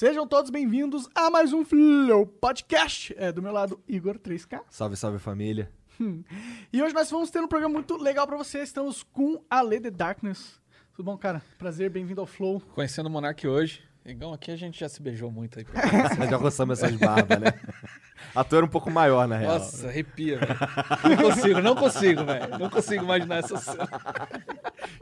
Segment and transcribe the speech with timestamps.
[0.00, 3.14] Sejam todos bem-vindos a mais um Flow Podcast.
[3.18, 4.62] É, do meu lado, Igor 3K.
[4.70, 5.70] Salve, salve família.
[6.72, 8.70] E hoje nós vamos ter um programa muito legal pra vocês.
[8.70, 10.58] Estamos com a Lady Darkness.
[10.96, 11.42] Tudo bom, cara?
[11.58, 12.62] Prazer, bem-vindo ao Flow.
[12.74, 13.82] Conhecendo o Monark hoje.
[14.02, 15.66] Igão, aqui a gente já se beijou muito aí.
[16.30, 17.52] Já roçamos essas barbas, né?
[18.34, 19.58] A tua era um pouco maior, na real.
[19.58, 20.58] Nossa, arrepia, velho.
[21.10, 22.58] Não consigo, não consigo, velho.
[22.58, 23.86] Não consigo imaginar essa cena.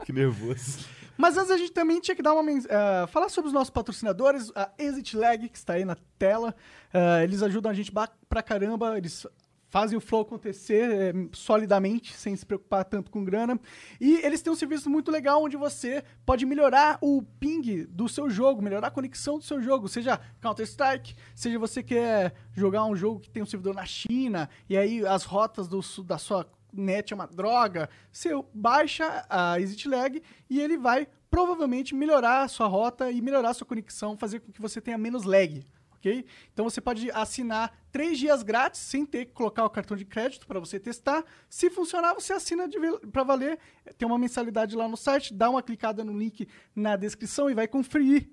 [0.03, 0.79] Que nervoso.
[1.19, 4.53] Mas antes a gente também tinha que dar uma eh, falar sobre os nossos patrocinadores,
[4.55, 6.55] a Exit Lag, que está aí na tela.
[6.93, 9.27] Eh, eles ajudam a gente pra caramba, eles
[9.67, 13.59] fazem o flow acontecer eh, solidamente, sem se preocupar tanto com grana.
[13.99, 18.29] E eles têm um serviço muito legal onde você pode melhorar o ping do seu
[18.29, 23.19] jogo, melhorar a conexão do seu jogo, seja Counter-Strike, seja você quer jogar um jogo
[23.19, 27.15] que tem um servidor na China, e aí as rotas do da sua net é
[27.15, 33.21] uma droga, você baixa a ExitLag e ele vai provavelmente melhorar a sua rota e
[33.21, 36.25] melhorar a sua conexão, fazer com que você tenha menos lag, ok?
[36.53, 40.47] Então você pode assinar três dias grátis sem ter que colocar o cartão de crédito
[40.47, 41.23] para você testar.
[41.47, 42.67] Se funcionar, você assina
[43.11, 43.59] para valer.
[43.97, 47.67] Tem uma mensalidade lá no site, dá uma clicada no link na descrição e vai
[47.67, 48.29] conferir.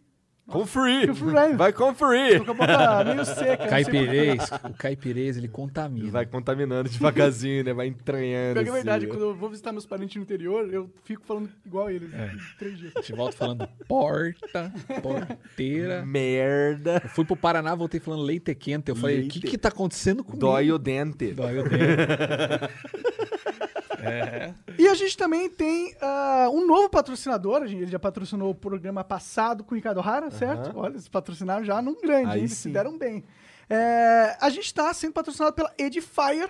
[0.49, 1.13] Conferir.
[1.57, 2.39] Vai conferir.
[2.39, 3.67] Tô com a boca meio seca.
[3.67, 6.11] Caipirês, o caipirês, ele contamina.
[6.11, 7.73] Vai contaminando devagarzinho, né?
[7.73, 8.63] Vai entranhando.
[8.63, 9.13] Que é verdade, assim.
[9.13, 12.15] quando eu vou visitar meus parentes no interior, eu fico falando igual eles.
[12.15, 12.31] É.
[12.59, 12.93] Três dias.
[12.95, 14.73] A gente volta falando porta,
[15.03, 16.07] porteira.
[16.07, 17.01] Merda.
[17.03, 18.89] Eu fui pro Paraná, voltei falando leite quente.
[18.89, 20.41] Eu falei, o que que tá acontecendo comigo?
[20.41, 21.33] Dói o dente.
[21.33, 21.77] Dói o dente.
[24.03, 24.55] É.
[24.79, 27.63] E a gente também tem ah, um novo patrocinador.
[27.63, 30.73] Ele já patrocinou o programa passado com o Ricardo Hara, certo?
[30.77, 32.45] Olha, eles patrocinaram já num grande, Aí hein?
[32.45, 33.25] eles se deram bem.
[33.69, 36.49] É, a gente está sendo patrocinado pela Edifier.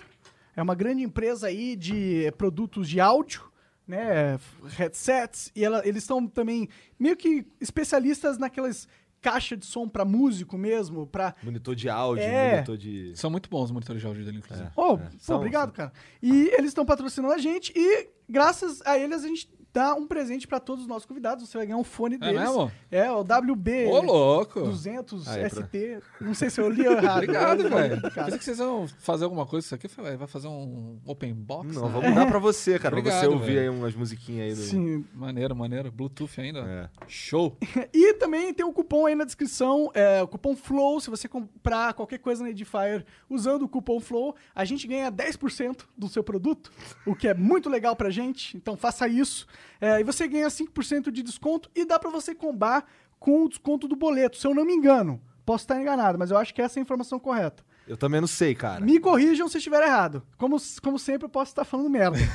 [0.54, 3.42] É uma grande empresa aí de produtos de áudio,
[3.86, 4.38] né?
[4.76, 5.50] Headsets.
[5.54, 8.88] E ela- eles estão também meio que especialistas naquelas
[9.30, 12.52] caixas de som para músico mesmo, para Monitor de áudio, É.
[12.54, 13.12] monitor de.
[13.16, 14.68] São muito bons os monitores de áudio dele, inclusive.
[14.76, 15.74] Oh, É, pô, são- obrigado, são.
[15.74, 15.92] cara.
[16.22, 20.48] E eles estão patrocinando a gente e graças a eles a gente dá um presente
[20.48, 21.46] pra todos os nossos convidados.
[21.46, 22.40] Você vai ganhar um fone É deles.
[22.40, 22.72] mesmo?
[22.90, 24.60] É, o WB Ô, louco!
[24.60, 25.98] 200 Ah, é pra- ST.
[26.18, 27.16] Não sei se eu li errado.
[27.24, 28.00] Obrigado, velho.
[28.00, 29.88] Pensei que vocês iam fazer alguma coisa com isso aqui.
[29.88, 31.74] Falei, vai fazer um open box?
[31.74, 32.00] Não, né?
[32.00, 32.90] vamos dar pra você, cara.
[32.96, 33.60] pra Obrigado, você ouvir velho.
[33.60, 34.62] aí umas musiquinhas aí do.
[34.70, 35.04] Sim.
[35.14, 35.92] Maneiro, maneiro.
[35.92, 36.60] Bluetooth ainda.
[36.60, 36.88] É.
[37.06, 37.56] Show.
[37.92, 41.92] E também tem o cupom aí na descrição, é, o cupom FLOW, se você comprar
[41.94, 46.70] qualquer coisa na Edifier usando o cupom FLOW, a gente ganha 10% do seu produto,
[47.06, 49.46] o que é muito legal pra gente, então faça isso.
[49.80, 52.86] É, e você ganha 5% de desconto e dá pra você combar
[53.18, 55.20] com o desconto do boleto, se eu não me engano.
[55.44, 57.64] Posso estar enganado, mas eu acho que essa é a informação correta.
[57.86, 58.84] Eu também não sei, cara.
[58.84, 60.22] Me corrijam se estiver errado.
[60.36, 62.18] Como, como sempre, eu posso estar falando merda.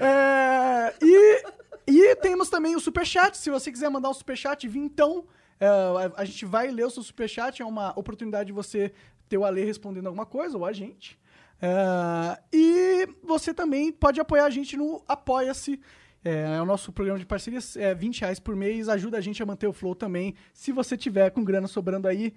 [0.00, 1.44] É, e,
[1.86, 3.36] e temos também o Superchat.
[3.36, 5.24] Se você quiser mandar um Superchat, então
[5.60, 7.62] a, a gente vai ler o seu Superchat.
[7.62, 8.92] É uma oportunidade de você
[9.28, 11.18] ter o Ale respondendo alguma coisa, ou a gente.
[11.62, 15.80] É, e você também pode apoiar a gente no Apoia-se.
[16.24, 19.42] É, é o nosso programa de parcerias, é 20 reais por mês, ajuda a gente
[19.42, 20.34] a manter o flow também.
[20.52, 22.34] Se você tiver com grana sobrando aí,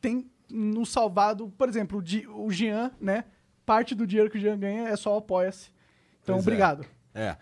[0.00, 2.02] tem nos salvado, por exemplo,
[2.34, 3.24] o Jean, né?
[3.64, 5.70] Parte do dinheiro que o Jean ganha é só o apoia-se.
[6.22, 6.48] Então, Pois é.
[6.48, 6.86] obrigado.
[7.14, 7.20] É.
[7.20, 7.36] É,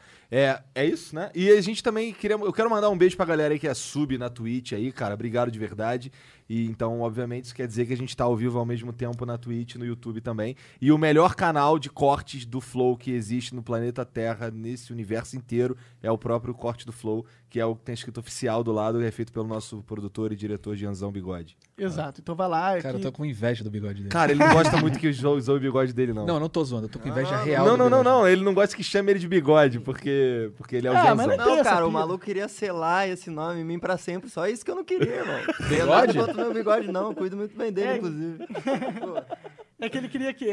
[0.74, 1.30] é isso, né?
[1.34, 2.36] E a gente também queria.
[2.36, 5.14] Eu quero mandar um beijo pra galera aí que é sub na Twitch aí, cara.
[5.14, 6.10] Obrigado de verdade.
[6.46, 9.24] E então, obviamente, isso quer dizer que a gente tá ao vivo ao mesmo tempo
[9.24, 10.54] na Twitch, no YouTube também.
[10.80, 15.36] E o melhor canal de cortes do Flow que existe no planeta Terra, nesse universo
[15.36, 18.72] inteiro, é o próprio Corte do Flow, que é o que tem escrito oficial do
[18.72, 21.56] lado, e é feito pelo nosso produtor e diretor Gianzão Bigode.
[21.78, 22.20] Exato.
[22.20, 22.76] Então vai lá.
[22.76, 24.08] é Cara, eu que- tô com inveja do bigode dele.
[24.10, 26.26] Cara, ele não gosta muito que zoe o bigode dele, não.
[26.26, 27.64] Não, eu não tô zoando, eu tô com inveja real.
[27.66, 28.28] não, não, não, não.
[28.28, 30.23] Ele não gosta que chame ele de bigode, porque,
[30.56, 33.60] porque ele é o Ah, mas não Não, cara, o maluco queria selar esse nome
[33.60, 34.28] em mim pra sempre.
[34.30, 35.40] Só isso que eu não queria, irmão.
[35.68, 36.16] Bigode?
[36.18, 37.08] Não meu bigode, não.
[37.10, 37.96] Eu cuido muito bem dele, É.
[37.96, 38.38] inclusive.
[38.46, 39.22] Pô,
[39.80, 40.46] É que ele queria que.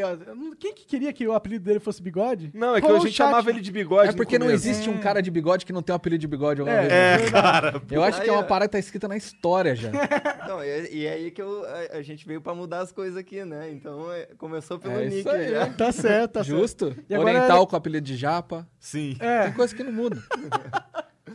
[0.60, 2.50] Quem que queria que o apelido dele fosse bigode?
[2.54, 3.28] Não, é que Rolou a gente chat.
[3.28, 4.10] chamava ele de bigode.
[4.10, 4.68] É no porque não começo.
[4.68, 6.92] existe um cara de bigode que não tem um apelido de bigode alguma vez.
[6.92, 7.82] É, É, cara.
[7.92, 9.92] Eu acho que é uma parada que tá escrita na história já.
[10.44, 13.16] Então, e, e é aí que eu, a, a gente veio pra mudar as coisas
[13.16, 13.72] aqui, né?
[13.72, 15.50] Então, é, começou pelo É isso Nick aí.
[15.52, 15.68] já.
[15.68, 16.60] Tá certo, tá certo.
[16.60, 16.96] Justo?
[17.08, 18.68] E agora Oriental ele- com apelido de japa.
[18.80, 19.16] Sim.
[19.20, 19.44] É.
[19.44, 20.22] Tem coisa que não muda.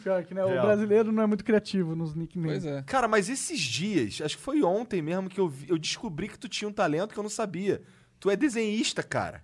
[0.06, 0.64] pior que né, o Real.
[0.66, 2.62] brasileiro não é muito criativo nos nicknames.
[2.62, 2.82] Pois é.
[2.82, 6.38] Cara, mas esses dias, acho que foi ontem mesmo que eu, vi- eu descobri que
[6.38, 7.82] tu tinha um talento que eu não sabia.
[8.20, 9.42] Tu é desenhista, cara.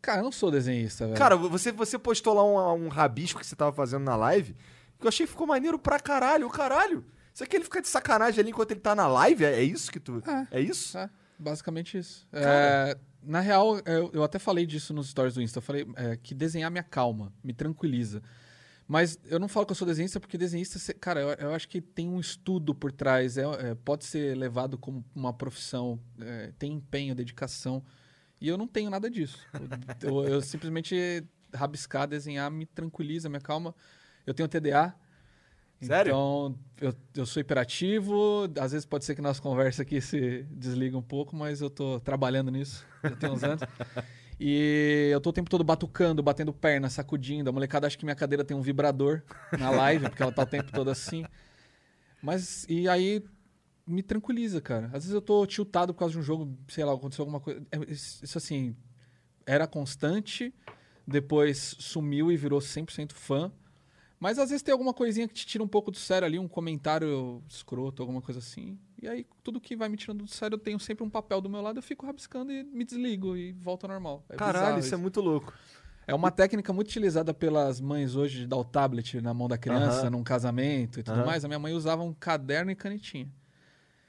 [0.00, 1.18] Cara, eu não sou desenhista, velho.
[1.18, 2.44] Cara, você, você postou lá
[2.74, 4.54] um, um rabisco que você tava fazendo na live,
[5.00, 6.46] que eu achei que ficou maneiro pra caralho.
[6.46, 7.04] O caralho.
[7.32, 9.44] Isso aqui ele fica de sacanagem ali enquanto ele tá na live?
[9.44, 10.22] É, é isso que tu.
[10.52, 10.96] É, isso?
[10.96, 12.24] É, basicamente isso.
[12.32, 15.58] É, na real, eu, eu até falei disso nos stories do Insta.
[15.58, 18.22] Eu falei é, que desenhar me acalma, me tranquiliza.
[18.86, 21.80] Mas eu não falo que eu sou desenhista porque desenhista, cara, eu, eu acho que
[21.80, 23.38] tem um estudo por trás.
[23.38, 27.82] É, é, pode ser levado como uma profissão, é, tem empenho, dedicação.
[28.40, 29.38] E eu não tenho nada disso.
[30.02, 33.74] Eu, eu- eu simplesmente rabiscar, desenhar me tranquiliza, me acalma.
[34.26, 34.94] Eu tenho TDA.
[35.80, 36.10] Sério?
[36.10, 38.50] Então, eu, eu sou hiperativo.
[38.58, 42.00] Às vezes pode ser que nossa conversa aqui se desliga um pouco, mas eu tô
[42.00, 42.84] trabalhando nisso.
[43.02, 43.62] Já tem uns anos.
[44.38, 47.48] E eu tô o tempo todo batucando, batendo perna, sacudindo.
[47.48, 49.22] A molecada acha que minha cadeira tem um vibrador
[49.58, 51.24] na live, porque ela tá o tempo todo assim.
[52.22, 53.22] Mas, e aí
[53.86, 54.86] me tranquiliza, cara.
[54.86, 57.62] Às vezes eu tô tiltado por causa de um jogo, sei lá, aconteceu alguma coisa.
[57.70, 58.74] É, Isso assim,
[59.46, 60.52] era constante,
[61.06, 63.52] depois sumiu e virou 100% fã.
[64.18, 66.48] Mas às vezes tem alguma coisinha que te tira um pouco do sério ali, um
[66.48, 68.78] comentário escroto, alguma coisa assim.
[69.04, 71.50] E aí tudo que vai me tirando do sério, eu tenho sempre um papel do
[71.50, 74.24] meu lado, eu fico rabiscando e me desligo e volto ao normal.
[74.30, 75.52] É Caralho, isso é muito louco.
[76.06, 79.58] é uma técnica muito utilizada pelas mães hoje de dar o tablet na mão da
[79.58, 81.44] criança, num casamento e tudo mais.
[81.44, 83.30] A minha mãe usava um caderno e canetinha.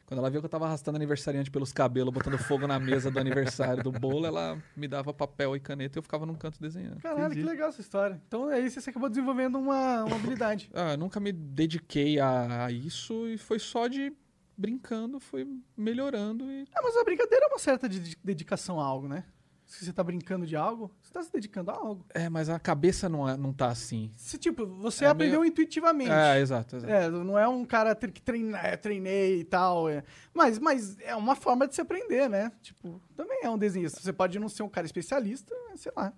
[0.05, 3.19] Quando ela viu que eu tava arrastando aniversariante pelos cabelos, botando fogo na mesa do
[3.19, 7.01] aniversário do bolo, ela me dava papel e caneta e eu ficava num canto desenhando.
[7.01, 8.21] Caralho, que legal essa história.
[8.27, 10.69] Então é isso, você acabou desenvolvendo uma, uma habilidade.
[10.73, 14.13] Ah, eu nunca me dediquei a, a isso e foi só de
[14.57, 19.07] brincando, fui melhorando e Ah, mas a brincadeira é uma certa de- dedicação a algo,
[19.07, 19.23] né?
[19.67, 22.05] Se você tá brincando de algo, você tá se dedicando a algo.
[22.13, 24.11] É, mas a cabeça não, é, não tá assim.
[24.15, 26.11] Se, tipo, você É aprendeu meio- intuitivamente.
[26.11, 26.93] É, exato, exato.
[26.93, 29.89] É, não é um cara ter que treinar, é, treinei e tal.
[29.89, 30.03] é.
[30.31, 32.51] Mas, mas é uma forma de se aprender, né?
[32.61, 33.99] Tipo, também é um desenhista.
[33.99, 36.13] Você pode não ser um cara especialista, sei lá.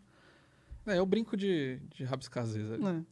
[0.85, 2.71] É, eu brinco de, de rabiscar às vezes.
[2.73, 2.83] ali.
[2.83, 3.05] né?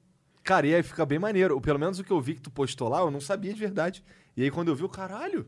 [0.46, 1.60] Cara, e aí fica bem maneiro.
[1.60, 4.04] Pelo menos o que eu vi que tu postou lá, eu não sabia de verdade.
[4.38, 5.48] E aí quando eu vi, o caralho.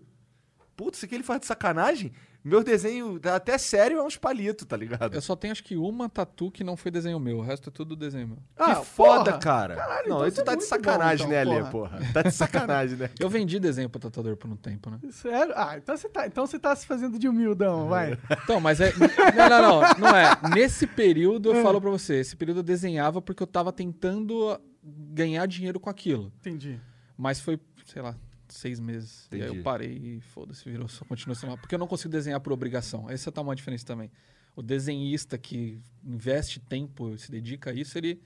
[0.76, 2.12] Putz, isso aqui ele faz de sacanagem.
[2.44, 5.14] Meu desenho, até sério, é uns palitos, tá ligado?
[5.16, 7.72] Eu só tenho acho que uma tatu que não foi desenho meu, o resto é
[7.74, 8.38] tudo desenho meu.
[8.38, 9.38] Que Ah, foda, porra.
[9.40, 9.76] cara.
[9.76, 12.00] Caralho, não, então tu tá é de muito sacanagem, bom, né, então, Alê, porra.
[12.14, 13.10] Tá de sacanagem, né?
[13.20, 15.00] Eu vendi desenho pro tatuador por um tempo, né?
[15.12, 15.52] Sério?
[15.58, 18.18] Ah, então você tá, então você tá se fazendo de humildão, vai.
[18.44, 18.94] Então, mas é.
[19.36, 19.98] Não, não, não.
[19.98, 20.32] Não é.
[20.54, 25.45] Nesse período, eu falo pra você, esse período eu desenhava porque eu tava tentando ganhar
[25.45, 26.31] dinheiro com aquilo.
[26.39, 26.80] Entendi.
[27.18, 28.16] Mas foi, sei lá,
[28.48, 29.28] seis meses.
[29.31, 29.57] E aí Entendi.
[29.57, 31.57] eu parei e foda-se, virou, só continua sendo.
[31.57, 33.10] Porque eu não consigo desenhar por obrigação.
[33.10, 34.12] Essa tá uma diferença também.
[34.56, 38.22] O desenhista que investe tempo, se dedica a isso, ele.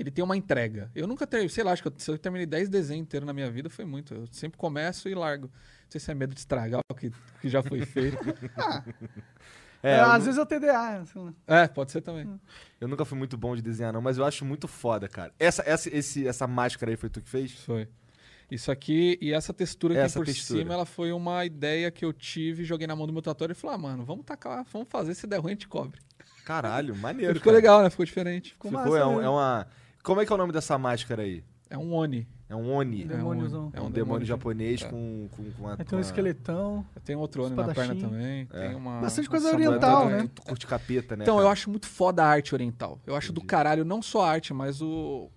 [0.00, 0.90] Ele tem uma entrega.
[0.94, 3.32] Eu nunca tenho, sei lá, acho que eu, se eu terminei 10 desenhos inteiros na
[3.32, 4.14] minha vida, foi muito.
[4.14, 5.46] Eu sempre começo e largo.
[5.46, 7.10] Não sei se é medo de estragar o que,
[7.40, 8.18] que já foi feito.
[9.82, 11.06] É, É, eu, às vezes é o TDA.
[11.06, 11.32] sei lá.
[11.46, 12.28] é, pode ser também.
[12.78, 15.32] eu nunca fui muito bom de desenhar, não, mas eu acho muito foda, cara.
[15.38, 17.52] Essa, essa, esse, essa máscara aí foi tu que fez?
[17.64, 17.88] Foi.
[18.50, 20.58] Isso aqui e essa textura aqui Essa por textura.
[20.60, 23.58] cima, ela foi uma ideia que eu tive, joguei na mão do meu tatuador e
[23.58, 25.98] falei, ah, mano, vamos tacar, vamos fazer, se der ruim a gente cobre.
[26.44, 27.34] Caralho, maneiro.
[27.36, 27.56] Ficou cara.
[27.56, 27.88] legal, né?
[27.88, 28.50] Ficou diferente.
[28.52, 29.22] Ficou Ficou, massa é, um- mesmo.
[29.24, 29.66] é uma.
[30.02, 31.44] Como é que é o nome dessa máscara aí?
[31.68, 32.26] É um Oni.
[32.48, 33.02] É um Oni.
[33.04, 33.70] É Demôniozão.
[33.72, 34.88] É um, demônio japonês É.
[34.88, 35.76] com, com, com a.
[35.78, 36.84] Aí tem um esqueletão.
[37.04, 38.46] Tem outro Oni na perna também.
[38.46, 40.28] Tem uma, Bastante coisa é- oriental, né?
[40.34, 41.24] Tu, curte capeta, né?
[41.24, 41.46] Então, cara?
[41.46, 42.98] eu acho muito foda a arte oriental.
[43.06, 43.46] Eu acho do Entendi.
[43.46, 45.30] caralho não só a arte, mas o,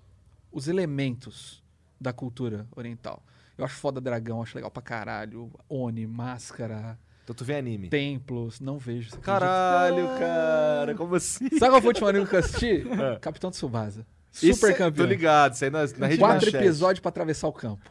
[0.52, 1.62] os elementos
[2.02, 3.22] da cultura oriental.
[3.56, 5.52] Eu acho foda dragão, acho legal pra caralho.
[5.70, 7.90] Oni, máscara, Então tu vê anime.
[7.90, 9.10] templos, não vejo.
[9.10, 9.22] acredita?
[9.24, 11.48] Caralho, cara, como assim?
[11.60, 12.84] Sabe qual foi o último anime que eu assisti?
[13.22, 14.04] Capitão Tsubasa.
[14.34, 15.06] Super é- campeão.
[15.06, 17.82] Tô ligado, isso aí na, na rede Quatro episódios pra atravessar o campo.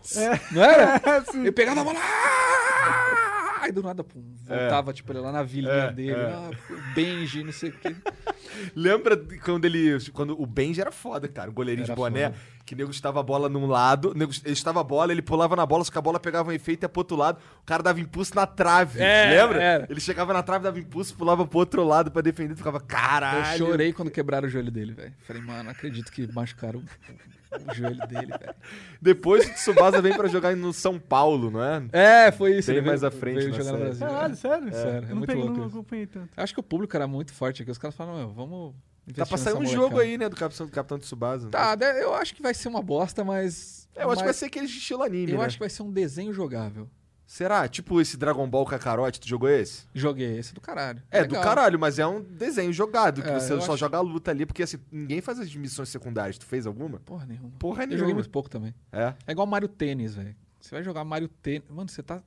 [0.50, 1.00] Não era?
[1.34, 1.99] Ele pegava a bola.
[2.00, 3.58] ah!
[3.62, 6.11] Aí do nada, pum, voltava, tipo, ele lá na vilinha É, dele.
[6.11, 6.25] é.
[6.32, 6.50] Ah,
[6.96, 7.94] Benji, não sei o quê.
[8.75, 9.96] Lembra quando ele.
[10.12, 11.49] Quando o Benji era foda, cara.
[11.49, 12.25] O goleirinho Era de boné.
[12.25, 12.37] foda.
[12.64, 14.11] Que nego estava a bola num lado.
[14.12, 16.50] o Nego, ele estava a bola, ele pulava na bola, só que a bola pegava
[16.50, 17.38] um efeito e ia pro outro lado.
[17.61, 19.00] O cara dava impulso na trave.
[19.00, 19.61] É, lembra?
[19.62, 19.87] era.
[19.90, 22.54] Ele chegava na trave, dava impulso, pulava pro outro lado pra defender.
[22.54, 23.64] Ficava, caralho.
[23.64, 25.12] Eu chorei quando quebraram o joelho dele, velho.
[25.26, 28.54] Falei, mano, não acredito que machucaram o, o joelho dele, velho.
[29.00, 31.83] Depois o Tsubasa vem pra jogar no São Paulo, não é?
[31.92, 32.69] É, foi isso.
[32.71, 33.78] Bem ele mais veio- à frente veio jogar no.
[33.78, 34.07] Brasil.
[34.07, 34.73] Caralho, sério?
[34.73, 35.76] Sério, é Eu não muito peguei, louco não isso.
[35.76, 36.28] acompanhei tanto.
[36.37, 37.71] Acho que o público era muito forte aqui.
[37.73, 38.75] Os caras falaram, meu, vamos
[39.12, 40.28] Tá pra sair um jogo aí, né?
[40.28, 41.49] Do Capitão, do Capitão Tsubasa.
[41.49, 43.88] Tá, né, eu acho que vai ser uma bosta, mas...
[43.95, 45.45] É, eu acho que vai mas ser aquele de estilo anime, Eu né?
[45.45, 46.88] acho que vai ser um desenho jogável.
[47.26, 47.66] Será?
[47.66, 49.85] Tipo esse Dragon Ball Kakarote, tu jogou esse?
[49.95, 51.02] Joguei esse do caralho.
[51.11, 51.40] É, Legal.
[51.40, 54.00] do caralho, mas é um desenho jogado, que É, você eu só acho- joga a
[54.02, 56.37] luta ali, porque assim, ninguém faz as missões secundárias.
[56.37, 57.00] Tu fez alguma?
[57.00, 57.50] Porra nenhuma.
[57.59, 57.99] Porra Eu nenhuma.
[58.00, 58.75] joguei muito pouco também.
[58.92, 59.14] É.
[59.26, 60.35] É igual Mario Tênis, velho.
[60.61, 61.62] Você vai jogar Mario Tênis.
[61.71, 62.23] Mano, você tá.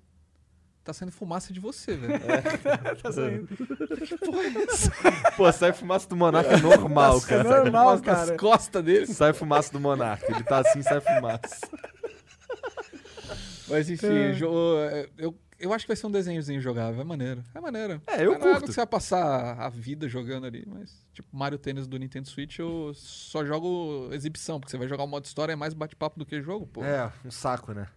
[0.85, 2.13] Tá saindo fumaça de você, velho.
[3.01, 3.49] tá saindo.
[5.35, 7.43] Pô, sai fumaça do Monarca normal, É cara.
[7.43, 8.37] normal, Fumaça nas cara.
[8.37, 9.07] costas dele.
[9.07, 10.31] Sai fumaça do Monarca.
[10.31, 11.67] Ele tá assim, sai fumaça.
[13.67, 14.31] Mas enfim, É.
[14.33, 17.01] jo- é, eu, eu acho que vai ser um desenhozinho jogável.
[17.01, 17.43] É maneiro.
[17.55, 17.99] É maneiro.
[18.05, 18.61] É, eu Não é curto.
[18.67, 22.59] que você vai passar a vida jogando ali, mas, tipo, Mario Tênis do Nintendo Switch,
[22.59, 26.27] eu só jogo exibição, porque você vai jogar o modo história, é mais bate-papo do
[26.27, 26.83] que jogo, pô.
[26.83, 27.87] É, um saco, né?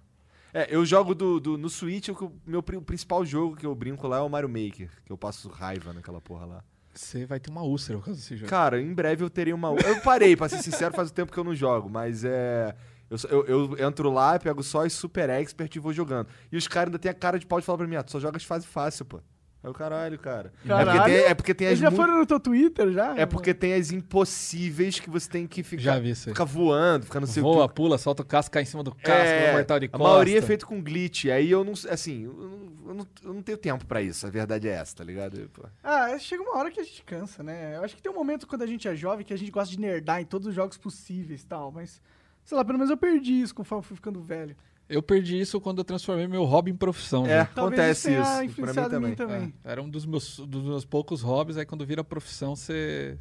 [0.53, 4.07] É, eu jogo do, do- no Switch, o meu o principal jogo que eu brinco
[4.09, 6.65] lá é o Mario Maker, que eu passo raiva naquela porra lá.
[6.95, 8.49] Você vai ter uma úlcera por causa desse jogo.
[8.51, 9.69] Cara, em breve eu terei uma.
[9.73, 12.75] Eu parei, pra ser sincero, faz o tempo que eu não jogo, mas é.
[13.11, 16.29] Eu, eu- eu entro lá, pego só as Super Expert e vou jogando.
[16.51, 18.11] E os caras ainda têm a cara de pau de falar pra mim, ah, tu
[18.13, 19.21] só joga as fases fácil, pô.
[19.63, 20.53] É o caralho, cara.
[20.65, 20.99] É Caralho?
[21.01, 21.71] porque tem, é porque tem as.
[21.73, 23.17] Eles já mu- foram no teu Twitter já?
[23.19, 25.83] É porque tem as impossíveis que você tem que ficar.
[25.83, 26.35] Já vi isso aí.
[26.35, 27.75] Ficar voando, ficar não sei o Voa, que.
[27.75, 30.05] pula, solta o casco, cai em cima do casco, É, mortal de a costa.
[30.09, 31.27] maioria é feito com glitch.
[31.27, 31.73] Aí eu não.
[31.91, 34.27] Assim, eu não, eu não, eu não tenho tempo pra isso.
[34.27, 35.51] A verdade é essa, tá ligado?
[35.53, 35.65] Pô.
[35.83, 37.77] Ah, chega uma hora que a gente cansa, né?
[37.77, 39.75] Eu acho que tem um momento quando a gente é jovem que a gente gosta
[39.75, 42.01] de nerdar em todos os jogos possíveis e tal, mas...
[42.45, 44.57] Sei lá, pelo menos eu perdi isso conforme eu fui ficando velho.
[44.89, 47.27] Eu perdi isso quando eu transformei meu hobby em profissão.
[47.27, 48.55] É, acontece isso.
[48.57, 49.11] Pra mim também.
[49.11, 49.55] mim também.
[49.65, 53.19] É, era um dos meus, dos meus poucos hobbies, aí quando vira profissão, você.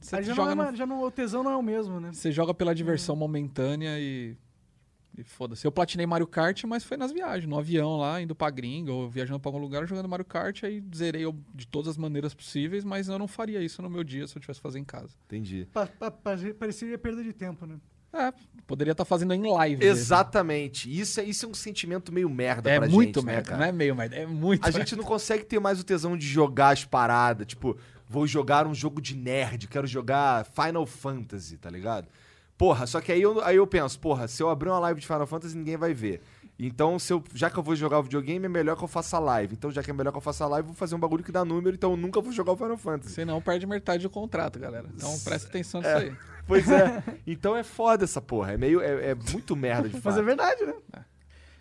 [0.00, 2.10] Você já, não joga, é, no- já não, o tesão não é o mesmo, né?
[2.12, 4.36] você joga pela diversão momentânea e.
[5.16, 5.66] E foda-se.
[5.66, 9.10] Eu platinei Mario Kart, mas foi nas viagens, no avião lá, indo pra gringa ou
[9.10, 12.82] viajando pra algum lugar, jogando Mario Kart, aí zerei eu de todas as maneiras possíveis,
[12.82, 15.14] mas eu não faria isso no meu dia se eu tivesse fazer em casa.
[15.26, 15.68] Entendi.
[15.70, 17.76] Pa, pa, pa, parecia perda de tempo, né?
[18.12, 18.32] É,
[18.66, 19.78] poderia estar fazendo em live.
[19.84, 19.92] mesmo.
[19.98, 21.00] Exatamente.
[21.00, 23.60] Isso é, isso é um sentimento meio merda É pra muito gente, né, merda, cara?
[23.60, 26.26] não é meio merda, é muito A gente não consegue ter mais o tesão de
[26.26, 27.46] jogar as paradas.
[27.46, 27.76] Tipo,
[28.08, 32.08] vou jogar um jogo de nerd, quero jogar Final Fantasy, tá ligado?
[32.58, 35.06] Porra, só que aí eu, aí eu penso, porra, se eu abrir uma live de
[35.06, 36.20] Final Fantasy, ninguém vai ver.
[36.66, 39.18] Então, se eu, já que eu vou jogar o videogame, é melhor que eu faça
[39.18, 39.54] live.
[39.54, 41.32] Então, já que é melhor que eu faça live, eu vou fazer um bagulho que
[41.32, 43.14] dá número, então eu nunca vou jogar o Final Fantasy.
[43.14, 44.88] Senão perde metade do contrato, galera.
[44.94, 46.12] Então presta atenção nisso aí.
[46.44, 47.02] Pois é.
[47.24, 48.52] então é foda essa porra.
[48.54, 48.80] É meio.
[48.80, 50.18] É, é muito merda de Mas fato.
[50.18, 50.74] é verdade, né?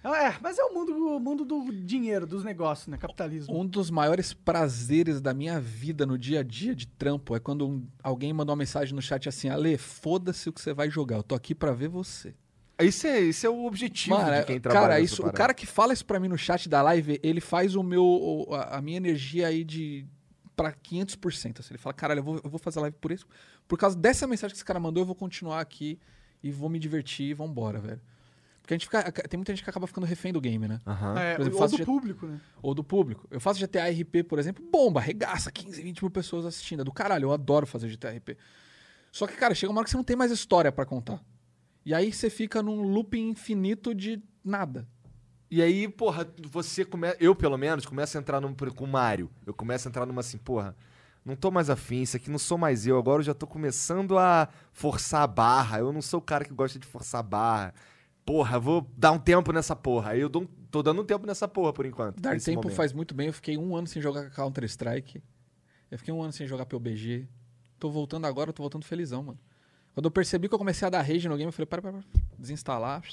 [0.04, 2.98] Não, É, mas é o mundo, o mundo do dinheiro, dos negócios, né?
[2.98, 3.56] Capitalismo.
[3.56, 7.68] Um dos maiores prazeres da minha vida no dia a dia de trampo é quando
[7.68, 11.18] um- alguém mandou uma mensagem no chat assim: Ale, foda-se o que você vai jogar,
[11.18, 12.34] eu tô aqui pra ver você.
[12.84, 14.88] Isso é, isso é o objetivo Mano, de quem trabalha.
[14.88, 17.76] cara, isso, o cara que fala isso pra mim no chat da live, ele faz
[17.76, 20.06] o meu, a, minha energia aí de
[20.56, 21.60] pra 500%.
[21.60, 23.26] Assim, ele fala, caralho, eu vou, eu vou fazer live por isso.
[23.68, 26.00] Por causa dessa mensagem que esse cara mandou, eu vou continuar aqui
[26.44, 28.02] e vou me divertir e vambora, velho.
[28.62, 30.80] Porque a gente fica, tem muita gente que acaba ficando refém do game, né?
[30.86, 31.20] Aham.
[31.20, 32.40] É, exemplo, ou do G- público, né?
[32.62, 33.28] ou do público.
[33.32, 36.82] Eu faço GTA RP, por exemplo, bomba, arregaça, 15, 20 mil pessoas assistindo.
[36.82, 38.38] É do caralho, eu adoro fazer GTA RP.
[39.12, 41.22] Só que, cara, chega uma hora que você não tem mais história pra contar.
[41.86, 44.88] E aí você fica num looping infinito de nada.
[45.50, 47.18] E aí, porra, você começa.
[47.20, 49.30] Eu, pelo menos, começo a entrar num, com o Mario.
[49.46, 50.76] Eu começo a entrar numa assim, porra.
[51.24, 52.98] Não tô mais afim, isso aqui não sou mais eu.
[52.98, 55.80] Agora eu já tô começando a forçar a barra.
[55.80, 57.74] Eu não sou o cara que gosta de forçar a barra.
[58.26, 60.12] Porra, vou dar um tempo nessa porra.
[60.12, 62.20] Aí eu dou tô dando um tempo nessa porra por enquanto.
[62.20, 62.76] Dar tempo momento.
[62.76, 63.28] faz muito bem.
[63.28, 65.22] Eu fiquei um ano sem jogar Counter-Strike.
[65.92, 67.28] Eu fiquei um ano sem jogar PUBG.
[67.78, 69.40] Tô voltando agora, tô voltando felizão, mano.
[69.94, 71.92] Quando eu percebi que eu comecei a dar rage no game, eu falei, para, para,
[71.94, 72.04] para.
[72.38, 73.04] Desinstalar.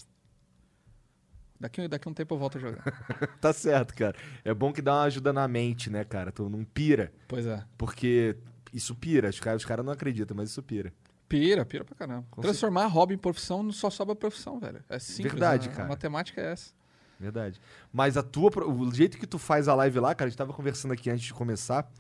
[1.61, 2.85] Daqui, daqui um tempo eu volto a jogar.
[3.41, 4.17] Tá certo, cara.
[4.45, 6.31] É bom que dá uma ajuda na mente, né, cara?
[6.31, 7.13] Tu não pira.
[7.27, 7.65] pois é.
[7.77, 8.37] Porque
[8.73, 9.29] isso pira.
[9.29, 10.93] Os caras os cara não acreditam, mas isso pira.
[11.29, 12.27] Pira, pira pra caramba.
[12.31, 14.83] Com Transformar hobby em profissão não só sobra profissão, velho.
[14.89, 15.33] É simples.
[15.33, 15.85] Verdade, a, cara.
[15.85, 16.73] A matemática é essa.
[17.19, 17.61] Verdade.
[17.93, 18.51] Mas a tua.
[18.65, 21.25] O jeito que tu faz a live lá, cara, a gente tava conversando aqui antes
[21.25, 21.91] de começar,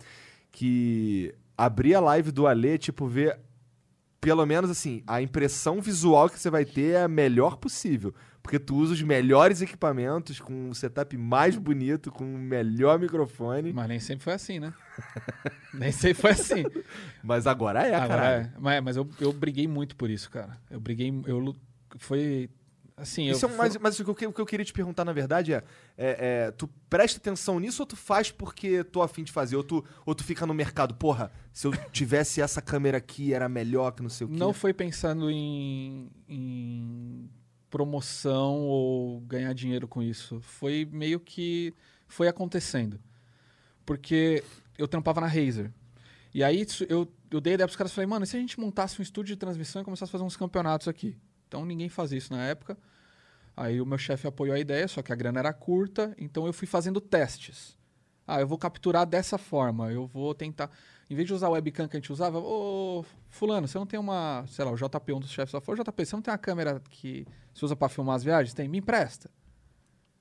[0.52, 3.38] que abrir a live do Alê, tipo, ver.
[4.20, 8.12] Pelo menos assim, a impressão visual que você vai ter é a melhor possível.
[8.42, 13.72] Porque tu usa os melhores equipamentos, com o setup mais bonito, com o melhor microfone.
[13.72, 14.72] Mas nem sempre foi assim, né?
[15.74, 16.64] nem sempre foi assim.
[17.22, 18.44] Mas agora é, Agora caralho.
[18.44, 18.52] é.
[18.58, 20.58] Mas, mas eu, eu briguei muito por isso, cara.
[20.70, 21.12] Eu briguei.
[21.26, 21.54] Eu,
[21.98, 22.48] foi.
[23.00, 23.50] Assim, Isso eu.
[23.50, 25.62] é, mas, mas o, que eu, o que eu queria te perguntar, na verdade, é,
[25.96, 29.56] é, é, Tu presta atenção nisso ou tu faz porque tô afim de fazer?
[29.56, 33.48] Ou tu, ou tu fica no mercado, porra, se eu tivesse essa câmera aqui, era
[33.48, 34.36] melhor que não sei o quê.
[34.36, 37.30] Não foi pensando em, em
[37.70, 40.40] promoção ou ganhar dinheiro com isso.
[40.40, 41.72] Foi meio que
[42.06, 42.98] foi acontecendo.
[43.86, 44.42] Porque
[44.76, 45.72] eu trampava na Razer.
[46.34, 48.40] E aí eu, eu dei a ideia pros caras e falei, mano, e se a
[48.40, 51.16] gente montasse um estúdio de transmissão e começasse a fazer uns campeonatos aqui?
[51.48, 52.76] Então ninguém fazia isso na época.
[53.56, 56.52] Aí o meu chefe apoiou a ideia, só que a grana era curta, então eu
[56.52, 57.76] fui fazendo testes.
[58.24, 60.70] Ah, eu vou capturar dessa forma, eu vou tentar.
[61.10, 63.98] Em vez de usar o webcam que a gente usava, ô, Fulano, você não tem
[63.98, 64.44] uma.
[64.46, 66.80] Sei lá, o JP, um dos chefes só falou: JP, você não tem uma câmera
[66.90, 68.52] que se usa pra filmar as viagens?
[68.54, 68.68] Tem?
[68.68, 69.30] Me empresta.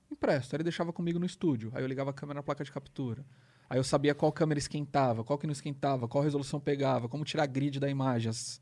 [0.09, 0.55] Me empresta.
[0.55, 1.69] Aí ele deixava comigo no estúdio.
[1.75, 3.25] Aí eu ligava a câmera na placa de captura.
[3.69, 7.45] Aí eu sabia qual câmera esquentava, qual que não esquentava, qual resolução pegava, como tirar
[7.45, 8.61] grid da imagem, as,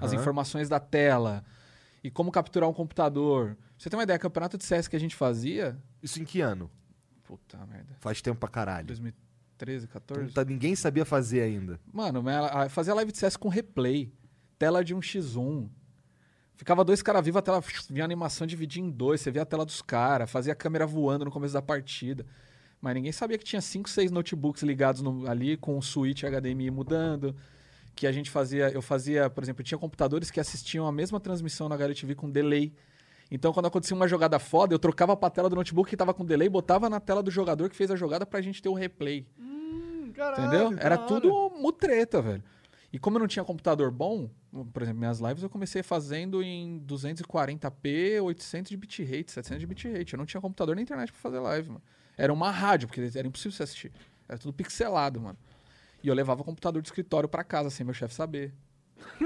[0.00, 0.20] as Aham.
[0.20, 1.44] informações da tela
[2.02, 3.54] e como capturar um computador.
[3.56, 5.78] Pra Você tem uma ideia, campeonato de CS que a gente fazia.
[6.02, 6.70] Isso em que ano?
[7.24, 7.96] Puta merda.
[8.00, 8.86] Faz tempo pra caralho.
[8.86, 10.22] 2013, 14.
[10.30, 11.78] Então, tá- ninguém sabia fazer ainda.
[11.92, 12.22] Mano,
[12.70, 14.12] fazia live de CS com replay.
[14.58, 15.68] Tela de 1x1.
[16.54, 19.20] Ficava dois caras vivos, a tela vinha a animação dividir em dois.
[19.22, 22.26] Você via a tela dos caras, fazia a câmera voando no começo da partida.
[22.82, 26.70] Mas ninguém sabia que tinha 5, 6 notebooks ligados no- ali com o switch HDMI
[26.70, 27.34] mudando.
[28.00, 28.70] Que a gente fazia.
[28.70, 32.72] Eu fazia, por exemplo, tinha computadores que assistiam a mesma transmissão na HLTV com delay.
[33.30, 36.24] Então, quando acontecia uma jogada foda, eu trocava pra tela do notebook que tava com
[36.24, 39.26] delay, botava na tela do jogador que fez a jogada pra gente ter o replay.
[39.38, 40.78] Hum, caralho, Entendeu?
[40.78, 41.06] Era hora.
[41.06, 42.42] tudo mutreta, velho.
[42.90, 44.30] E como eu não tinha computador bom,
[44.72, 50.14] por exemplo, minhas lives eu comecei fazendo em 240p, 800 de bitrate, 700 de bitrate.
[50.14, 51.82] Eu não tinha computador nem internet pra fazer live, mano.
[52.16, 53.92] Era uma rádio, porque era impossível você assistir.
[54.26, 55.38] Era tudo pixelado, mano.
[56.02, 58.52] E eu levava o computador de escritório pra casa, sem meu chefe saber.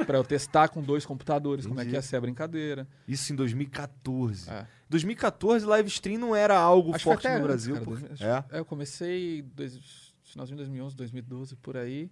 [0.06, 1.96] Pra eu testar com dois computadores como é que Entendi.
[1.96, 2.86] ia ser a brincadeira.
[3.08, 4.48] Isso em 2014.
[4.50, 4.66] É.
[4.88, 7.74] 2014, live stream não era algo Acho forte no antes, Brasil.
[7.74, 8.44] cara, acho- É?
[8.52, 12.08] é, eu comecei dois, finalzinho de 2011, 2012, por aí.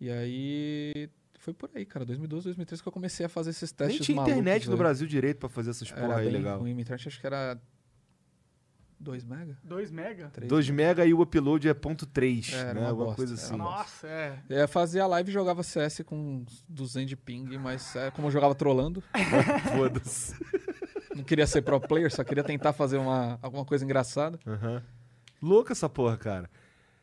[0.00, 3.98] E aí foi por aí, cara, 2012, 2013 que eu comecei a fazer esses testes
[3.98, 4.78] Nem tinha malucos internet no aí.
[4.78, 6.58] Brasil direito pra fazer essas porra aí legal.
[6.60, 7.58] ruim, minha internet acho que era
[8.98, 9.58] 2 mega?
[9.62, 10.28] 2 mega?
[10.30, 12.80] 3 2 mega e o upload é ponto .3, Era né?
[12.80, 13.56] uma Alguma bosta, coisa assim.
[13.56, 14.38] Nossa, é.
[14.48, 18.54] Eu fazia live e jogava CS com 200 de ping, mas é, como eu jogava
[18.54, 19.02] trolando,
[19.76, 20.34] Foda-se.
[21.14, 24.38] não queria ser pro player, só queria tentar fazer uma, alguma coisa engraçada.
[24.46, 24.82] Aham.
[25.42, 26.50] Louca essa porra, cara.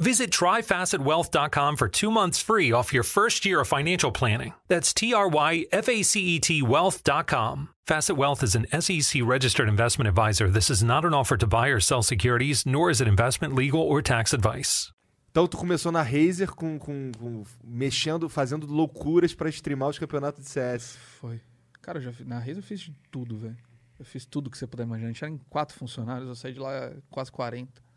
[0.00, 4.54] Visit tryfacetwealth.com for two months free off your first year of financial planning.
[4.68, 7.70] That's T R Y F A C E T wealth.com.
[7.84, 10.48] Facet Wealth is an SEC registered investment advisor.
[10.50, 13.80] This is not an offer to buy or sell securities, nor is it investment, legal,
[13.80, 14.92] or tax advice.
[15.32, 20.44] Então tu começou na Razer com, com- com- mexendo, fazendo loucuras pra streamar os campeonatos
[20.44, 20.96] de CS.
[21.20, 21.40] Foi.
[21.82, 23.56] Cara, eu já, na Reis eu fiz tudo, velho.
[23.98, 25.08] Eu fiz tudo que você puder imaginar.
[25.08, 27.87] A gente era em quatro funcionários, eu saí de lá quase 40.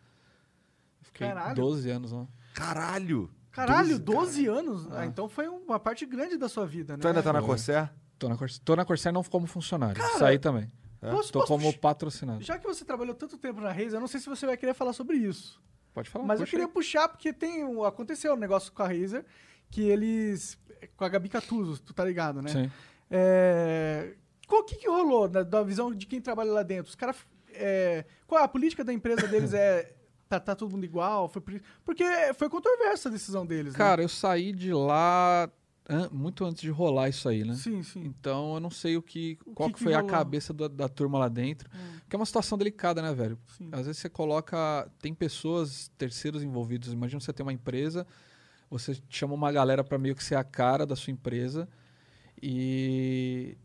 [1.12, 1.56] Fiquei Caralho.
[1.56, 2.28] 12 anos lá.
[2.54, 3.30] Caralho!
[3.52, 4.88] Caralho, 12, 12 anos?
[4.91, 7.02] Ah, então foi uma parte grande da sua vida, né?
[7.02, 7.41] Tu ainda tá na.
[7.41, 7.91] Corsair?
[8.17, 10.02] Tô na, Corsair, tô na Corsair não como funcionário.
[10.17, 10.71] Saí também.
[11.02, 12.41] Posso- Tô posso- como patrocinado.
[12.43, 14.74] Já que você trabalhou tanto tempo na Razer, eu não sei se você vai querer
[14.74, 15.60] falar sobre isso.
[15.93, 16.24] Pode falar.
[16.26, 16.71] Mas eu queria aí.
[16.71, 19.26] puxar, porque tem um, aconteceu um negócio com a Razer,
[19.69, 20.58] que eles...
[20.95, 22.50] Com a Gabi Catuzzo, tu tá ligado, né?
[22.50, 22.71] Sim.
[23.10, 24.13] É,
[24.47, 26.89] qual que, que rolou da, da visão de quem trabalha lá dentro?
[26.89, 27.17] Os caras.
[27.54, 29.93] é, qual a política da empresa deles é
[30.39, 31.28] tratar todo mundo igual?
[31.28, 32.04] Foi por porque
[32.36, 35.50] foi controversa a decisão deles, Cara, eu saí de lá
[36.12, 37.48] muito antes de rolar isso aí, né?
[37.52, 37.56] né?
[37.56, 38.04] Sim, sim.
[38.06, 40.12] Então eu não sei o que, qual que que foi a rolou?
[40.12, 41.70] cabeça da, da turma lá dentro.
[42.08, 43.38] Que é uma situação delicada, né, velho?
[43.58, 43.70] Sim.
[43.72, 44.89] Às vezes você coloca.
[45.00, 46.94] Tem pessoas, terceiros envolvidos.
[46.94, 48.08] Imagina você tem uma empresa,
[48.70, 51.67] você chama uma galera pra meio que ser a cara da sua empresa.
[52.41, 53.58] E.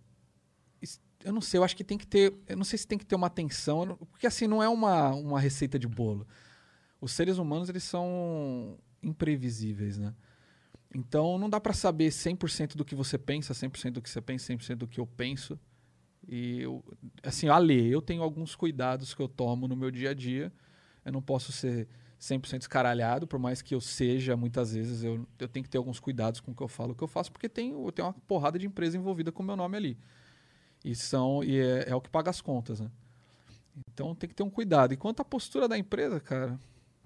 [1.24, 2.35] Eu não sei, eu acho que tem que ter.
[2.48, 3.96] Eu não sei se tem que ter uma atenção.
[4.11, 6.26] Porque assim, não é uma, uma receita de bolo.
[7.07, 10.12] Os seres humanos, eles são imprevisíveis, né?
[10.92, 14.53] Então não dá pra saber 100% do que você pensa, 100% do que você pensa,
[14.53, 15.57] 100% do que eu penso.
[16.27, 16.85] E eu,
[17.23, 20.53] assim, a ler, eu tenho alguns cuidados que eu tomo no meu dia a dia.
[21.05, 21.87] Eu não posso ser
[22.21, 26.01] 100% escaralhado, por mais que eu seja, muitas vezes, eu, eu tenho que ter alguns
[26.01, 28.14] cuidados com o que eu falo, o que eu faço, porque tem, eu tenho uma
[28.27, 29.97] porrada de empresa envolvida com o meu nome ali.
[30.85, 32.90] E, são, e é, é o que paga as contas, né?
[33.92, 34.92] Então tem que ter um cuidado.
[34.92, 36.59] E quanto à postura da empresa, cara,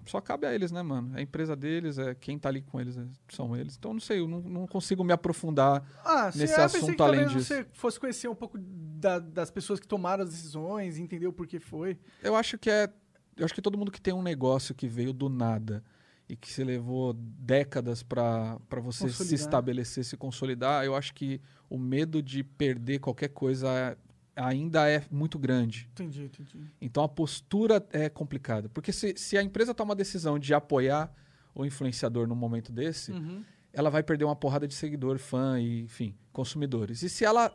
[0.05, 1.15] só cabe a eles, né, mano?
[1.15, 3.75] É a empresa deles, é quem tá ali com eles é- são eles.
[3.77, 5.83] Então, não sei, eu não, não consigo me aprofundar.
[6.03, 7.45] Ah, Nesse pensei assunto que além disso.
[7.45, 11.59] você fosse conhecer um pouco da- das pessoas que tomaram as decisões, entender o porquê
[11.59, 11.97] foi.
[12.21, 12.91] Eu acho que é.
[13.37, 15.83] Eu acho que todo mundo que tem um negócio que veio do nada
[16.27, 19.39] e que se levou décadas para você se Consolidar.
[19.39, 23.97] estabelecer, se consolidar, eu acho que o medo de perder qualquer coisa
[24.45, 25.87] ainda é muito grande.
[25.91, 26.59] Entendi, entendi.
[26.81, 28.69] Então a postura é complicada.
[28.69, 31.13] Porque se, se a empresa toma a decisão de apoiar
[31.53, 33.43] o influenciador num momento desse, Uhum.
[33.73, 37.01] ela vai perder uma porrada de seguidor, fã e, enfim, consumidores.
[37.03, 37.53] E se ela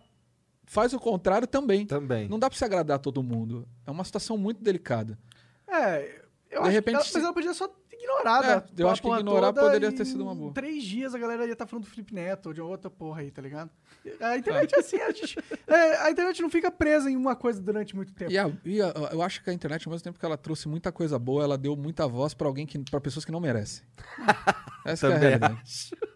[0.64, 1.87] faz o contrário também.
[1.87, 2.29] Também.
[2.29, 3.66] Não dá pra se agradar todo mundo.
[3.87, 5.18] É uma situação muito delicada.
[5.68, 8.93] É, eu De acho repente, que ela, mas ela podia só ignorar, É, eu a
[8.93, 10.51] acho que ignorar poderia ter sido uma boa.
[10.51, 13.21] Em três dias a galera ia estar falando do Felipe Neto ou de outra porra
[13.23, 13.71] aí, tá ligado?
[14.21, 17.61] A internet é assim, a, gente, é, a internet não fica presa em uma coisa
[17.61, 18.31] durante muito tempo.
[18.31, 20.69] E, a- e a- eu acho que a internet, ao mesmo tempo que ela trouxe
[20.69, 23.83] muita coisa boa, ela deu muita voz pra alguém que para pessoas que não merecem.
[24.85, 25.59] Essa é a realidade.
[25.63, 25.91] acho.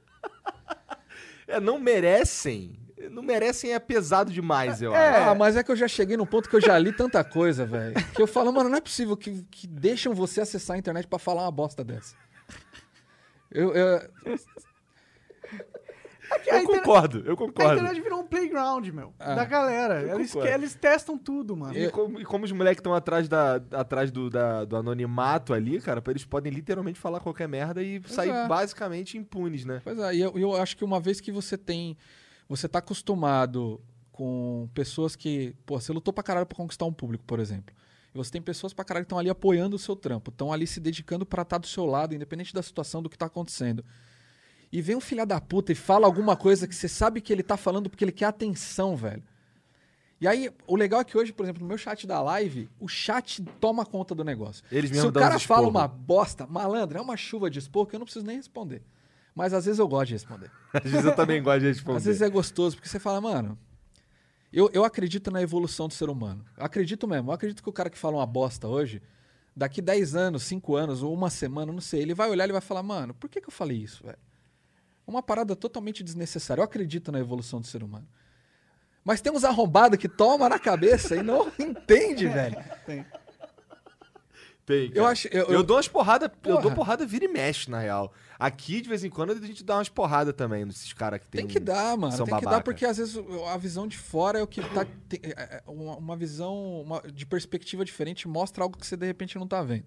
[1.49, 2.79] É, não merecem.
[3.11, 5.31] Não merecem é pesado demais, eu acho.
[5.31, 7.65] Ah, mas é que eu já cheguei num ponto que eu já li tanta coisa,
[7.65, 7.95] velho.
[8.15, 11.19] Que eu falo, mano, não é possível que, que deixam você acessar a internet pra
[11.19, 12.15] falar uma bosta dessa.
[13.51, 14.09] Eu, eu-
[16.47, 17.73] É a Eu internet- concordo, eu A concordo.
[17.73, 19.13] internet virou um playground, meu.
[19.19, 20.01] Ah, da galera.
[20.15, 20.55] Eles, concordo.
[20.55, 21.77] eles testam tudo, mano.
[21.77, 25.81] E como, e como os moleques estão atrás, da, atrás do, da- do anonimato ali,
[25.81, 28.47] cara, eles podem literalmente falar qualquer merda e sair é.
[28.47, 29.81] basicamente impunes, né?
[29.83, 31.97] Pois é, e eu, eu acho que uma vez que você tem.
[32.51, 35.55] Você tá acostumado com pessoas que.
[35.65, 37.73] Pô, você lutou pra caralho pra conquistar um público, por exemplo.
[38.13, 40.67] E você tem pessoas pra caralho que estão ali apoiando o seu trampo, estão ali
[40.67, 43.85] se dedicando pra estar do seu lado, independente da situação do que tá acontecendo.
[44.73, 47.45] E vem um filho da puta e fala alguma coisa que você sabe que ele
[47.45, 49.23] tá falando porque ele quer atenção, velho.
[50.21, 52.89] E aí, o legal é que hoje, por exemplo, no meu chat da live, o
[52.89, 54.65] chat toma conta do negócio.
[54.73, 58.01] Eles Se o cara fala uma bosta, malandro, é uma chuva de expor que eu
[58.01, 58.83] não preciso nem responder.
[59.35, 60.51] Mas às vezes eu gosto de responder.
[60.73, 61.99] Às vezes eu também gosto de responder.
[61.99, 63.59] Às vezes é gostoso, porque você fala, mano.
[64.53, 66.45] Eu, eu acredito na evolução do ser humano.
[66.57, 67.31] Eu acredito mesmo.
[67.31, 69.01] Eu acredito que o cara que fala uma bosta hoje,
[69.57, 72.61] daqui 10 anos, 5 anos, ou uma semana, não sei, ele vai olhar e vai
[72.61, 74.19] falar, mano, por que, que eu falei isso, velho?
[75.07, 76.61] Uma parada totalmente desnecessária.
[76.61, 78.09] Eu acredito na evolução do ser humano.
[79.05, 82.57] Mas tem uns arrombados que toma na cabeça e não entende, velho.
[82.85, 83.07] Tem.
[84.70, 85.09] Tem, Eu cara.
[85.09, 86.62] acho- eu- eu, eu- dou umas porradas, eu Porra.
[86.62, 88.12] dou porrada vira e mexe, na real.
[88.38, 91.42] Aqui, de vez em quando, a gente dá umas porradas também nesses caras que tem.
[91.42, 92.16] Tem que dar, mano.
[92.16, 92.64] são Tem que dar, babaca.
[92.64, 93.16] porque às vezes
[93.52, 94.87] a visão de fora é o que tá.
[95.09, 99.06] tem- é- é uma, uma visão uma- de perspectiva diferente mostra algo que você de
[99.06, 99.85] repente não tá vendo.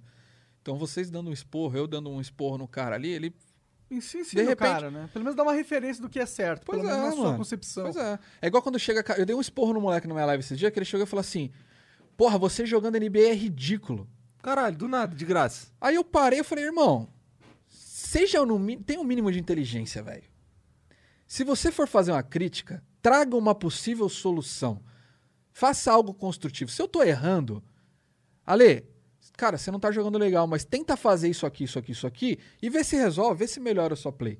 [0.61, 3.35] Então vocês dando um esporro, eu dando um esporro no cara ali, ele.
[3.91, 5.07] Ensina, De repente- cara, né?
[5.13, 6.63] Pelo menos dá uma referência do que é certo.
[6.65, 7.83] Pois pelo é, menos na sua concepção.
[7.83, 8.17] Pois é.
[8.41, 9.03] É igual quando chega.
[9.17, 11.07] Eu dei um esporro no moleque na minha live esse dia, que ele chegou e
[11.09, 11.51] falou assim:
[12.17, 14.07] Porra, você jogando NBA é ridículo.
[14.43, 15.67] Caralho, do nada, de graça.
[15.79, 17.07] Aí eu parei e falei, irmão,
[17.69, 20.25] seja no tem um mínimo de inteligência, velho.
[21.25, 24.83] Se você for fazer uma crítica, traga uma possível solução.
[25.53, 26.69] Faça algo construtivo.
[26.69, 27.63] Se eu tô errando,
[28.45, 28.85] Ale,
[29.37, 32.37] cara, você não tá jogando legal, mas tenta fazer isso aqui, isso aqui, isso aqui
[32.61, 34.37] e vê se resolve, vê se melhora a sua play.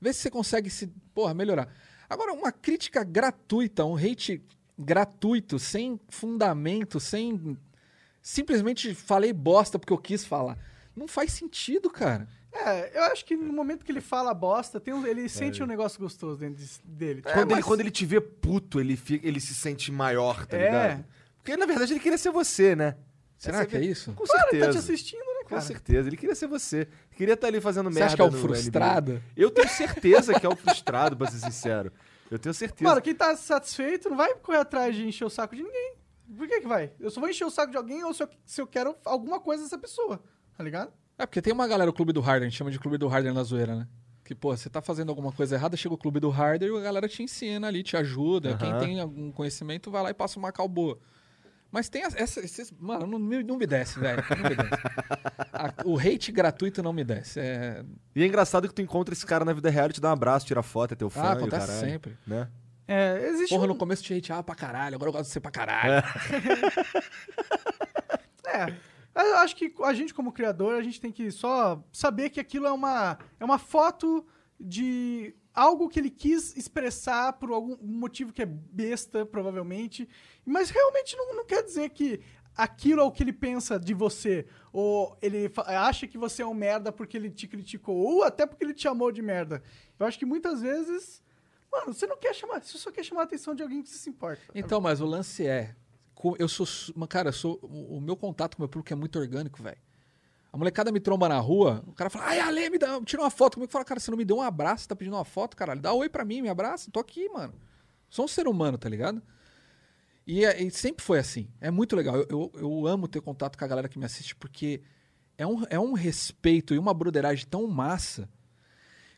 [0.00, 1.68] Vê se você consegue se, porra, melhorar.
[2.08, 4.40] Agora, uma crítica gratuita, um hate
[4.78, 7.58] gratuito, sem fundamento, sem
[8.22, 10.58] simplesmente falei bosta porque eu quis falar.
[10.96, 12.26] Não faz sentido, cara.
[12.52, 15.66] É, eu acho que no momento que ele fala bosta, tem um- ele sente um
[15.66, 17.20] negócio gostoso dentro de- dele.
[17.22, 20.44] Tipo, quando, ele, mas- quando ele te vê puto, ele, fica, ele se sente maior,
[20.46, 20.64] tá É.
[20.64, 21.04] ligado?
[21.36, 22.96] Porque na verdade ele queria ser você, né?
[23.38, 24.12] Será Essa que é isso?
[24.12, 24.66] Com Claro, ele certeza.
[24.66, 25.60] tá te assistindo, né, Com cara?
[25.62, 26.08] certeza.
[26.08, 26.88] Ele queria ser você.
[27.14, 28.06] Queria estar ali fazendo Você merda.
[28.06, 29.12] acha que é o no frustrado?
[29.12, 29.22] NBA.
[29.36, 31.92] Eu tenho certeza que é o frustrado, pra ser sincero.
[32.30, 32.82] Eu tenho certeza.
[32.88, 35.94] Mano, quem tá satisfeito não vai correr atrás de encher o saco de ninguém.
[36.36, 36.92] Por que que vai?
[37.00, 39.40] Eu só vou encher o saco de alguém ou se eu, se eu quero alguma
[39.40, 40.22] coisa dessa pessoa,
[40.56, 40.92] tá ligado?
[41.16, 43.08] É, porque tem uma galera, o Clube do Harden, a gente chama de Clube do
[43.08, 43.88] Harden na zoeira, né?
[44.24, 46.80] Que, pô, você tá fazendo alguma coisa errada, chega o Clube do Harden e a
[46.82, 48.56] galera te ensina ali, te ajuda.
[48.58, 48.78] Quem Aham.
[48.78, 50.98] tem algum conhecimento vai lá e passa uma cal boa.
[51.72, 54.22] Mas tem essa, esses, mano, não, me- não me desce, velho.
[54.30, 54.82] Não me desce.
[55.52, 57.40] A- o hate gratuito não me desce.
[57.40, 60.10] É, E é engraçado que tu encontra esse cara na vida real, ele te dá
[60.10, 61.22] um abraço, tira foto, é teu fã.
[61.22, 62.16] ah, e o acontece caralho, sempre.
[62.26, 62.48] Né?
[62.88, 63.68] É, existe Porra, um...
[63.68, 66.02] no começo te hateava pra caralho, agora eu gosto de ser pra caralho.
[68.50, 68.74] É.
[69.14, 72.66] Eu acho que a gente, como criador, a gente tem que só saber que aquilo
[72.66, 74.24] é uma, é uma foto
[74.58, 80.08] de algo que ele quis expressar por algum motivo que é besta, provavelmente.
[80.46, 82.20] Mas realmente não, não quer dizer que
[82.56, 84.46] aquilo é o que ele pensa de você.
[84.72, 87.96] Ou ele acha que você é um merda porque ele te criticou.
[87.96, 89.62] Ou até porque ele te chamou de merda.
[89.98, 91.22] Eu acho que muitas vezes.
[91.70, 92.62] Mano, você não quer chamar.
[92.62, 94.42] Você só quer chamar a atenção de alguém que se importa.
[94.54, 95.74] Então, mas o lance é.
[96.38, 96.66] Eu sou.
[97.08, 99.78] Cara, eu sou, o meu contato com o meu público é muito orgânico, velho.
[100.52, 103.30] A molecada me tromba na rua, o cara fala, ai, Ale, me dá, tira uma
[103.30, 103.70] foto comigo.
[103.70, 105.80] Fala, cara, você não me deu um abraço, você tá pedindo uma foto, caralho.
[105.80, 107.54] Dá oi pra mim, me abraça, tô aqui, mano.
[108.08, 109.22] Sou um ser humano, tá ligado?
[110.26, 111.48] E, é- e sempre foi assim.
[111.60, 112.16] É muito legal.
[112.16, 114.82] Eu, eu, eu amo ter contato com a galera que me assiste, porque
[115.36, 118.28] é um, é um respeito e uma broderagem tão massa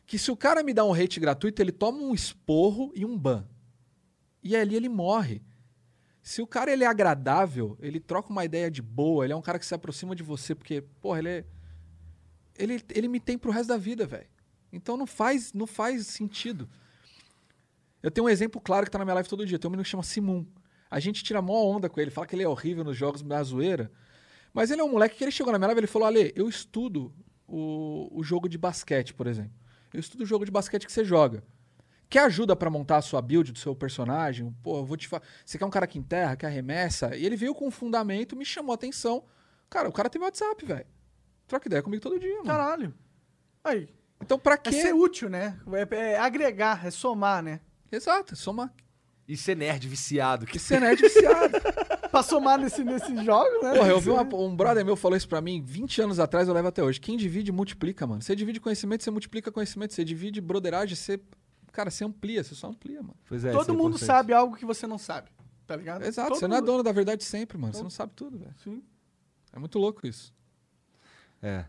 [0.05, 3.17] que se o cara me dá um hate gratuito, ele toma um esporro e um
[3.17, 3.47] ban.
[4.43, 5.41] E ali ele morre.
[6.21, 9.41] Se o cara ele é agradável, ele troca uma ideia de boa, ele é um
[9.41, 11.45] cara que se aproxima de você, porque, porra, ele é.
[12.57, 14.27] Ele, ele me tem pro resto da vida, velho.
[14.71, 16.69] Então não faz, não faz sentido.
[18.03, 19.57] Eu tenho um exemplo claro que tá na minha live todo dia.
[19.57, 20.45] Tem um menino que chama Simon.
[20.89, 23.41] A gente tira mó onda com ele, fala que ele é horrível nos jogos da
[23.43, 23.91] zoeira.
[24.53, 26.49] Mas ele é um moleque que ele chegou na minha live e falou: Ale, eu
[26.49, 27.13] estudo
[27.47, 29.53] o, o jogo de basquete, por exemplo.
[29.93, 31.43] Eu estudo o jogo de basquete que você joga.
[32.09, 34.53] Quer ajuda pra montar a sua build do seu personagem?
[34.61, 35.23] Pô, eu vou te falar.
[35.45, 37.15] Você quer um cara que enterra, que arremessa?
[37.15, 39.23] E ele veio com um fundamento, me chamou a atenção.
[39.69, 40.85] Cara, o cara tem meu WhatsApp, velho.
[41.47, 42.45] Troca ideia comigo todo dia, mano.
[42.45, 42.93] Caralho.
[43.63, 43.89] Aí.
[44.21, 44.71] Então pra É quê?
[44.73, 45.57] ser útil, né?
[45.91, 47.61] É, é agregar, é somar, né?
[47.91, 48.73] Exato, somar.
[49.27, 50.45] E ser nerd viciado.
[50.45, 50.59] Que Que...
[50.59, 51.57] ser nerd viciado.
[52.11, 53.73] pra somar nesse, nesses jogos, né?
[53.75, 56.53] Porra, eu vi uma- um brother meu falou isso pra mim 20 anos atrás, eu
[56.53, 56.99] levo até hoje.
[56.99, 58.21] Quem divide, multiplica, mano.
[58.21, 59.93] Você divide conhecimento, você multiplica conhecimento.
[59.93, 61.19] Você divide broderagem, você.
[61.71, 63.15] Cara, você amplia, você só amplia, mano.
[63.25, 64.05] Pois é, isso Todo é mundo importante.
[64.07, 65.29] sabe algo que você não sabe.
[65.65, 66.03] Tá ligado?
[66.03, 67.73] Exato, Todo você não é mundo- dono da verdade sempre, mano.
[67.73, 68.53] Você não sabe tudo, velho.
[68.61, 68.83] Sim.
[69.53, 70.33] É muito louco isso.
[71.41, 71.65] É.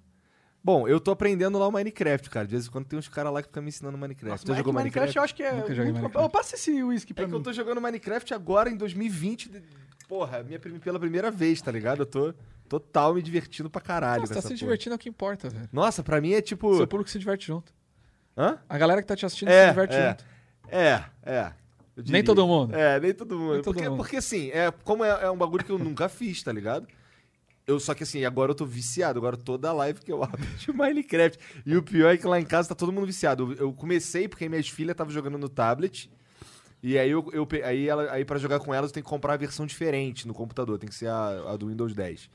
[0.64, 2.46] Bom, eu tô aprendendo lá o Minecraft, cara.
[2.46, 4.31] De vez em quando tem uns caras lá que ficam me ensinando Minecraft.
[4.46, 5.16] Nossa, é jogou que Minecraft?
[5.16, 5.53] eu acho que é.
[5.53, 6.25] Nunca joguei muito Minecraft.
[6.25, 7.38] Eu passa esse whisky pra É que mim.
[7.38, 9.48] eu tô jogando Minecraft agora em 2020.
[9.51, 9.62] de-
[10.09, 12.03] Porra, minha, pela primeira vez, tá ligado?
[12.03, 12.35] Eu tô
[12.68, 14.20] total me divertindo pra caralho.
[14.20, 14.59] Nossa, com tá se porra.
[14.59, 15.68] divertindo é o que importa, velho.
[15.72, 16.77] Nossa, pra mim é tipo.
[16.77, 17.72] Seu público se diverte junto.
[18.37, 18.59] Hã?
[18.68, 20.09] A galera que tá te assistindo É, se diverte é.
[20.11, 20.25] junto.
[20.68, 21.53] É, é.
[22.09, 22.75] Nem todo mundo.
[22.75, 23.53] É, nem todo mundo.
[23.55, 23.96] Nem todo porque, mundo.
[23.98, 26.87] porque assim, é, como é, é um bagulho que eu nunca fiz, tá ligado?
[27.66, 29.18] Eu, só que assim, agora eu tô viciado.
[29.18, 31.38] Agora toda live que eu abro de Minecraft.
[31.64, 33.55] E o pior é que lá em casa tá todo mundo viciado.
[33.59, 36.11] Eu, comecei porque minhas filhas estavam jogando no tablet.
[36.83, 39.37] E aí, eu, eu aí, aí pra jogar com elas eu tenho que comprar a
[39.37, 40.79] versão diferente no computador.
[40.79, 42.29] Tem que ser a, a do Windows 10.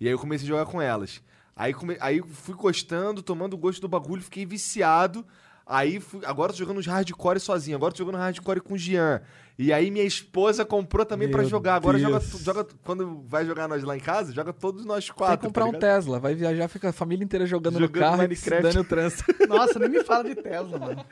[0.00, 1.22] E aí eu comecei a jogar com elas.
[1.54, 5.26] Aí, come, aí fui gostando, tomando gosto do bagulho, fiquei viciado.
[5.70, 7.76] Aí fui, agora tô jogando os hardcore sozinho.
[7.76, 9.22] Agora tô jogando hardcore com o Jean.
[9.56, 11.74] E aí minha esposa comprou também pra Meu jogar.
[11.74, 12.66] Agora joga, joga.
[12.82, 15.38] Quando vai jogar nós lá em casa, joga todos nós quatro.
[15.38, 15.78] que comprar tá um?
[15.78, 16.18] Tesla.
[16.18, 18.66] Vai viajar, fica a família inteira jogando, no Jogando carro Minecraft.
[18.66, 19.24] e se dando trânsito.
[19.46, 21.04] Nossa, nem me fala de Tesla, mano.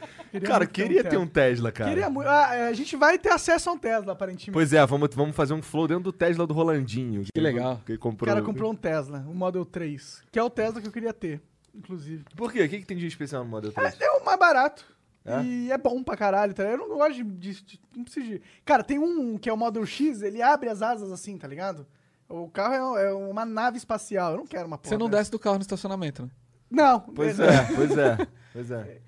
[0.43, 1.91] Cara, muito queria ter um Tesla, cara.
[1.91, 2.27] Queria muito.
[2.27, 4.51] Ah, é, a gente vai ter acesso a um Tesla, aparentemente.
[4.51, 7.25] Pois é, vamos, vamos fazer um flow dentro do Tesla do Rolandinho.
[7.33, 7.81] Que legal.
[7.85, 8.27] Que ele o comprou.
[8.27, 10.23] cara comprou um Tesla, um Model 3.
[10.33, 11.41] Que é o Tesla que eu queria ter,
[11.75, 12.25] inclusive.
[12.37, 12.63] Por quê?
[12.65, 14.01] O que, que tem de especial no Model 3?
[14.01, 14.85] É o mais barato.
[15.25, 15.43] É?
[15.43, 16.63] E é bom pra caralho, tá?
[16.63, 18.43] Eu não gosto de, de- de- Não preciso de.
[18.65, 21.87] Cara, tem um que é o Model X, ele abre as asas assim, tá ligado?
[22.29, 24.33] O carro é, é uma nave espacial.
[24.33, 24.89] Eu não quero uma porra.
[24.91, 25.21] Você não dessa.
[25.23, 26.31] desce do carro no estacionamento, né?
[26.71, 27.01] Não.
[27.01, 28.27] Pois é, pois é.
[28.53, 29.01] Pois é.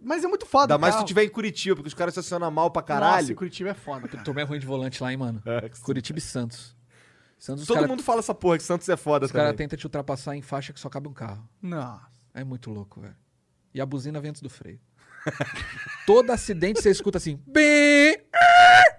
[0.00, 0.74] Mas é muito foda.
[0.74, 3.34] Ainda mais se tu estiver em Curitiba, porque os caras estacionam mal pra Nossa, caralho.
[3.36, 4.22] Curitiba é foda, cara.
[4.22, 5.42] Tô bem ruim de volante lá, hein, mano.
[5.44, 5.68] É.
[5.82, 6.76] Curitiba e Santos.
[7.38, 9.58] Santos, os Todo caras mundo fala essa porra que Santos é foda os cara também.
[9.58, 11.48] tentam te ultrapassar em faixa que só cabe um carro.
[11.62, 12.06] Nossa.
[12.34, 13.14] É muito louco, velho.
[13.72, 14.80] E a buzina vem antes do freio.
[16.06, 17.40] Todo acidente você escuta assim.
[17.46, 18.18] Bi,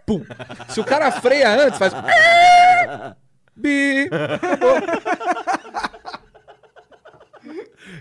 [0.06, 0.24] pum.
[0.70, 1.94] Se o cara freia antes, faz.
[3.56, 4.10] Bi.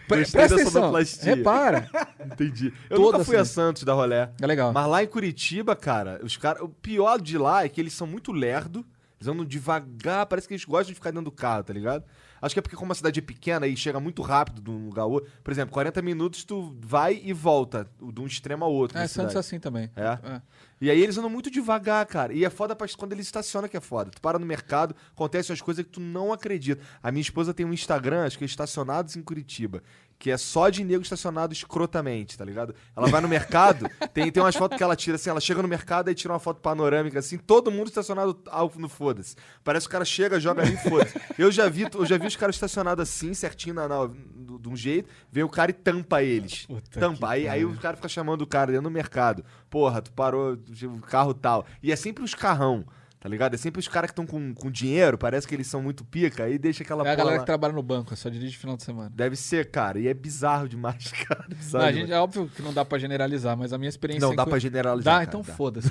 [0.07, 0.93] Pre- Presta atenção.
[1.23, 1.89] Repara.
[2.25, 2.73] Entendi.
[2.91, 3.55] Eu Todo nunca fui a acidente.
[3.69, 4.31] Santos da rolé.
[4.41, 4.73] É legal.
[4.73, 8.07] Mas lá em Curitiba, cara, os cara, o pior de lá é que eles são
[8.07, 8.85] muito lerdo.
[9.21, 12.05] Eles andam devagar, parece que eles gostam de ficar dentro do carro, tá ligado?
[12.41, 14.87] Acho que é porque como a cidade é pequena e chega muito rápido de um
[14.87, 15.31] lugar ao outro.
[15.43, 18.97] Por exemplo, 40 minutos tu vai e volta de um extremo ao outro.
[18.97, 19.39] É, Santos é cidade.
[19.39, 19.91] assim também.
[19.97, 20.19] É?
[20.23, 20.43] É.
[20.81, 22.33] E aí eles andam muito devagar, cara.
[22.33, 24.11] E é foda pra quando eles estacionam que é foda.
[24.11, 26.81] Tu para no mercado, acontecem umas coisas que tu não acredita.
[27.03, 29.83] A minha esposa tem um Instagram, acho que é Estacionados em Curitiba,
[30.19, 32.75] que é só de nego estacionado escrotamente, tá ligado?
[32.97, 35.69] Ela vai no mercado, tem, tem umas fotos que ela tira assim, ela chega no
[35.69, 39.37] mercado e tira uma foto panorâmica assim, todo mundo estacionado ao- no foda-se.
[39.63, 41.15] Parece que o cara chega, joga ali e foda-se.
[41.39, 44.69] Eu já vi, eu já vi os caras estacionados assim, certinho na, na- do- de
[44.69, 46.67] um jeito, vem o cara e tampa eles.
[46.67, 47.29] Puta tampa.
[47.31, 49.45] Aí, aí o cara fica chamando o cara dentro do mercado.
[49.71, 50.57] Porra, tu parou
[50.87, 51.65] o carro tal.
[51.83, 52.85] E é sempre os carrão,
[53.21, 53.55] tá ligado?
[53.55, 56.45] É sempre os caras que estão com, com dinheiro, parece que eles são muito pica,
[56.45, 57.43] aí deixa aquela É a galera lá.
[57.43, 59.11] que trabalha no banco, só dirige final de semana.
[59.15, 59.99] Deve ser, cara.
[59.99, 61.45] E é bizarro demais, cara.
[61.49, 64.27] Bizarro Não, gente, é óbvio que não dá pra generalizar, mas a minha experiência.
[64.27, 65.05] Não dá Cu- pra generalizar.
[65.15, 65.89] Dá, cara, então foda-se.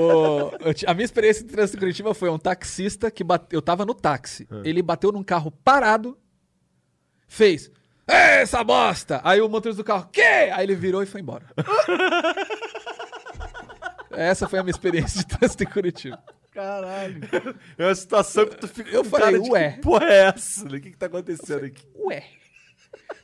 [0.00, 0.52] O-
[0.86, 3.94] a minha experiência em trânsito em Curitiba foi um taxista que bate, eu tava no
[3.94, 4.46] táxi.
[4.50, 4.68] É.
[4.68, 6.16] Ele bateu num carro parado,
[7.26, 7.70] fez.
[8.06, 9.20] "Ê, Essa bosta!
[9.24, 10.50] Aí o motorista do carro, quê?
[10.52, 11.46] Aí ele virou e foi embora.
[14.10, 16.22] Essa foi a minha experiência de trânsito em Curitiba.
[16.52, 17.20] Caralho.
[17.76, 18.88] É uma situação que tu fica.
[18.90, 19.72] Eu com falei, cara de, ué.
[19.72, 20.64] Que porra é essa?
[20.64, 21.84] O que, que tá acontecendo aqui?
[21.96, 22.24] Ué.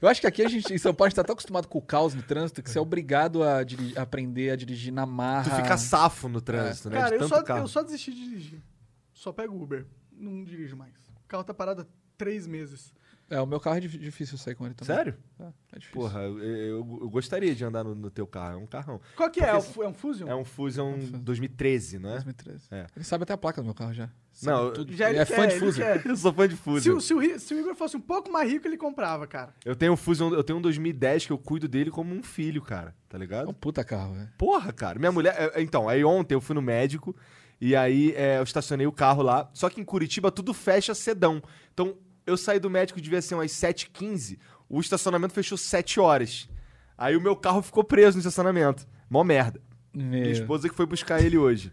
[0.02, 1.78] Eu acho que aqui a gente, em São Paulo, a gente tá tão acostumado com
[1.78, 3.58] o caos no trânsito que você é obrigado a,
[3.96, 5.50] aprender a dirigir na marra.
[5.50, 6.96] Tu fica safo no trânsito, né?
[6.96, 7.60] Cara, de eu só, carro.
[7.60, 8.62] eu só desisti de dirigir.
[9.12, 9.86] Só pego Uber.
[10.12, 10.94] Não dirijo mais.
[11.24, 11.86] O carro tá parado há
[12.18, 12.92] três meses.
[13.30, 14.94] É, o meu carro é dif- difícil sair com ele também.
[14.96, 15.14] Sério?
[15.38, 15.92] É, é difícil.
[16.00, 18.54] Porra, eu, eu- eu gostaria de andar no, no teu carro.
[18.54, 19.00] É um carrão.
[19.16, 19.48] Qual que é?
[19.50, 20.28] É o Fu- É um Fusion?
[20.28, 21.18] É um Fusion Fusion.
[21.20, 22.14] 2013, não é?
[22.14, 22.64] 2013.
[22.72, 22.86] É.
[22.96, 24.10] Ele sabe até a placa do meu carro já.
[24.32, 24.92] Sabe Não, tudo.
[24.94, 25.82] Já ele, ele é quer, fã de Fusion.
[25.84, 26.02] quer.
[26.10, 27.00] Eu sou fã de Se, Fusion.
[27.00, 29.54] se, o, Ri- se o Igor fosse um pouco mais rico, ele comprava, cara.
[29.64, 32.60] Eu tenho um Fusion, eu tenho um 2010 que eu cuido dele como um filho,
[32.62, 32.94] cara.
[33.08, 33.48] Tá É ligado?
[33.48, 34.28] um puta carro, velho.
[34.36, 34.98] Porra, cara.
[34.98, 35.34] Minha mulher.
[35.54, 37.14] é, Então, aí ontem eu fui no médico
[37.60, 39.48] e aí é, eu estacionei o carro lá.
[39.52, 41.42] Só que em Curitiba tudo fecha cedão.
[41.72, 41.96] Então,
[42.30, 44.38] eu saí do médico, devia ser umas 7h15.
[44.68, 46.48] O estacionamento fechou 7 horas.
[46.96, 48.86] Aí o meu carro ficou preso no estacionamento.
[49.08, 49.60] Mó merda.
[49.92, 50.30] Minha Meu.
[50.30, 51.72] esposa que foi buscar ele hoje.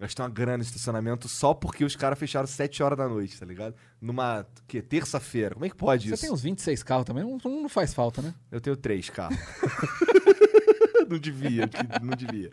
[0.00, 3.44] Gastei uma grana no estacionamento só porque os caras fecharam 7 horas da noite, tá
[3.44, 3.74] ligado?
[4.00, 4.80] Numa, o quê?
[4.80, 5.54] Terça-feira.
[5.54, 6.22] Como é que pode Você isso?
[6.22, 8.32] tem uns 26 carros também, não, não faz falta, né?
[8.50, 9.36] Eu tenho três carros.
[11.10, 11.68] não devia,
[12.00, 12.50] não devia.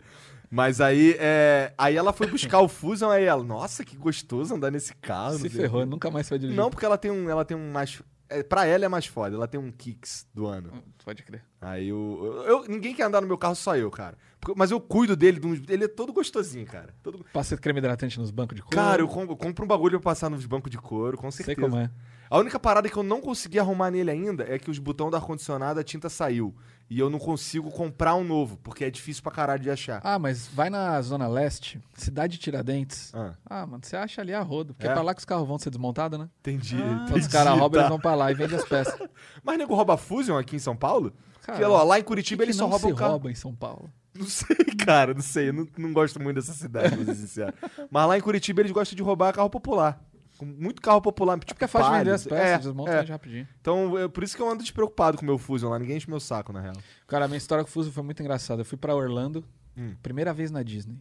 [0.50, 4.70] Mas aí, é, aí ela foi buscar o Fusion, aí ela, nossa, que gostoso andar
[4.70, 5.34] nesse carro.
[5.38, 6.56] Se sei ferrou, nunca mais vai dirigir.
[6.56, 9.34] Não, porque ela tem um, ela tem um mais, é, pra ela é mais foda,
[9.36, 10.72] ela tem um Kicks do ano.
[11.04, 11.42] Pode crer.
[11.60, 14.16] Aí eu, eu- ninguém quer andar no meu carro, só eu, cara.
[14.40, 16.94] Porque- Mas eu cuido dele, ele é todo gostosinho, cara.
[17.02, 18.76] Todo- Passa creme hidratante nos bancos de couro.
[18.76, 21.44] Cara, eu compro, eu compro um bagulho pra passar nos bancos de couro, com sei
[21.44, 21.68] certeza.
[21.68, 21.90] como é.
[22.30, 25.16] A única parada que eu não consegui arrumar nele ainda é que os botões do
[25.16, 26.54] ar-condicionado, a tinta saiu.
[26.88, 30.00] E eu não consigo comprar um novo, porque é difícil pra caralho de achar.
[30.04, 33.12] Ah, mas vai na Zona Leste, cidade de Tiradentes.
[33.14, 34.72] Ah, Ah, mano, você acha ali a rodo.
[34.72, 34.92] Porque é, É?
[34.92, 36.28] pra lá que os carros vão ser desmontados, né?
[36.40, 36.76] entendi.
[36.76, 36.86] Ah.
[36.86, 37.78] Quando os entendi, caras roubam, tá.
[37.78, 38.96] eles vão pra lá e vendem as peças.
[39.42, 41.12] Mas nego rouba Fusion aqui em São Paulo?
[41.42, 43.10] Cara, Porque, ó, lá em Curitiba que eles só não roubam se o carro.
[43.12, 43.90] rouba em São Paulo.
[44.14, 45.48] Não sei, cara, não sei.
[45.48, 47.54] Eu não, não gosto muito dessa cidade, pra ser sincero.
[47.90, 50.00] Mas lá em Curitiba eles gostam de roubar carro popular.
[50.38, 53.00] Com muito carro popular, tipo Porque é fácil de vender peças, é, desmonta é.
[53.02, 53.48] rapidinho.
[53.60, 55.78] Então, é por isso que eu ando despreocupado com o meu Fusion lá.
[55.78, 56.74] Ninguém enche meu saco, na real.
[57.06, 58.60] Cara, a minha história com o Fuso foi muito engraçada.
[58.60, 59.44] Eu fui pra Orlando,
[59.76, 59.94] Hum.
[60.02, 60.98] primeira vez na Disney.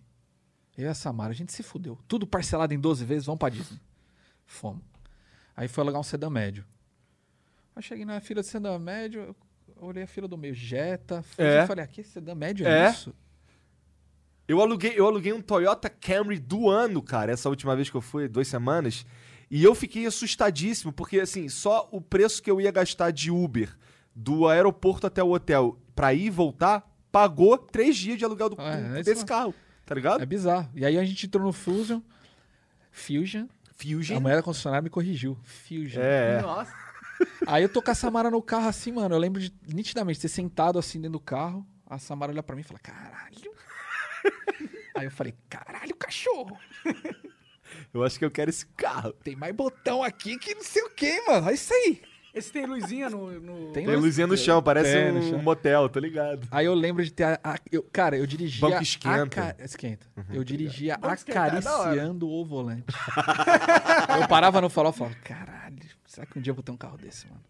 [0.78, 1.98] Eu e a Samara, a gente se fudeu.
[2.08, 3.80] Tudo parcelado em 12 vezes, vamos pra Disney.
[4.46, 4.84] Fomos.
[5.56, 6.66] Aí foi alugar um sedã médio.
[7.76, 9.36] Aí cheguei na fila de sedã médio, eu
[9.88, 11.64] olhei a fila do meio, Jetta, Fuso, É.
[11.64, 12.90] eu falei, aqui sedã médio é, É.
[12.92, 13.14] isso?
[14.48, 18.02] Eu aluguei, eu aluguei um Toyota Camry do ano, cara, essa última vez que eu
[18.02, 19.06] fui, duas semanas.
[19.50, 23.76] E eu fiquei assustadíssimo, porque assim, só o preço que eu ia gastar de Uber
[24.16, 28.62] do aeroporto até o hotel pra ir e voltar, pagou três dias de aluguel do,
[28.62, 29.54] É, é desse carro,
[29.86, 30.22] tá ligado?
[30.22, 30.70] É bizarro.
[30.74, 32.02] E aí a gente entrou no Fusion,
[32.92, 34.18] Fusion, Fusion.
[34.18, 35.38] a mulher da concessionária me corrigiu.
[35.44, 36.02] Fusion.
[36.02, 36.42] É, é.
[36.42, 36.74] Nossa.
[37.48, 39.16] Aí eu tô com a Samara no carro assim, mano.
[39.16, 41.66] Eu lembro de nitidamente ter sentado assim dentro do carro.
[41.88, 43.54] A Samara olha pra mim e fala: caralho.
[44.96, 46.58] Aí eu falei: caralho, cachorro.
[47.94, 49.14] Eu acho que eu quero esse carro.
[49.24, 51.50] Tem mais botão aqui que não sei o que, mano.
[51.50, 52.02] É isso aí.
[52.34, 53.32] Esse tem luzinha no.
[53.40, 55.42] no- Tem Tem luzinha no chão, parece Tem no um chão.
[55.42, 56.46] motel, tô ligado.
[56.52, 57.24] Aí eu lembro de ter.
[57.24, 58.60] A, a- eu- cara, eu dirigia.
[58.60, 59.24] Banco esquenta.
[59.24, 60.06] aca- Esquenta.
[60.34, 62.84] eu dirigia é acariciando o volante.
[64.22, 66.78] eu parava no farol e falava: caralho, será que um dia eu vou ter um
[66.78, 67.42] carro desse, mano?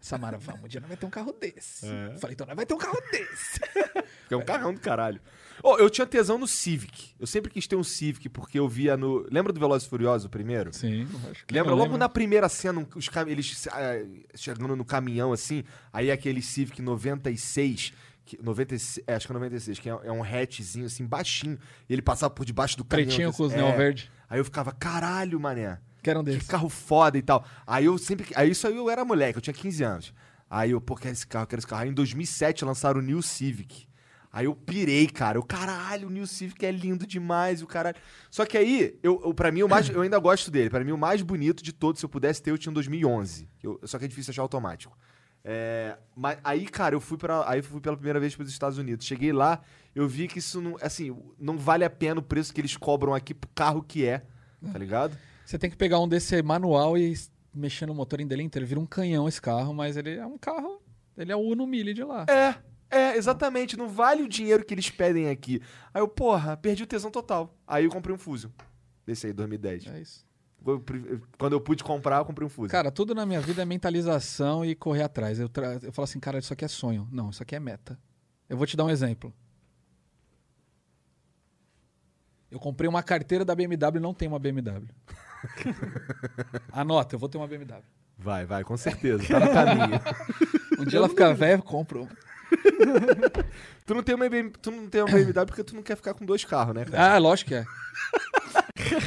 [0.00, 1.86] Samara, vamos, um dia nós vai ter um carro desse.
[1.86, 2.12] É.
[2.14, 3.60] Eu Falei, então nós vai ter um carro desse.
[4.30, 5.18] É um carrão do caralho.
[5.62, 7.14] Ô, eu tinha tesão no Civic.
[7.18, 9.26] Eu sempre quis ter um Civic, porque eu via no.
[9.30, 10.70] Lembra do Velozes e Furiosos, o primeiro?
[10.72, 11.08] Sim,
[11.50, 11.98] Lembra logo lembro.
[11.98, 17.94] na primeira cena, os cam- eles ah, chegando no caminhão assim, aí aquele Civic 96,
[18.26, 21.58] que, 96 é, acho que é 96, que é, é um hatchzinho assim, baixinho,
[21.88, 23.08] e ele passava por debaixo do caminhão.
[23.08, 23.56] Pretinho com os é.
[23.56, 24.10] neon verde.
[24.28, 25.78] Aí eu ficava, caralho, mané.
[26.02, 27.44] Que era um Que carro foda e tal.
[27.66, 28.26] Aí eu sempre.
[28.34, 30.14] Aí isso aí eu era moleque, eu tinha 15 anos.
[30.50, 31.82] Aí eu, pô, quero esse carro, quero esse carro.
[31.82, 33.86] Aí em 2007 lançaram o New Civic.
[34.32, 35.38] Aí eu pirei, cara.
[35.38, 37.96] Eu, caralho, o New Civic é lindo demais, o caralho.
[38.30, 40.70] Só que aí, eu, eu, pra mim, o mais, eu ainda gosto dele.
[40.70, 43.48] Pra mim, o mais bonito de todos, se eu pudesse ter, eu tinha em 2011.
[43.62, 44.96] Eu- só que é difícil achar automático.
[45.44, 48.50] É, mas aí, cara, eu fui para aí eu fui pela primeira vez para os
[48.50, 49.06] Estados Unidos.
[49.06, 49.60] Cheguei lá,
[49.94, 53.14] eu vi que isso não, assim, não vale a pena o preço que eles cobram
[53.14, 54.24] aqui pro carro que é,
[54.72, 55.16] tá ligado?
[55.48, 57.14] Você tem que pegar um desse manual e
[57.54, 58.66] mexer no motor em dele inteiro.
[58.66, 60.78] Vira um canhão esse carro, mas ele é um carro.
[61.16, 62.26] Ele é o Uno Mille de lá.
[62.28, 62.54] É,
[62.94, 63.74] é, exatamente.
[63.74, 65.62] Não vale o dinheiro que eles pedem aqui.
[65.94, 67.56] Aí eu, porra, perdi o tesão total.
[67.66, 68.50] Aí eu comprei um Fusion.
[69.06, 69.86] Desse aí, 2010.
[69.86, 70.26] É isso.
[71.38, 72.70] Quando eu pude comprar, eu comprei um Fusion.
[72.70, 75.40] Cara, tudo na minha vida é mentalização e correr atrás.
[75.40, 77.08] Eu, tra- eu falo assim, cara, isso aqui é sonho.
[77.10, 77.98] Não, isso aqui é meta.
[78.50, 79.32] Eu vou te dar um exemplo.
[82.50, 84.86] Eu comprei uma carteira da BMW e não tenho uma BMW.
[86.72, 87.82] Anota, eu vou ter uma BMW.
[88.18, 89.22] Vai, vai, com certeza.
[89.26, 90.00] Tá no caminho.
[90.78, 92.02] Um dia ela ficar velha, eu compro.
[92.02, 92.10] uma.
[93.86, 96.14] tu, não tem uma BMW, tu não tem uma BMW porque tu não quer ficar
[96.14, 97.14] com dois carros, né, cara?
[97.14, 97.64] Ah, lógico que é.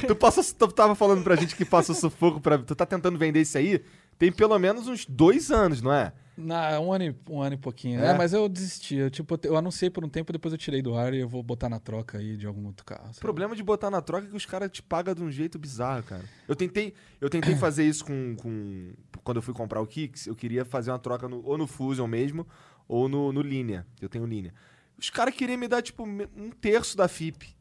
[0.08, 2.58] tu, passou, tu tava falando pra gente que passa sufoco pra.
[2.58, 3.84] Tu tá tentando vender isso aí?
[4.18, 6.14] Tem pelo menos uns dois anos, não é?
[6.46, 8.00] Na, um, ano e, um ano e pouquinho.
[8.02, 8.08] É?
[8.12, 8.96] É, mas eu desisti.
[8.96, 11.42] Eu, tipo, eu anunciei por um tempo, depois eu tirei do ar e eu vou
[11.44, 13.10] botar na troca aí de algum outro carro.
[13.16, 15.58] O problema de botar na troca é que os caras te pagam de um jeito
[15.60, 16.24] bizarro, cara.
[16.48, 18.94] Eu tentei, eu tentei fazer isso com, com.
[19.24, 22.08] Quando eu fui comprar o Kicks, eu queria fazer uma troca no- ou no Fusion
[22.08, 22.48] mesmo,
[22.88, 23.86] ou no, no Linea.
[24.02, 24.54] Eu tenho Linea.
[24.98, 27.56] Os caras queriam me dar, tipo, um terço da FIP.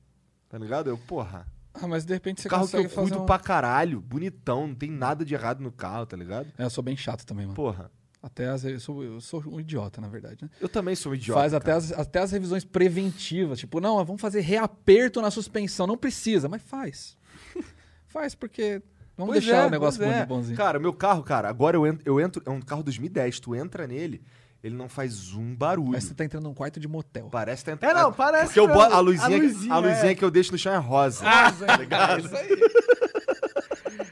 [0.49, 0.91] Tá ligado?
[0.91, 1.47] Eu, porra.
[1.73, 3.27] Ah, mas de repente você carro que eu cuido um...
[3.27, 6.49] pra caralho, bonitão, não tem nada de errado no carro, tá ligado?
[6.59, 7.55] É, eu sou bem chato também, mano.
[7.55, 7.91] Porra.
[8.23, 10.51] Até as, eu, sou, eu sou um idiota, na verdade, né?
[10.61, 11.41] Eu também sou um idiota.
[11.41, 13.59] Faz até as, até as revisões preventivas.
[13.59, 15.87] Tipo, não, vamos fazer reaperto na suspensão.
[15.87, 17.17] Não precisa, mas faz.
[18.07, 18.83] faz, porque.
[19.17, 20.27] Vamos Pois deixar é, o negócio pois é.
[20.27, 20.57] bonzinho.
[20.57, 22.43] Cara, meu carro, cara, agora eu entro, eu entro.
[22.47, 24.23] É um carro 2010, tu entra nele,
[24.63, 25.93] ele não faz um barulho.
[25.93, 27.29] Mas você tá entrando num quarto de motel.
[27.31, 27.99] Parece que tá entrando.
[27.99, 30.15] É, não, parece Porque eu boto, a luzinha, A luzinha, a luzinha é.
[30.15, 31.23] que eu deixo no chão é rosa.
[31.27, 32.25] Ah, tá ligado?
[32.27, 32.49] isso aí.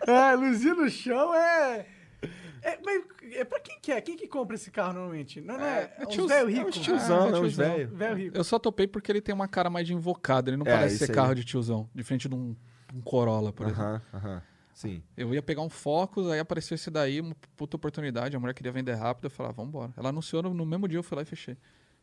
[0.06, 1.86] É, luzinha no chão é.
[2.62, 3.04] É, mas
[3.34, 4.00] é pra quem que é?
[4.00, 5.40] Quem que compra esse carro normalmente?
[5.40, 6.68] Não, não é, É, é, tios- velho é rico.
[6.68, 7.38] uns tiozão, Ah, né?
[7.38, 7.88] Uns velho.
[7.88, 8.36] Velho rico.
[8.36, 10.50] Eu só topei porque ele tem uma cara mais de invocado.
[10.50, 11.14] Ele não É, parece ser aí.
[11.14, 11.88] carro de tiozão.
[11.94, 12.54] Diferente de um,
[12.94, 13.82] um Corolla, por exemplo.
[13.84, 14.42] Aham, aham.
[14.72, 15.02] Sim.
[15.16, 18.36] Eu ia pegar um Focus, aí apareceu esse daí, uma puta oportunidade.
[18.36, 19.24] A mulher queria vender rápido.
[19.24, 19.92] Eu falei, ah, vambora.
[19.96, 21.56] Ela anunciou no, no mesmo dia, eu fui lá e fechei.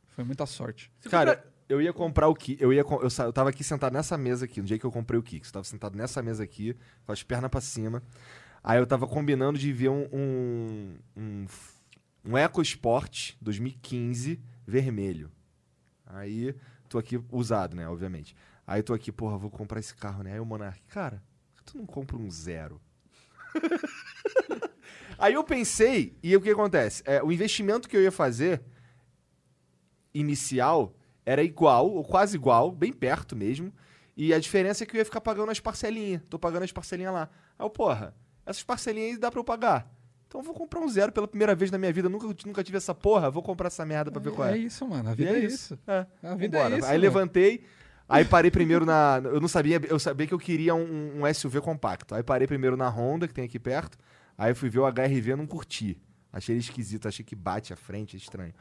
[0.09, 0.91] Foi muita sorte.
[1.09, 2.61] Cara, eu ia comprar o Kicks.
[2.61, 5.17] Eu, ia, eu, eu tava aqui sentado nessa mesa aqui, no dia que eu comprei
[5.17, 5.47] o Kicks.
[5.49, 6.75] Eu tava sentado nessa mesa aqui,
[7.05, 8.03] com as pernas pra cima.
[8.67, 10.09] Aí eu tava combinando de ver um.
[10.11, 11.45] Um, um,
[12.25, 15.31] um EcoSport 2015 vermelho.
[16.03, 16.55] Aí,
[16.89, 17.87] tô aqui usado, né?
[17.87, 18.35] Obviamente.
[18.65, 20.33] Aí tô aqui, porra, vou comprar esse carro, né?
[20.33, 21.21] Aí o Monark, cara,
[21.63, 22.81] tu não compra um zero?
[25.19, 27.03] Aí eu pensei, e o que acontece?
[27.05, 28.63] É, o investimento que eu ia fazer
[30.11, 33.71] inicial era igual, ou quase igual, bem perto mesmo.
[34.17, 36.23] E a diferença é que eu ia ficar pagando as parcelinhas.
[36.27, 37.29] Tô pagando as parcelinhas lá.
[37.59, 39.91] Aí eu, porra, essas parcelinhas aí dá pra eu pagar.
[40.27, 42.09] Então eu vou comprar um zero pela primeira vez na minha vida.
[42.09, 43.29] Nunca, nunca tive essa porra.
[43.31, 44.57] Vou comprar essa merda pra ver qual É é.
[44.57, 45.09] isso, mano.
[45.09, 45.77] A vida é, isso.
[45.87, 46.05] É.
[46.23, 46.75] A vida Vambora.
[46.75, 46.87] é isso.
[46.87, 47.01] Aí mano.
[47.01, 47.63] levantei,
[48.09, 49.21] aí parei primeiro na.
[49.23, 52.13] Eu não sabia, eu sabia que eu queria um, um SUV compacto.
[52.15, 53.97] Aí parei primeiro na Honda, que tem aqui perto.
[54.37, 55.97] Aí fui ver o HRV, não curti.
[56.33, 58.53] Achei ele esquisito, achei que bate a frente, é estranho.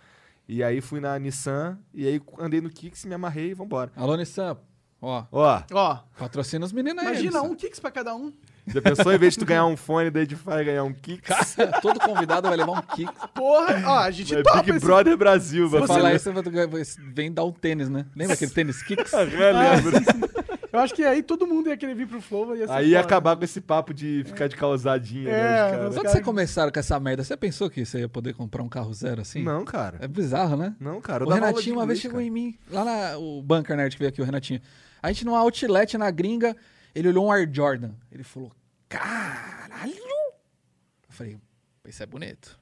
[0.47, 3.91] E aí fui na Nissan, e aí andei no Kicks, me amarrei e vambora.
[3.97, 4.57] Alô, Nissan.
[5.01, 7.09] Ó, Ó, Ó, patrocina os meninos aí.
[7.11, 7.51] imagina Nissan.
[7.53, 8.33] um Kicks pra cada um.
[8.67, 11.57] Já pensou em vez de tu ganhar um fone da Edify, ganhar um Kicks?
[11.83, 13.11] Todo convidado vai levar um kick.
[13.35, 16.51] Porra, ó, a gente É topa Big esse- Brother Brasil, vai falar falar isso, você
[16.51, 18.07] vai- vai- vem dar um tênis, né?
[18.17, 19.13] Lembra aquele tênis kicks?
[19.13, 19.97] Eu lembro.
[20.75, 22.57] Eu acho que aí todo mundo ia querer vir pro Flow.
[22.57, 23.07] Ia ser Aí ia foda.
[23.07, 25.89] acabar com esse papo de ficar de causadinha, É, né, caras.
[25.91, 28.69] os Quando você começaram com essa merda, você pensou que você ia poder comprar um
[28.69, 29.45] carro zero assim?
[29.45, 29.99] Não, cara.
[30.01, 30.75] É bizarro, né?
[30.81, 31.23] Não, cara.
[31.23, 34.09] Eu O Renatinho uma vez chegou em mim, lá na o Bunker Nerd que veio
[34.09, 34.61] aqui, o Renatinho.
[35.01, 36.57] A gente numa outlet na gringa,
[36.95, 37.95] ele olhou um Air Jordan.
[38.11, 38.53] Ele falou,
[38.89, 39.95] caralho!
[39.95, 41.39] Eu falei,
[41.85, 42.61] isso é bonito.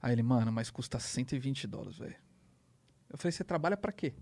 [0.00, 2.16] Aí ele, mano, mas custa 120 dólares, velho.
[3.10, 4.14] Eu falei, você trabalha pra quê?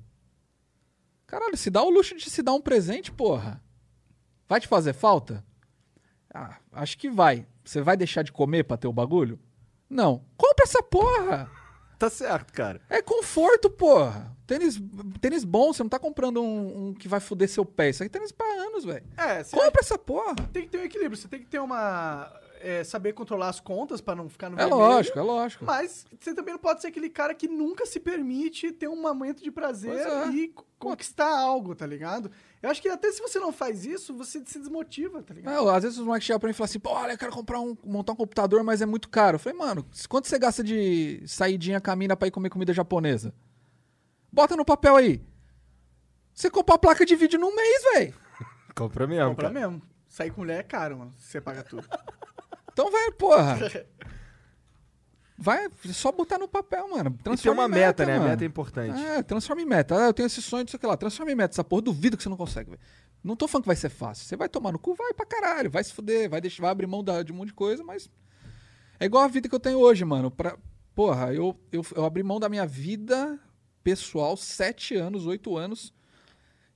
[1.27, 3.63] Caralho, se dá o luxo de se dar um presente, porra.
[4.49, 5.45] Vai te fazer falta?
[6.33, 7.47] Ah, acho que vai.
[7.65, 9.39] Você vai deixar de comer pra ter o bagulho?
[9.89, 10.25] Não.
[10.37, 11.51] Compra essa porra!
[11.99, 12.81] Tá certo, cara.
[12.91, 14.35] É conforto, porra.
[14.47, 14.79] Tênis,
[15.21, 17.89] tênis bom, você não tá comprando um, um que vai foder seu pé.
[17.91, 19.05] Isso aqui é tênis pra anos, velho.
[19.17, 20.35] É, Compra essa porra.
[20.53, 21.17] tem que ter um equilíbrio.
[21.17, 22.31] Você tem que ter uma.
[22.67, 24.79] É, saber controlar as contas pra não ficar no É vermelho.
[24.81, 25.65] lógico, é lógico.
[25.65, 29.43] Mas você também não pode ser aquele cara que nunca se permite ter um momento
[29.43, 30.29] de prazer é.
[30.31, 32.31] e co- conquistar algo, tá ligado?
[32.63, 35.55] Eu acho que até se você não faz isso, você se desmotiva, tá ligado?
[35.55, 37.33] Não, às vezes os moleques chegam pra mim e falam assim, pô, olha, eu quero
[37.33, 39.37] comprar um, montar um computador, mas é muito caro.
[39.37, 43.35] Eu falei, mano, quanto você gasta de saidinha camina pra ir comer comida japonesa?
[44.33, 45.23] Bota no papel aí.
[46.33, 48.15] Você compra a placa de vídeo num mês, velho.
[48.75, 49.61] Compra mesmo, Compra cara.
[49.61, 49.83] mesmo.
[50.09, 51.13] Sair com mulher é caro, mano.
[51.19, 51.87] Você paga tudo.
[52.75, 53.59] Então vai, porra.
[55.37, 57.11] Vai, só botar no papel, mano.
[57.11, 58.17] E ter Transforma uma em meta, né?
[58.17, 59.05] A meta é importante.
[59.05, 59.97] É, transforma em meta.
[59.97, 60.97] Ah, eu tenho esse sonho, não sei o que lá.
[60.97, 61.55] Transforma em meta.
[61.55, 62.81] Essa porra, duvido que você não consegue, velho.
[63.23, 64.25] Não tô falando que vai ser fácil.
[64.25, 65.69] Você vai tomar no cu, vai pra caralho.
[65.69, 68.09] Vai se fuder, vai, deixar, vai abrir mão de um monte de coisa, mas.
[69.01, 70.31] É igual a vida que eu tenho hoje, mano.
[70.31, 70.57] Pra,
[70.95, 73.39] porra, eu, eu, eu abri mão da minha vida
[73.83, 75.93] pessoal, sete anos, oito anos,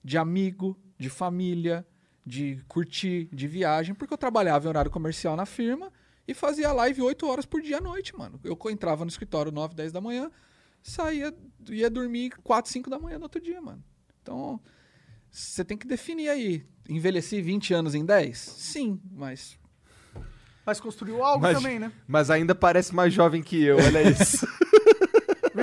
[0.02, 1.86] de amigo, de família,
[2.28, 5.90] de curtir, de viagem, porque eu trabalhava em horário comercial na firma
[6.26, 8.38] e fazia live oito horas por dia à noite, mano.
[8.44, 10.30] Eu entrava no escritório 9, 10 da manhã,
[10.82, 11.34] saía,
[11.70, 13.82] ia dormir 4, 5 da manhã no outro dia, mano.
[14.22, 14.60] Então,
[15.30, 16.66] você tem que definir aí.
[16.88, 18.38] Envelheci 20 anos em 10?
[18.38, 19.58] Sim, mas
[20.66, 21.90] Mas construiu algo Mas- também, né?
[22.06, 24.46] Mas ainda parece mais jovem que eu, olha isso.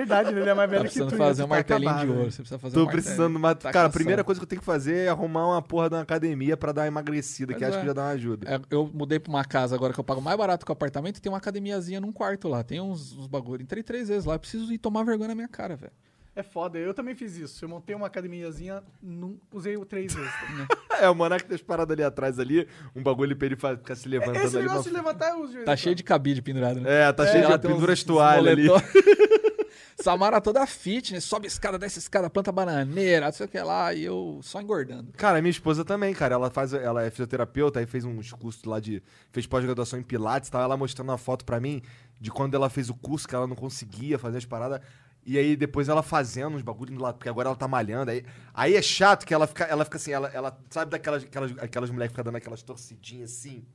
[0.06, 0.42] verdade, né?
[0.42, 1.06] ele é mais Tá velho que tu.
[1.06, 2.18] precisando e fazer um tá martelinho acabado, de né?
[2.20, 2.32] ouro.
[2.32, 3.04] Você precisa fazer Tô um martelinho.
[3.04, 3.56] precisando de uma.
[3.56, 5.96] Tá cara, a primeira coisa que eu tenho que fazer é arrumar uma porra de
[5.96, 7.82] uma academia pra dar uma emagrecida, que Pois acho é.
[7.82, 8.48] que já dá uma ajuda.
[8.50, 11.18] É, eu mudei pra uma casa agora que eu pago mais barato que o apartamento
[11.18, 12.64] e tem uma academiazinha num quarto lá.
[12.64, 13.62] Tem uns, uns bagulho.
[13.62, 14.36] Entrei três vezes lá.
[14.36, 15.92] Eu preciso ir tomar vergonha na minha cara, velho.
[16.38, 17.64] É foda, eu também fiz isso.
[17.64, 20.32] Eu montei uma academiazinha, não, usei o três vezes.
[20.98, 24.08] É, o Monark tem as paradas ali atrás ali, um bagulho pra ele ficar se
[24.08, 24.66] levantando Esse ali.
[24.66, 25.58] negócio de pra- levantar eu uso.
[25.66, 27.02] Tá cheio de cabide pendurado, né?
[27.10, 28.68] É, tá cheio Ela de pendura as toalhas ali.
[29.98, 34.04] Samara toda fitness, sobe escada, desce escada, planta bananeira, não sei o que lá, e
[34.04, 35.14] eu só engordando.
[35.14, 36.36] Cara, minha esposa também, cara.
[36.36, 39.02] Ela faz, ela é fisioterapeuta, aí fez uns cursos lá de.
[39.32, 41.82] fez pós-graduação em Pilates, tava ela mostrando uma foto pra mim
[42.20, 44.82] de quando ela fez o curso, que ela não conseguia fazer as paradas.
[45.26, 48.12] E aí depois ela fazendo uns bagulhos lá, porque agora ela tá malhando.
[48.12, 48.24] Aí,
[48.54, 51.90] aí é chato que ela fica, ela fica assim, ela, ela sabe daquelas aquelas, aquelas
[51.90, 53.66] mulheres que ficam dando aquelas torcidinhas assim,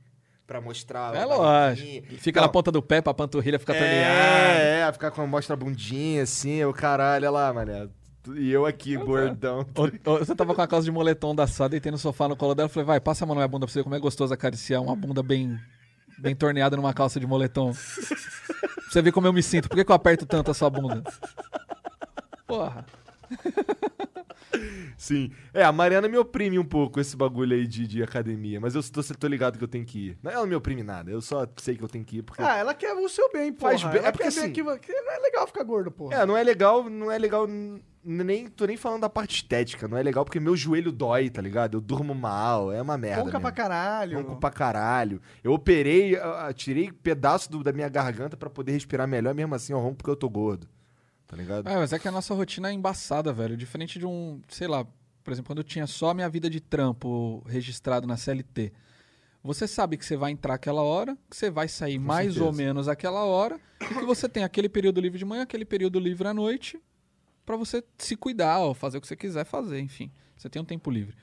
[0.51, 1.15] pra mostrar.
[1.15, 2.07] É lógico.
[2.17, 4.59] Fica na ponta do pé pra panturrilha ficar torneada.
[4.59, 7.87] É, é, ficar com mostra a bundinha assim, eu caralho, olha lá, mané.
[8.35, 9.65] E eu aqui, gordão.
[9.73, 12.27] Ô, ô, Você tava com a calça de moletom da Sada e tem no sofá
[12.27, 12.65] no colo dela.
[12.65, 14.33] Eu falei, vai, passa a mão na minha bunda pra você ver como é gostoso
[14.33, 15.57] acariciar uma bunda bem,
[16.19, 17.71] bem torneada numa calça de moletom.
[17.71, 19.69] pra você ver como eu me sinto.
[19.69, 21.01] Por que, que eu aperto tanto a sua bunda?
[22.45, 22.85] Porra.
[24.97, 25.31] Sim.
[25.53, 28.83] É, a Mariana me oprime um pouco esse bagulho aí de, de academia, mas eu
[28.83, 30.17] tô, tô ligado que eu tenho que ir.
[30.21, 32.41] Não, ela não me oprime nada, eu só sei que eu tenho que ir porque.
[32.43, 33.71] Ah, ela quer o seu bem, porra.
[33.71, 36.15] Faz bem- Ela é porque assim- que, que não é legal ficar gordo, porra.
[36.15, 37.47] É, não é legal, não é legal.
[38.03, 41.39] Nem, tô nem falando da parte estética, não é legal porque meu joelho dói, tá
[41.39, 41.77] ligado?
[41.77, 43.21] Eu durmo mal, é uma merda.
[43.23, 44.17] Ronca pra caralho.
[44.17, 45.21] Ronco pra caralho.
[45.43, 49.53] Eu operei, ah, ah, tirei pedaço do- da minha garganta pra poder respirar melhor, mesmo
[49.53, 50.67] assim eu ronco porque eu tô gordo.
[51.31, 51.69] Tá ligado?
[51.69, 53.55] É, mas é que a nossa rotina é embaçada, velho.
[53.55, 54.85] Diferente de um, sei lá,
[55.23, 58.73] por exemplo, quando eu tinha só a minha vida de trampo registrado na CLT.
[59.41, 62.43] Você sabe que você vai entrar aquela hora, que você vai sair mais certeza.
[62.43, 66.01] ou menos aquela hora, e que você tem aquele período livre de manhã, aquele período
[66.01, 66.77] livre à noite,
[67.45, 70.11] pra você se cuidar ou fazer o que você quiser fazer, enfim.
[70.35, 71.15] Você tem um tempo livre.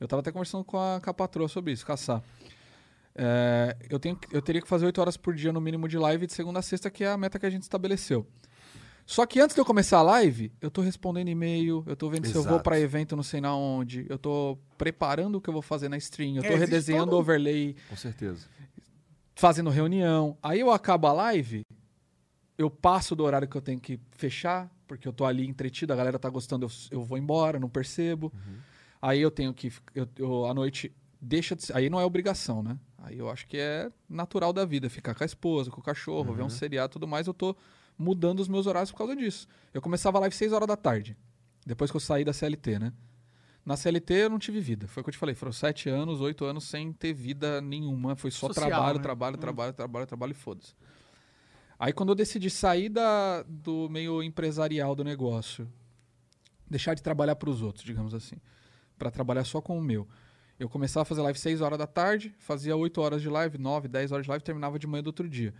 [0.00, 2.22] Eu tava até conversando com a, com a patroa sobre isso, caçar.
[3.14, 6.26] É, eu, tenho, eu teria que fazer 8 horas por dia no mínimo de live
[6.26, 8.26] de segunda a sexta, que é a meta que a gente estabeleceu.
[9.06, 12.26] Só que antes de eu começar a live, eu tô respondendo e-mail, eu tô vendo
[12.26, 12.64] se eu vou Exato.
[12.64, 15.96] pra evento não sei na onde, eu tô preparando o que eu vou fazer na
[15.98, 18.46] stream, eu É, tô existe redesenhando todo o overlay, Com certeza.
[19.34, 20.38] fazendo reunião.
[20.42, 21.66] Aí eu acabo a live,
[22.56, 25.96] eu passo do horário que eu tenho que fechar, porque eu tô ali entretido, a
[25.96, 28.32] galera tá gostando, eu, eu vou embora, não percebo.
[29.02, 29.70] Aí eu tenho que.
[29.94, 30.90] Eu, eu, à noite
[31.20, 31.76] deixa de ser.
[31.76, 32.78] Aí não é obrigação, né?
[32.98, 36.32] Aí eu acho que é natural da vida, ficar com a esposa, com o cachorro,
[36.32, 37.26] ver um seriado e tudo mais.
[37.26, 37.54] Eu tô
[37.98, 39.46] mudando os meus horários por causa disso.
[39.72, 41.16] Eu começava a live 6 horas da tarde,
[41.66, 42.92] depois que eu saí da CLT, né?
[43.64, 44.86] Na CLT eu não tive vida.
[44.86, 45.34] Foi o que eu te falei.
[45.34, 48.14] Foram sete anos, oito anos sem ter vida nenhuma.
[48.14, 49.02] Foi só Social, trabalho, né?
[49.02, 50.74] trabalho, trabalho, trabalho, trabalho e foda-se.
[51.78, 55.66] Aí quando eu decidi sair da, do meio empresarial do negócio,
[56.68, 58.36] deixar de trabalhar para os outros, digamos assim,
[58.98, 60.06] para trabalhar só com o meu.
[60.58, 63.88] Eu começava a fazer live 6 horas da tarde, fazia 8 horas de live, 9,
[63.88, 65.54] 10 horas de live, terminava de manhã do outro dia.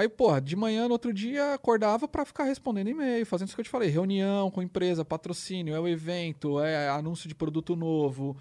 [0.00, 3.60] Aí, porra, de manhã no outro dia acordava para ficar respondendo e-mail, fazendo isso que
[3.60, 8.34] eu te falei, reunião com empresa, patrocínio, é o evento, é anúncio de produto novo,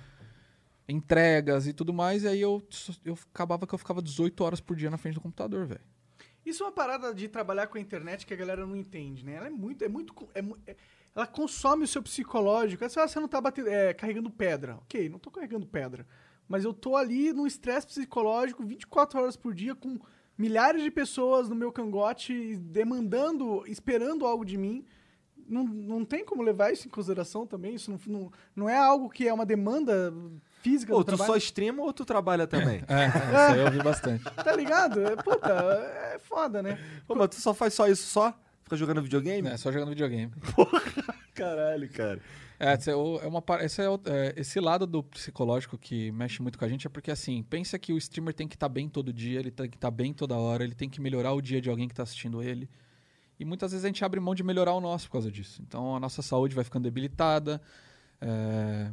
[0.87, 2.63] entregas e tudo mais, e aí eu,
[3.03, 5.81] eu acabava que eu ficava 18 horas por dia na frente do computador, velho.
[6.45, 9.33] Isso é uma parada de trabalhar com a internet que a galera não entende, né?
[9.35, 9.83] Ela é muito.
[9.83, 10.39] É muito é
[10.71, 10.75] é-
[11.13, 12.83] ela consome o seu psicológico.
[12.85, 14.77] É só você não tá batendo, é, carregando pedra.
[14.77, 16.07] Ok, não tô carregando pedra.
[16.47, 19.99] Mas eu tô ali num estresse psicológico 24 horas por dia com
[20.39, 24.85] milhares de pessoas no meu cangote demandando, esperando algo de mim.
[25.49, 27.75] Não, não tem como levar isso em consideração também?
[27.75, 30.13] Isso não, não, não é algo que é uma demanda
[30.61, 31.31] física Ou do tu trabalho?
[31.31, 32.83] só streama ou tu trabalha também?
[32.87, 34.23] É, isso aí eu ouvi bastante.
[34.43, 35.03] Tá ligado?
[35.05, 35.51] É, puta,
[36.13, 36.77] é foda, né?
[37.05, 38.33] Pô, mas tu só faz só isso só?
[38.63, 39.49] Fica jogando videogame?
[39.49, 40.31] É, só jogando videogame.
[41.33, 42.21] Caralho, cara.
[42.59, 46.65] É, é, é uma, esse, é é, esse lado do psicológico que mexe muito com
[46.65, 49.39] a gente é porque, assim, pensa que o streamer tem que estar bem todo dia,
[49.39, 51.87] ele tem que estar bem toda hora, ele tem que melhorar o dia de alguém
[51.87, 52.69] que está assistindo ele.
[53.39, 55.61] E muitas vezes a gente abre mão de melhorar o nosso por causa disso.
[55.65, 57.61] Então a nossa saúde vai ficando debilitada.
[58.19, 58.91] é,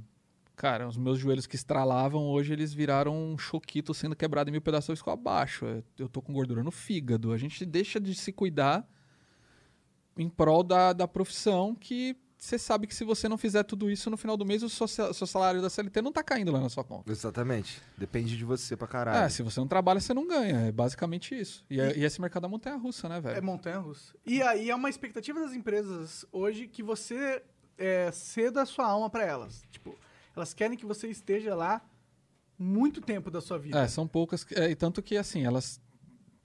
[0.56, 4.62] Cara, os meus joelhos que estralavam, hoje eles viraram um choquito sendo quebrado em mil
[4.62, 5.66] pedaços ficou abaixo.
[5.98, 7.30] Eu tô com gordura no fígado.
[7.32, 8.88] A gente deixa de se cuidar
[10.16, 14.08] em prol da, da profissão que você sabe que se você não fizer tudo isso
[14.08, 16.68] no final do mês, o seu, seu salário da CLT não tá caindo lá na
[16.68, 17.10] sua conta.
[17.10, 17.82] Exatamente.
[17.98, 19.24] Depende de você pra caralho.
[19.24, 20.60] É, se você não trabalha, você não ganha.
[20.68, 21.64] É basicamente isso.
[21.68, 23.44] E, é- e esse mercado da montanha russa, né, É velho?
[23.44, 24.14] montanha russa.
[24.24, 27.42] E aí é uma expectativa das empresas hoje que você
[27.78, 29.62] é, ceda a sua alma pra elas.
[29.70, 29.94] Tipo,
[30.34, 31.82] elas querem que você esteja lá
[32.58, 33.78] muito tempo da sua vida.
[33.78, 34.46] É, são poucas.
[34.52, 35.80] é, e tanto que, assim, elas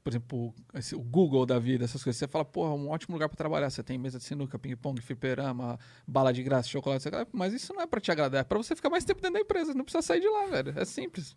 [0.03, 0.53] por exemplo,
[0.93, 2.17] o Google da vida, essas coisas.
[2.17, 3.69] Você fala, porra, um ótimo lugar pra trabalhar.
[3.69, 7.25] Você tem mesa de sinuca, ping-pong, fliperama, bala de graça, chocolate, lá.
[7.31, 9.39] mas isso não é pra te agradar, é pra você ficar mais tempo dentro da
[9.41, 9.73] empresa.
[9.73, 10.73] Não precisa sair de lá, velho.
[10.75, 11.35] É simples.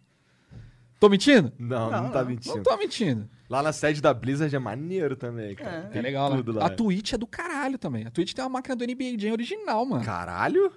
[0.98, 1.52] Tô mentindo?
[1.58, 2.30] Não, não, Não, tá não.
[2.30, 2.56] mentindo.
[2.56, 3.28] Não tô mentindo.
[3.50, 5.76] Lá na sede da Blizzard é maneiro também, cara.
[5.76, 5.82] É.
[5.88, 6.36] Tem é legal, né?
[6.36, 6.66] tudo lá.
[6.66, 8.06] A Twitch é do caralho também.
[8.06, 10.02] A Twitch tem uma máquina do NBA Jam original, mano.
[10.02, 10.72] Caralho?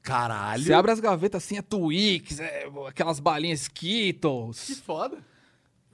[0.00, 0.62] Caralho?
[0.64, 4.82] Você abre as gavetas assim, é Twix, é aquelas balinhas Que Skittles.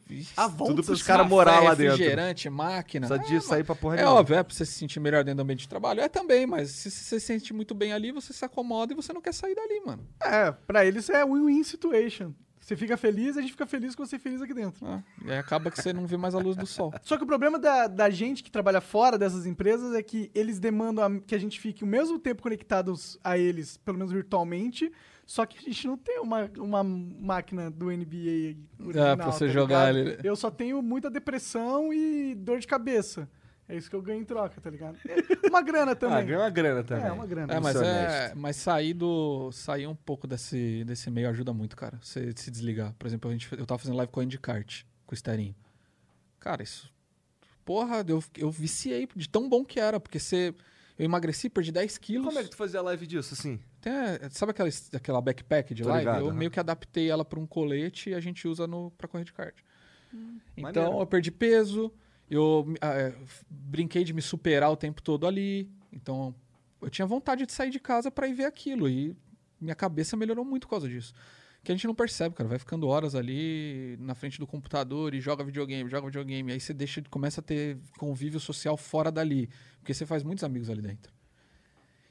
[0.07, 0.25] Foda.
[0.37, 1.93] Ah, tudo pros caras morar lá dentro.
[1.97, 3.07] refrigerante, máquina.
[3.09, 4.17] Precisa É, sair pra porra É nenhuma.
[4.21, 6.01] óbvio, é pra você se sentir melhor dentro do ambiente de trabalho.
[6.01, 9.13] É também, mas se você se sente muito bem ali, você se acomoda e você
[9.13, 10.07] não quer sair dali, mano.
[10.23, 12.33] É, pra eles é win-win situation.
[12.61, 14.85] Você fica feliz, a gente fica feliz com você feliz aqui dentro.
[14.85, 16.93] Ah, E aí acaba que você não vê mais a luz do sol.
[17.01, 20.59] Só que o problema da, da gente que trabalha fora dessas empresas é que eles
[20.59, 24.91] demandam a- que a gente fique o mesmo tempo conectados a eles, pelo menos virtualmente,
[25.27, 29.47] só que a gente não tem uma, uma máquina do NBA original, Ah, pra você
[29.47, 30.19] tá jogar ligado?
[30.21, 30.27] ali.
[30.29, 33.29] Eu só tenho muita depressão e dor de cabeça.
[33.69, 34.97] É isso que eu ganho em troca, tá ligado?
[35.51, 36.25] Uma grana Ah, também.
[36.27, 37.05] ganha uma grana também.
[37.07, 37.53] é, uma grana.
[37.53, 39.51] É, mas, ser é, mas sair do.
[39.51, 41.99] Sair um pouco desse, desse meio ajuda muito, cara.
[42.01, 42.95] Você se desligar.
[42.97, 45.53] Por exemplo, a gente, eu tava fazendo live com a Kart, com o Esterinho.
[46.39, 46.89] Cara, isso.
[47.65, 50.55] Porra, eu, eu viciei de tão bom que era, porque você.
[50.99, 52.27] Eu emagreci, perdi 10 E quilos.
[52.27, 53.61] como é que tu fazia live disso, assim?
[53.81, 56.07] Tem, é, sabe aquela, aquela backpack de Tô live?
[56.07, 59.07] ligado, eu meio que adaptei ela para um colete e a gente usa no, pra
[59.07, 59.55] correr de kart.
[60.57, 61.01] então, maneiro.
[61.01, 61.93] eu perdi peso,
[62.31, 63.15] eu ah, é,
[63.49, 65.71] brinquei de me superar o tempo todo ali.
[65.93, 66.35] Então,
[66.81, 68.89] eu tinha vontade de sair de casa para ir ver aquilo.
[68.89, 69.15] E
[69.61, 71.13] minha cabeça melhorou muito por causa disso.
[71.67, 72.49] Que a gente não percebe, cara.
[72.49, 76.53] Vai ficando horas ali na frente do computador e joga videogame, joga videogame.
[76.53, 79.51] Aí você deixa, começa a ter convívio social fora dali.
[79.81, 81.13] Porque você faz muitos amigos ali dentro.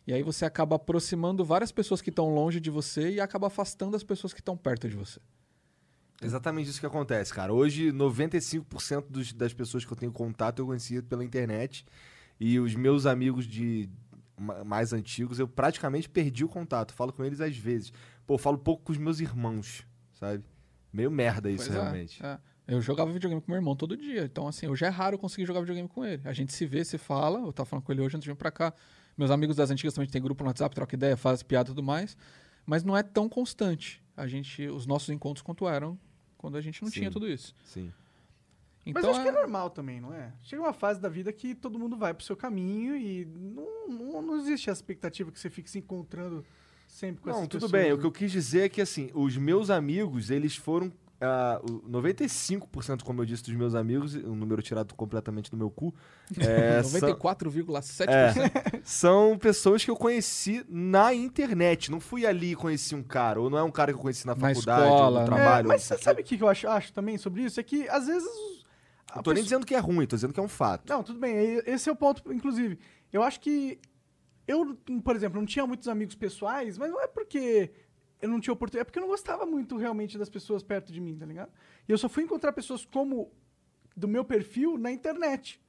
[0.06, 3.96] E aí você acaba aproximando várias pessoas que estão longe de você e acaba afastando
[3.96, 5.22] as pessoas que estão perto de você.
[6.22, 7.54] Exatamente isso que acontece, cara.
[7.54, 11.86] Hoje, 95% dos, das pessoas que eu tenho contato eu conhecia pela internet.
[12.38, 13.90] E os meus amigos de
[14.38, 16.94] ma- mais antigos, eu praticamente perdi o contato.
[16.94, 17.94] Falo com eles às vezes.
[18.26, 20.44] Pô, eu falo pouco com os meus irmãos, sabe?
[20.92, 22.26] Meio merda isso, Pois é, realmente.
[22.26, 22.40] é.
[22.68, 24.24] Eu jogava videogame com meu irmão todo dia.
[24.24, 26.22] Então, assim, hoje é raro conseguir jogar videogame com ele.
[26.28, 27.40] A gente se vê, se fala.
[27.40, 28.74] Eu tava falando com ele hoje antes de vir pra cá.
[29.16, 31.84] Meus amigos das antigas também tem grupo no WhatsApp, troca ideia, faz piada e tudo
[31.84, 32.18] mais.
[32.66, 34.04] Mas não é tão constante.
[34.18, 36.00] A gente, os nossos encontros quanto eram
[36.38, 37.02] quando a gente não Sim.
[37.02, 37.54] tinha tudo isso.
[37.66, 37.94] Sim.
[38.88, 40.34] Mas Então, acho que é é- normal também, não é?
[40.42, 44.22] Chega uma fase da vida que todo mundo vai pro seu caminho e não, não,
[44.24, 46.44] não existe a expectativa que você fique se encontrando
[46.96, 47.72] sempre com Não, tudo pessoas.
[47.72, 47.92] bem.
[47.92, 48.02] O né?
[48.02, 50.92] que eu quis dizer é que, assim, os meus amigos, eles foram.
[51.22, 55.70] ah, o 95%, como eu disse, dos meus amigos, um número tirado completamente do meu
[55.70, 55.94] cu,
[56.40, 58.06] é, são, 94,7%.
[58.08, 58.82] É.
[58.84, 61.90] são pessoas que eu conheci na internet.
[61.90, 64.26] Não fui ali e conheci um cara, ou não é um cara que eu conheci
[64.28, 65.36] na Na faculdade, escola, ou no né?
[65.38, 65.66] trabalho.
[65.66, 67.60] É, mas você sabe o que eu acho, acho também sobre isso?
[67.60, 68.28] É que às vezes.
[69.16, 70.90] Não tô nem pessoa- dizendo que é ruim, tô dizendo que é um fato.
[70.90, 71.62] Não, tudo bem.
[71.66, 72.78] Esse é o ponto, inclusive.
[73.14, 73.80] Eu acho que.
[74.48, 77.72] Eu, por exemplo, não tinha muitos amigos pessoais, mas não é porque
[78.22, 78.82] eu não tinha oportunidade.
[78.82, 81.52] É porque eu não gostava muito realmente das pessoas perto de mim, tá ligado?
[81.88, 83.32] E eu só fui encontrar pessoas como.
[83.98, 85.62] do meu perfil na internet.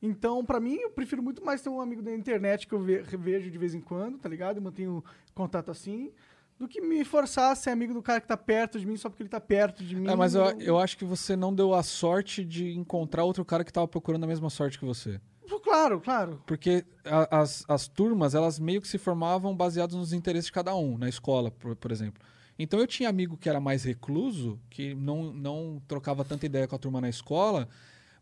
[0.00, 3.02] Então, pra mim, eu prefiro muito mais ter um amigo da internet que eu ve-
[3.02, 4.56] vejo de vez em quando, tá ligado?
[4.56, 5.04] Eu mantenho
[5.34, 6.10] contato assim,
[6.58, 9.08] do que me forçar a ser amigo do cara que tá perto de mim só
[9.10, 10.08] porque ele tá perto de mim.
[10.08, 13.62] É, mas Eu- eu acho que você não deu a sorte de encontrar outro cara
[13.64, 15.20] que tava procurando a mesma sorte que você.
[15.62, 16.42] Claro, claro.
[16.46, 20.74] Porque a- as, as turmas, elas meio que se formavam baseadas nos interesses de cada
[20.74, 22.22] um, na escola, por, por exemplo.
[22.58, 26.74] Então eu tinha amigo que era mais recluso, que não, não trocava tanta ideia com
[26.74, 27.68] a turma na escola,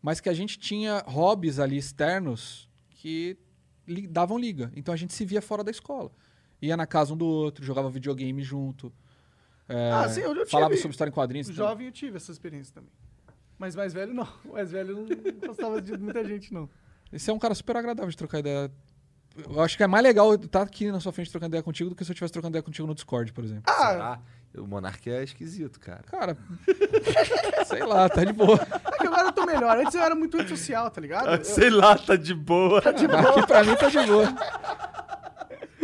[0.03, 3.37] mas que a gente tinha hobbies ali externos que
[3.87, 4.72] li- davam liga.
[4.75, 6.11] Então a gente se via fora da escola.
[6.61, 8.93] Ia na casa um do outro, jogava videogame junto.
[9.68, 11.49] é, Ah, sim, eu- eu falava tive- sobre história em quadrinhos.
[11.49, 11.68] então.
[11.68, 12.91] Jovem eu tive essa experiência também.
[13.57, 14.29] Mas mais velho não.
[14.53, 15.07] Mais velho não
[15.49, 16.68] gostava de muita gente, não.
[17.15, 18.71] Esse é um cara super agradável de trocar ideia.
[19.49, 21.97] Eu acho que é mais legal estar aqui na sua frente trocando ideia contigo do
[21.97, 23.65] que se eu estivesse trocando ideia contigo no Discord, por exemplo.
[23.67, 24.19] Ah, Será?
[24.59, 26.03] O Monark é esquisito, cara.
[26.05, 26.37] Cara,
[27.67, 28.55] sei lá, tá de boa.
[28.61, 29.77] é que agora eu tô melhor.
[29.79, 31.29] Antes eu era muito antissocial, tá ligado?
[31.29, 32.79] Eu- Sei lá, tá de boa.
[32.79, 33.09] Aqui
[33.47, 34.27] pra mim tá de boa.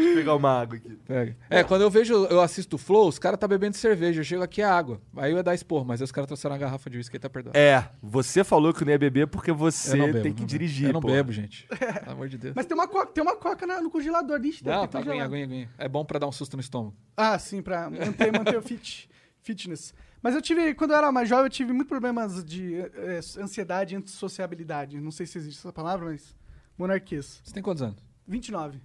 [0.01, 0.91] Deixa eu pegar uma água aqui.
[1.07, 1.37] Pega.
[1.49, 4.43] É, quando eu vejo, eu assisto o Flow, os caras tá bebendo cerveja, eu chego
[4.43, 5.01] aqui é água.
[5.17, 7.21] Aí eu ia dar expor, mas aí os caras trouxeram uma garrafa de uísque, aí
[7.21, 7.57] tá perdoado.
[7.59, 10.89] É, você falou que não ia beber porque você eu não bebo, tem que dirigir,
[10.89, 11.09] Eu não pô.
[11.09, 11.67] bebo, gente.
[11.69, 12.55] Pelo amor de Deus.
[12.57, 14.39] Mas tem uma coca, tem uma coca na- no congelador.
[14.39, 15.71] Deve Não, tá aguinha, aguinha, aguinha.
[15.79, 16.97] É bom pra dar um susto no estômago.
[17.17, 19.09] Ah, sim, pra manter, manter o fit,
[19.43, 19.93] fitness.
[20.23, 23.95] Mas eu tive, quando eu era mais jovem, eu tive muitos problemas de eh, ansiedade
[23.95, 25.01] e antissociabilidade.
[25.01, 26.35] Não sei se existe essa palavra, mas
[26.77, 27.41] monarquias.
[27.43, 27.97] Você tem quantos anos?
[28.27, 28.81] 29.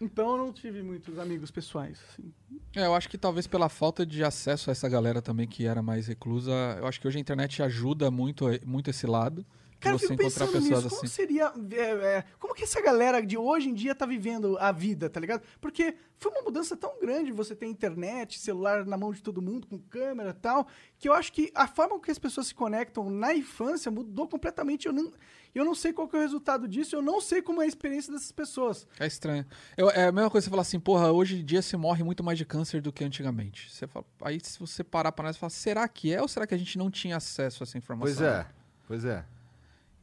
[0.00, 1.98] Então eu não tive muitos amigos pessoais.
[2.08, 2.32] assim.
[2.74, 5.82] É, eu acho que talvez pela falta de acesso a essa galera também que era
[5.82, 9.44] mais reclusa, eu acho que hoje a internet ajuda muito, muito esse lado.
[9.80, 11.14] Cara, eu você fico encontrar pensando pessoas nisso, como assim.
[11.14, 11.52] seria...
[11.72, 15.20] é, é, como que essa galera de hoje em dia tá vivendo a vida, tá
[15.20, 15.42] ligado?
[15.60, 19.66] Porque foi uma mudança tão grande você ter internet, celular na mão de todo mundo,
[19.68, 20.66] com câmera e tal,
[20.98, 24.26] que eu acho que a forma com que as pessoas se conectam na infância mudou
[24.26, 24.86] completamente.
[24.86, 25.12] Eu não,
[25.54, 27.68] eu não sei qual que é o resultado disso, eu não sei como é a
[27.68, 28.84] experiência dessas pessoas.
[28.98, 29.46] É estranho.
[29.76, 32.02] Eu- é a mesma coisa que você falar assim, porra, hoje em dia se morre
[32.02, 33.70] muito mais de câncer do que antigamente.
[33.70, 36.48] Você fala, aí se você parar pra nós e falar, será que é ou será
[36.48, 38.12] que a gente não tinha acesso a essa informação?
[38.16, 38.46] Pois é,
[38.88, 39.24] pois é.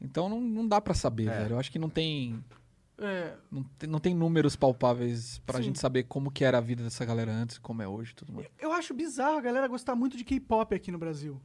[0.00, 1.38] Então não, não dá pra saber, É.
[1.42, 1.54] velho.
[1.54, 2.42] Eu acho que não tem,
[2.98, 5.64] É, não tem, não tem números palpáveis pra Sim.
[5.64, 8.48] gente saber como que era a vida dessa galera antes, como é hoje tudo mais.
[8.58, 11.40] eu acho bizarro a galera gostar muito de K-pop aqui no Brasil.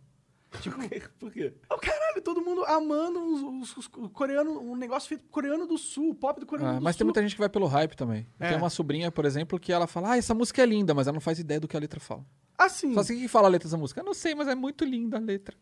[0.61, 0.75] Tipo,
[1.17, 1.53] Por quê?
[1.69, 3.19] oh, caralho, todo mundo amando
[3.61, 6.79] os, os, os coreanos, um negócio feito coreano do sul, o pop do coreano Ah,
[6.79, 6.99] do mas sul.
[6.99, 8.27] tem muita gente que vai pelo hype também.
[8.37, 8.47] É.
[8.49, 11.13] Tenho uma sobrinha, por exemplo, que ela fala, ah, essa música é linda, mas ela
[11.13, 12.25] não faz ideia do que a letra fala.
[12.57, 14.01] Assim, Só assim, o que que fala a letra dessa música?
[14.01, 15.55] Eu não sei, mas é muito linda a letra.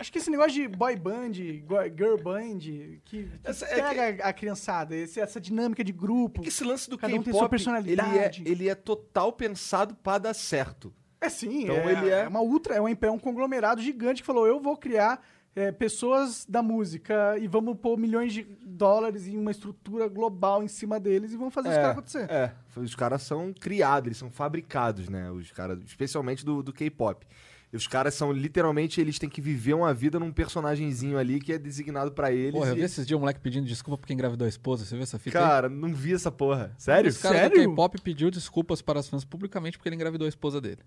[0.00, 4.32] Acho que esse negócio de boy band, girl band, que, que Essa- é pega a
[4.32, 6.34] criançada, esse- essa dinâmica de grupo.
[6.36, 8.40] Porque esse lance do um K-pop, personalidade.
[8.42, 10.92] ele é, ele é total pensado pra dar certo.
[11.20, 14.22] É sim, Então é, ele é- é uma ultra, é um, é um conglomerado gigante
[14.22, 15.22] que falou: eu vou criar
[15.54, 20.68] é, pessoas da música e vamos pôr milhões de dólares em uma estrutura global em
[20.68, 22.30] cima deles e vamos fazer isso cara acontecer.
[22.30, 25.30] É, os caras são criados, eles são fabricados, né?
[25.30, 27.26] Os caras, especialmente do, do K-pop.
[27.72, 31.52] E os caras são literalmente, eles têm que viver uma vida num personagemzinho ali que
[31.52, 32.52] é designado pra eles.
[32.52, 34.84] Porra, eu e- vi esses dias um moleque pedindo desculpa porque engravidou a esposa.
[34.84, 35.44] Você viu essa fita aí?
[35.44, 36.74] Cara, não vi essa porra.
[36.76, 37.10] Sério?
[37.12, 37.68] Do Sério?
[37.70, 40.80] K-pop pediu desculpas para as fãs publicamente porque ele engravidou a esposa dele.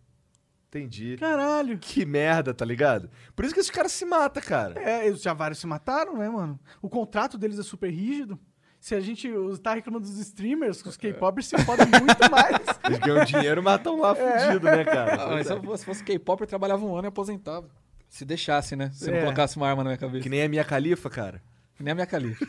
[0.68, 1.18] Entendi.
[1.18, 1.78] Caralho.
[1.78, 3.10] Que merda, tá ligado?
[3.36, 4.80] Por isso que esses caras se matam, cara.
[4.82, 6.60] É, já vários se mataram, né, mano?
[6.82, 8.40] O contrato deles é super rígido.
[8.84, 9.32] Se a gente
[9.64, 12.58] tá reclamando dos streamers, os K-popers se podem muito mais.
[12.84, 15.24] Eles ganham dinheiro, mas estão lá fudido, né, cara?
[15.24, 17.66] Ah, mas se fosse, se fosse K-pop, eu trabalhava um ano e aposentava.
[18.10, 18.92] Se deixasse, né?
[18.94, 19.14] Se É.
[19.14, 20.22] não colocasse uma arma na minha cabeça.
[20.22, 21.42] Que nem a minha califa, cara.
[21.80, 22.46] Nem a minha califa.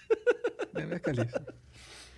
[0.72, 1.44] Nem a minha califa.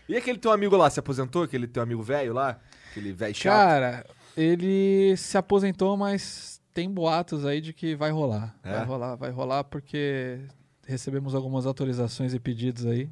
[0.09, 1.43] E aquele teu amigo lá, se aposentou?
[1.43, 2.61] Aquele teu amigo velho lá?
[2.93, 3.53] Aquele velho chato?
[3.57, 4.07] Cara,
[4.37, 8.55] ele se aposentou, mas tem boatos aí de que vai rolar.
[8.63, 8.71] É?
[8.71, 10.43] Vai rolar, vai rolar porque
[10.87, 13.11] recebemos algumas autorizações e pedidos aí.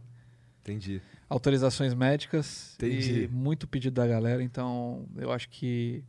[0.66, 1.00] Entendi.
[1.28, 3.22] Autorizações médicas Entendi.
[3.24, 6.02] e muito pedido da galera, então eu acho que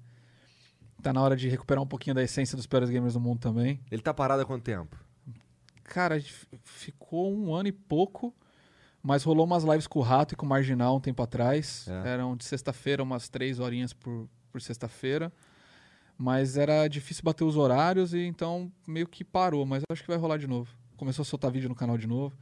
[1.02, 3.80] tá na hora de recuperar um pouquinho da essência dos piores gamers do mundo também.
[3.92, 4.98] Ele tá parado há quanto tempo?
[5.84, 6.20] Cara,
[6.64, 8.34] ficou um ano e pouco,
[9.02, 11.88] mas rolou umas lives com o Rato e com o Marginal um tempo atrás.
[11.88, 12.10] É.
[12.10, 15.32] Eram de sexta-feira, umas três horinhas por, por sexta-feira.
[16.18, 19.66] Mas era difícil bater os horários e então meio que parou.
[19.66, 20.76] Mas eu acho que vai rolar de novo.
[20.98, 22.36] Começou a soltar vídeo no canal de novo.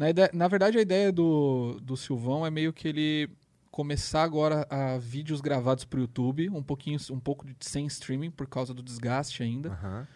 [0.00, 3.28] Na, ideia- na verdade, a ideia do, do Silvão é meio que ele
[3.70, 8.46] começar agora a vídeos gravados pro YouTube, um pouquinho, um pouco de, sem streaming por
[8.46, 9.68] causa do desgaste ainda.
[9.72, 10.08] Aham.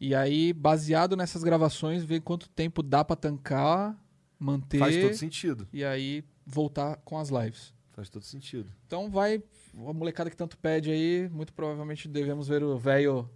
[0.00, 3.94] E aí, baseado nessas gravações, ver quanto tempo dá pra tancar,
[4.38, 5.68] manter Faz todo sentido.
[5.70, 7.74] e aí voltar com as lives.
[7.92, 8.70] Faz todo sentido.
[8.86, 9.42] Então vai,
[9.86, 13.28] a molecada que tanto pede aí, muito provavelmente devemos ver o velho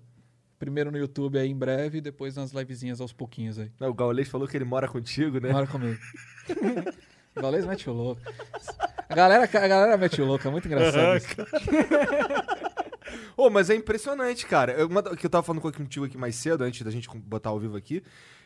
[0.60, 3.72] primeiro no YouTube aí em breve e depois nas livezinhas aos pouquinhos aí.
[3.80, 5.50] Não, o Gaulês falou que ele mora contigo, né?
[5.50, 5.98] Bora comigo.
[7.34, 8.20] o Galês mete o louco.
[9.08, 11.28] A galera, a galera mete o louco, é muito engraçado isso.
[13.36, 14.72] Ô, mas é impressionante, cara.
[14.72, 17.48] Eu, uma, que eu tava falando com contigo aqui mais cedo, antes da gente botar
[17.48, 18.02] ao vivo aqui,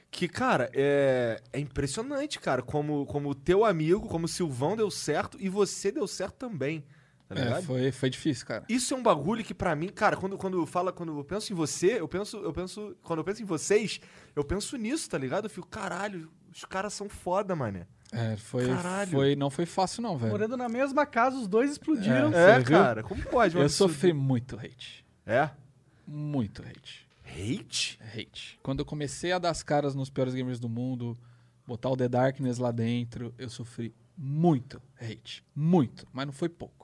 [0.09, 4.89] que, cara, é, é impressionante, cara, como, como o teu amigo, como o Silvão deu
[4.89, 6.85] certo e você deu certo também.
[7.29, 8.64] Tá É, foi, foi difícil, cara.
[8.68, 11.57] Isso é um bagulho que pra mim, cara, quando, quando fala, quando eu penso em
[11.57, 14.01] você, eu penso, eu penso, quando eu penso em vocês,
[14.37, 15.47] eu penso nisso, tá ligado?
[15.47, 17.87] Eu fico, caralho, os caras são foda, mané.
[18.12, 19.11] É, foi, Caralho.
[19.11, 20.31] foi, não foi fácil não, velho.
[20.31, 22.33] Morando na mesma casa, os dois explodiram.
[22.33, 22.79] É, viu?
[22.79, 23.57] cara, como pode?
[23.57, 25.05] Eu sofri muito hate.
[25.27, 25.51] É?
[26.07, 27.09] Muito hate.
[27.25, 27.99] Hate?
[28.01, 28.59] Hate.
[28.62, 31.18] Quando eu comecei a dar as caras nos piores gamers do mundo,
[31.66, 35.45] botar o The Darkness lá dentro, eu sofri muito hate.
[35.53, 36.07] Muito.
[36.12, 36.84] Mas não foi pouco.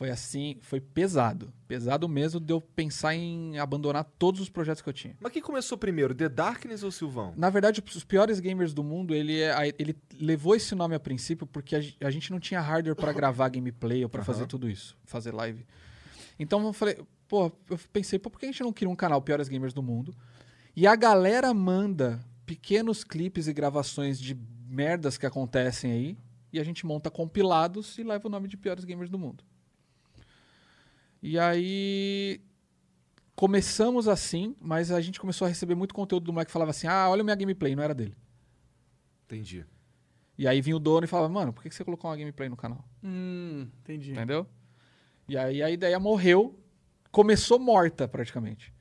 [0.00, 1.52] Foi assim, foi pesado.
[1.68, 5.14] Pesado mesmo de eu pensar em abandonar todos os projetos que eu tinha.
[5.20, 7.34] Mas quem começou primeiro, The Darkness ou Silvão?
[7.36, 11.46] Na verdade, os piores gamers do mundo, ele, é, ele levou esse nome a princípio
[11.46, 14.96] porque a, a gente não tinha hardware pra gravar gameplay ou pra fazer tudo isso,
[15.04, 15.66] fazer live.
[16.38, 16.98] Então eu falei,
[17.28, 19.82] pô, eu pensei, pô, por que a gente não cria um canal Piores Gamers do
[19.82, 20.16] Mundo?
[20.74, 24.34] E a galera manda pequenos clipes e gravações de
[24.66, 26.18] merdas que acontecem aí,
[26.50, 29.44] e a gente monta compilados e leva o nome de Piores Gamers do Mundo.
[31.22, 32.40] E aí
[33.34, 36.86] começamos assim, mas a gente começou a receber muito conteúdo do moleque que falava assim:
[36.86, 38.16] "Ah, olha a minha gameplay", não era dele.
[39.26, 39.64] Entendi.
[40.36, 42.56] E aí vinha o dono e falava, mano, por que você colocou uma gameplay no
[42.56, 42.82] canal?
[43.04, 44.12] Hum, entendi.
[44.12, 44.46] Entendeu?
[45.28, 46.58] E aí a ideia morreu,
[47.12, 48.72] começou morta praticamente.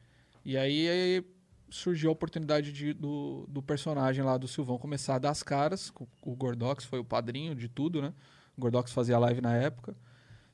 [0.46, 1.26] E aí, aí
[1.70, 5.92] surgiu a oportunidade de- do, do personagem lá do Silvão começar a dar as caras.
[6.00, 8.14] O, o Gordox foi o padrinho de tudo, né?
[8.58, 9.96] O Gordox fazia live na época.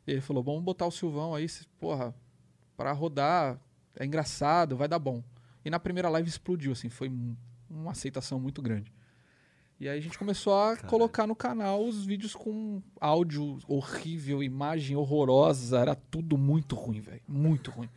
[0.08, 1.48] E ele falou: vamos botar o Silvão aí,
[1.80, 2.14] porra,
[2.78, 3.60] pra rodar,
[3.96, 5.24] é engraçado, vai dar bom.
[5.64, 7.36] E na primeira live explodiu, assim, foi um-
[7.70, 8.94] uma aceitação muito grande.
[9.80, 14.96] E aí a gente começou a colocar no canal os vídeos com áudio horrível, imagem
[14.96, 17.90] horrorosa, era tudo muito ruim, velho, muito ruim.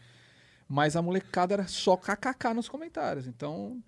[0.68, 3.80] Mas a molecada era só kkk nos comentários, então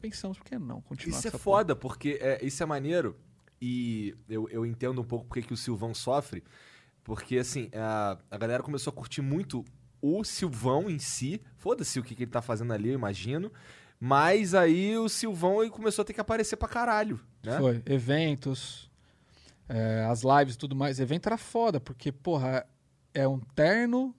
[0.00, 1.42] pensamos por que não continuar Isso é essa porra.
[1.58, 3.16] foda, porque é, isso é maneiro
[3.60, 6.42] e eu, eu entendo um pouco porque que o Silvão sofre,
[7.02, 9.64] porque assim, a, a galera começou a curtir muito
[10.00, 13.52] o Silvão em si, foda-se o que, que ele tá fazendo ali, eu imagino,
[13.98, 17.58] mas aí o Silvão ele começou a ter que aparecer pra caralho, né?
[17.58, 18.88] Foi, eventos,
[19.68, 21.00] é, as lives e tudo mais.
[21.00, 22.66] Evento era foda, porque, porra,
[23.12, 24.14] é um terno,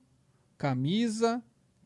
[0.58, 1.42] camisa,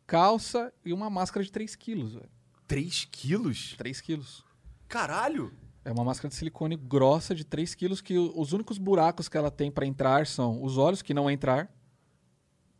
[0.07, 2.29] calça e uma máscara de 3 quilos, velho.
[2.67, 3.75] 3 quilos?
[3.77, 4.43] 3 quilos.
[4.87, 5.53] Caralho!
[5.85, 9.51] É uma máscara de silicone grossa de 3 quilos que os únicos buracos que ela
[9.51, 11.69] tem pra entrar são os olhos, que não entrar,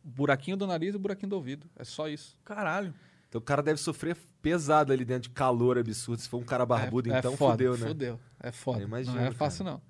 [0.04, 1.68] o buraquinho do nariz e o buraquinho do ouvido.
[1.76, 2.36] É só isso.
[2.44, 2.94] Caralho.
[3.28, 6.20] Então o cara deve sofrer pesado ali dentro de calor absurdo.
[6.20, 7.88] Se for um cara barbudo, é, então é foda, fudeu, né?
[7.88, 8.20] Fudeu.
[8.40, 8.80] É foda.
[8.80, 9.34] Eu imagino, não é cara.
[9.34, 9.82] fácil, não.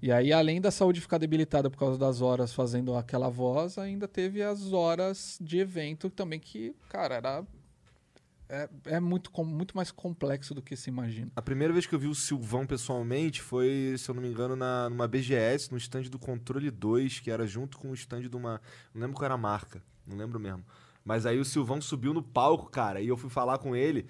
[0.00, 4.08] E aí, além da saúde ficar debilitada por causa das horas fazendo aquela voz, ainda
[4.08, 7.44] teve as horas de evento também que, cara, era.
[8.54, 11.32] É, é muito, muito mais complexo do que se imagina.
[11.34, 14.54] A primeira vez que eu vi o Silvão pessoalmente foi, se eu não me engano,
[14.54, 18.36] na, numa BGS, no stand do Controle 2, que era junto com o stand de
[18.36, 18.60] uma.
[18.94, 20.64] Não lembro qual era a marca, não lembro mesmo.
[21.04, 24.06] Mas aí o Silvão subiu no palco, cara, e eu fui falar com ele.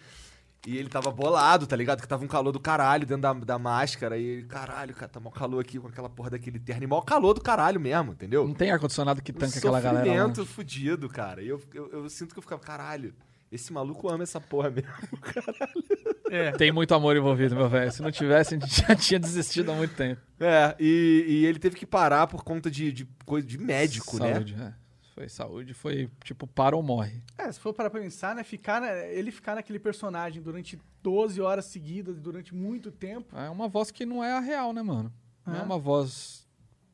[0.66, 2.00] E ele tava bolado, tá ligado?
[2.00, 4.16] Que tava um calor do caralho dentro da, da máscara.
[4.16, 6.84] E ele, caralho, cara, tá mó calor aqui com aquela porra daquele terno.
[6.84, 8.46] E mó calor do caralho mesmo, entendeu?
[8.46, 10.06] Não tem ar-condicionado que Um tanca aquela galera.
[10.06, 11.42] sofrimento fudido, cara.
[11.42, 13.14] E eu, eu, eu sinto que eu ficava, caralho,
[13.54, 14.90] esse maluco ama essa porra mesmo.
[16.30, 16.50] É.
[16.52, 17.92] Tem muito amor envolvido, meu velho.
[17.92, 20.20] Se não tivesse, a gente já tinha desistido há muito tempo.
[20.40, 24.32] É, e, e ele teve que parar por conta de, de coisa de médico, né?
[24.34, 24.72] saúde, é.
[25.14, 27.22] Foi saúde, foi tipo, para ou morre.
[27.38, 28.42] É, se for parar pra pensar, né?
[28.42, 33.36] Ficar, né, ele ficar naquele personagem durante 12 horas seguidas, durante muito tempo.
[33.38, 35.12] É uma voz que não é a real, né, mano?
[35.46, 35.62] Não é, É.
[35.62, 36.48] uma voz.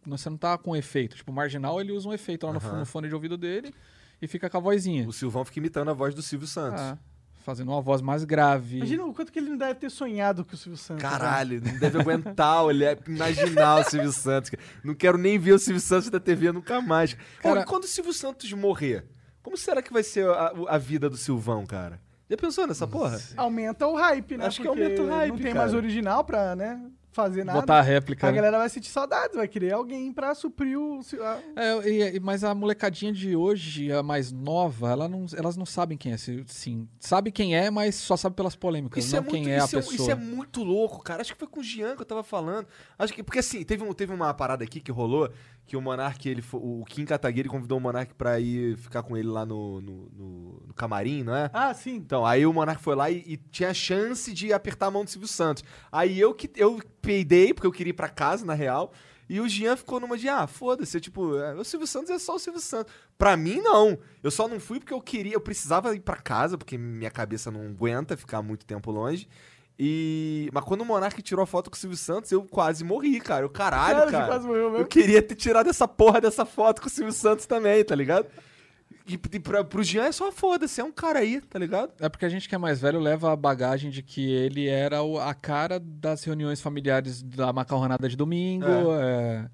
[0.06, 1.16] não- Você não tá com efeito.
[1.16, 2.80] Tipo, o marginal ele usa um efeito lá Aham.
[2.80, 3.72] no fone de ouvido dele
[4.20, 5.08] e fica com a vozinha.
[5.08, 6.80] O Silvão fica imitando a voz do Silvio Santos.
[6.80, 6.98] Ah,
[7.42, 8.76] fazendo uma voz mais grave.
[8.76, 11.02] Imagina o quanto que ele não deve ter sonhado com o Silvio Santos.
[11.02, 11.08] né?
[11.10, 14.50] Caralho, não deve aguentar olhar, imaginar o Silvio Santos.
[14.84, 17.16] Não quero nem ver o Silvio Santos da TV nunca mais.
[17.42, 19.06] Cara- e quando o Silvio Santos morrer,
[19.42, 22.00] como será que vai ser a, a vida do Silvão, cara?
[22.28, 23.18] Já pensou nessa porra?
[23.36, 24.46] Aumenta o hype, né?
[24.46, 25.58] Acho que Porque aumenta o hype, Não tem cara.
[25.60, 26.80] mais original pra, né?
[27.12, 27.60] Fazer nada.
[27.60, 28.28] Botar a réplica.
[28.28, 28.36] A né?
[28.36, 31.00] galera vai sentir saudades, vai querer alguém pra suprir o.
[31.20, 35.56] a- É, e- e- mas a molecadinha de hoje, a mais nova, ela não, elas
[35.56, 36.16] não sabem quem é.
[36.16, 39.60] Sim, sabe quem é, mas só sabe pelas polêmicas, Isso não é, muito, quem é
[39.60, 39.94] a isso, é, pessoa.
[39.96, 41.20] isso é muito louco, cara.
[41.20, 42.66] Acho que foi com o Jean que eu tava falando.
[42.96, 45.28] Acho que, porque assim, teve, um, teve uma parada aqui que rolou
[45.70, 49.28] que o Monark, ele, o Kim Kataguiri convidou o Monark pra ir ficar com ele
[49.28, 51.48] lá no, no, no- no camarim, não é?
[51.52, 51.94] Ah, sim.
[51.94, 55.10] Então, aí o Monark foi lá e, e tinha chance de apertar a mão do
[55.10, 55.62] Silvio Santos.
[55.92, 58.92] Aí eu que eu peidei, porque eu queria ir pra casa, na real.
[59.28, 62.34] E o Jean ficou numa de, ah, foda-se, tipo, é, o Silvio Santos é só
[62.34, 62.92] o Silvio Santos.
[63.16, 63.96] Pra mim, não.
[64.24, 67.48] Eu só não fui porque eu queria, eu precisava ir pra casa, porque minha cabeça
[67.48, 69.28] não aguenta ficar muito tempo longe.
[69.82, 70.50] E.
[70.52, 73.46] Mas quando o Monark tirou a foto com o Silvio Santos, eu quase morri, cara.
[73.46, 74.26] Eu, caralho, você cara.
[74.26, 74.76] quase morreu mesmo?
[74.84, 78.26] Eu queria ter tirado essa porra dessa foto com o Silvio Santos também, tá ligado?
[79.08, 81.92] E, e pra, pro Jean é só foda-se, é um cara aí, tá ligado?
[81.98, 85.02] É porque a gente que é mais velho leva a bagagem de que ele era
[85.02, 88.66] o- a cara das reuniões familiares da macarronada de domingo,
[89.00, 89.48] é,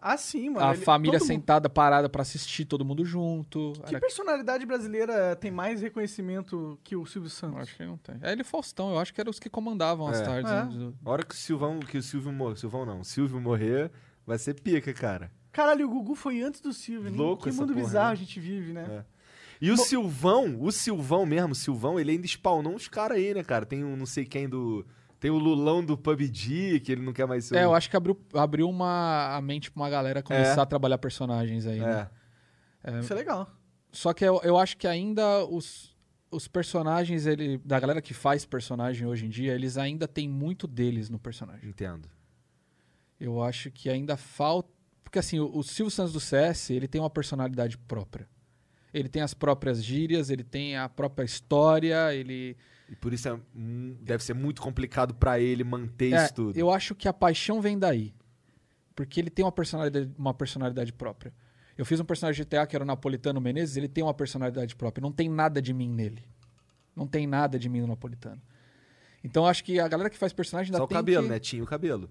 [0.00, 0.66] Ah, sim, mano.
[0.66, 3.72] a ele- família todo mundo- sentada parada pra assistir todo mundo junto.
[3.84, 7.60] Que Era- personalidade brasileira tem mais reconhecimento que o Silvio Eu Santos?
[7.60, 8.16] acho que não tem.
[8.22, 10.24] É ele e Faustão, eu acho que eram os que comandavam as É.
[10.24, 10.50] tardes.
[10.52, 10.64] É.
[10.64, 13.40] né, do- A hora que o Silvão, que o Silvio morrer, Silvão não, o Silvio
[13.40, 13.90] morrer,
[14.26, 15.30] vai ser pica, cara.
[15.50, 17.16] Caralho, o Gugu foi antes do Silvio, né?
[17.16, 18.12] Louco Que essa mundo porra, bizarro né?
[18.12, 18.86] a gente vive, né?
[19.02, 19.16] É.
[19.58, 23.42] E o Silvão, o Silvão mesmo, o Silvão, ele ainda spawnou uns caras aí, né,
[23.42, 23.64] cara?
[23.64, 24.84] Tem um não sei quem do.
[25.26, 27.56] Tem o Lulão do PUBG, que ele não quer mais ser.
[27.56, 30.62] É, eu acho que abriu, abriu uma, a mente pra uma galera começar É.
[30.62, 31.80] a trabalhar personagens aí.
[31.80, 32.08] né?
[32.84, 33.00] É.
[33.00, 33.50] Isso é legal.
[33.90, 35.96] Só que eu, eu acho que ainda os,
[36.30, 40.64] os personagens, ele, da galera que faz personagem hoje em dia, eles ainda têm muito
[40.68, 41.68] deles no personagem.
[41.68, 42.08] Entendo.
[43.18, 44.68] Eu acho que ainda falta.
[45.02, 48.28] Porque assim, o, o Silvio Santos do CS, ele tem uma personalidade própria.
[48.94, 52.56] Ele tem as próprias gírias, ele tem a própria história, ele.
[52.88, 53.38] E por isso é,
[54.00, 56.56] deve ser muito complicado pra ele manter É, isso tudo.
[56.56, 58.14] eu acho que a paixão vem daí.
[58.94, 61.32] Porque ele tem uma personalidade, uma personalidade própria.
[61.76, 64.74] Eu fiz um personagem de GTA que era o Napolitano Menezes, ele tem uma personalidade
[64.74, 65.02] própria.
[65.02, 66.24] Não tem nada de mim nele.
[66.94, 68.40] Não tem nada de mim no Napolitano.
[69.22, 71.28] Então acho que a galera que faz personagem ainda Só o cabelo, que...
[71.30, 71.38] né?
[71.38, 72.10] Tinha o cabelo.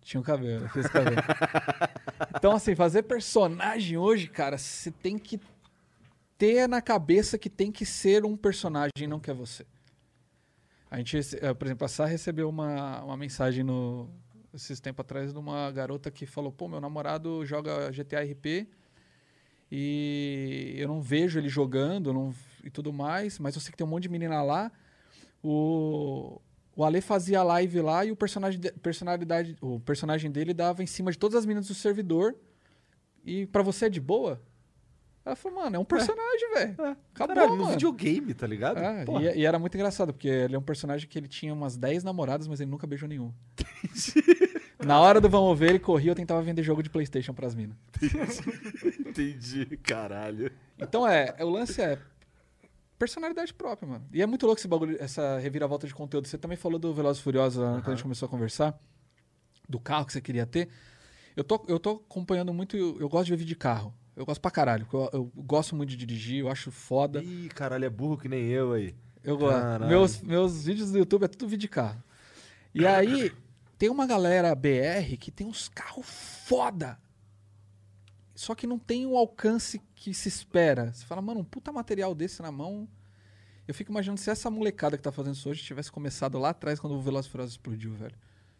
[0.00, 1.16] Tinha um cabelo, eu fiz cabelo.
[2.36, 5.38] então, assim, fazer personagem hoje, cara, você tem que
[6.36, 9.64] ter na cabeça que tem que ser um personagem, não que é você.
[10.92, 14.10] A gente, eh, por exemplo, a Sá recebeu uma, uma mensagem no,
[14.52, 18.68] esses tempos atrás de uma garota que falou: pô, meu namorado joga GTA RP
[19.70, 23.86] e eu não vejo ele jogando não, e tudo mais, mas eu sei que tem
[23.86, 24.70] um monte de menina lá.
[25.42, 26.38] O,
[26.76, 30.86] o Ale fazia live lá e o personagem, de- personalidade, o personagem dele dava em
[30.86, 32.36] cima de todas as meninas do servidor.
[33.24, 34.42] E pra você é de boa?
[35.24, 36.72] Ela falou, mano, é um personagem, velho.
[36.72, 37.70] Acabou, Caralho, no mano.
[37.70, 38.78] videogame, tá ligado?
[38.78, 39.04] É,
[39.34, 42.02] e, e era muito engraçado, porque ele é um personagem que ele tinha umas 10
[42.02, 43.32] namoradas, mas ele nunca beijou nenhum.
[44.84, 47.76] Na hora do vamos ver, ele corria, eu tentava vender jogo de Playstation pras minas.
[48.98, 50.50] Entendi, caralho.
[50.76, 51.98] Então é, é, o lance é
[52.98, 54.04] personalidade própria, mano.
[54.12, 56.26] E é muito louco esse bagulho, essa reviravolta de conteúdo.
[56.26, 58.76] Você também falou do Velozes e Furiosos lá, quando a gente começou a conversar,
[59.68, 60.68] do carro que você queria ter.
[61.36, 63.94] Eu tô, eu tô acompanhando muito, eu, eu gosto de ver vídeo de carro.
[64.14, 67.22] Eu gosto pra caralho, eu, eu gosto muito de dirigir, eu acho foda.
[67.22, 68.94] Ih, caralho, é burro que nem eu aí.
[69.24, 69.84] Eu gosto.
[69.86, 72.02] Meus, meus vídeos do YouTube é tudo vídeo de carro.
[72.74, 73.32] E aí,
[73.78, 76.98] tem uma galera BR que tem uns carros foda.
[78.34, 80.92] Só que não tem o alcance que se espera.
[80.92, 82.88] Você fala, mano, um puta material desse na mão.
[83.68, 86.80] Eu fico imaginando se essa molecada que tá fazendo isso hoje tivesse começado lá atrás
[86.80, 88.16] quando o Velozes Furiosos explodiu, velho.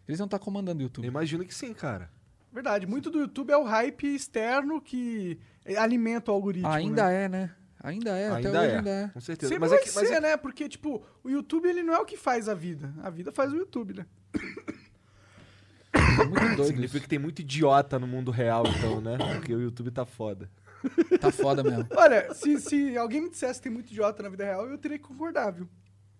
[0.06, 1.06] Eles iam estar comandando o Eu YouTube.
[1.06, 2.10] imagino que sim, cara.
[2.52, 5.38] Verdade, muito do YouTube é o hype externo que
[5.78, 6.68] alimenta o algoritmo.
[6.68, 7.24] Ainda né?
[7.24, 7.50] é, né?
[7.82, 9.08] Ainda é, até ainda hoje é, ainda é.
[9.08, 9.48] com certeza.
[9.48, 10.36] Sempre Mas vai é que, mas ser, é- né?
[10.36, 12.94] Porque, tipo, o YouTube ele não é o que faz a vida.
[13.02, 14.06] A vida faz o YouTube, né?
[15.92, 17.00] É muito doido significa isso.
[17.02, 19.16] que tem muito idiota no mundo real, então, né?
[19.34, 20.48] Porque o YouTube tá foda.
[21.20, 21.86] Tá foda mesmo.
[21.96, 24.98] Olha, se, se alguém me dissesse que tem muito idiota na vida real, eu teria
[24.98, 25.68] que concordar, viu?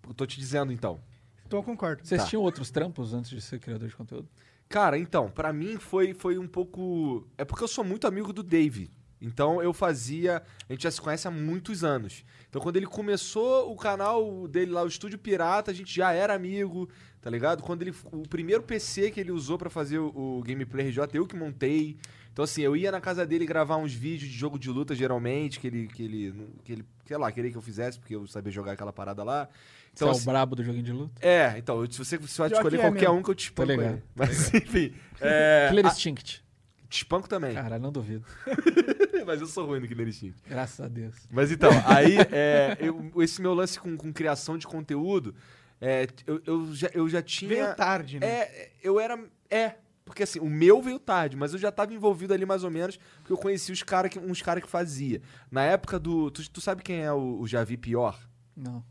[0.07, 1.01] Eu tô te dizendo, então.
[1.47, 2.05] Então eu concordo.
[2.05, 2.29] Vocês Tá.
[2.29, 4.29] tinham outros trampos antes de ser criador de conteúdo?
[4.73, 7.29] Cara, então, pra mim foi, foi um pouco.
[7.37, 8.91] É porque eu sou muito amigo do Dave.
[9.21, 10.43] Então eu fazia.
[10.67, 12.25] A gente já se conhece há muitos anos.
[12.49, 16.33] Então quando ele começou o canal dele lá, o Estúdio Pirata, a gente já era
[16.33, 16.89] amigo,
[17.21, 17.63] tá ligado?
[17.63, 17.95] Quando ele.
[18.11, 21.99] O primeiro PC que ele usou pra fazer o, o Gameplay RJ, eu que montei.
[22.33, 25.61] Então assim, eu ia na casa dele gravar uns vídeos de jogo de luta, geralmente,
[25.61, 25.87] que ele.
[25.87, 28.91] Que ele, que ele sei lá, queria que eu fizesse, porque eu sabia jogar aquela
[28.91, 29.51] parada lá.
[29.95, 31.13] Então, Você é assim, o brabo do joguinho de luta?
[31.27, 33.15] é, então, se você, você Pior escolher é qualquer mesmo.
[33.17, 33.71] um que eu te espanco.
[33.73, 33.95] ligado.
[33.95, 34.03] aí.
[34.15, 34.95] Mas enfim.
[35.21, 36.43] É, Killer a- Instinct.
[36.89, 37.55] te espanco também.
[37.55, 38.25] Caralho, não duvido.
[39.27, 40.41] Mas eu sou ruim no Killer Instinct.
[40.49, 41.15] Graças a Deus.
[41.31, 45.35] Mas então, aí, é, eu- esse meu lance com, com criação de conteúdo,
[45.81, 47.49] é, eu, eu, já, eu já tinha.
[47.49, 48.27] Veio tarde, né?
[48.27, 49.19] É, eu era.
[49.51, 49.75] É.
[50.05, 52.99] Porque assim, o meu veio tarde, mas eu já tava envolvido ali mais ou menos,
[53.19, 55.23] porque eu conheci os cara que, uns caras que fazia.
[55.51, 56.31] Na época do.
[56.31, 58.19] Tu, tu sabe quem é o, o Javi Pior?
[58.57, 58.83] Não.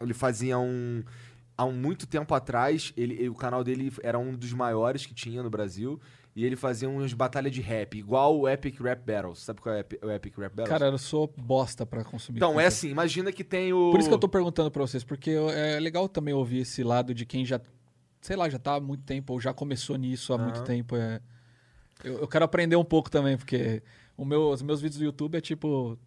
[0.00, 1.02] Ele fazia um.
[1.56, 5.50] Há muito tempo atrás, ele, o canal dele era um dos maiores que tinha no
[5.50, 6.00] Brasil.
[6.34, 9.40] E ele fazia umas batalhas de rap, igual o Epic Rap Battles.
[9.40, 10.68] Sabe qual é o Epi- o Epic Rap Battles?
[10.78, 12.38] Cara, eu sou bosta pra consumir.
[12.38, 13.90] então, é assim, imagina que tem o.
[13.90, 17.14] Por isso que eu tô perguntando pra vocês, porque é legal também ouvir esse lado
[17.14, 17.60] de quem já,
[18.22, 20.64] sei lá, já tá há muito tempo, ou já começou nisso há muito Aham.
[20.64, 20.96] tempo.
[20.96, 21.20] É...
[22.02, 23.82] Eu, eu quero aprender um pouco também, porque
[24.16, 25.98] o meu, os meus vídeos do YouTube é tipo.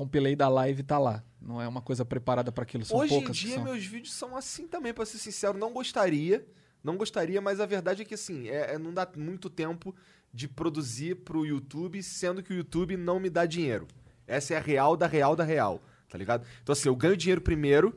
[0.00, 1.22] Compilei da live e tá lá.
[1.38, 2.86] Não é uma coisa preparada pra aquilo.
[2.86, 3.64] São Hoje em dia, são.
[3.64, 5.58] meus vídeos são assim também, pra ser sincero.
[5.58, 6.46] Não gostaria,
[6.82, 9.94] não gostaria, mas a verdade é que, assim, é, é- não dá muito tempo
[10.32, 13.86] de produzir pro YouTube, sendo que o YouTube não me dá dinheiro.
[14.26, 16.46] Essa é a real da real da real, tá ligado?
[16.62, 17.94] Então, assim, eu ganho dinheiro primeiro,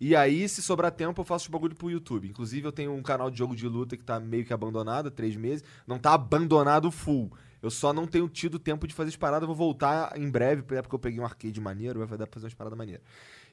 [0.00, 2.28] e aí, se sobrar tempo, eu faço os bagulho pro YouTube.
[2.28, 5.10] Inclusive, eu tenho um canal de jogo de luta que tá meio que abandonado há
[5.10, 5.62] três meses.
[5.86, 7.30] Não tá abandonado full.
[7.62, 9.42] Eu só não tenho tido tempo de fazer as paradas.
[9.48, 12.46] Eu vou voltar em breve, porque eu peguei um arcade maneiro, vai dar pra fazer
[12.46, 13.04] umas paradas maneiras.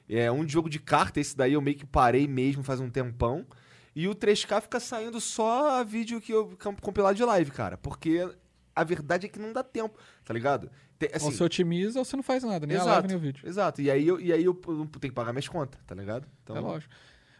[0.08, 3.46] É um jogo de carta, esse daí eu meio que parei mesmo faz um tempão.
[3.94, 7.76] E o 3K fica saindo só vídeo que eu campo compilado de live, cara.
[7.78, 8.28] Porque
[8.74, 10.70] a verdade é que não dá tempo, tá ligado?
[10.98, 13.16] Tem- assim, ou você otimiza ou você não faz nada, nem a exato, live nem
[13.16, 13.48] o vídeo.
[13.48, 13.80] Exato.
[13.80, 16.26] E aí eu, e aí eu, eu tenho que pagar minhas contas, tá ligado?
[16.42, 16.92] Então, É lógico.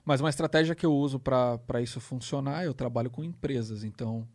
[0.05, 4.27] Mas uma estratégia que eu uso pra isso funcionar, eu trabalho com empresas, então.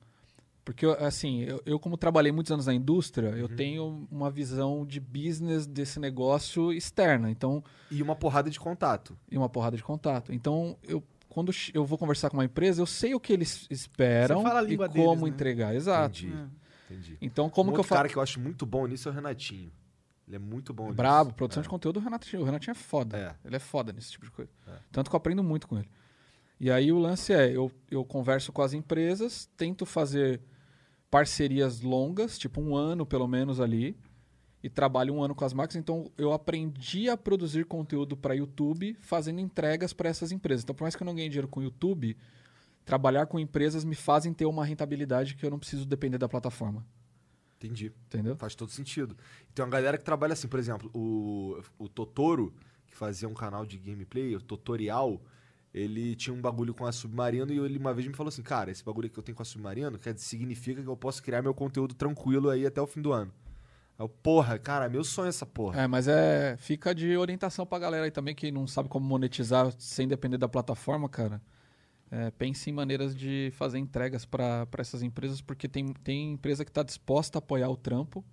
[0.66, 3.56] Porque, assim, eu, eu como trabalhei muitos anos na indústria, eu Uhum.
[3.56, 7.30] tenho uma visão de business desse negócio externa.
[7.30, 9.16] Então, E uma porrada de contato.
[9.32, 10.34] e uma porrada de contato.
[10.34, 14.42] Então, eu, quando eu vou conversar com uma empresa, eu sei o que eles esperam
[14.42, 14.44] e
[14.78, 15.30] como deles, né?
[15.30, 15.76] entregar.
[15.76, 16.26] Exato.
[16.26, 16.36] Entendi.
[16.36, 16.94] É.
[16.94, 17.18] Entendi.
[17.22, 17.98] Então, como um que eu faço?
[18.00, 19.72] cara que eu acho muito bom nisso é o Renatinho.
[20.28, 20.96] Ele é muito bom nisso.
[20.96, 21.64] Brabo, produção É.
[21.64, 23.16] de conteúdo, o Renatinho, o Renatinho é foda.
[23.18, 23.36] É.
[23.48, 24.50] Ele é foda nesse tipo de coisa.
[24.92, 25.88] Tanto que eu aprendo muito com ele.
[26.60, 30.42] E aí o lance é, eu, eu converso com as empresas, tento fazer
[31.16, 33.98] parcerias longas, tipo um ano pelo menos ali,
[34.62, 35.78] e trabalho um ano com as marcas.
[35.78, 40.66] Então eu aprendi a produzir conteúdo para YouTube fazendo entregas para essas empresas.
[40.66, 42.18] Então por mais que eu não ganhe dinheiro com o YouTube,
[42.84, 46.86] trabalhar com empresas me fazem ter uma rentabilidade que eu não preciso depender da plataforma.
[47.56, 47.94] Entendi.
[48.08, 48.36] Entendeu?
[48.36, 49.16] Faz todo sentido.
[49.54, 52.54] Tem uma galera que trabalha assim, por exemplo, o, o Totoro,
[52.88, 55.22] que fazia um canal de gameplay, o Tutorial,
[55.76, 58.72] ele tinha um bagulho com a Submarino e ele uma vez me falou assim, cara,
[58.72, 61.54] esse bagulho que eu tenho com a Submarino quer, significa que eu posso criar meu
[61.54, 63.30] conteúdo tranquilo aí até o fim do ano.
[64.00, 65.82] Eu, porra, cara, meu sonho é essa porra.
[65.82, 66.56] É, mas é.
[66.58, 70.48] Fica de orientação pra galera aí também que não sabe como monetizar sem depender da
[70.48, 71.42] plataforma, cara.
[72.10, 76.72] É, pense em maneiras de fazer entregas para essas empresas, porque tem, tem empresa que
[76.72, 78.24] está disposta a apoiar o trampo.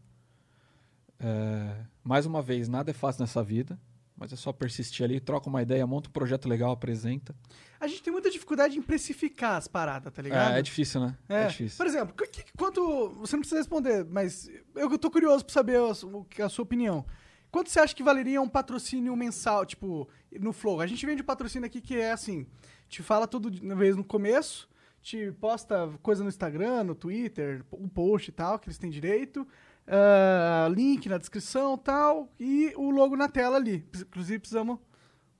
[1.18, 3.80] É, mais uma vez, nada é fácil nessa vida,
[4.16, 7.34] mas é só persistir ali, troca uma ideia, monta um projeto legal, apresenta.
[7.80, 10.54] A gente tem muita dificuldade em precificar as paradas, tá ligado?
[10.54, 11.16] É, é difícil, né?
[11.28, 11.46] É.
[11.46, 11.76] difícil.
[11.76, 13.10] Por exemplo, que- quanto.
[13.20, 17.04] Você não precisa responder, mas eu tô curioso pra saber a, a sua opinião.
[17.50, 20.08] Quanto você acha que valeria um patrocínio mensal, tipo,
[20.40, 20.80] no Flow?
[20.80, 22.46] A gente vende um patrocínio aqui que é assim:
[22.88, 24.68] te fala tudo de vez no começo,
[25.02, 29.46] te posta coisa no Instagram, no Twitter, um post e tal, que eles têm direito,
[29.86, 33.84] ah, link na descrição e tal, e o logo na tela ali.
[33.94, 34.78] Inclusive, precisamos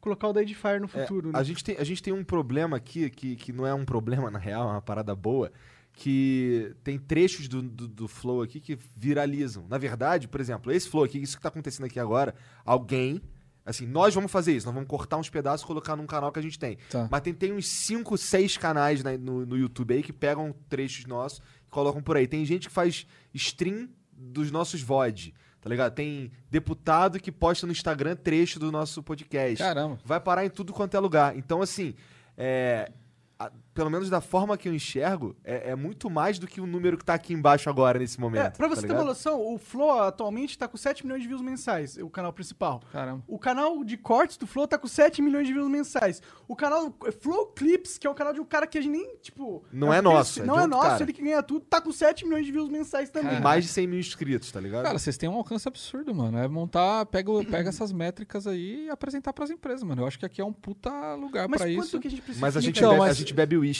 [0.01, 1.38] colocar o da Edifier no É, futuro, né?
[1.38, 4.30] a, gente tem, a gente tem um problema aqui, que, que não é um problema,
[4.30, 5.53] na real, é uma parada boa,
[5.93, 9.64] que tem trechos do, do, do Flow aqui que viralizam.
[9.68, 12.34] Na verdade, por exemplo, esse Flow aqui, isso que tá acontecendo aqui agora,
[12.64, 13.22] alguém,
[13.64, 16.38] assim, nós vamos fazer isso, nós vamos cortar uns pedaços e colocar num canal que
[16.38, 16.78] a gente tem.
[16.90, 17.07] Tá.
[17.11, 21.07] Mas tem, tem uns 5, 6 canais né, no, no YouTube aí que pegam trechos
[21.07, 22.26] nossos e colocam por aí.
[22.26, 23.88] Tem gente que faz stream
[24.23, 25.93] dos nossos VOD, tá ligado?
[25.95, 29.99] Tem deputado que posta no Instagram trecho do nosso podcast Caramba.
[30.05, 31.37] vai parar em tudo quanto é lugar.
[31.37, 31.95] Então, assim,
[32.37, 32.91] é,
[33.39, 36.66] a- pelo menos da forma que eu enxergo, é, é muito mais do que o
[36.66, 38.43] número que tá aqui embaixo agora, nesse momento.
[38.47, 41.29] É, pra tá você ter uma noção, o Flow atualmente tá com 7 milhões de
[41.29, 42.81] views mensais, o canal principal.
[42.93, 43.23] Caramba.
[43.27, 46.20] O canal de cortes do Flow tá com 7 milhões de views mensais.
[46.47, 49.16] O canal Flow Clips, que é um canal de um cara que a gente nem,
[49.23, 49.64] tipo...
[49.73, 51.03] Não é um nosso, é Não é nosso, cara.
[51.03, 53.31] ele que ganha tudo, tá com 7 milhões de views mensais também.
[53.33, 54.83] Cara, Mais de 100 mil inscritos, tá ligado?
[54.85, 56.37] Cara, vocês têm um alcance absurdo, mano.
[56.39, 60.03] É montar, pega, o- pega essas métricas aí e apresentar pras empresas, mano.
[60.03, 62.01] Eu acho que aqui é um puta lugar Mas pra quanto isso.
[62.01, 62.41] que a gente precisa?
[62.45, 63.16] Mas a gente, Então, bebe, mas-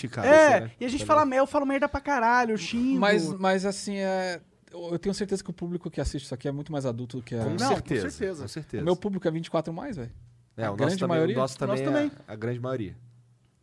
[0.09, 0.29] cara.
[0.29, 0.71] É, assim, né?
[0.81, 1.39] e a gente Tá fala, ligado?
[1.39, 3.01] eu falo merda pra caralho, eu xingo.
[3.01, 4.41] Mas, mas assim, é...
[4.73, 7.23] eu tenho certeza que o público que assiste isso aqui é muito mais adulto do
[7.23, 7.39] que a...
[7.45, 8.43] Com, Não, com certeza, certeza.
[8.43, 8.83] Com certeza.
[8.83, 10.11] O meu público é 24 mais, velho.
[10.57, 12.13] é, a o nosso grande também, maioria- O nosso também, Nosso é também.
[12.27, 12.97] a grande maioria.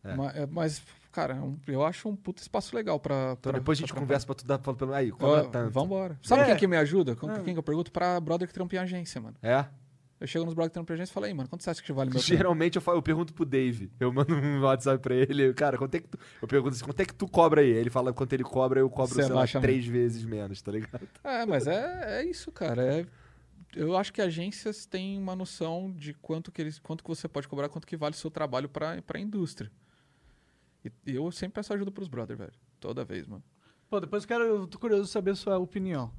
[0.02, 0.14] É.
[0.16, 1.34] Ma- é, Mas, cara,
[1.68, 3.32] é eu acho um puta espaço legal pra.
[3.38, 5.70] Então pra- depois a gente conversa pra tu dar pra, pelo aí, cobra Ó, tanto.
[5.72, 6.18] Vambora.
[6.22, 6.46] Sabe É.
[6.46, 7.12] quem que me ajuda?
[7.22, 7.40] Ah.
[7.44, 7.92] quem que eu pergunto?
[7.92, 9.36] Pra brother que trampa em agência, mano.
[9.42, 9.66] É?
[10.20, 11.82] Eu chego nos brother que trampam em agência e falo, aí, mano, quanto você acha
[11.82, 12.20] que vale meu?
[12.22, 13.90] Geralmente eu, falo- eu pergunto pro Dave.
[13.98, 15.54] Eu mando um WhatsApp pra ele.
[15.54, 16.18] Cara, quanto é que tu.
[16.42, 17.70] Eu pergunto assim, quanto é que tu cobra aí?
[17.70, 20.72] Ele fala quanto ele cobra, eu cobro, Você sei lá, abaixa três vezes menos, tá
[20.72, 21.08] ligado?
[21.24, 22.82] É, mas é, é isso, cara.
[22.82, 23.06] É,
[23.74, 27.48] eu acho que agências têm uma noção de quanto que, eles, quanto que você pode
[27.48, 29.70] cobrar, quanto que vale o seu trabalho pra, pra indústria.
[30.84, 32.52] E e eu sempre peço ajuda pros brother, velho.
[32.78, 33.42] Toda vez, mano.
[33.88, 36.12] Pô, depois eu quero, eu tô curioso de saber a sua opinião.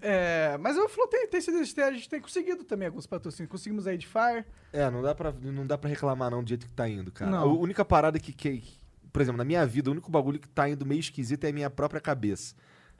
[0.00, 3.50] É, mas eu Flow tem, tem sido, a gente tem conseguido também alguns patrocínios.
[3.50, 4.44] Conseguimos a Edifier.
[4.72, 7.30] É, não dá pra, não dá pra reclamar não do jeito que tá indo, cara.
[7.30, 7.42] Não.
[7.42, 8.62] A única parada que, que,
[9.12, 11.52] por exemplo, na minha vida, o único bagulho que tá indo meio esquisito é a
[11.52, 12.54] minha própria cabeça.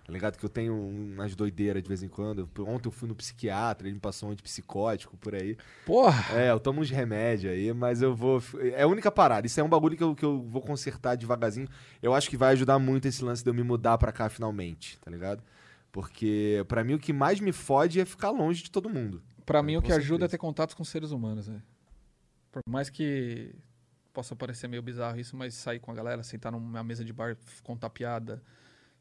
[0.07, 0.39] Tá ligado?
[0.39, 2.49] Que eu tenho umas doideiras de vez em quando.
[2.61, 5.57] Ontem eu fui no psiquiatra, ele me passou um antipsicótico por aí.
[5.85, 6.37] Porra!
[6.37, 8.43] É, eu tomo uns remédios aí, mas eu vou.
[8.73, 9.47] É a única parada.
[9.47, 11.69] Isso é um bagulho que eu, que eu vou consertar devagarzinho.
[12.03, 14.99] Eu acho que vai ajudar muito esse lance de eu me mudar pra cá finalmente,
[14.99, 15.43] tá ligado?
[15.93, 19.23] Porque pra mim o que mais me fode é ficar longe de todo mundo.
[19.45, 20.29] Pra mim, o que ajuda é certeza.
[20.29, 21.63] ter contatos com seres humanos, velho.
[22.53, 23.53] Por mais que
[24.13, 27.37] possa parecer meio bizarro isso, mas sair com a galera, sentar numa mesa de bar,
[27.63, 28.43] contar piada,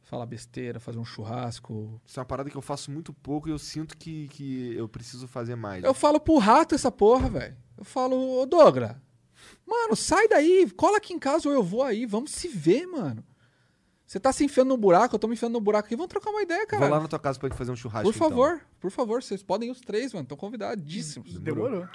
[0.01, 2.01] falar besteira, fazer um churrasco.
[2.05, 4.87] Isso é uma parada que eu faço muito pouco e eu sinto que, que eu
[4.87, 5.83] preciso fazer mais.
[5.83, 7.55] Eu falo pro rato essa porra, velho.
[7.77, 8.95] Eu falo, ô Douglas,
[9.65, 13.24] mano, sai daí, cola aqui em casa ou eu vou aí, vamos se ver, mano.
[14.09, 16.31] Você tá se enfiando no buraco, eu tô me enfiando no buraco aqui, vamos trocar
[16.31, 16.79] uma ideia, cara.
[16.87, 18.11] Vou lá na tua casa pra gente fazer um churrasco.
[18.11, 21.39] Por favor, por favor, vocês podem ir os três, mano, estão convidadíssimos.
[21.39, 21.87] Demorou.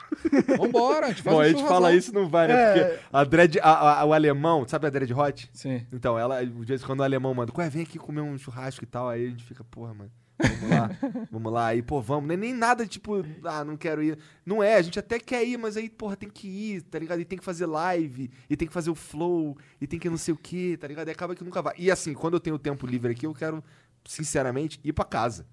[0.57, 2.55] Vambora, a gente faz Bom, um a gente fala isso não vai, né?
[2.55, 2.85] É.
[2.85, 5.51] Porque a dread, a- a- o alemão, sabe a dread hot?
[5.53, 5.85] Sim.
[5.93, 8.85] Então, ela, de vez em quando o alemão manda, ué, vem aqui comer um churrasco
[8.85, 9.09] e tal.
[9.09, 10.91] Aí a gente fica, porra, mano, vamos lá,
[11.31, 11.67] vamos lá.
[11.69, 12.27] Aí, pô, vamos.
[12.29, 14.19] Nem, nem nada tipo, ah, não quero ir.
[14.45, 17.21] Não é, a gente até quer ir, mas aí, porra, tem que ir, tá ligado?
[17.21, 20.17] E tem que fazer live, e tem que fazer o flow, e tem que não
[20.19, 21.09] sei o quê, tá ligado?
[21.09, 21.75] E acaba que nunca vai.
[21.79, 23.63] E assim, quando eu tenho tempo livre aqui, eu quero,
[24.05, 25.47] sinceramente, ir pra casa,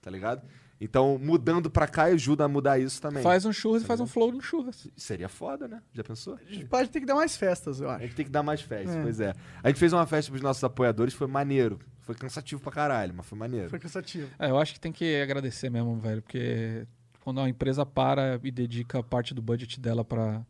[0.00, 0.42] tá ligado?
[0.80, 3.22] Então, mudando pra cá ajuda a mudar isso também.
[3.22, 4.88] Faz um churras e faz um flow no churras.
[4.96, 5.80] Seria foda, né?
[5.92, 6.34] Já pensou?
[6.34, 8.02] A gente pode ter que dar mais festas, eu A acho.
[8.04, 9.00] gente tem que dar mais festas, É.
[9.02, 9.32] pois é.
[9.62, 11.78] A gente fez uma festa pros nossos apoiadores, foi maneiro.
[12.04, 13.68] Foi cansativo pra caralho, mas foi maneiro.
[13.70, 14.30] Foi cansativo.
[14.38, 16.86] É, eu acho que tem que agradecer mesmo, velho, porque
[17.20, 20.44] quando uma empresa para e dedica parte do budget dela pra.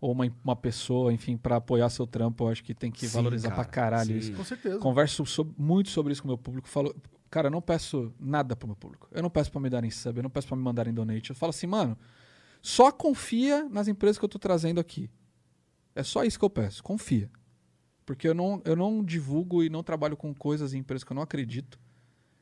[0.00, 3.16] ou uma, uma pessoa, enfim, pra apoiar seu trampo, eu acho que tem que Sim,
[3.16, 4.18] valorizar cara, pra caralho sim.
[4.18, 4.32] isso.
[4.34, 4.78] Com certeza.
[4.78, 6.68] Converso sob- muito sobre isso com o meu público.
[6.68, 6.94] Falo,
[7.30, 9.08] cara, eu não peço nada pro meu público.
[9.10, 11.30] Eu não peço pra me darem sub, eu não peço pra me mandarem donate.
[11.30, 11.96] Eu falo assim, mano,
[12.60, 15.08] só confia nas empresas que eu tô trazendo aqui.
[15.94, 17.30] É só isso que eu peço, confia.
[18.10, 21.14] Porque eu não, eu não divulgo e não trabalho com coisas e empresas que eu
[21.14, 21.78] não acredito.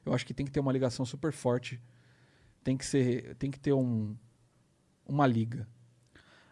[0.07, 1.79] Eu acho que tem que ter uma ligação super forte.
[2.65, 4.17] Tem que ser, tem que ter um,
[5.07, 5.69] uma liga.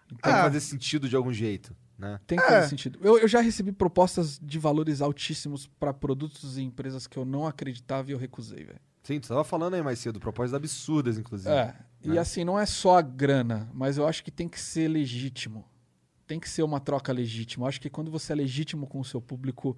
[0.06, 0.42] Tem que Ah.
[0.42, 2.20] fazer sentido de algum jeito, né?
[2.26, 2.46] Tem que É.
[2.46, 2.98] fazer sentido.
[3.02, 7.46] Eu, eu já recebi propostas de valores altíssimos para produtos e empresas que eu não
[7.46, 8.80] acreditava e eu recusei, velho.
[9.02, 11.48] Sim, tu tava falando aí mais cedo, propostas absurdas, inclusive.
[11.54, 11.74] É.
[12.02, 12.18] E né?
[12.18, 15.64] assim, não é só a grana, mas eu acho que tem que ser legítimo.
[16.26, 17.64] Tem que ser uma troca legítima.
[17.64, 19.76] Eu acho que quando você é legítimo com o seu público,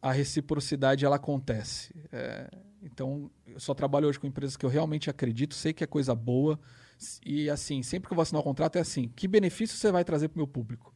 [0.00, 1.94] a reciprocidade ela acontece.
[2.10, 2.50] É,
[2.82, 6.14] então, eu só trabalho hoje com empresas que eu realmente acredito, sei que é coisa
[6.14, 6.58] boa.
[7.24, 10.04] E assim, sempre que eu vou assinar o contrato é assim: que benefício você vai
[10.04, 10.92] trazer pro meu público?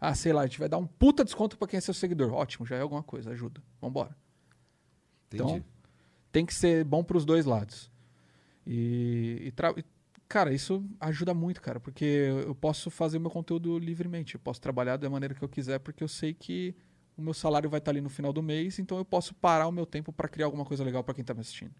[0.00, 2.32] Ah, sei lá, a gente vai dar um puta desconto para quem é seu seguidor.
[2.32, 3.62] Ótimo, já é alguma coisa, ajuda.
[3.80, 4.16] Vambora.
[5.26, 5.42] Entendi.
[5.44, 5.64] Então,
[6.32, 7.90] tem que ser bom para os dois lados.
[8.66, 9.84] E, e,
[10.32, 12.04] cara, isso ajuda muito, cara, porque
[12.46, 14.34] eu posso fazer o meu conteúdo livremente.
[14.34, 16.74] Eu posso trabalhar da maneira que eu quiser, porque eu sei que
[17.16, 19.72] o meu salário vai estar ali no final do mês, então eu posso parar o
[19.72, 21.72] meu tempo para criar alguma coisa legal para quem tá me assistindo.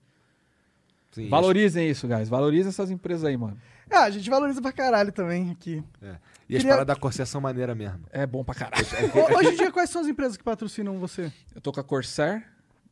[1.13, 2.29] Sim, Valorizem isso, guys.
[2.29, 3.59] Valorizem essas empresas aí, mano.
[3.91, 5.83] É, a gente valoriza pra caralho também aqui.
[6.01, 6.17] É.
[6.49, 8.01] E as Queria- paradas da Corsair são maneira mesmo.
[8.11, 8.85] É bom pra caralho.
[9.15, 11.31] Ho- Hoje em dia, quais são as empresas que patrocinam você?
[11.55, 12.47] Eu tô com a Corsair,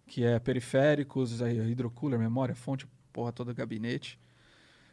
[0.06, 4.18] que é periféricos, aí, hidrocooler, memória, fonte, porra toda, gabinete.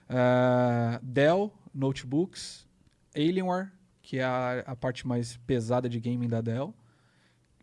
[0.09, 2.67] Ah, Dell, notebooks.
[3.15, 3.71] Alienware,
[4.01, 6.73] que é a, a parte mais pesada de gaming da Dell.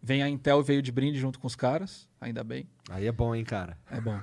[0.03, 2.69] Vem a Intel veio de brinde junto com os caras, ainda bem.
[2.91, 3.79] Aí é bom, hein, cara.
[3.91, 4.21] É bom.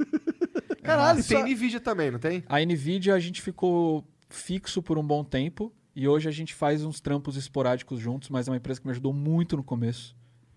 [0.82, 1.46] Caralho, E tem só...
[1.46, 2.42] Nvidia também, não tem?
[2.48, 6.82] A Nvidia a gente ficou fixo por um bom tempo e hoje a gente faz
[6.82, 10.16] uns trampos esporádicos juntos, mas é uma empresa que me ajudou muito no começo.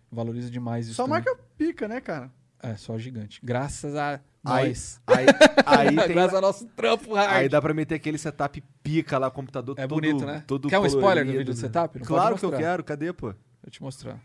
[0.10, 0.96] Valoriza demais isso.
[0.96, 1.22] só também.
[1.22, 2.32] marca pica, né, cara?
[2.64, 3.42] É, só gigante.
[3.44, 5.02] Graças a nós.
[5.08, 5.26] aí,
[5.66, 7.32] aí, tem- Graças ao nosso trampo hard.
[7.32, 10.44] aí dá pra meter aquele setup pica lá, computador É todo bonito, né?
[10.48, 11.58] todo Quer um spoiler do vídeo do né?
[11.58, 12.00] setup?
[12.00, 12.84] Não Claro que eu quero.
[12.84, 13.28] Cadê, pô?
[13.32, 14.20] Deixa eu te mostrar.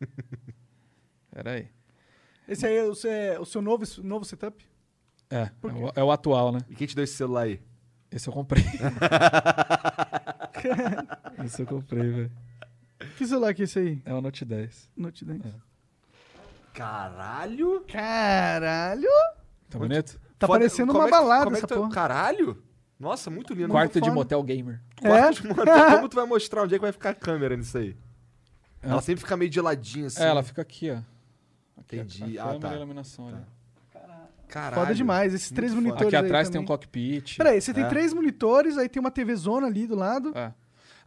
[1.30, 1.68] Pera aí.
[2.48, 3.10] Esse aí é o seu,
[3.40, 4.64] o seu novo, novo setup?
[5.30, 6.60] É, é o, é o atual, né?
[6.68, 7.60] E quem te deu esse celular aí?
[8.10, 8.62] Esse eu comprei.
[11.44, 12.30] esse eu comprei, velho.
[13.16, 14.02] Que celular que é esse aí?
[14.04, 14.90] É o Note 10.
[14.96, 15.40] Note 10.
[16.72, 17.84] Caralho!
[17.88, 19.08] Caralho!
[19.74, 20.20] Tá bonito?
[20.38, 21.90] Tá Foda- parecendo como uma é que balada como é que essa tu- porra.
[21.90, 22.62] Caralho!
[22.98, 23.68] Nossa, muito lindo.
[23.70, 24.12] Quarto de foda.
[24.14, 24.80] motel gamer.
[25.00, 25.42] Quarto É?
[25.42, 25.64] de motel.
[25.96, 27.96] Como tu vai mostrar onde é que vai ficar a câmera nisso aí?
[28.82, 28.88] É.
[28.88, 30.22] Ela sempre fica meio de ladinho, assim.
[30.22, 30.98] É, ela fica aqui, ó.
[31.80, 32.38] Aqui, Entendi.
[32.38, 32.68] A Ah, câmera tá.
[32.68, 33.38] e a iluminação ali.
[34.48, 34.74] Caralho.
[34.76, 35.34] Foda demais.
[35.34, 35.82] Esses três foda.
[35.82, 37.36] monitores Aqui aí atrás tem um cockpit.
[37.36, 37.88] Peraí, você tem É.
[37.88, 40.32] três monitores, aí tem uma TV zona ali do lado.
[40.36, 40.52] É.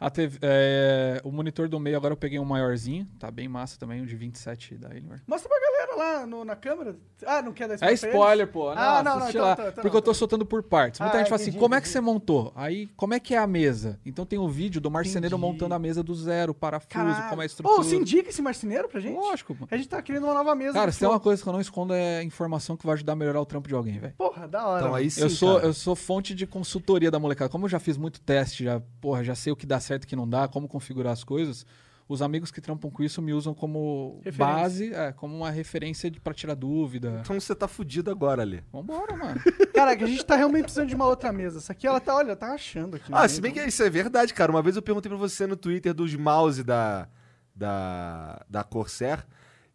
[0.00, 3.76] A TV, é, o monitor do meio agora eu peguei um maiorzinho, tá bem massa
[3.78, 5.20] também, um de 27 da Alienware.
[5.26, 6.94] Mostra pra galera lá no- na câmera.
[7.26, 8.74] Ah, não quer dar É spoiler pra spoiler, pô.
[8.74, 9.52] Não, Ah, não, não, então- lá.
[9.54, 10.14] então- então porque não, eu tô então.
[10.14, 11.00] soltando por partes.
[11.00, 12.52] Muita Ah, gente fala entendi, assim, como é que você montou?
[12.54, 13.98] Aí, como é que é a mesa?
[14.06, 15.52] Então tem um vídeo do marceneiro Entendi.
[15.52, 17.28] montando a mesa do zero, parafuso, Caralho.
[17.28, 17.82] como é a estrutura.
[17.82, 19.16] você indica esse marceneiro pra gente?
[19.16, 19.66] Lógico, mano.
[19.68, 20.74] A gente tá querendo uma nova mesa.
[20.74, 23.16] Cara, se tem uma coisa que eu não escondo é informação que vai ajudar a
[23.16, 24.14] melhorar o trampo de alguém, velho.
[24.16, 24.82] Porra, da hora.
[24.84, 25.66] Então aí sim, Eu sou, cara.
[25.66, 27.50] eu sou fonte de consultoria da molecada.
[27.50, 30.14] Como eu já fiz muito teste, já, porra, já sei o que dá certo que
[30.14, 31.66] não dá, como configurar as coisas.
[32.08, 34.54] Os amigos que trampam com isso me usam como Referência.
[34.54, 37.18] base, é, como uma referência pra tirar dúvida.
[37.20, 38.64] Então você tá fudido agora ali.
[38.72, 39.38] Vambora, mano.
[39.74, 41.58] Caraca, a gente tá realmente precisando de uma outra mesa.
[41.58, 43.12] Essa aqui, ela tá, olha, tá achando aqui.
[43.12, 43.28] Ah, né?
[43.28, 44.50] se bem que isso é verdade, cara.
[44.50, 47.08] Uma vez eu perguntei pra você no Twitter dos mouse da,
[47.54, 49.26] da, da Corsair.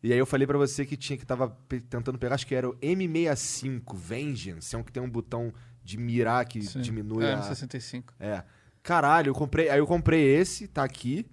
[0.01, 1.55] E aí eu falei pra você que tinha que tava
[1.89, 5.53] tentando pegar, acho que era o M65 Vengeance, é um que tem um botão
[5.83, 6.81] de mirar que Sim.
[6.81, 7.37] diminui é, a...
[7.37, 8.13] no 65.
[8.19, 8.43] É.
[8.83, 11.25] Caralho, eu comprei, aí eu comprei esse, tá aqui.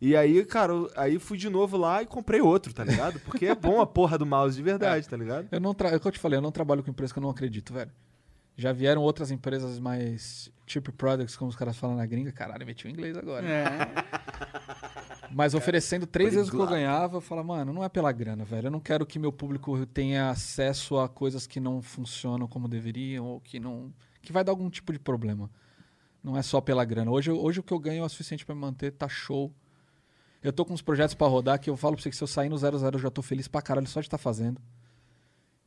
[0.00, 3.18] E aí, cara, eu- aí fui de novo lá e comprei outro, tá ligado?
[3.20, 5.48] Porque é bom a porra do mouse de verdade, tá ligado?
[5.50, 5.88] Eu não tra...
[5.88, 7.72] É o que eu te falei, eu não trabalho com empresa que eu não acredito,
[7.72, 7.90] velho.
[8.56, 12.30] Já vieram outras empresas mais cheap products, como os caras falam na gringa.
[12.32, 13.46] Caralho, meti o inglês agora.
[13.46, 13.68] É.
[15.30, 18.44] Mas oferecendo três vezes o que eu ganhava, eu falo, mano, não é pela grana,
[18.44, 18.66] velho.
[18.66, 23.24] Eu não quero que meu público tenha acesso a coisas que não funcionam como deveriam
[23.26, 23.92] ou que não.
[24.20, 25.50] que vai dar algum tipo de problema.
[26.22, 27.10] Não é só pela grana.
[27.10, 29.52] Hoje, hoje o que eu ganho é o suficiente pra me manter, tá show.
[30.42, 32.28] Eu tô com uns projetos pra rodar que eu falo pra você que se eu
[32.28, 34.60] sair no 00 eu já tô feliz pra caralho só de estar fazendo.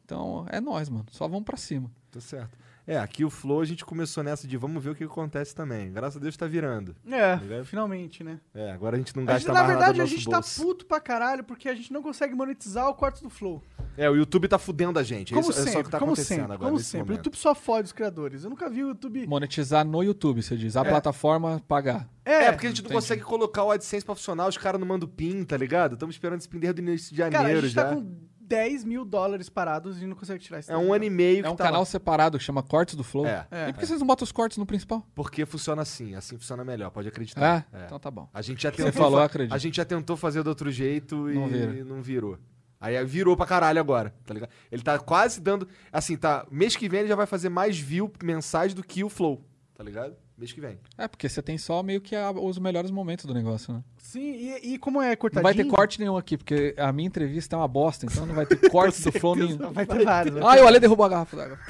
[0.05, 1.05] Então, é nós, mano.
[1.11, 1.89] Só vamos pra cima.
[2.11, 2.57] Tá certo.
[2.87, 5.91] É, aqui o Flow a gente começou nessa de vamos ver o que acontece também.
[5.91, 6.95] Graças a Deus tá virando.
[7.09, 7.65] É, Ligado?
[7.65, 8.39] finalmente, né?
[8.53, 10.25] É, agora a gente não A gasta gente, na mais verdade, nada a do gente
[10.29, 10.61] nosso tá bolso.
[10.61, 13.61] puto pra caralho porque a gente não consegue monetizar o Cortes do Flow.
[13.97, 15.33] É, o YouTube tá fudendo a gente.
[15.33, 17.13] Como Isso é só o sempre, que tá como acontecendo sempre, agora como nesse sempre.
[17.13, 17.15] O.
[17.17, 18.43] YouTube só fode os criadores.
[18.43, 19.27] Eu nunca vi o YouTube...
[19.27, 20.75] Monetizar no YouTube, você diz.
[20.75, 22.09] A plataforma pagar.
[22.23, 22.93] É, porque a gente não entendi.
[23.01, 25.93] consegue colocar o AdSense pra funcionar, os caras não mandam PIN, tá ligado?
[25.93, 27.83] Estamos esperando esse PIN desde o início de Cara, a janeiro gente já.
[27.85, 30.71] tá com 10 mil dólares parados e não consegue tirar isso.
[30.71, 31.85] É um ano e meio É um que tá canal lá.
[31.85, 33.25] separado que chama Cortes do Flow.
[33.25, 33.47] É.
[33.49, 33.69] É.
[33.69, 35.05] E por que vocês não botam os cortes no principal?
[35.15, 37.65] Porque funciona assim, assim funciona melhor, pode acreditar.
[37.73, 37.85] É?
[37.85, 38.27] Então tá bom.
[38.33, 39.53] A gente já Você tentou falou, fa- acredito.
[39.53, 41.83] A gente já tentou fazer do outro jeito e Não vira.
[41.85, 42.37] não virou.
[42.79, 44.49] Aí virou pra caralho agora, tá ligado?
[44.71, 45.67] Ele tá quase dando.
[45.91, 46.45] Assim, tá.
[46.49, 49.45] Mês que vem ele já vai fazer mais view mensais do que o Flow,
[49.75, 50.15] tá ligado?
[50.41, 50.79] Mês que vem.
[50.97, 53.83] É, porque você tem só meio que a- os melhores momentos do negócio, né?
[53.99, 54.19] Sim,
[54.63, 55.43] e, e como é Não cortadinho...
[55.43, 58.47] vai ter corte nenhum aqui, porque a minha entrevista é uma bosta, então não vai
[58.47, 59.71] ter corte do Flow nenhum.
[59.71, 60.35] Vai ter vários.
[60.37, 61.59] Ah, e o Ale derrubou a garrafa d'água.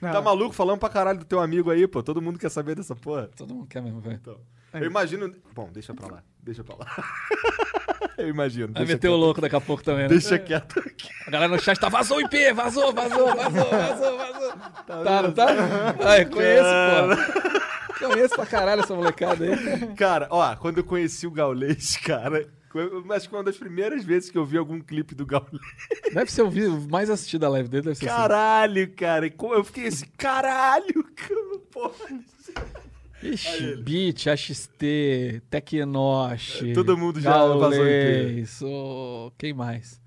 [0.00, 0.12] Não.
[0.12, 2.02] Tá maluco falando pra caralho do teu amigo aí, pô?
[2.04, 3.28] Todo mundo quer saber dessa porra.
[3.36, 4.14] Todo mundo quer mesmo, velho.
[4.22, 4.38] Então.
[4.74, 5.34] Eu imagino.
[5.52, 6.22] Bom, deixa pra lá.
[6.40, 6.86] Deixa pra lá.
[8.16, 8.72] Eu imagino.
[8.72, 10.08] Vai meter o louco daqui a pouco também, né?
[10.08, 11.08] Deixa quieto aqui.
[11.26, 14.52] A galera no chat tá vazou o IP, vazou, vazou, vazou, vazou, vazou.
[14.86, 15.46] Tá, não tá?
[16.04, 16.68] Ai, conheço,
[17.98, 18.08] pô.
[18.08, 19.94] Conheço pra caralho essa molecada aí.
[19.96, 22.44] Cara, ó, quando eu conheci o Gaulês, cara.
[22.44, 25.60] que foi uma das primeiras vezes que eu vi algum clipe do Gaulês.
[26.12, 28.16] Deve ser o vídeo mais assistido da live dele, deve ser assim.
[28.16, 29.26] Caralho, cara.
[29.26, 31.94] e como Eu fiquei assim, caralho, cara, porra.
[33.22, 36.62] Ixi, Beat, AXT, Tecnosh.
[36.62, 37.70] É, todo mundo já vazou.
[37.84, 40.00] Gaules, ô, Quem mais?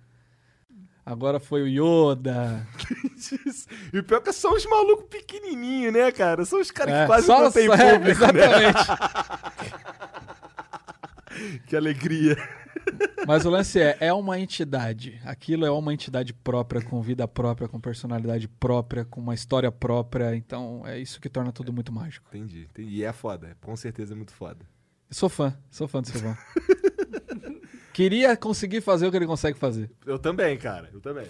[1.05, 2.65] Agora foi o Yoda.
[3.93, 6.43] E o pior é que são os malucos pequenininhos, né, cara?
[6.43, 8.71] São os caras É, que quase não tem é, público, né?
[8.71, 8.79] Exatamente.
[11.67, 12.37] Que alegria.
[13.27, 15.19] Mas o lance é, é uma entidade.
[15.23, 20.35] Aquilo é uma entidade própria, com vida própria, com personalidade própria, com uma história própria.
[20.35, 22.27] Então é isso que torna tudo muito mágico.
[22.33, 22.89] Entendi, entendi.
[22.89, 24.65] E é foda, com certeza é muito foda.
[25.09, 26.35] Eu sou fã, sou fã do Silvão.
[27.93, 29.91] Queria conseguir fazer o que ele consegue fazer.
[30.05, 31.27] Eu também, cara, eu também.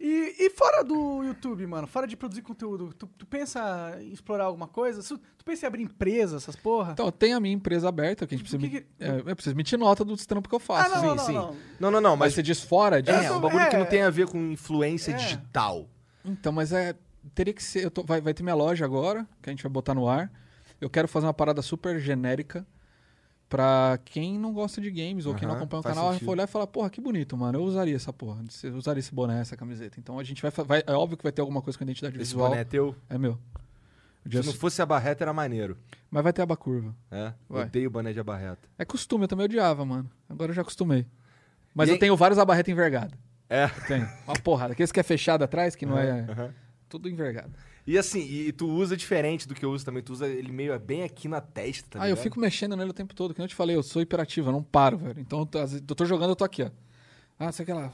[0.00, 4.44] E, e fora do YouTube, mano, fora de produzir conteúdo, tu, tu pensa em explorar
[4.44, 5.02] alguma coisa?
[5.02, 6.92] Su- Tu pensa em abrir empresa, essas porra?
[6.92, 8.70] Então, tem a minha empresa aberta, que a gente Do precisa.
[8.70, 10.92] que me- que- é, eu preciso emitir nota dos trampos que eu faço.
[10.92, 11.32] Ah, não, sim, não, sim.
[11.32, 11.56] não.
[11.80, 13.18] Não, não, não, Mas mas você diz fora disso?
[13.18, 13.78] é um bagulho que é.
[13.80, 15.14] não tem a ver com influência É.
[15.16, 15.88] digital.
[16.24, 16.94] Então, mas é.
[17.34, 17.84] Teria que ser.
[17.84, 20.30] eu tô- vai, vai ter minha loja agora, que a gente vai botar no ar.
[20.80, 22.64] Eu quero fazer uma parada super genérica
[23.48, 26.12] pra quem não gosta de games ou quem não acompanha o canal.
[26.12, 26.26] sentido.
[26.26, 27.58] Vai olhar e falar, porra, que bonito, mano.
[27.58, 28.42] Eu usaria essa porra.
[28.62, 29.98] Eu usaria esse boné, essa camiseta.
[29.98, 30.82] Então a gente vai, vai.
[30.86, 32.50] É óbvio que vai ter alguma coisa com identidade Esse visual.
[32.50, 32.94] boné é teu.
[33.08, 33.32] É meu.
[33.32, 35.76] O Se Just- não fosse a barreta, era maneiro.
[36.10, 36.94] Mas vai ter aba curva.
[37.10, 37.32] É?
[37.48, 37.64] Vai.
[37.64, 38.68] Odeio o boné de abarreta.
[38.78, 40.10] É costume, eu também odiava, mano.
[40.28, 41.06] Agora eu já acostumei.
[41.74, 43.14] Mas E eu tenho vários abarreta envergada.
[43.48, 43.66] É.
[43.86, 44.06] Tenho.
[44.26, 44.72] Uma porrada.
[44.72, 46.26] Aqueles que é fechado atrás, que não é.
[46.28, 46.54] Aham.
[46.88, 47.50] Tudo envergado.
[47.88, 50.02] E assim, e tu usa diferente do que eu uso também.
[50.02, 52.92] Tu usa ele meio bem aqui na testa, tá ah, eu fico mexendo nele o
[52.92, 53.32] tempo todo.
[53.32, 55.18] Que nem eu te falei, eu sou hiperativo, eu não paro, velho.
[55.18, 56.70] Então eu tô, eu jogando, eu tô aqui, ó.
[57.38, 57.90] Ah, sei que lá.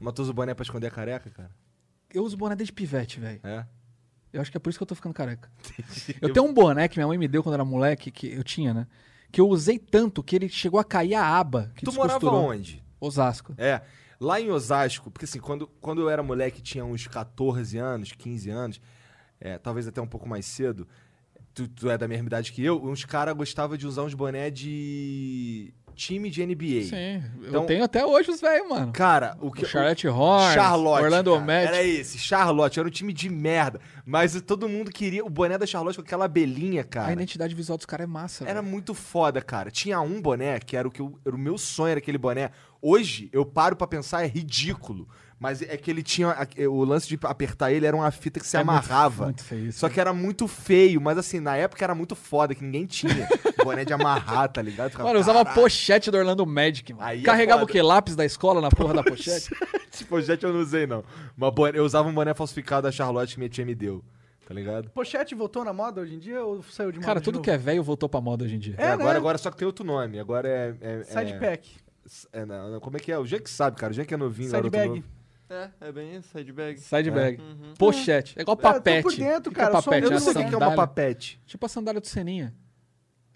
[0.00, 1.52] Mas tu usa o boné pra esconder a careca, cara?
[2.12, 3.38] Eu uso boné desde pivete, velho.
[3.44, 3.64] É.
[4.32, 5.48] Eu acho que é por isso que eu tô ficando careca.
[6.20, 8.74] Eu tenho um boné que minha mãe me deu quando era moleque, que eu tinha,
[8.74, 8.88] né?
[9.30, 11.70] Que eu usei tanto que ele chegou a cair a aba.
[11.76, 12.82] Que Tu morava onde?
[12.98, 13.54] Osasco.
[13.56, 13.80] É.
[14.18, 18.50] Lá em Osasco, porque assim, quando, quando eu era moleque, tinha uns 14 anos, 15
[18.50, 18.80] anos,
[19.40, 20.86] é, talvez até um pouco mais cedo,
[21.54, 24.50] tu, tu é da mesma idade que eu, uns caras gostavam de usar uns boné
[24.50, 26.82] de time de NBA.
[26.84, 27.22] Sim.
[27.38, 28.92] Então- eu tenho até hoje os velhos, mano.
[28.92, 29.64] Cara, o que.
[29.64, 31.04] O Charlotte Hornets, Charlotte.
[31.04, 31.44] Orlando cara.
[31.44, 31.68] Magic.
[31.68, 32.78] Era esse, Charlotte.
[32.78, 33.80] Era um time de merda.
[34.04, 37.12] Mas todo mundo queria o boné da Charlotte com aquela abelhinha, A cara.
[37.12, 38.70] identidade visual dos caras é massa, Era velho.
[38.70, 39.70] muito foda, cara.
[39.70, 42.50] Tinha um boné que era o que eu- era o meu sonho, era aquele boné.
[42.82, 45.08] Hoje, eu paro pra pensar, é ridículo.
[45.38, 46.28] Mas é que ele tinha.
[46.30, 49.24] a- O lance de apertar ele era uma fita que se É muito- amarrava.
[49.26, 49.78] muito feio isso.
[49.80, 53.28] Só que era muito feio, mas assim, na época era muito foda, que ninguém tinha.
[53.62, 54.90] boné de amarrar, tá ligado?
[54.92, 57.04] Ficava, Mano, eu usava pochete do Orlando Magic, mano.
[57.04, 57.72] Aí é Carregava o foda.
[57.72, 57.82] quê?
[57.82, 59.50] Lápis da escola na porra da pochete?
[59.92, 61.04] Esse pochete eu não usei, não.
[61.36, 64.02] Mas boné- eu usava um boné falsificado da Charlotte que minha tia me deu.
[64.46, 64.88] Tá ligado?
[64.90, 67.44] Pochete voltou na moda hoje em dia ou saiu de moda Cara, de tudo novo?
[67.44, 68.76] que é velho voltou pra moda hoje em dia.
[68.78, 69.16] É, agora, né?
[69.18, 70.18] agora só que tem outro nome.
[70.20, 70.74] Agora é.
[70.80, 71.68] é, Side é, pack.
[72.32, 73.18] é, não, não, como é que é?
[73.18, 73.90] O Jean que sabe, cara.
[73.90, 74.48] O Jean que é novinho.
[74.48, 74.88] Side garoto bag.
[75.00, 75.04] novo.
[75.48, 76.80] É, é bem isso, side bag.
[76.80, 77.40] Side bag.
[77.40, 77.74] Uhum.
[77.78, 78.34] Pochete.
[78.38, 79.02] É igual É, eu tô papete.
[79.02, 80.04] por dentro, cara, Que é papete?
[80.04, 81.40] Eu não É sei o que é uma papete.
[81.46, 82.54] Tipo a sandália do Seninha.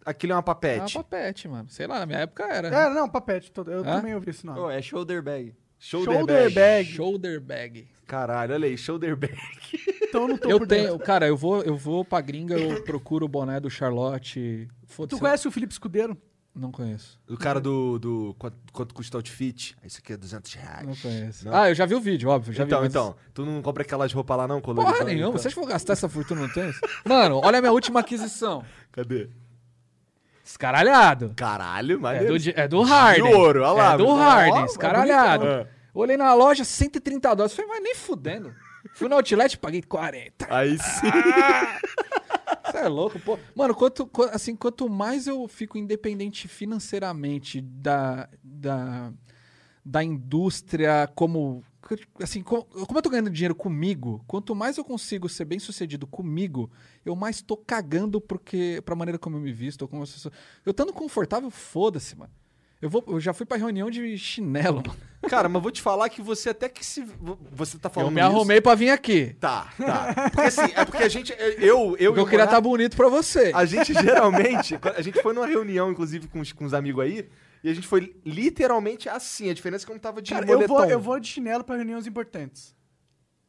[0.05, 0.95] Aquilo é uma É uma papete.
[0.95, 1.69] papete, mano.
[1.69, 2.69] Sei lá, na minha época era.
[2.69, 3.53] É, não, papete.
[3.53, 3.97] todo- Eu Hã?
[3.99, 4.59] também ouvi esse nome.
[4.59, 5.55] Oh, é shoulder bag.
[5.79, 6.55] Shoulder, Shoulder bag.
[6.55, 6.93] bag.
[6.93, 7.89] Shoulder bag.
[8.07, 9.37] Caralho, olha aí, shoulder bag.
[10.11, 11.07] Então eu não tô Eu por tenho, dentro.
[11.07, 14.67] cara, eu vou, eu vou pra gringa, eu procuro o boné do Charlotte.
[15.09, 16.19] Tu conhece o Felipe Escudeiro?
[16.55, 17.19] Não conheço.
[17.29, 19.77] O cara do, do quanto, quanto custa o outfit?
[19.85, 20.87] Isso aqui é 200 reais.
[20.87, 21.45] Não conheço.
[21.47, 21.55] Não?
[21.57, 22.53] Ah, eu já vi o vídeo, óbvio.
[22.53, 24.99] Já então, vi, mas- então, tu não compra aquelas roupas lá não, coloridas?
[24.99, 25.33] Porra nenhuma.
[25.39, 26.77] Você acha que eu vou gastar essa fortuna no tênis?
[27.05, 28.65] Mano, olha a minha última aquisição.
[28.93, 29.29] Cadê?
[30.59, 31.33] Caralhado.
[31.37, 32.37] Caralho, É maneiro.
[32.39, 33.25] do, é do Harden.
[33.31, 33.95] De ouro, olha lá.
[33.95, 35.45] É do Harden, ó, escaralhado.
[35.47, 35.69] bonitão.
[35.95, 37.55] Olhei na loja, 130 dólares.
[37.55, 38.53] Falei, mas nem fudendo.
[38.95, 40.47] Fui no outlet, paguei 40.
[40.53, 41.07] Aí sim.
[42.71, 43.39] Você é louco, pô.
[43.55, 49.13] Mano, quanto, qu- assim, quanto mais eu fico independente financeiramente da, da,
[49.85, 51.63] da indústria como...
[52.23, 56.07] Assim, como, como eu tô ganhando dinheiro comigo, quanto mais eu consigo ser bem sucedido
[56.07, 56.71] comigo,
[57.05, 59.83] eu mais tô cagando porque, pra maneira como eu me visto.
[59.83, 60.31] ou Como eu, sou.
[60.65, 62.33] eu estando confortável, foda-se, mano.
[62.83, 64.97] Eu, vou, eu já fui pra reunião de chinelo, mano.
[65.29, 67.05] Cara, mas vou te falar que você até que se.
[67.53, 69.37] Você tá falando Eu me isso- arrumei pra vir aqui.
[69.39, 70.15] Tá, tá.
[70.31, 71.35] Porque assim, é porque a gente.
[71.59, 73.53] Eu, eu Porque eu o queria estar bonito pra você.
[73.55, 74.79] A gente geralmente.
[74.97, 77.29] A gente foi numa reunião, inclusive, com os, com os amigos aí.
[77.63, 79.51] E a gente foi literalmente assim.
[79.51, 80.75] A diferença é que eu não tava de Cara, eu moletom.
[80.75, 82.75] vou, eu vou de chinelo pra reuniões importantes.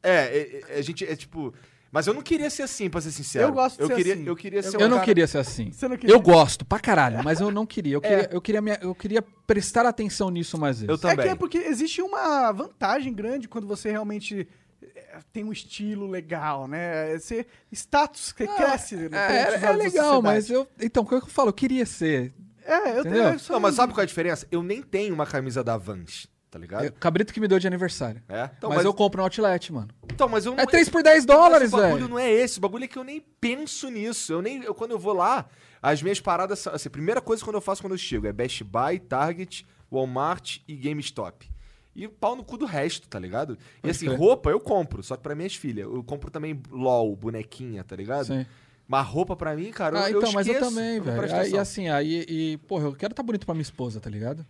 [0.02, 1.54] É, é, é, a gente é tipo.
[1.92, 3.48] Mas eu não queria ser assim, pra ser sincero.
[3.48, 4.26] Eu gosto de eu ser queria, assim.
[4.26, 5.70] Eu queria Eu ser um Eu não cara- queria ser assim.
[5.70, 6.14] Você não queria?
[6.16, 7.94] Eu gosto pra caralho, mas eu não queria.
[7.96, 8.08] Eu É.
[8.08, 10.88] queria, eu queria, me- eu queria prestar atenção nisso mais vezes.
[10.88, 11.26] Eu É também.
[11.26, 14.48] que é porque existe uma vantagem grande quando você realmente
[14.96, 17.16] é, tem um estilo legal, né?
[17.18, 18.96] Você, status que cresce.
[18.96, 19.10] né,
[19.50, 20.66] É, é, da legal, mas eu.
[20.80, 21.50] Então, como é que eu falo?
[21.50, 22.32] Eu queria ser.
[22.64, 23.24] É, eu Entendeu?
[23.24, 23.40] tenho.
[23.50, 24.46] Não, mas sabe qual é a diferença?
[24.50, 26.84] Eu nem tenho uma camisa da Vans, tá ligado?
[26.84, 28.22] Eu- cabrito que me deu de aniversário.
[28.28, 28.50] É?
[28.58, 29.88] Então, mas, eu compro no outlet, mano.
[30.04, 30.62] Então, mas eu não.
[30.62, 32.08] É 3 por 10 Mas dólares, o bagulho velho.
[32.08, 34.32] não é esse, o bagulho é que eu nem penso nisso.
[34.34, 35.46] Eu nem, eu, quando eu vou lá,
[35.80, 36.74] as minhas paradas são.
[36.74, 40.58] Assim, a primeira coisa quando eu faço quando eu chego é Best Buy, Target, Walmart
[40.68, 41.50] e GameStop.
[41.96, 43.56] E pau no cu do resto, tá ligado?
[43.82, 44.18] E assim, crer.
[44.18, 45.86] roupa eu compro, só que pra minhas filhas.
[45.86, 48.26] Eu compro também LOL, bonequinha, tá ligado?
[48.26, 48.46] Sim.
[48.88, 51.18] Mas roupa pra mim, cara, Ah, eu, então, mas eu esqueço, também, não velho.
[51.18, 51.60] presto Aí, atenção.
[51.60, 54.44] assim, aí, e, porra, eu quero estar bonito pra minha esposa, tá ligado?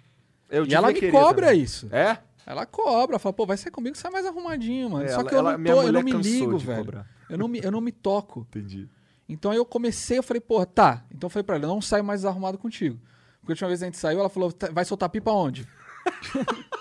[0.52, 1.62] Eu e ela me cobra também.
[1.62, 1.88] isso.
[1.90, 2.18] É?
[2.46, 5.04] Ela cobra, fala, pô, vai sair comigo, sai mais arrumadinho, mano.
[5.04, 6.84] É, Só ela- que eu ela- não, tô, eu não me ligo, velho.
[6.84, 7.06] cobrar.
[7.30, 8.46] Eu não, me, eu não me toco.
[8.50, 8.88] Entendi.
[9.28, 11.04] Então aí eu comecei, eu falei, porra, tá.
[11.10, 13.00] Então eu falei pra ela, eu não saio mais desarrumado contigo.
[13.40, 15.66] Porque a última vez a gente saiu, ela falou, "Tá- vai soltar pipa onde?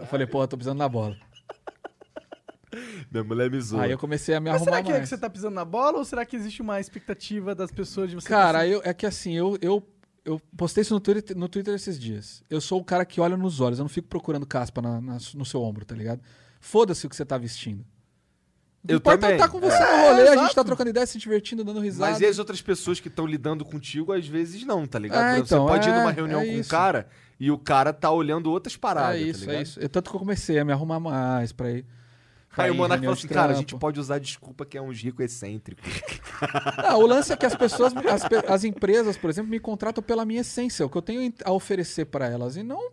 [0.00, 1.16] eu falei, porra, tô pisando na bola.
[3.10, 3.82] Minha mulher me zoa.
[3.82, 5.02] Aí eu comecei a me Mas arrumar será que é mais.
[5.04, 8.14] que você tá pisando na bola ou será que existe uma expectativa das pessoas de
[8.16, 9.86] você Cara, tá eu, é que assim, eu, eu,
[10.24, 12.42] eu postei isso no Twitter, no Twitter esses dias.
[12.48, 15.18] Eu sou o cara que olha nos olhos, eu não fico procurando caspa na- na-
[15.34, 16.20] no seu ombro, tá ligado?
[16.60, 17.84] Foda-se o que você tá vestindo.
[18.86, 19.36] Eu importa também.
[19.36, 22.10] estar com você É, no rolê, a gente tá trocando ideia, se divertindo, dando risada.
[22.12, 25.36] Mas e as outras pessoas que estão lidando contigo, às vezes não, tá ligado?
[25.36, 27.06] É, então, você pode ir é, numa reunião é com um cara
[27.38, 29.58] e o cara tá olhando outras paradas, é isso, tá ligado?
[29.58, 29.80] é isso.
[29.80, 31.86] Eu, tanto que eu comecei a me arrumar mais pra ir.
[32.56, 35.24] Aí o Monark falou assim, cara, a gente pode usar desculpa que é uns ricos
[35.24, 35.84] excêntricos.
[36.82, 40.24] Não, o lance é que as pessoas, as, as empresas, por exemplo, me contratam pela
[40.24, 42.56] minha essência, o que eu tenho a oferecer pra elas.
[42.56, 42.90] E não.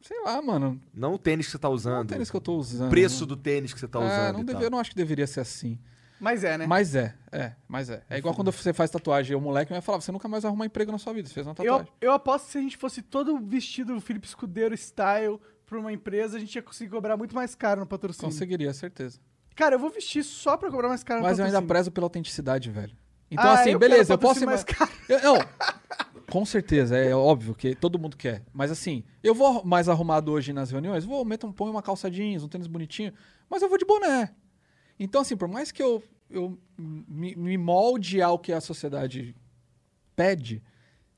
[0.00, 0.78] Sei lá, mano.
[0.92, 2.04] Não o tênis que você tá Não usando.
[2.04, 2.88] o tênis que eu tô usando.
[2.88, 4.36] o preço do tênis que você tá É, usando.
[4.36, 5.78] não deve- eu não acho que deveria ser assim.
[6.20, 6.66] Mas é, né?
[6.66, 8.02] Mas é, é, mas é.
[8.08, 10.48] É igual quando você faz tatuagem e o moleque vai falar, você nunca mais vai
[10.50, 11.92] arrumar emprego na sua vida, você fez uma eu, tatuagem.
[12.00, 16.36] eu aposto que se a gente fosse todo vestido Felipe Escudeiro style pra uma empresa,
[16.36, 18.26] a gente ia conseguir cobrar muito mais caro no patrocínio.
[18.30, 19.18] Conseguiria, certeza.
[19.54, 22.06] Cara, eu vou vestir só pra cobrar mais caro no Mas eu ainda prezo pela
[22.06, 22.96] autenticidade, velho.
[23.30, 25.08] Então, Ah, assim, eu beleza, quero eu posso ir patrocínio mais.
[25.08, 25.24] mais caro.
[25.26, 28.42] Eu- não, com certeza, é óbvio que todo mundo quer.
[28.52, 32.10] Mas assim, eu vou mais arrumado hoje nas reuniões, vou, meto um, ponho uma calça
[32.10, 33.12] jeans, um tênis bonitinho,
[33.48, 34.34] mas eu vou de boné.
[34.98, 39.34] Então, assim, por mais que eu, eu me, me molde ao que a sociedade
[40.14, 40.62] pede,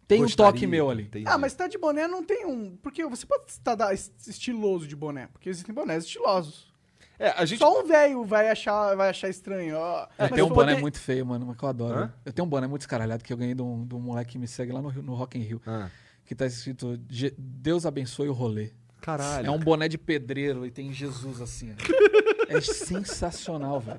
[0.08, 1.04] tem um toque meu ali.
[1.04, 1.24] entendi.
[1.28, 2.76] Ah, mas tá de boné não tem um...
[2.76, 6.72] Porque você pode estar da- estiloso de boné, porque existem bonés estilosos.
[7.18, 7.58] É, a gente...
[7.58, 10.02] Só um velho vai achar, vai achar estranho, ó.
[10.02, 11.98] Eu Mas tenho um boné botei- muito feio, mano, mas que eu adoro.
[11.98, 12.14] Hã?
[12.24, 14.38] Eu tenho um boné muito escaralhado que eu ganhei de um, de um moleque que
[14.38, 15.88] me segue lá no, Rio- no Rock in Rio, Ah,
[16.26, 18.70] que tá escrito "Je- Deus abençoe o rolê.
[19.00, 19.46] caralho.
[19.46, 21.74] É um boné de pedreiro e tem Jesus assim.
[22.48, 23.98] É sensacional, velho.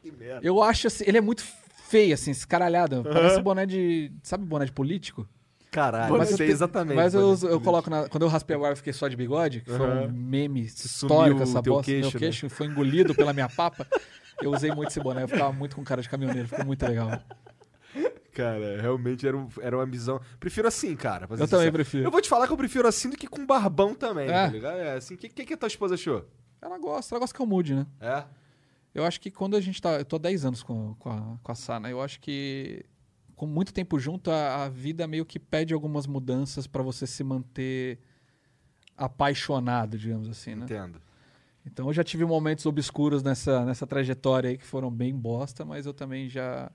[0.00, 0.40] Que merda.
[0.46, 1.44] Eu acho assim, ele é muito
[1.90, 3.02] feio, assim, escaralhado.
[3.02, 4.12] Parece boné de.
[4.22, 5.28] Sabe boné de político?
[5.70, 6.96] Caralho, Mas eu sei te- exatamente.
[6.96, 7.60] Mas eu, eu ser.
[7.60, 8.08] coloco na.
[8.08, 11.42] Quando eu raspei a barba e fiquei só de bigode, que foi um meme histórico
[11.42, 11.92] essa teu bosta.
[11.92, 12.18] queixo, meu né?
[12.18, 13.86] queixo foi engolido pela minha papa.
[14.42, 17.10] Eu usei muito esse boné, eu ficava muito com cara de caminhoneiro, ficou muito legal.
[18.32, 20.20] Cara, realmente era, um- era uma visão.
[20.38, 21.24] Prefiro assim, cara.
[21.24, 21.72] Eu também sincero.
[21.72, 22.04] prefiro.
[22.04, 24.32] Eu vou te falar que eu prefiro assim do que com barbão também, É.
[24.32, 24.78] tá ligado?
[24.78, 25.14] É assim.
[25.14, 26.24] O que, que, que a tua esposa achou?
[26.62, 27.86] Ela gosta, ela gosta que eu mude, né?
[28.00, 28.24] É?
[28.94, 29.92] Eu acho que quando a gente tá.
[29.98, 31.88] Eu tô há 10 anos com, com, a, com a Sana.
[31.90, 32.84] Eu acho que
[33.36, 37.24] com muito tempo junto, a, a vida meio que pede algumas mudanças pra você se
[37.24, 37.98] manter
[38.96, 40.64] apaixonado, digamos assim, né?
[40.64, 41.00] Entendo.
[41.64, 45.86] Então eu já tive momentos obscuros nessa, nessa trajetória aí que foram bem bosta, mas
[45.86, 46.70] eu também já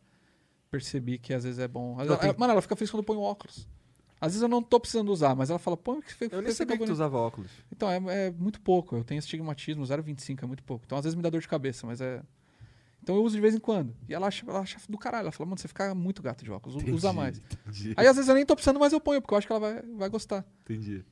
[0.72, 2.00] percebi que às vezes é bom.
[2.18, 3.68] Tenho- Mano, ela fica feliz quando eu ponho óculos.
[4.20, 6.52] Às vezes eu não tô precisando usar, mas ela fala, põe que fica Eu nem
[6.52, 6.94] sabia que tu bonito.
[6.94, 7.52] usava óculos.
[7.72, 7.98] Então, é,
[8.28, 8.96] é muito pouco.
[8.96, 10.84] Eu tenho estigmatismo, 0,25 é muito pouco.
[10.86, 12.22] Então, às vezes me dá dor de cabeça, mas é.
[13.04, 13.94] Então eu uso de vez em quando.
[14.10, 15.26] E ela acha, ela acha do caralho.
[15.26, 17.42] Ela fala, mano, você fica muito gato de óculos, u- usa Entendi, mais.
[17.68, 17.94] Entendi.
[17.98, 19.60] Aí às vezes eu nem tô precisando, mas eu ponho, porque eu acho que ela
[19.60, 20.44] vai, vai gostar.
[20.64, 21.04] Entendi.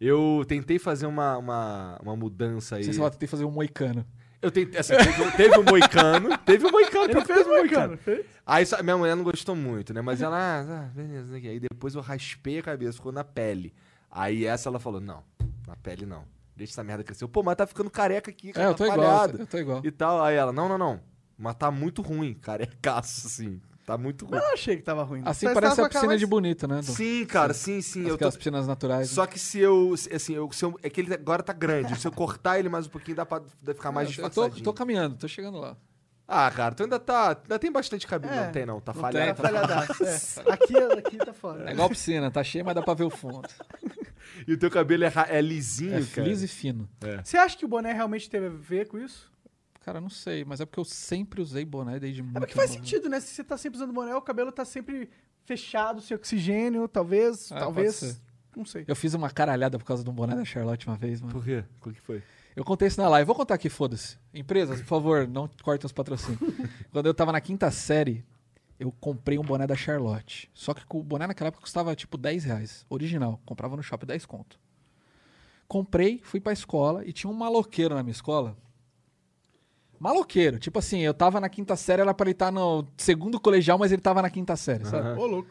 [0.00, 2.84] Eu tentei fazer uma, uma, uma mudança aí.
[2.84, 4.04] Sei se ela tentei fazer um moicano.
[4.42, 7.96] Eu tentei, assim, teve, teve um moicano, teve um moicano, Ele fez um um moicano.
[7.96, 8.26] fez?
[8.44, 10.00] Aí só- minha mulher não gostou muito, né?
[10.02, 13.72] Mas ela, ah, ah, beleza, aí depois eu raspei a cabeça, ficou na pele.
[14.10, 15.22] Aí essa ela falou, não,
[15.66, 16.24] na pele não.
[16.54, 17.26] Deixa essa merda crescer.
[17.28, 19.06] Pô, mas tá ficando careca aqui, É, cara, eu tô tá igual.
[19.18, 19.38] falhado.
[19.42, 19.80] Eu tô igual.
[19.84, 20.22] E tal.
[20.22, 21.00] Aí ela, não, não, não.
[21.36, 23.60] Mas tá muito ruim, carecaço, assim.
[23.86, 24.36] Tá muito ruim.
[24.36, 25.22] Eu não achei que tava ruim.
[25.24, 26.80] Assim Só parece a piscina mais- de bonito, né?
[26.80, 28.02] Do, Sim, cara, sim, sim.
[28.02, 28.14] Eu tô...
[28.16, 29.08] Aquelas piscinas naturais.
[29.08, 29.14] né?
[29.14, 31.96] Só que se eu, assim, eu, se eu- é que ele agora tá grande.
[31.98, 34.22] Se eu cortar ele mais um pouquinho, dá pra dá ficar mais É, eu tô,
[34.28, 34.64] disfarçadinho.
[34.64, 35.76] tô caminhando, tô chegando lá.
[36.26, 37.28] Ah, cara, tu ainda tá.
[37.40, 38.34] Ainda tem bastante cabelo.
[38.34, 38.80] É, não tem, não.
[38.80, 39.40] Tá não falhado.
[39.40, 40.52] Tá falhadaço, é.
[40.52, 41.70] Aqui, aqui tá fora.
[41.70, 43.48] É igual piscina, tá cheio, mas dá pra ver o fundo.
[44.46, 46.26] E o teu cabelo é, é lisinho, É cara.
[46.28, 46.88] liso e fino.
[47.24, 49.30] Você acha que o boné realmente teve a ver com isso?
[49.86, 52.70] Cara, não sei, mas é porque eu sempre usei boné desde muito É porque faz
[52.70, 52.82] novo.
[52.82, 53.20] sentido, né?
[53.20, 55.08] Se você tá sempre usando boné, o cabelo tá sempre
[55.44, 58.00] fechado, sem oxigênio, talvez, É, talvez.
[58.00, 58.20] pode ser.
[58.56, 58.84] Não sei.
[58.88, 61.32] Eu fiz uma caralhada por causa de um boné da Charlotte uma vez, mano.
[61.32, 61.62] Por quê?
[61.80, 62.20] O que foi?
[62.56, 63.24] Eu contei isso na live.
[63.28, 64.18] Vou contar aqui, foda-se.
[64.34, 66.40] Empresas, por favor, não cortem os patrocínios.
[66.90, 68.24] Quando eu tava na quinta série,
[68.80, 70.50] eu comprei um boné da Charlotte.
[70.52, 72.84] Só que o boné naquela época custava tipo 10 reais.
[72.90, 73.40] Original.
[73.46, 74.58] Comprava no shopping 10 conto.
[75.68, 78.56] Comprei, fui pra escola e tinha um maloqueiro na minha escola.
[79.98, 80.58] Maloqueiro.
[80.58, 83.92] Tipo assim, eu tava na quinta série, era pra ele estar no segundo colegial, mas
[83.92, 85.18] ele tava na quinta série, sabe?
[85.18, 85.48] Ô, louco.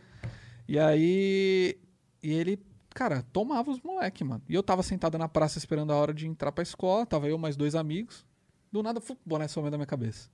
[0.67, 1.77] E aí.
[2.21, 2.59] E ele,
[2.93, 4.41] cara, tomava os moleque, mano.
[4.49, 7.05] E eu tava sentado na praça esperando a hora de entrar pra escola.
[7.05, 8.25] Tava eu mais dois amigos.
[8.71, 10.29] Do nada, fu, boné sumiu da minha cabeça.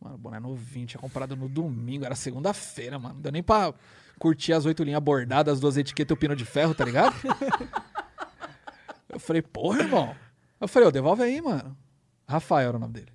[0.00, 3.14] Mano, boné novinho, tinha comprado no domingo, era segunda-feira, mano.
[3.14, 3.72] Não deu nem pra
[4.18, 7.14] curtir as oito linhas bordadas, as duas etiquetas e o pino de ferro, tá ligado?
[9.08, 10.16] eu falei, porra, irmão.
[10.60, 11.76] Eu falei, ô, devolve aí, mano.
[12.32, 13.12] Rafael era o nome dele.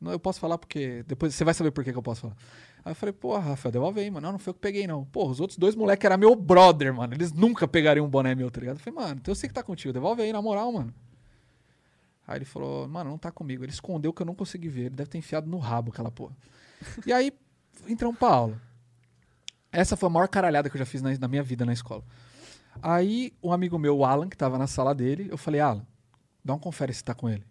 [0.00, 1.04] Não, eu posso falar porque.
[1.06, 2.36] Depois você vai saber por que, que eu posso falar.
[2.84, 4.26] Aí eu falei, porra, Rafael, devolve aí, mano.
[4.26, 5.04] Não, não foi eu que peguei, não.
[5.04, 7.14] Porra, os outros dois moleques eram meu brother, mano.
[7.14, 8.78] Eles nunca pegariam um boné meu, tá ligado?
[8.78, 10.92] Eu falei, mano, então eu sei que tá contigo, devolve aí, na moral, mano.
[12.26, 13.64] Aí ele falou, mano, não tá comigo.
[13.64, 14.86] Ele escondeu que eu não consegui ver.
[14.86, 16.36] Ele deve ter enfiado no rabo aquela porra.
[17.06, 17.32] e aí,
[17.86, 18.60] entramos pra aula.
[19.70, 22.02] Essa foi a maior caralhada que eu já fiz na, na minha vida na escola.
[22.82, 25.86] Aí, um amigo meu, o Alan, que tava na sala dele, eu falei, Alan,
[26.44, 27.44] dá um confere se tá com ele.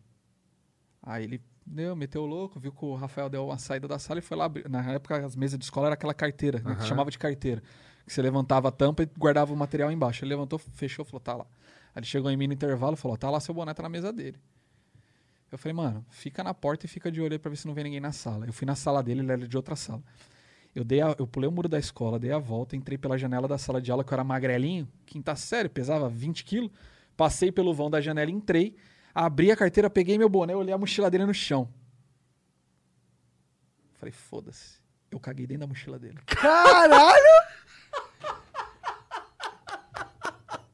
[1.03, 4.19] Aí ele deu, meteu o louco, viu que o Rafael deu uma saída da sala
[4.19, 4.45] e foi lá.
[4.45, 7.61] abrir- Na época, as mesas de escola era aquela carteira, né, que chamava de carteira.
[8.05, 10.23] Que você levantava a tampa e guardava o material embaixo.
[10.23, 11.45] Ele levantou, fechou, falou, tá lá.
[11.93, 13.89] Aí ele chegou em mim no intervalo e falou, tá lá, seu boné tá na
[13.89, 14.37] mesa dele.
[15.51, 17.73] Eu falei, mano, fica na porta e fica de olho aí pra ver se não
[17.73, 18.45] vem ninguém na sala.
[18.45, 20.01] Eu fui na sala dele, ele era de outra sala.
[20.73, 23.47] Eu, dei a- eu pulei o muro da escola, dei a volta, entrei pela janela
[23.47, 26.71] da sala de aula, que eu era magrelinho, quinta série, pesava 20 quilos.
[27.17, 28.75] Passei pelo vão da janela, entrei,
[29.13, 31.67] abri a carteira, peguei meu boné, olhei a mochila dele no chão.
[33.93, 34.79] Falei, foda-se.
[35.11, 36.17] Eu caguei dentro da mochila dele.
[36.25, 37.41] Caralho!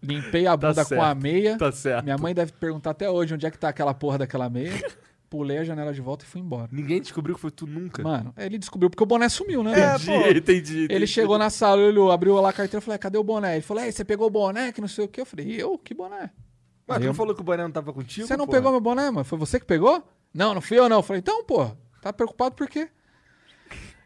[0.01, 1.57] Limpei a bunda com a meia.
[1.57, 2.03] Tá certo.
[2.03, 4.71] Minha mãe deve perguntar até hoje onde é que tá aquela porra daquela meia.
[5.29, 6.69] Pulei a janela de volta e fui embora.
[6.71, 8.01] Ninguém descobriu que foi tu nunca.
[8.01, 9.73] Mano, ele descobriu porque o boné sumiu, né?
[9.77, 10.87] É, entendi, entendi, entendi.
[10.89, 13.55] Ele chegou na sala, olhou, abriu lá a carteira e falou: "É, cadê o boné?
[13.55, 14.71] Ele falou: Ei, você pegou o boné?
[14.71, 15.19] Que não sei o quê.
[15.19, 15.77] Eu falei: Eu?
[15.77, 16.31] Que boné?
[16.87, 18.25] Tu eu- falou que o boné não tava contigo?
[18.25, 18.57] Você não porra?
[18.59, 19.25] pegou meu boné, mano?
[19.25, 20.01] Foi você que pegou?
[20.33, 20.97] Não, não fui eu, não.
[20.97, 21.69] Eu falei: Então, pô,
[22.01, 22.89] tá preocupado por quê?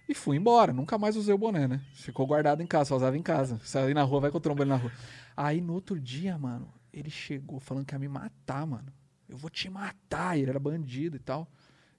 [0.09, 0.73] E fui embora.
[0.73, 1.79] Nunca mais usei o boné, né?
[1.93, 3.59] Ficou guardado em casa, só usava em casa.
[3.63, 4.91] Saí na rua, vai com o trombo ele na rua.
[5.37, 8.91] Aí no outro dia, mano, ele chegou falando que ia me matar, mano.
[9.29, 10.37] Eu vou te matar.
[10.37, 11.47] E ele era bandido e tal.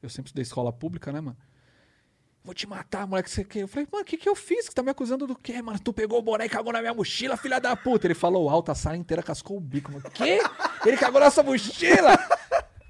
[0.02, 1.36] Eu sempre estudei escola pública, né, mano?
[2.44, 3.30] Vou te matar, moleque.
[3.30, 3.60] Você quer?
[3.60, 4.64] Eu falei, mano, o que, que eu fiz?
[4.64, 5.78] Você tá me acusando do quê, mano?
[5.78, 8.06] Tu pegou o boné e cagou na minha mochila, filha da puta.
[8.06, 9.92] Ele falou alto, a sala inteira cascou o bico.
[9.92, 10.40] Mano, quê?
[10.84, 12.18] Ele cagou na sua mochila?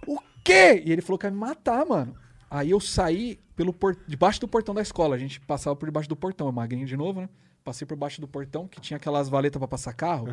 [0.06, 0.82] O quê?
[0.86, 2.16] E ele falou que ia me matar, mano.
[2.50, 3.94] Aí eu saí pelo por...
[4.06, 5.16] debaixo do portão da escola.
[5.16, 7.28] A gente passava por debaixo do portão, eu magrinho de novo, né?
[7.62, 10.26] Passei por baixo do portão, que tinha aquelas valetas pra passar carro,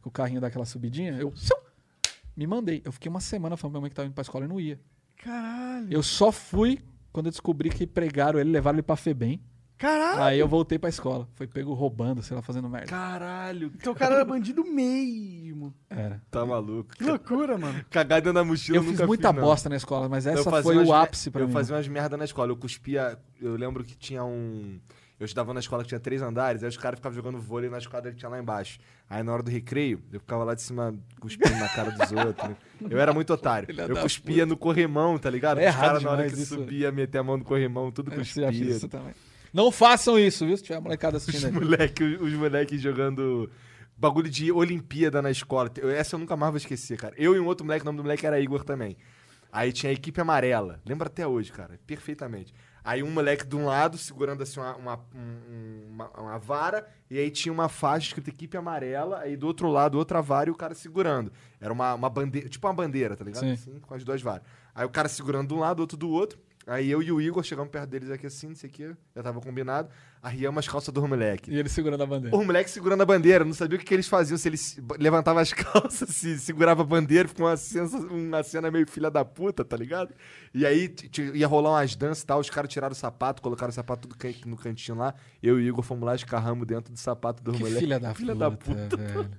[0.00, 1.16] que o carrinho dá aquela subidinha.
[1.18, 1.32] Eu
[2.36, 2.82] me mandei.
[2.84, 4.60] Eu fiquei uma semana falando pra minha mãe que tava indo pra escola e não
[4.60, 4.78] ia.
[5.16, 5.88] Caralho.
[5.90, 6.78] Eu só fui
[7.12, 9.40] quando eu descobri que pregaram ele, levaram ele pra Febem.
[9.76, 10.22] Caralho.
[10.24, 11.28] Aí eu voltei pra escola.
[11.36, 12.88] Foi pego roubando, sei lá, fazendo merda.
[12.88, 15.72] Caralho, Então o cara era bandido mesmo.
[15.88, 16.20] Era.
[16.32, 16.96] tá maluco.
[16.96, 17.84] Que loucura, mano.
[17.88, 19.40] Cagar dentro da mochila Eu nunca fiz muita não.
[19.40, 21.52] bosta na escola, mas Eu essa foi o ápice pra eu mim.
[21.52, 22.50] fazia umas merda na escola.
[22.50, 23.16] Eu cuspia.
[23.40, 24.80] Eu lembro que tinha um.
[25.20, 27.78] Eu estudava na escola que tinha três andares, aí os caras ficavam jogando vôlei na
[27.78, 28.78] esquadra que tinha lá embaixo.
[29.10, 32.54] Aí na hora do recreio, eu ficava lá de cima cuspindo na cara dos outros.
[32.88, 33.66] Eu era muito otário.
[33.66, 35.58] Filha Eu cuspia no corrimão, tá ligado?
[35.58, 36.54] É os caras na hora que isso.
[36.54, 38.50] subia, meter a mão no corrimão, tudo fiz cuspia.
[38.50, 39.12] isso também.
[39.52, 40.56] Não façam isso, viu?
[40.56, 41.52] Se tiver molecada Os assistindo aí.
[41.52, 43.50] moleques os moleque jogando
[43.96, 45.68] bagulho de Olimpíada na escola.
[45.78, 47.14] Eu- Essa eu nunca mais vou esquecer, cara.
[47.18, 48.96] Eu e um outro moleque, o nome do moleque era Igor também.
[49.50, 50.78] Aí tinha a equipe amarela.
[50.86, 51.80] Lembro até hoje, cara.
[51.86, 52.54] Perfeitamente.
[52.88, 57.18] Aí um moleque de um lado segurando assim uma, uma, um- uma, uma vara, e
[57.18, 60.56] aí tinha uma faixa escrita equipe amarela, aí do outro lado outra vara e o
[60.56, 61.30] cara segurando.
[61.60, 63.40] Era uma, uma bandeira, tipo uma bandeira, tá ligado?
[63.44, 63.52] Sim.
[63.52, 64.42] Assim, com as duas varas.
[64.74, 66.38] Aí o cara segurando de um lado, outro do outro.
[66.68, 69.22] Aí eu e o Igor chegamos perto deles aqui assim, não sei o que, já
[69.22, 69.88] tava combinado.
[70.22, 71.50] Arriamos as calças do moleque.
[71.50, 72.36] E ele segurando a bandeira.
[72.36, 75.40] O moleque segurando a bandeira, não sabia o que, que eles faziam, se eles levantavam
[75.40, 79.64] as calças, se segurava a bandeira, ficou uma cena, uma cena meio filha da puta,
[79.64, 80.12] tá ligado?
[80.52, 80.94] E aí
[81.34, 84.34] ia rolar umas danças e tal, os caras tiraram o sapato, colocaram o sapato can-
[84.44, 87.60] no cantinho lá, eu e o Igor fomos lá, escarramos dentro do sapato do Que
[87.60, 87.78] moleque.
[87.80, 89.30] filha da filha puta, da puta.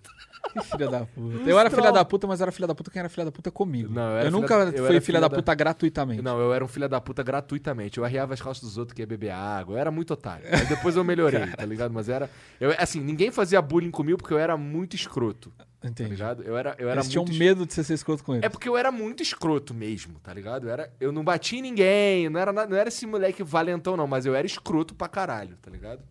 [0.54, 1.50] Que filha da puta.
[1.50, 3.52] Eu era filha da puta, mas era filha da puta quem era filha da puta
[3.52, 3.94] comigo.
[3.94, 6.22] Não, eu eu era filha nunca da- eu fui filha, filha da da- puta gratuitamente.
[6.22, 7.98] Não, eu era um filho da puta gratuitamente.
[7.98, 9.76] Eu arriava as calças dos outros que ia beber água.
[9.76, 10.46] Eu era muito otário.
[10.52, 11.92] Aí depois eu melhorei, tá ligado?
[11.94, 12.30] Mas era.
[12.60, 15.52] Eu, assim, ninguém fazia bullying comigo porque eu era muito escroto.
[15.80, 16.10] Tá Entendi.
[16.10, 16.44] ligado?
[16.44, 17.38] Eu era, eu era Eles tinham muito.
[17.40, 18.44] medo de você ser escroto com eles.
[18.44, 20.68] É porque eu era muito escroto mesmo, tá ligado?
[20.68, 24.06] Eu, era, eu não bati em ninguém, não era, não era esse moleque valentão, não,
[24.06, 26.02] mas eu era escroto pra caralho, tá ligado?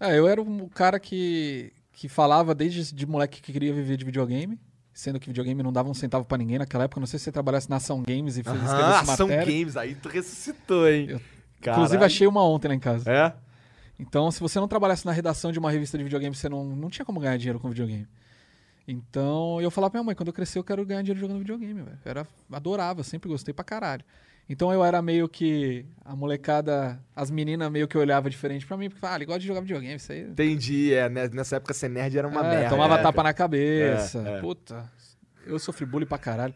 [0.00, 4.04] É, eu era um cara que, que falava desde de moleque que queria viver de
[4.04, 4.60] videogame,
[4.92, 7.00] sendo que videogame não dava um centavo pra ninguém naquela época.
[7.00, 9.50] Não sei se você trabalhasse na Ação Games e fez Aham, escrevesse ação matéria.
[9.50, 11.06] games, aí tu ressuscitou, hein?
[11.08, 11.20] Eu-.
[11.58, 13.10] Inclusive, achei uma ontem lá em casa.
[13.10, 13.34] É?
[13.98, 16.90] Então, se você não trabalhasse na redação de uma revista de videogame, você não, não
[16.90, 18.06] tinha como ganhar dinheiro com videogame.
[18.86, 21.80] Então, eu falava pra minha mãe, quando eu crescer, eu quero ganhar dinheiro jogando videogame,
[21.80, 21.98] velho.
[22.04, 24.04] Eu Era, adorava, sempre gostei pra caralho.
[24.48, 28.88] Então, eu era meio que a molecada, as meninas meio que olhavam diferente pra mim,
[28.88, 30.20] porque falavam, ah, ele gosta de jogar videogame, isso aí.
[30.22, 31.08] Entendi, é.
[31.08, 32.70] né, Nessa época ser nerd era uma É, merda.
[32.70, 33.02] Tomava é.
[33.02, 34.22] tapa na cabeça.
[34.26, 34.40] É, é.
[34.40, 34.90] Puta.
[35.44, 36.54] Eu sofri bullying pra caralho.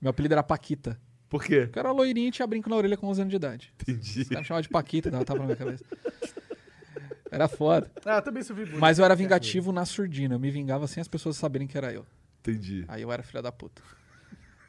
[0.00, 0.98] Meu apelido era Paquita.
[1.28, 1.62] Por quê?
[1.62, 3.72] Porque eu era loirinho e tinha brinco na orelha com 11 anos de idade.
[3.80, 4.22] Entendi.
[4.22, 5.84] Os caras me chamavam de Paquita, dava tapa na minha cabeça.
[7.30, 7.88] Era foda.
[8.04, 8.78] Ah, eu também sofri bullying.
[8.78, 10.34] Mas eu era vingativo na surdina.
[10.34, 12.04] Eu me vingava sem as pessoas saberem que era eu.
[12.40, 12.84] Entendi.
[12.88, 13.80] Aí eu era filha da puta.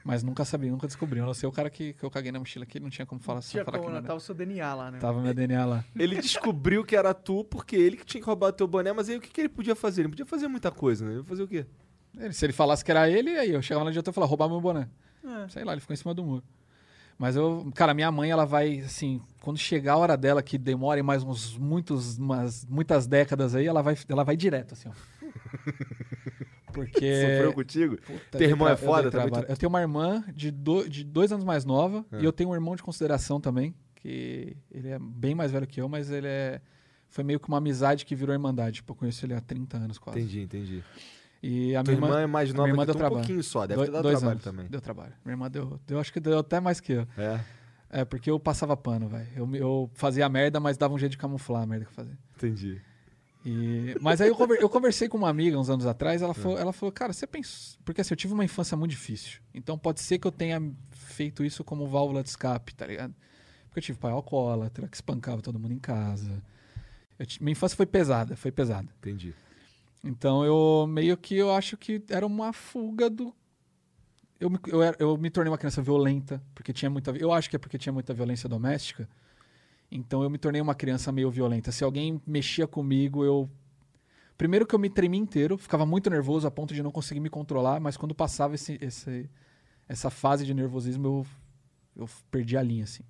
[0.03, 1.19] Mas nunca sabia, nunca descobri.
[1.19, 3.21] Eu não sei o cara que, que eu caguei na mochila que não tinha como
[3.21, 3.99] falar, Tinha falar como, que não né?
[3.99, 4.07] era.
[4.07, 4.97] Tava o seu DNA lá, né?
[4.99, 5.85] Tava meu DNA lá.
[5.95, 9.17] Ele descobriu que era tu porque ele que tinha que roubar teu boné, mas aí
[9.17, 10.01] o que, que ele podia fazer?
[10.01, 11.11] Ele não podia fazer muita coisa, né?
[11.11, 11.65] Ele ia fazer o quê?
[12.17, 14.49] Ele- se ele falasse que era ele, aí eu chegava no diretor e falava, roubar
[14.49, 14.89] meu boné.
[15.23, 15.47] É.
[15.49, 16.43] Sei lá, ele ficou em cima do muro.
[17.17, 21.03] Mas eu, cara, minha mãe, ela vai, assim, quando chegar a hora dela, que demore
[21.03, 24.93] mais uns muitos, umas, muitas décadas aí, ela vai, ela vai direto, assim, ó.
[26.71, 26.99] Porque.
[27.21, 27.97] Sofreu contigo?
[27.97, 29.27] Puta, Teu irmão é eu foda dei também?
[29.29, 29.51] trabalho.
[29.51, 32.21] Eu tenho uma irmã de, do- de dois anos mais nova É.
[32.21, 35.79] e eu tenho um irmão de consideração também, que ele é bem mais velho que
[35.81, 36.61] eu, mas ele é.
[37.09, 38.75] Foi meio que uma amizade que virou irmandade.
[38.77, 40.19] Tipo, eu conheço ele há 30 anos quase.
[40.19, 40.83] Entendi, entendi.
[41.43, 43.21] E a Tua minha irmã, é mais nova minha irmã deu tu um trabalho.
[43.21, 44.43] pouquinho só, deve Doi- ter dado dois trabalho anos.
[44.43, 44.67] também.
[44.69, 45.13] Deu trabalho.
[45.25, 45.99] Minha irmã deu, deu.
[45.99, 47.07] Acho que deu até mais que eu.
[47.17, 47.39] É,
[47.89, 49.27] É, porque eu passava pano, velho.
[49.35, 52.17] Eu, eu fazia merda, mas dava um jeito de camuflar a merda que eu fazia.
[52.37, 52.79] entendi.
[53.45, 56.25] E- Mas aí eu, conver- eu conversei com uma amiga uns anos atrás, É.
[56.25, 57.77] ela falou, ela falou, cara, você pensa.
[57.83, 59.41] Porque assim, eu tive uma infância muito difícil.
[59.53, 60.61] Então pode ser que eu tenha
[60.91, 63.15] feito isso como válvula de escape, tá ligado?
[63.65, 66.43] Porque eu tive pai alcoólatra, que espancava todo mundo em casa.
[67.17, 68.87] Eu Minha infância foi pesada, foi pesada.
[68.99, 69.33] Entendi.
[70.03, 73.33] Então eu meio que eu acho que era uma fuga do.
[74.39, 77.11] Eu me, eu, eu me tornei uma criança violenta, porque tinha muita.
[77.11, 79.07] Eu acho que é porque tinha muita violência doméstica.
[79.91, 81.71] Então eu me tornei uma criança meio violenta.
[81.71, 83.49] Se alguém mexia comigo, eu.
[84.37, 87.29] Primeiro que eu me tremia inteiro, ficava muito nervoso a ponto de não conseguir me
[87.29, 89.29] controlar, mas quando passava esse, esse-
[89.87, 91.27] essa fase de nervosismo, eu,
[92.03, 93.03] eu perdi a linha, assim.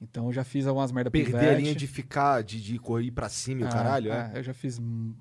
[0.00, 1.60] Então eu já fiz algumas merda Perder a pivete.
[1.60, 4.30] linha de ficar, de, de correr pra cima e o Ah, caralho, é?
[4.34, 4.80] é, eu já fiz,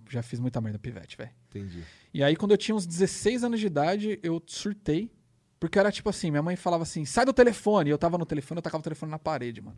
[0.09, 1.31] já fiz muita merda pivete, velho.
[1.49, 1.83] Entendi.
[2.13, 5.11] E aí, quando eu tinha uns 16 anos de idade, eu surtei.
[5.59, 7.89] Porque era tipo assim, minha mãe falava assim, sai do telefone.
[7.89, 9.77] E eu tava no telefone, eu tacava o telefone na parede, mano.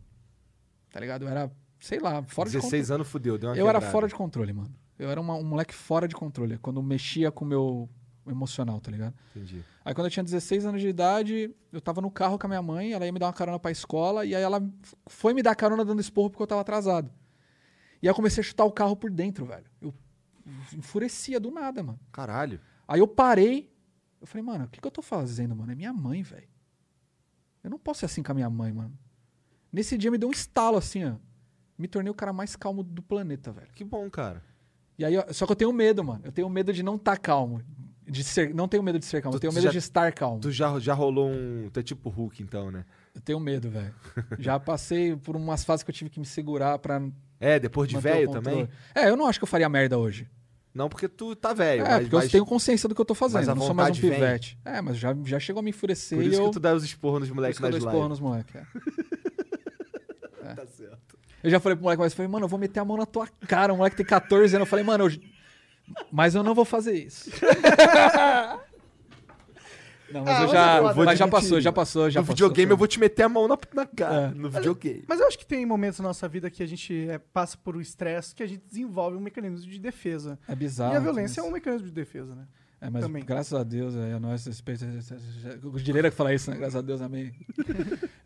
[0.92, 1.22] Tá ligado?
[1.24, 1.50] Eu era,
[1.80, 2.94] sei lá, fora de 16 controle.
[2.94, 3.92] anos fudeu, deu uma Eu era quebrada.
[3.92, 4.72] fora de controle, mano.
[4.98, 6.58] Eu era uma- um moleque fora de controle.
[6.58, 7.88] Quando mexia com o meu
[8.26, 9.14] emocional, tá ligado?
[9.34, 9.64] Entendi.
[9.84, 12.62] Aí quando eu tinha 16 anos de idade, eu tava no carro com a minha
[12.62, 14.62] mãe, ela ia me dar uma carona pra escola, e aí ela
[15.06, 17.10] foi me dar carona dando esporro porque eu tava atrasado.
[18.00, 19.64] E aí eu comecei a chutar o carro por dentro, velho.
[19.80, 19.92] Eu
[20.76, 21.98] enfurecia do nada, mano.
[22.12, 22.60] Caralho.
[22.86, 23.72] Aí eu parei,
[24.20, 25.72] eu falei, mano, o que, que eu tô fazendo, mano?
[25.72, 26.48] É minha mãe, velho.
[27.64, 28.96] Eu não posso ser assim com a minha mãe, mano.
[29.72, 31.12] Nesse dia me deu um estalo assim, ó.
[31.78, 33.68] Me tornei o cara mais calmo do planeta, velho.
[33.74, 34.42] Que bom, cara.
[34.98, 36.20] E aí, ó, só que eu tenho medo, mano.
[36.24, 37.62] Eu tenho medo de não estar calmo.
[38.06, 39.78] De ser, não tenho medo de ser calmo, eu Tu- tenho tu medo já- de
[39.78, 40.40] estar calmo.
[40.40, 41.70] Tu já, já rolou um.
[41.72, 42.84] Tu é tipo Hulk, então, né?
[43.14, 43.94] Eu tenho medo, velho.
[44.38, 47.00] Já passei por umas fases que eu tive que me segurar pra.
[47.40, 48.68] É, depois de velho também?
[48.94, 50.28] É, eu não acho que eu faria merda hoje.
[50.74, 51.82] Não, porque tu tá velho.
[51.82, 53.48] é, mas, porque mas eu tenho consciência do que eu tô fazendo.
[53.48, 54.10] Eu não sou mais um vem.
[54.10, 54.58] pivete.
[54.64, 56.46] É, mas já, já chegou a me enfurecer Por isso eu.
[56.46, 58.20] que tu dá os esporros nos por moleques isso que eu nas dou esporro nos
[58.20, 58.54] moleques.
[58.56, 58.66] é.
[60.54, 61.18] Tá certo.
[61.42, 63.06] Eu já falei pro moleque, mas eu falei, mano, eu vou meter a mão na
[63.06, 63.72] tua cara.
[63.72, 64.66] O moleque tem 14 anos.
[64.66, 65.20] Eu falei, mano, eu...
[66.12, 67.30] mas eu não vou fazer isso.
[70.12, 70.76] não, mas Ah, eu já.
[70.78, 72.34] eu mas já passou, já passou, já no passou.
[72.36, 72.72] videogame foi.
[72.74, 74.14] eu vou te meter a mão na, na cara.
[74.14, 74.34] É.
[74.34, 75.04] No videogame.
[75.08, 77.76] Mas eu acho que tem momentos na nossa vida que a gente é, passa por
[77.76, 80.38] um estresse que a gente desenvolve um mecanismo de defesa.
[80.46, 80.92] É bizarro.
[80.94, 82.46] e a violência é mas- um mecanismo de defesa, né?
[82.80, 83.24] É, mas também.
[83.24, 84.84] graças a Deus, é, nós respeito.
[85.62, 86.56] O Dileira que fala isso, né?
[86.56, 87.32] Graças a Deus, amém.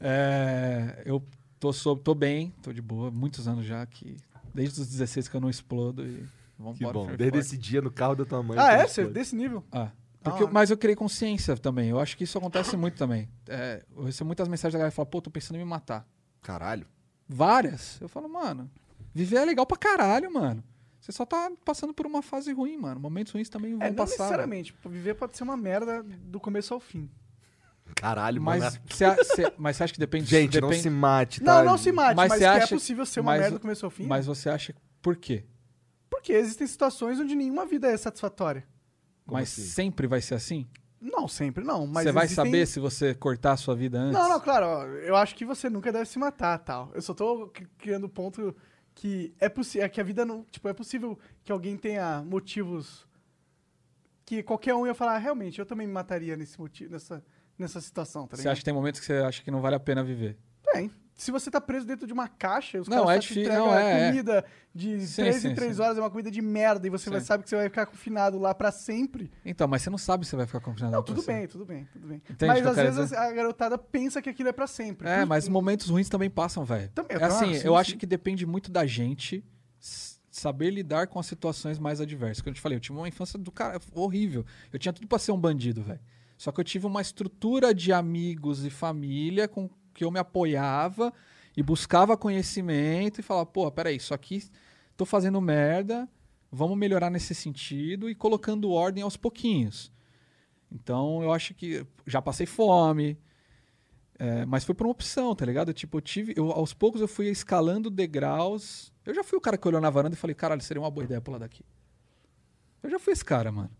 [0.00, 1.22] É, eu
[1.60, 4.16] tô, sob, tô bem, tô de boa, muitos anos já, que
[4.54, 6.24] desde os 16 que eu não explodo e
[6.58, 6.98] vamos Que embora.
[6.98, 7.06] bom.
[7.16, 7.38] Desde forte.
[7.38, 8.58] esse dia no carro da tua mãe.
[8.58, 8.86] Ah, é?
[8.86, 9.64] Você, desse nível?
[9.72, 9.90] Ah,
[10.22, 10.52] porque, hora.
[10.52, 11.88] mas eu criei consciência também.
[11.90, 13.28] Eu acho que isso acontece muito também.
[13.48, 16.06] É, eu recebo muitas mensagens da galera que fala, pô, tô pensando em me matar.
[16.42, 16.86] Caralho.
[17.28, 18.00] Várias.
[18.00, 18.70] Eu falo, mano,
[19.14, 20.62] viver é legal pra caralho, mano.
[21.00, 22.98] Você só tá passando por uma fase ruim, mano.
[23.00, 24.18] Momentos ruins também vão É, não passar.
[24.24, 24.74] necessariamente.
[24.84, 27.08] Viver pode ser uma merda do começo ao fim.
[27.94, 28.76] Caralho, Mas mano.
[28.76, 31.58] a- você- mas você acha que depende Gente, não depende, se mate, tá?
[31.62, 33.56] Não, não se mate, Mas mas, você que acha- é possível ser uma mas- merda
[33.58, 34.06] do começo ao fim.
[34.06, 35.44] Mas você acha por quê?
[36.10, 38.66] Porque existem situações onde nenhuma vida é satisfatória.
[39.24, 39.62] Como mas assim?
[39.62, 40.66] sempre vai ser assim?
[41.00, 41.86] Não, sempre não.
[41.86, 44.12] Mas você vai existem- saber se você cortar a sua vida antes?
[44.18, 44.66] Não, não, claro.
[44.66, 46.90] ó, Eu acho que você nunca deve se matar, tal.
[46.94, 48.54] Eu só tô cri- criando o ponto
[48.94, 53.06] que é possível, que a vida não, tipo, é possível que alguém tenha motivos
[54.24, 57.22] que qualquer um ia falar, "Ah, realmente, eu também me mataria nesse motivo, nessa,
[57.58, 58.52] nessa situação, tá Você ligado?
[58.52, 60.36] acha que tem momentos que você acha que não vale a pena viver?
[60.72, 60.90] Tem.
[61.14, 63.72] Se você tá preso dentro de uma caixa, os Não, caras é te entregam não,
[63.72, 64.06] a é, é.
[64.10, 65.82] comida de Sim, 3 sim, em 3 sim.
[65.82, 68.38] horas, é uma comida de merda, e você vai sabe que você vai ficar confinado
[68.38, 69.30] lá pra sempre.
[69.42, 71.32] Então, mas você não sabe se você vai ficar confinado Não, pra tudo você.
[71.32, 72.18] bem, tudo bem, tudo bem.
[72.28, 73.16] Entende mas às vezes dizer?
[73.16, 75.08] a garotada pensa que aquilo é pra sempre.
[75.08, 76.90] É, mas momentos ruins também passam, velho.
[76.90, 79.42] Também, É claro, assim, sim, eu acho que depende muito da gente
[80.30, 82.42] saber lidar com as situações mais adversas.
[82.42, 84.44] Como eu te falei, eu tive uma infância do cara horrível.
[84.70, 86.00] Eu tinha tudo pra ser um bandido, velho.
[86.36, 91.12] Só que eu tive uma estrutura de amigos e família com que eu me apoiava
[91.56, 94.44] e buscava conhecimento e falava, pô, peraí, isso aqui
[94.96, 96.08] tô fazendo merda,
[96.50, 99.92] vamos melhorar nesse sentido e colocando ordem aos pouquinhos.
[100.70, 103.18] Então eu acho que já passei fome,
[104.18, 105.72] é, mas foi por uma opção, tá ligado?
[105.72, 106.34] Tipo, eu tive.
[106.36, 108.92] Eu, aos poucos eu fui escalando degraus.
[109.04, 111.04] Eu já fui o cara que olhou na varanda e falei, caralho, seria uma boa
[111.04, 111.64] ideia pular daqui.
[112.82, 113.70] Eu já fui esse cara, mano.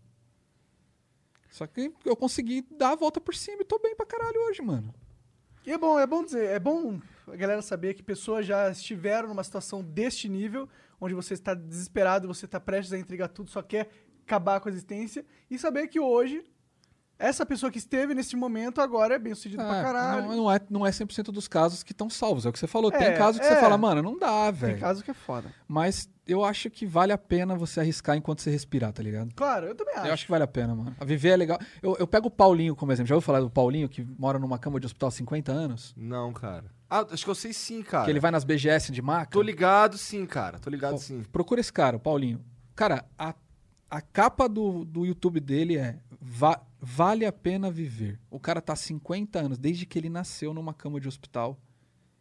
[1.57, 4.61] Só que eu consegui dar a volta por cima e tô bem pra caralho hoje,
[4.61, 4.93] mano.
[5.65, 9.27] E é bom, é bom dizer, é bom a galera saber que pessoas já estiveram
[9.27, 10.69] numa situação deste nível,
[11.01, 13.89] onde você está desesperado, você está prestes a entregar tudo, só quer
[14.23, 16.45] acabar com a existência, e saber que hoje,
[17.19, 20.27] essa pessoa que esteve nesse momento agora é bem sucedida pra É, caralho.
[20.27, 22.45] não, não é, não é 100% dos casos que estão salvos.
[22.45, 22.91] É o que você falou.
[22.93, 23.49] É, Tem casos que é.
[23.55, 24.79] você fala, mano, não dá, Tem velho.
[24.79, 25.51] caso que é foda.
[25.67, 29.33] Mas eu acho que vale a pena você arriscar enquanto você respirar, tá ligado?
[29.35, 30.07] Claro, eu também acho.
[30.07, 30.95] Eu acho que vale a pena, mano.
[30.99, 31.59] A viver é legal.
[31.81, 33.07] Eu, eu pego o Paulinho como exemplo.
[33.09, 35.93] Já ouviu falar do Paulinho que mora numa cama de hospital há 50 anos?
[35.97, 36.65] Não, cara.
[36.89, 38.05] Ah, acho que eu sei sim, cara.
[38.05, 39.31] Que ele vai nas BGS de maca?
[39.31, 40.59] Tô ligado sim, cara.
[40.59, 41.23] Tô ligado Pô, sim.
[41.31, 42.39] Procura esse cara, o Paulinho.
[42.75, 43.33] Cara, a,
[43.89, 48.19] a capa do, do YouTube dele é Va- Vale a pena viver.
[48.29, 51.59] O cara tá há 50 anos, desde que ele nasceu numa cama de hospital.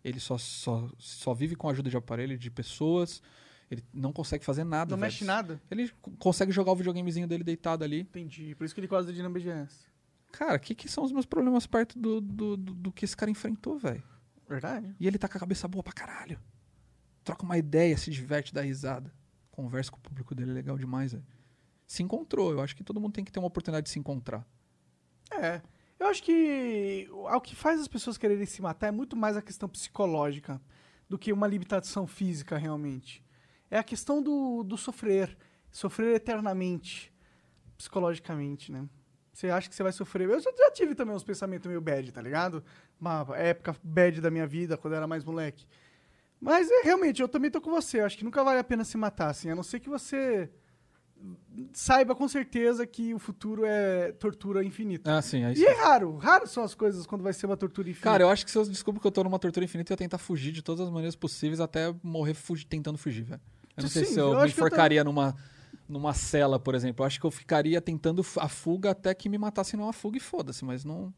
[0.03, 3.23] Ele só, só, só vive com a ajuda de aparelho, de pessoas.
[3.71, 4.91] Ele não consegue fazer nada.
[4.91, 5.13] Não velho.
[5.13, 5.61] mexe nada.
[5.71, 8.01] Ele consegue jogar o videogamezinho dele deitado ali.
[8.01, 8.55] Entendi.
[8.55, 9.87] Por isso que ele gosta de BGS.
[10.33, 13.17] Cara, o que, que são os meus problemas perto do, do, do, do que esse
[13.17, 14.03] cara enfrentou, velho?
[14.49, 14.95] Verdade.
[15.01, 16.39] E ele tá com a cabeça boa pra caralho.
[17.25, 19.13] Troca uma ideia, se diverte, dá risada.
[19.51, 21.25] Conversa com o público dele, é legal demais, velho.
[21.87, 22.53] Se encontrou.
[22.53, 24.47] Eu acho que todo mundo tem que ter uma oportunidade de se encontrar.
[25.31, 25.61] É.
[25.99, 29.43] Eu acho que o que faz as pessoas quererem se matar é muito mais a
[29.43, 30.61] questão psicológica
[31.09, 33.25] do que uma limitação física, realmente.
[33.71, 35.37] É a questão do, do sofrer.
[35.71, 37.13] Sofrer eternamente.
[37.77, 38.89] Psicologicamente, né?
[39.33, 40.29] Você acha que você vai sofrer.
[40.29, 42.65] Eu já, já tive também uns pensamentos meio bad, tá ligado?
[42.99, 45.67] Uma época bad da minha vida, quando eu era mais moleque.
[46.41, 48.01] Mas é realmente, eu também tô com você.
[48.01, 49.51] Eu acho que nunca vale a pena se matar, assim.
[49.51, 50.51] A não ser que você
[51.73, 55.17] saiba com certeza que o futuro é tortura infinita.
[55.19, 55.43] Ah, sim.
[55.45, 55.63] É isso.
[55.63, 58.11] E é raro, raro são as coisas quando vai ser uma tortura infinita.
[58.11, 59.99] Cara, eu acho que se eu descubro que eu tô numa tortura infinita, eu ia
[59.99, 63.41] tentar fugir de todas as maneiras possíveis até morrer fugi- tentando fugir, velho.
[63.77, 65.35] Eu não sei Sim, se eu, eu me que eu enforcaria numa,
[65.89, 67.03] numa cela, por exemplo.
[67.03, 70.21] Eu acho que eu ficaria tentando a fuga até que me matassem numa fuga e
[70.21, 71.13] foda-se, mas não.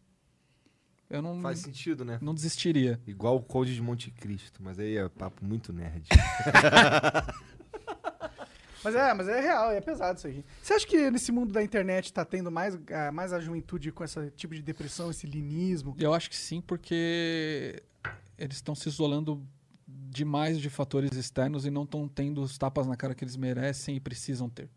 [1.11, 2.19] Eu não, Faz sentido, né?
[2.21, 3.01] não desistiria.
[3.07, 6.07] Igual o Conde de Monte Cristo, mas aí é papo muito nerd.
[8.83, 10.45] Mas é, mas é real, é pesado isso aí.
[10.63, 14.05] Você acha que nesse mundo da internet tá tendo mais, ah, mais a juventude com
[14.05, 15.97] esse tipo de depressão, esse linismo?
[15.99, 17.83] Eu acho que sim, porque
[18.37, 19.45] eles estão se isolando
[19.87, 23.97] demais de fatores externos e não estão tendo os tapas na cara que eles merecem
[23.97, 24.69] e precisam ter.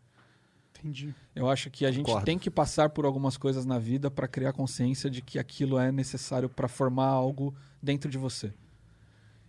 [0.79, 1.13] Entendi.
[1.35, 4.51] Eu acho que a gente tem que passar por algumas coisas na vida para criar
[4.51, 8.51] consciência de que aquilo é necessário para formar algo dentro de você.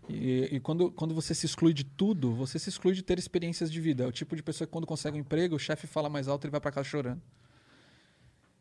[0.08, 3.70] E, e quando, quando você se exclui de tudo, você se exclui de ter experiências
[3.70, 4.04] de vida.
[4.04, 6.44] É o tipo de pessoa que quando consegue um emprego, o chefe fala mais alto,
[6.44, 7.22] ele vai pra casa chorando.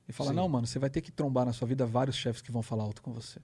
[0.08, 0.36] E fala, Sim.
[0.36, 2.84] não, mano, você vai ter que trombar na sua vida vários chefes que vão falar
[2.84, 3.40] alto com você.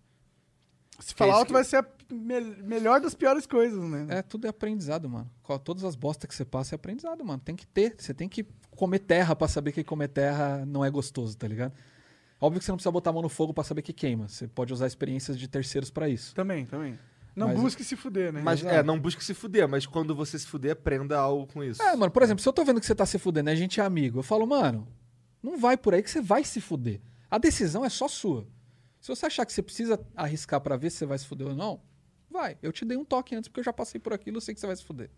[1.00, 4.08] Se é falar isso alto que- vai ser a me- melhor das piores coisas, né?
[4.10, 5.30] É, tudo é aprendizado, mano.
[5.64, 7.40] Todas as bostas que você passa é aprendizado, mano.
[7.44, 7.96] Tem que ter.
[7.98, 11.74] Você tem que comer terra pra saber que comer terra não é gostoso, tá ligado?
[12.42, 14.28] Óbvio que você não precisa botar a mão no fogo pra saber que queima.
[14.28, 16.34] Você pode usar experiências de terceiros pra isso.
[16.36, 16.98] Também, também.
[17.38, 18.42] Não Mas- busque se fuder, né?
[18.42, 18.76] Mas Exato.
[18.76, 21.80] é, não busque se fuder, mas quando você se fuder, aprenda algo com isso.
[21.84, 23.56] É, mano, por exemplo, se eu tô vendo que você tá se fudendo e a
[23.56, 24.88] gente é amigo, eu falo, mano,
[25.44, 27.00] não vai por aí que você vai se fuder.
[27.30, 28.48] A decisão é só sua.
[29.00, 31.54] Se você achar que você precisa arriscar pra ver se você vai se fuder ou
[31.54, 31.80] não,
[32.28, 32.58] vai.
[32.60, 34.60] Eu te dei um toque antes porque eu já passei por aquilo, eu sei que
[34.60, 35.12] você vai se fuder.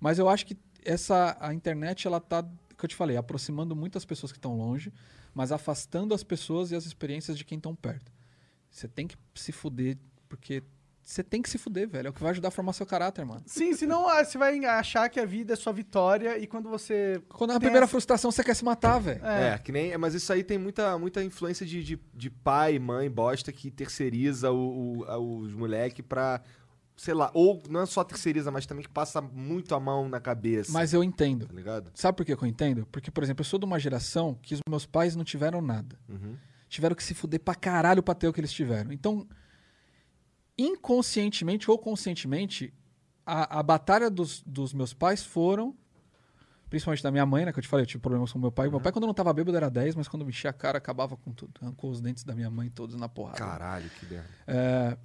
[0.00, 4.02] Mas eu acho que essa a internet ela tá, que eu te falei, aproximando muitas
[4.06, 4.90] pessoas que estão longe,
[5.34, 8.10] mas afastando as pessoas e as experiências de quem estão perto.
[8.70, 10.62] Você tem que se fuder porque
[11.10, 12.08] você tem que se fuder, velho.
[12.08, 13.42] É o que vai ajudar a formar seu caráter, mano.
[13.46, 17.22] Sim, senão ah, você vai achar que a vida é sua vitória e quando você.
[17.30, 19.24] Quando na tem primeira essa- frustração você quer se matar, velho.
[19.24, 19.96] É, que nem.
[19.96, 24.50] Mas isso aí tem muita, muita influência de, de, de pai, mãe, bosta que terceiriza
[24.52, 26.42] o, o- a- os moleques pra.
[26.96, 30.18] Sei lá, ou não é só terceiriza, mas também que passa muito a mão na
[30.20, 30.72] cabeça.
[30.72, 31.46] Mas eu entendo.
[31.46, 31.90] Tá ligado?
[31.94, 32.86] Sabe por que que eu entendo?
[32.90, 35.96] Porque, por exemplo, eu sou de uma geração que os meus pais não tiveram nada.
[36.08, 36.34] Uhum.
[36.68, 38.90] Tiveram que se fuder pra caralho pra ter o que eles tiveram.
[38.92, 39.24] Então,
[40.58, 42.74] inconscientemente ou conscientemente,
[43.24, 45.76] a, a batalha dos, dos meus pais foram.
[46.68, 47.52] Principalmente da minha mãe, né?
[47.52, 48.68] Que eu te falei, eu tive problemas com meu pai.
[48.68, 51.16] Meu pai, quando não tava bêbado, era 10, mas quando me enchia a cara, acabava
[51.16, 51.52] com tudo.
[51.62, 53.38] Arrancou os dentes da minha mãe todos na porrada.
[53.38, 54.28] Caralho, que merda.
[54.46, 54.98] É,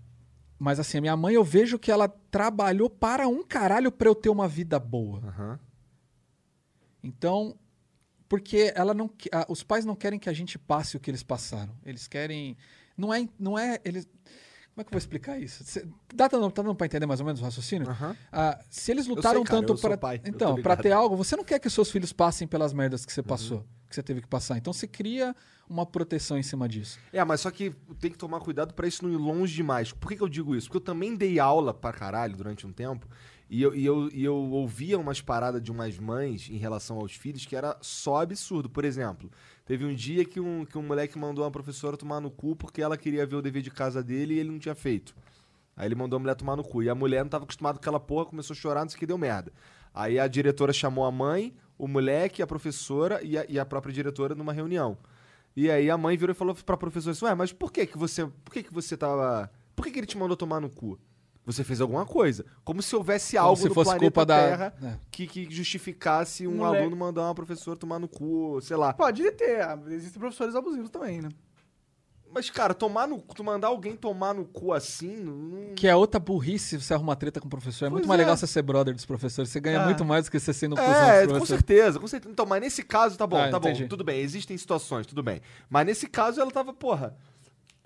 [0.59, 4.15] mas assim, a minha mãe, eu vejo que ela trabalhou para um caralho pra eu
[4.15, 5.19] ter uma vida boa.
[5.19, 5.59] Aham.
[7.01, 7.57] Então,
[8.27, 11.23] porque ela não, ah, os pais não querem que a gente passe o que eles
[11.23, 11.75] passaram.
[11.85, 12.57] Eles querem,
[12.97, 14.07] não é, não é, eles,
[14.73, 15.63] como é que eu vou explicar isso?
[15.63, 17.87] Cê- Dá tá dando, tá dando para entender mais ou menos o raciocínio?
[17.89, 18.15] Aham.
[18.31, 21.59] Ah, se eles lutaram sei, cara, tanto para, então, para ter algo, você não quer
[21.59, 23.27] que os seus filhos passem pelas merdas que você Uhum.
[23.27, 24.57] passou, que você teve que passar.
[24.57, 25.35] Então, você cria
[25.69, 26.99] uma proteção em cima disso.
[27.11, 27.69] É, mas só que
[27.99, 29.91] tem que tomar cuidado pra isso não ir longe demais.
[29.91, 30.67] Por que, que eu digo isso?
[30.67, 33.07] Porque eu também dei aula pra caralho durante um tempo
[33.53, 37.13] e eu, e eu, e eu ouvia umas paradas de umas mães em relação aos
[37.13, 38.67] filhos que era só absurdo.
[38.67, 39.29] Por exemplo,
[39.63, 42.81] teve um dia que um, que um moleque mandou uma professora tomar no cu porque
[42.81, 45.15] ela queria ver o dever de casa dele e ele não tinha feito.
[45.77, 46.81] Aí ele mandou a mulher tomar no cu.
[46.81, 48.99] E a mulher não tava acostumada com aquela porra, começou a chorar, não sei o
[49.01, 49.53] que, deu merda.
[49.93, 53.93] Aí a diretora chamou a mãe, o moleque, a professora e a, e a própria
[53.93, 54.97] diretora numa reunião.
[55.55, 57.99] E aí a mãe virou e falou pra professora assim, ué, mas por que que
[57.99, 60.97] você, por que que você tava, por que que ele te mandou tomar no cu?
[61.45, 62.45] Você fez alguma coisa.
[62.63, 64.93] Como se houvesse Como algo se no fosse planeta culpa da- Terra é.
[65.11, 66.83] que, que justificasse um Moleque.
[66.83, 68.93] aluno mandar uma professora tomar no cu, sei lá.
[68.93, 71.29] Pode ter, ah, existem professores abusivos também, né?
[72.35, 75.75] Mas, cara, tomar no, tu mandar alguém tomar no cu assim, não...
[75.75, 77.85] Que é outra burrice você arruma treta com o professor.
[77.85, 78.23] É muito Pois mais é.
[78.23, 79.51] legal você ser brother dos professores.
[79.51, 79.85] Você ganha Ah.
[79.85, 82.31] muito mais do que você sendo cuzão É, com certeza, com certeza.
[82.31, 83.87] Então, mas nesse caso, tá bom, Ah, tá bom, entendi.
[83.87, 84.19] tudo bem.
[84.21, 85.41] Existem situações, tudo bem.
[85.69, 87.15] Mas nesse caso, ela tava, porra.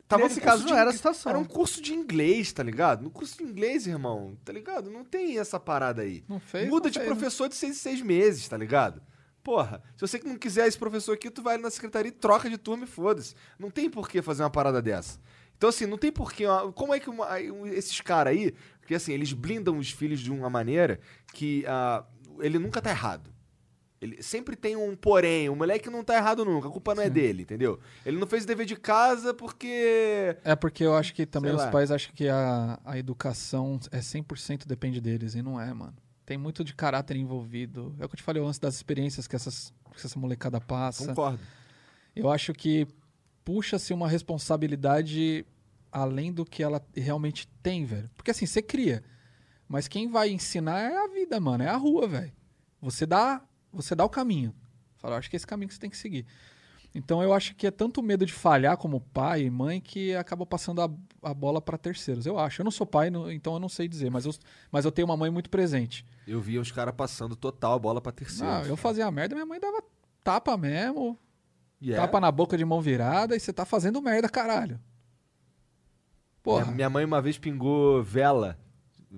[0.07, 1.29] Tava Nesse caso, não era a situação.
[1.29, 3.03] Era um curso de inglês, tá ligado?
[3.03, 4.89] No curso de inglês, irmão, tá ligado?
[4.89, 6.23] Não tem essa parada aí.
[6.29, 7.15] Não fez, Muda não de fez, né?
[7.15, 9.01] professor de seis em seis meses, tá ligado?
[9.43, 12.11] Porra, se você que não quiser esse professor aqui, tu vai ali na secretaria e
[12.11, 13.35] troca de turma e foda-se.
[13.59, 15.19] Não tem por que fazer uma parada dessa.
[15.57, 16.45] Então, assim, não tem por que.
[16.45, 20.19] uma- Como é que uma- um- esses caras aí, porque assim, eles blindam os filhos
[20.19, 20.99] de uma maneira
[21.33, 22.05] que ah,
[22.39, 23.29] ele nunca tá errado.
[23.99, 27.09] Ele sempre tem um porém, o moleque não tá errado nunca, a culpa não é
[27.09, 27.79] dele, entendeu?
[28.05, 30.37] Ele não fez o dever de casa porque.
[30.43, 31.71] É porque eu acho que também Sei os lá.
[31.71, 35.95] pais acham que a, a educação é 100% depende deles, e não é, mano.
[36.25, 37.95] Tem muito de caráter envolvido.
[37.99, 41.07] É o que eu te falei antes das experiências que, essas, que essa molecada passa.
[41.07, 41.39] Concordo.
[42.15, 42.85] Eu acho que
[43.45, 45.45] puxa-se uma responsabilidade
[45.91, 48.09] além do que ela realmente tem, velho.
[48.15, 49.03] Porque assim, você cria.
[49.67, 51.63] Mas quem vai ensinar é a vida, mano.
[51.63, 52.33] É a rua, velho.
[52.81, 53.41] Você dá,
[53.71, 54.53] você dá o caminho.
[54.97, 56.25] Fala, eu acho que é esse caminho que você tem que seguir.
[56.95, 60.45] Então eu acho que é tanto medo de falhar como pai e mãe que acaba
[60.45, 60.89] passando a,
[61.21, 62.25] a bola para terceiros.
[62.25, 62.61] Eu acho.
[62.61, 64.33] Eu não sou pai, não- então eu não sei dizer, mas eu,
[64.71, 66.03] mas eu tenho uma mãe muito presente.
[66.25, 68.51] Eu via os caras passando total a bola pra terceiro.
[68.51, 69.83] Ah, eu fazia a merda, minha mãe dava
[70.23, 71.19] tapa mesmo,
[71.79, 71.97] E é.
[71.97, 74.79] Tapa na boca de mão virada e você tá fazendo merda, caralho.
[76.41, 76.63] Porra.
[76.65, 78.57] Minha, minha mãe uma vez pingou vela,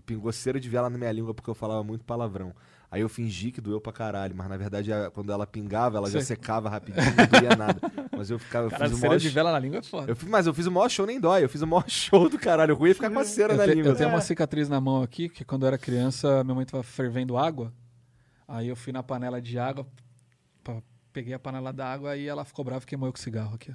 [0.05, 2.53] pingou cera de vela na minha língua porque eu falava muito palavrão.
[2.91, 6.21] Aí eu fingi que doeu pra caralho, mas na verdade quando ela pingava, ela já
[6.21, 7.79] secava rapidinho, não doía nada.
[8.17, 10.11] Mas eu ficava, eu Caralho, fiz o maior de vela na língua é foda.
[10.11, 11.43] Eu fiz, mas eu fiz o maior show, nem dói.
[11.43, 12.73] Eu fiz o maior show do caralho.
[12.73, 13.91] O ruim é ficar com a cera Eu, na te- língua.
[13.91, 14.11] eu tenho É.
[14.11, 17.71] uma cicatriz na mão aqui, que quando eu era criança, minha mãe tava fervendo água.
[18.47, 19.85] Aí eu fui na panela de água,
[21.13, 23.73] peguei a panela da água e ela ficou brava e queimou eu com cigarro aqui.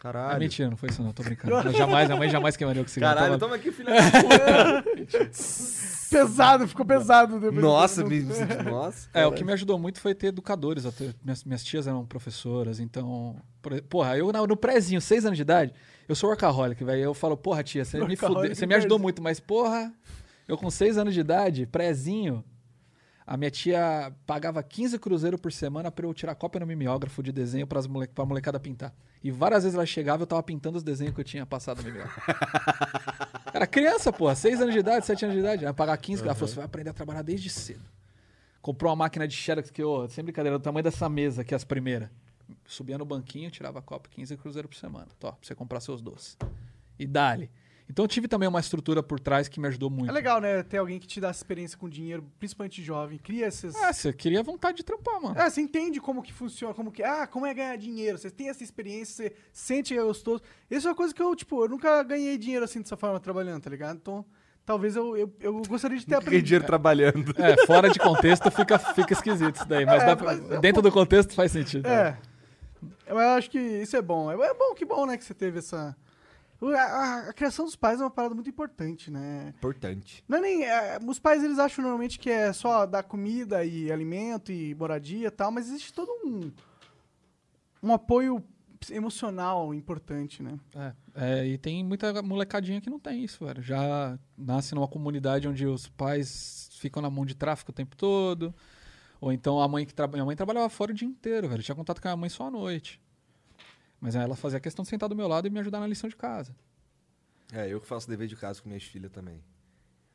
[0.00, 0.36] Caralho.
[0.36, 1.54] É mentira, não foi isso não, tô brincando.
[1.68, 3.14] Eu jamais, a mãe jamais queimaria o cigarro.
[3.14, 4.84] Caralho, Tava- toma aqui, filha da puta.
[6.10, 7.38] Pesado, ficou pesado.
[7.38, 9.08] depois Nossa, me, me senti- nossa.
[9.14, 10.84] É, o que me ajudou muito foi ter educadores.
[10.86, 11.10] até.
[11.22, 13.36] Minhas, minhas tias eram professoras, então.
[13.62, 15.72] por- Porra, eu no prézinho, seis anos de idade,
[16.08, 17.02] eu sou workaholic, velho.
[17.02, 18.54] Eu falo, porra, tia, você me fudeu.
[18.54, 19.92] Você me ajudou muito, mas, porra,
[20.48, 22.42] eu com seis anos de idade, prézinho,
[23.26, 27.32] a minha tia pagava 15 cruzeiros por semana pra eu tirar cópia no mimeógrafo de
[27.32, 28.92] desenho pras mole, pra molecada pintar.
[29.22, 31.82] E várias vezes ela chegava e eu tava pintando os desenhos que eu tinha passado
[31.82, 32.20] no mimeógrafo.
[33.52, 35.64] Era criança, porra, seis anos de idade, sete anos de idade.
[35.64, 37.84] Ela pagar 15, ela falou, você vai aprender a trabalhar desde cedo.
[38.62, 41.56] Comprou uma máquina de xerox que, ô, sem brincadeira, do tamanho dessa mesa, que é
[41.56, 42.10] as primeiras.
[42.66, 45.08] Subia no banquinho, tirava copo, 15 cruzeiro por semana.
[45.18, 46.36] Tó, pra você comprar seus doces.
[46.98, 47.50] E dali.
[47.90, 50.08] Então eu tive também uma estrutura por trás que me ajudou muito.
[50.08, 50.62] É legal, né?
[50.62, 53.18] Ter alguém que te dá essa experiência com dinheiro, principalmente jovem.
[53.18, 53.74] Cria esses.
[53.74, 55.36] Ah, você queria vontade de trampar, mano.
[55.38, 57.02] É, você entende como que funciona, como que.
[57.02, 58.16] Ah, como é ganhar dinheiro.
[58.16, 60.40] Você tem essa experiência, você sente que é gostoso.
[60.70, 63.60] Isso é uma coisa que eu, tipo, eu nunca ganhei dinheiro assim dessa forma trabalhando,
[63.62, 63.96] tá ligado?
[63.96, 64.24] Então,
[64.64, 66.44] talvez eu, eu, eu gostaria de ter Ganhei aprendido.
[66.46, 67.34] dinheiro trabalhando.
[67.36, 69.84] É, fora de contexto fica, fica esquisito isso daí.
[69.84, 71.88] Mas, É, dá pra- mas- dentro do contexto faz sentido.
[71.88, 72.16] É.
[73.04, 74.30] Eu acho que isso é bom.
[74.30, 75.96] É bom, que bom, né, que você teve essa.
[76.62, 79.54] A, a- a criação dos pais é uma parada muito importante, né?
[79.56, 80.22] Importante.
[80.28, 80.64] Não é nem.
[80.64, 85.28] é, os pais eles acham normalmente que é só dar comida e alimento e moradia
[85.28, 86.52] e tal, mas existe todo um.
[87.82, 88.44] um apoio
[88.90, 90.58] emocional importante, né?
[90.74, 93.62] É, é, e tem muita molecadinha que não tem isso, velho.
[93.62, 98.54] Já nasce numa comunidade onde os pais ficam na mão de tráfico o tempo todo.
[99.20, 100.16] Ou então a mãe que trabalha.
[100.16, 101.62] Minha mãe trabalhava fora o dia inteiro, velho.
[101.62, 102.98] Tinha contato com a mãe só à noite.
[104.00, 106.16] Mas ela fazia questão de sentar do meu lado e me ajudar na lição de
[106.16, 106.54] casa.
[107.52, 109.42] É, eu que faço dever de casa com minhas filhas também.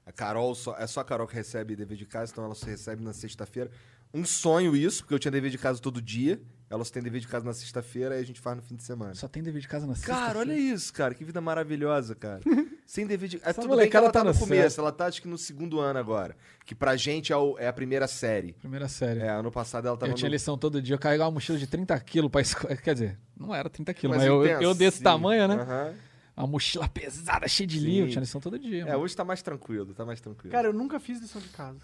[0.05, 2.65] A Carol, só, é só a Carol que recebe dever de casa, então ela só
[2.65, 3.71] recebe na sexta-feira.
[4.13, 6.41] Um sonho isso, porque eu tinha dever de casa todo dia.
[6.75, 8.83] Ela só tem dever de casa na sexta-feira e a gente faz no fim de
[8.83, 9.13] semana.
[9.15, 11.13] Só tem dever de casa na Cara, olha isso, cara.
[11.13, 12.41] Que vida maravilhosa, cara.
[12.85, 13.37] Sem dever de...
[13.37, 14.79] É, Essa tudo bem que ela tá, tá no no começo.
[14.79, 16.35] Ela tá, acho que no segundo ano agora.
[16.65, 18.53] Que pra gente é, o- é a primeira série.
[18.53, 19.21] Primeira série.
[19.21, 20.33] É, ano passado ela tava eu tinha no...
[20.33, 22.75] lição todo dia, eu carregava uma mochila de 30 quilos pra escola.
[22.75, 25.55] Quer dizer, não era 30 quilos, Mas mas, eu, eu desse tamanho, né?
[25.55, 25.93] Aham.
[26.37, 27.85] Uma mochila pesada, cheia de Sim.
[27.85, 28.81] livro, tinha lição todo dia.
[28.81, 28.99] É, mano.
[28.99, 30.51] hoje tá mais tranquilo, tá mais tranquilo.
[30.51, 31.79] Cara, eu nunca fiz lição de casa.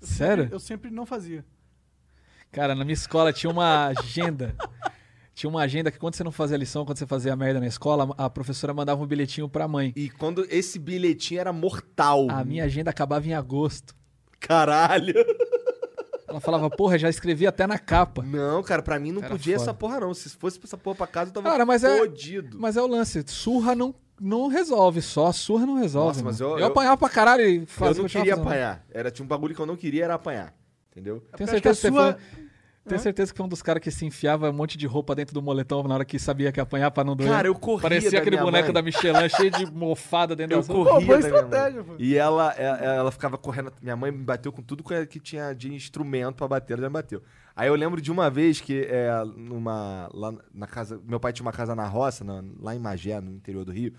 [0.00, 0.42] Eu Sério?
[0.44, 1.42] Sempre, eu sempre não fazia.
[2.54, 4.54] Cara, na minha escola tinha uma agenda.
[5.34, 8.14] Tinha uma agenda que quando você não fazia lição, quando você fazia merda na escola,
[8.16, 9.92] a professora mandava um bilhetinho pra mãe.
[9.96, 12.28] E quando esse bilhetinho era mortal.
[12.30, 13.94] A minha agenda acabava em agosto.
[14.38, 15.14] Caralho.
[16.28, 18.22] Ela falava, porra, já escrevi até na capa.
[18.22, 19.70] Não, cara, pra mim não podia foda.
[19.70, 20.14] essa porra não.
[20.14, 22.56] Se fosse pra essa porra pra casa, eu tava Cara, mas é- fodido.
[22.60, 26.08] Mas é o lance, surra não, não resolve só, surra não resolve.
[26.08, 28.84] Nossa, mas eu- eu, eu- apanhava pra caralho e eu fazia não continuava queria apanhar.
[28.90, 30.54] Era, tinha um bagulho que eu não queria, era apanhar.
[30.92, 31.24] Entendeu?
[31.36, 32.43] Tenho certeza, que que a você sua- foi,
[32.86, 35.32] tenho certeza que foi um dos caras que se enfiava um monte de roupa dentro
[35.34, 37.28] do moletom na hora que sabia que ia apanhar pra não doer.
[37.30, 38.74] Cara, eu corria Parecia da aquele minha boneco mãe.
[38.74, 40.92] da Michelin cheio de mofada dentro Eu das roupas.
[40.92, 41.40] Pô, corria minha mãe.
[41.42, 41.94] estratégia, pô.
[41.98, 43.72] E ela, ela, ela ficava correndo.
[43.80, 46.92] Minha mãe me bateu com tudo que tinha de instrumento pra bater, ela já me
[46.94, 47.22] bateu.
[47.56, 51.00] Aí eu lembro de uma vez que é, numa, lá na casa.
[51.06, 53.92] Meu pai tinha uma casa na roça, na- lá em Magé, no interior do Rio.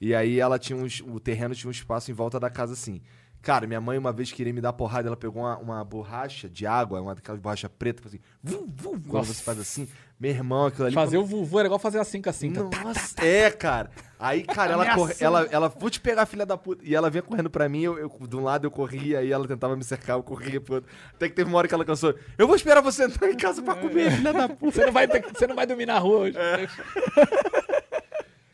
[0.00, 3.00] E aí ela tinha uns, o terreno tinha um espaço em volta da casa assim.
[3.40, 6.66] Cara, minha mãe uma vez queria me dar porrada, ela pegou uma, uma borracha de
[6.66, 9.88] água, uma daquelas borrachas preta, assim, vum, vum, quando você faz assim,
[10.18, 10.94] meu irmão, aquilo ali.
[10.94, 12.64] Fazer quando- o vuvu era igual fazer assim com a cinta.
[12.64, 13.90] nossa, é, cara.
[14.18, 14.84] Aí, cara, ela,
[15.24, 16.84] ela, ela, vou te pegar, filha da puta.
[16.84, 19.46] E ela vinha correndo pra mim, eu, eu- de um lado eu corria, aí ela
[19.46, 20.90] tentava me cercar, eu corria pro outro.
[21.14, 22.14] Até que teve uma hora que ela cansou.
[22.36, 24.72] Eu vou esperar você entrar em casa pra comer, filha da puta.
[24.72, 26.36] Você não, vai você não vai dormir na rua hoje.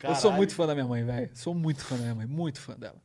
[0.03, 1.29] Eu sou muito fã da minha mãe, velho.
[1.33, 2.95] Sou muito fã da minha mãe, muito fã dela.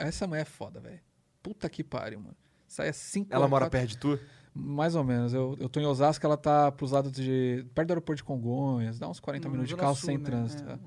[0.00, 0.98] Essa mãe é foda, velho.
[1.42, 2.36] Puta que pariu, mano.
[2.66, 4.18] Sai é cinco Ela mora quatro- perto de tu?
[4.54, 5.32] Mais ou menos.
[5.32, 7.66] Eu, eu tô em Osasco, ela tá pros lados de.
[7.74, 10.24] perto do aeroporto de Congonhas, dá uns 40 No minutos de carro Sul, sem né?
[10.24, 10.68] trânsito.
[10.68, 10.72] É.
[10.74, 10.78] é.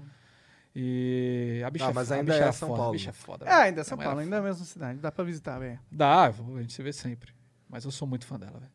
[0.77, 2.91] E a bicha Ah, é mas ainda bicha é era São foda, Paulo.
[2.91, 3.45] A bicha é foda.
[3.45, 4.99] É, ainda é São Paulo, ainda é a mesma cidade.
[4.99, 5.79] Dá pra visitar, velho.
[5.91, 7.33] Dá, a gente se vê sempre.
[7.69, 8.71] Mas eu sou muito fã dela, velho.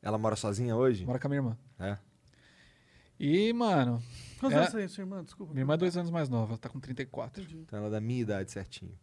[0.00, 1.04] Ela mora sozinha hoje?
[1.06, 1.58] Mora com a minha irmã.
[1.78, 1.96] É.
[3.20, 4.02] E, mano,
[4.40, 4.60] Quantos É.
[4.62, 5.22] anos tem sua irmã?
[5.22, 5.52] Desculpa.
[5.52, 7.44] minha irmã é dois anos mais nova, ela tá com 34.
[7.52, 8.98] Então ela é da minha idade certinho.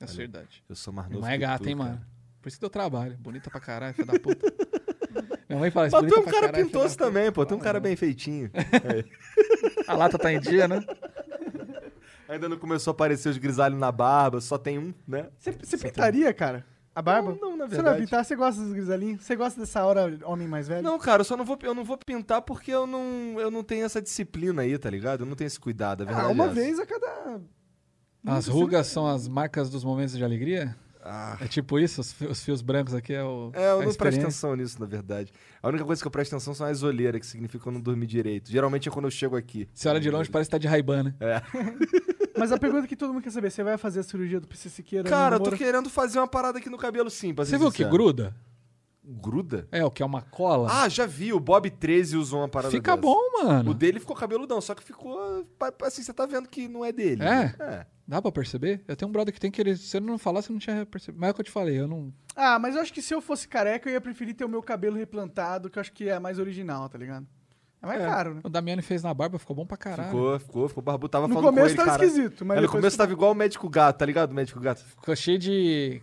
[0.00, 0.62] É idade.
[0.68, 1.22] Eu sou mais novo.
[1.22, 1.90] mãe é gata, tu, hein, cara.
[1.90, 2.06] mano.
[2.42, 3.16] Por isso que deu trabalho.
[3.18, 4.46] Bonita pra caralho, filha da puta.
[5.48, 7.46] minha mãe fala isso, Mas tu é um cara caralho, pintoso também, pô.
[7.46, 7.82] Tu é um cara não.
[7.82, 8.50] bem feitinho.
[9.88, 10.80] A lata tá em dia, né?
[12.28, 15.28] Ainda não começou a aparecer os grisalhos na barba, só tem um, né?
[15.38, 16.66] Você, você pintaria, cara?
[16.94, 17.36] A barba?
[17.40, 18.04] Não, não, na Você não vai verdade.
[18.04, 18.24] pintar?
[18.24, 19.22] Você gosta dos grisalinhos?
[19.22, 20.82] Você gosta dessa hora homem mais velho?
[20.82, 23.62] Não, cara, eu só não vou, eu não vou pintar porque eu não, eu não
[23.62, 25.20] tenho essa disciplina aí, tá ligado?
[25.20, 27.40] Eu não tenho esse cuidado, a verdade Ah, uma é vez a cada...
[28.26, 30.76] As rugas são as marcas dos momentos de alegria?
[31.40, 32.00] É tipo isso?
[32.00, 33.50] Os, os fios brancos aqui é o.
[33.54, 35.32] É, eu não presto atenção nisso, na verdade.
[35.62, 37.80] A única coisa que eu presto atenção são as olheiras, que significa que eu não
[37.80, 38.50] dormi direito.
[38.50, 39.68] Geralmente é quando eu chego aqui.
[39.72, 41.14] Você olha de longe, parece que tá de Ray-Ban, né?
[42.36, 44.68] Mas a pergunta que todo mundo quer saber, você vai fazer a cirurgia do PC
[44.68, 45.08] Siqueira?
[45.08, 47.70] Cara, eu tô querendo fazer uma parada aqui no cabelo sim, pra ser Você viu
[47.70, 47.90] que sincero.
[47.90, 48.36] gruda?
[49.02, 49.68] Gruda?
[49.70, 50.68] É, o que é uma cola.
[50.70, 51.32] Ah, já vi.
[51.32, 53.00] O Bob 13 usou uma parada Fica dessa.
[53.00, 53.70] bom, mano.
[53.70, 55.46] O dele ficou cabeludão, só que ficou...
[55.82, 57.22] Assim, você tá vendo que não é dele.
[57.22, 57.54] É?
[57.60, 57.86] É.
[58.08, 58.82] Dá pra perceber?
[58.86, 59.76] Eu tenho um brother que tem que ele.
[59.76, 61.20] Se ele não falasse, eu não tinha percebido.
[61.20, 62.12] Mas é o que eu te falei, eu não.
[62.36, 64.62] Ah, mas eu acho que se eu fosse careca, eu ia preferir ter o meu
[64.62, 67.26] cabelo replantado, que eu acho que é mais original, tá ligado?
[67.82, 68.40] É mais caro, né?
[68.44, 70.08] O Damiani fez na barba, ficou bom pra caralho.
[70.08, 71.08] Ficou, ficou, ficou barbudo.
[71.10, 72.04] Tava No falando com começo ele, tava cara.
[72.04, 74.30] esquisito, mas É, no começo ficou- tava igual o médico gato, tá ligado?
[74.30, 74.82] O médico gato.
[74.84, 76.00] Ficou cheio de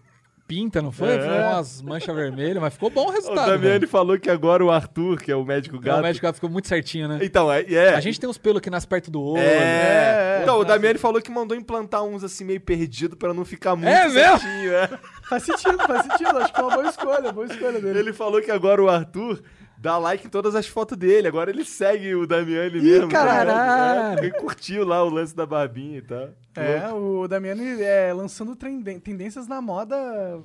[0.48, 1.10] pinta, não foi?
[1.10, 1.20] É.
[1.22, 3.48] Ficou umas manchas vermelhas, mas ficou bom o O resultado.
[3.52, 3.88] Damiani velho.
[3.88, 6.00] falou que agora o Arthur, que é o médico É, gato...
[6.00, 7.20] O médico ficou muito certinho, né?
[7.22, 7.62] Então, é...
[7.64, 7.96] é.
[7.96, 9.42] A gente tem uns pelos que nascem perto do olho.
[9.42, 10.38] É.
[10.38, 13.76] É, Então, o Damiani falou que mandou implantar uns assim meio perdido pra não ficar
[13.76, 14.20] muito É mesmo?
[14.40, 14.90] certinho, é.
[15.30, 16.38] Faz sentido, faz sentido.
[16.38, 18.00] Acho que é uma boa escolha, boa escolha dele.
[18.00, 19.42] Ele falou que agora o Arthur
[19.84, 21.28] dá like em todas as fotos dele.
[21.28, 23.10] Agora ele segue o Damiani Ih, mesmo.
[23.10, 23.50] tá caralho.
[23.50, 24.20] ligado?
[24.20, 26.30] É, Ele curtiu lá o lance da barbinha e tal.
[26.56, 29.96] É, o Damiani é, lançando tendências na moda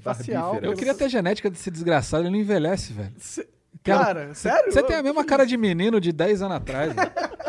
[0.00, 0.46] facial.
[0.54, 0.72] Barbífera.
[0.72, 3.12] Eu queria ter genética desse desgraçado, ele não envelhece, velho.
[3.14, 4.72] A- Cara, sério?
[4.72, 6.92] Você tem a mesma cara de menino de 10 anos atrás.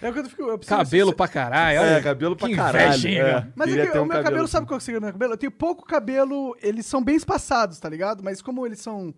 [0.00, 0.42] É o que eu fico.
[0.42, 1.76] Eu preciso- Cabelo pra caralho.
[1.80, 2.02] É, olha.
[2.02, 2.86] cabelo pra caralho.
[2.86, 3.20] invejinha.
[3.22, 3.46] é.
[3.56, 5.32] Mas é que o um meu cabelo, sabe qual que seria o meu cabelo?
[5.32, 8.22] Eu tenho pouco cabelo, eles são bem espaçados, tá ligado?
[8.22, 9.12] Mas como eles são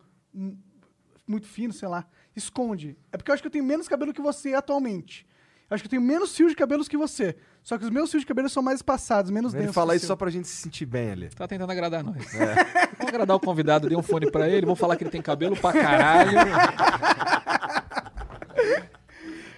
[1.31, 2.05] muito finos, sei lá,
[2.35, 2.97] esconde.
[3.12, 5.27] É porque eu acho que eu tenho menos cabelo que você atualmente.
[5.70, 7.36] Eu acho que eu tenho menos fios de cabelos que você.
[7.62, 9.74] Só que os meus fios de cabelo são mais espaçados, menos Ele densos.
[9.74, 10.15] fala que o isso seu.
[10.15, 11.28] só pra gente se sentir bem ali.
[11.28, 12.35] Tá tentando agradar nós.
[12.35, 12.55] É.
[12.98, 15.57] Vamos agradar o convidado, dei um fone pra ele, vou falar que ele tem cabelo
[15.57, 16.39] pra caralho.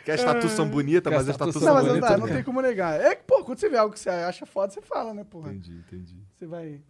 [0.05, 2.35] Que as tatu são bonitas, mas as tatu são Não, mas não, tudo não bem.
[2.35, 3.01] tem como negar.
[3.01, 5.51] É que, pô, quando você vê algo que você acha foda, você fala, né, porra?
[5.51, 6.17] Entendi, entendi.
[6.35, 6.81] Você vai.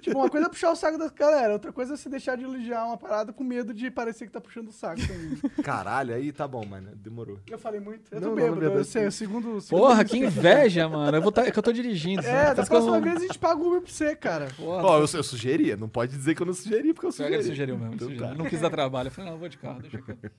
[0.00, 2.44] Tipo, uma coisa é puxar o saco da galera, outra coisa é você deixar de
[2.44, 5.36] elogiar uma parada com medo de parecer que tá puxando o saco também.
[5.62, 6.90] Caralho, aí tá bom, mano.
[6.96, 7.38] Demorou.
[7.48, 8.12] Eu falei muito.
[8.12, 8.54] Eu Não, tô não, bêbado.
[8.54, 9.60] na verdade, eu sei, o segundo.
[9.60, 11.16] segundo Porra, que inveja, mano.
[11.16, 12.20] Eu vou tá, é que eu tô dirigindo.
[12.20, 12.34] É, sabe?
[12.36, 14.48] da Parece que eu próxima não- vez a gente paga o Uber pra você, cara.
[14.56, 15.76] Porra, Ó, eu, eu sugeria.
[15.76, 17.34] Não pode dizer que eu não sugeri, porque eu sugeri.
[17.34, 17.94] ele sugeriu mesmo.
[17.94, 18.28] Então sugeriu.
[18.28, 18.34] tá.
[18.34, 19.06] Não quis dar trabalho.
[19.08, 20.30] Eu falei, não, eu vou de carro, deixa quieto.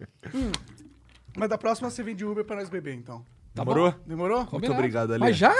[1.38, 3.26] Mas da próxima você vem de Uber pra nós beber, então.
[3.54, 3.94] Demorou?
[4.06, 4.48] Demorou?
[4.52, 5.20] Muito obrigado, Ali.
[5.22, 5.54] Mas já?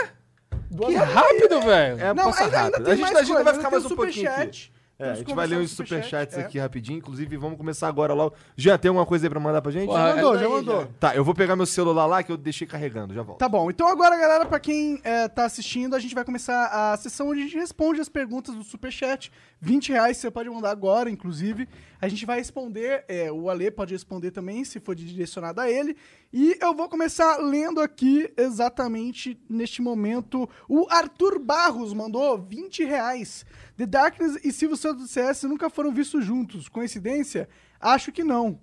[0.70, 1.14] Duas Que horas.
[1.14, 2.00] rápido, velho.
[2.00, 2.84] É, Não, passa ainda, ainda rápido.
[2.84, 4.70] tem a gente, a gente coisa, vai ainda ficar mais um pouquinho aqui.
[4.98, 6.40] É, a Vamos gente vai ler superchat, superchats é.
[6.40, 6.98] aqui rapidinho.
[6.98, 8.34] Inclusive, vamos começar agora logo.
[8.56, 9.92] Jean, tem alguma coisa aí pra mandar pra gente?
[9.92, 10.86] Já mandou, é já mandou.
[10.98, 13.12] Tá, eu vou pegar meu celular lá que eu deixei carregando.
[13.12, 13.38] Já volto.
[13.38, 16.96] Tá bom, então agora, galera, pra quem é, tá assistindo, a gente vai começar a
[16.96, 19.30] sessão onde a gente responde as perguntas do Superchat.
[19.60, 21.68] 20 reais você pode mandar agora, inclusive.
[22.00, 25.96] A gente vai responder, é, o Ale pode responder também, se for direcionado a ele.
[26.32, 33.44] E eu vou começar lendo aqui, exatamente neste momento, o Arthur Barros mandou 20 reais.
[33.76, 36.68] The Darkness e Silvio Santos do CS nunca foram vistos juntos.
[36.68, 37.48] Coincidência?
[37.80, 38.58] Acho que não.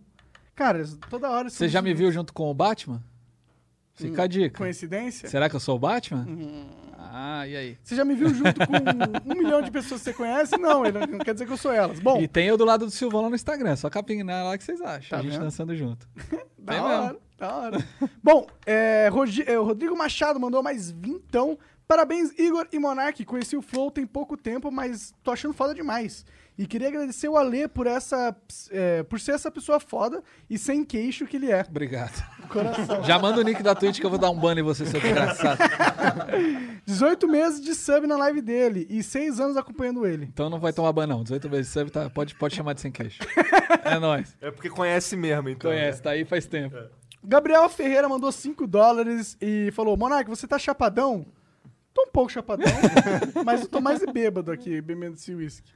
[0.56, 1.50] Cara, toda hora...
[1.50, 3.04] Você já me viu junto com o Batman?
[3.94, 4.58] Fica a dica.
[4.58, 5.30] Coincidência?
[5.30, 6.26] Será que eu sou o Batman?
[6.28, 6.66] Uhum.
[6.98, 7.78] Ah, e aí?
[7.84, 8.74] Você já me viu junto com
[9.32, 10.58] um milhão de pessoas que você conhece?
[10.58, 12.00] Não, ele não quer dizer que eu sou elas.
[12.00, 14.64] Bom, E tem eu do lado do Silvão lá no Instagram, só capinar lá que
[14.64, 15.10] vocês acham.
[15.10, 15.42] Tá a gente vendo?
[15.42, 16.08] dançando junto.
[16.58, 17.20] da tem hora, mesmo.
[17.38, 17.88] da hora.
[18.24, 19.10] Bom, é,
[19.46, 21.60] é, Rodrigo Machado mandou mais vintão.
[21.94, 23.24] Parabéns, Igor e Monark.
[23.24, 26.26] Conheci o Flow tem pouco tempo, mas tô achando foda demais.
[26.58, 28.36] E queria agradecer o Ale por essa.
[28.72, 31.64] é, por ser essa pessoa foda e sem queixo que ele é.
[31.70, 32.26] Obrigado.
[32.50, 33.04] Coração.
[33.04, 35.00] Já manda o nick da Twitch que eu vou dar um ban em você, seu
[35.00, 35.60] desgraçado.
[36.84, 40.26] 18 meses de sub na live dele e 6 anos acompanhando ele.
[40.34, 41.22] Então não vai tomar ban, não.
[41.22, 43.20] 18 vezes sub, tá, pode, pode chamar de sem queixo.
[43.86, 44.36] É nóis.
[44.42, 45.70] É porque conhece mesmo, então.
[45.70, 46.76] Conhece, tá aí faz tempo.
[47.24, 51.26] Gabriel Ferreira mandou 5 dólares e falou: Monark, você tá chapadão?
[51.94, 52.66] Tô um pouco chapadão,
[53.46, 55.72] mas eu tô mais bêbado aqui, bebendo esse whisky.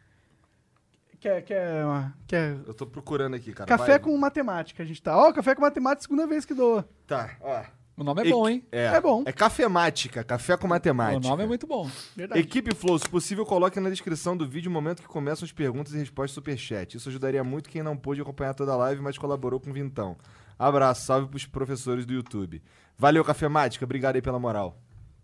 [1.20, 2.58] Quer, quer, uma- quer...
[2.68, 3.68] Eu tô procurando aqui, cara.
[3.68, 4.00] Café vai.
[4.00, 5.18] com matemática, a gente tá.
[5.18, 6.88] Ó, café com matemática, segunda vez que doa.
[7.08, 7.64] Tá, ó.
[8.00, 8.64] O nome é bom, hein?
[8.72, 9.24] É, É bom.
[9.26, 11.26] É cafemática, café com matemática.
[11.26, 11.90] O nome é muito bom.
[12.16, 12.40] Verdade.
[12.40, 15.94] Equipe Flow, se possível, coloque na descrição do vídeo o momento que começam as perguntas
[15.94, 16.96] e respostas do Superchat.
[16.96, 20.16] Isso ajudaria muito quem não pôde acompanhar toda a live, mas colaborou com o Vintão.
[20.60, 22.62] Abraço, salve pros professores do YouTube.
[22.96, 24.78] Valeu, Cafemática, obrigado aí pela moral.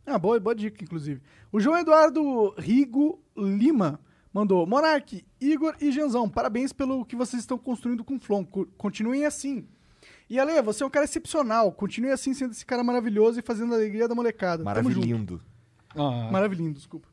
[0.05, 1.21] Ah, boa, boa dica, inclusive.
[1.51, 3.99] O João Eduardo Rigo Lima
[4.34, 8.43] mandou: Monark, Igor e Janzão, parabéns pelo que vocês estão construindo com o Flon.
[8.45, 9.65] Co- Continuem assim.
[10.30, 11.71] E Ale, você é um cara excepcional.
[11.71, 14.63] Continue assim sendo esse cara maravilhoso e fazendo a alegria da molecada.
[14.63, 15.41] Maravilhindo.
[15.95, 17.07] Ah, Maravilhoso, desculpa.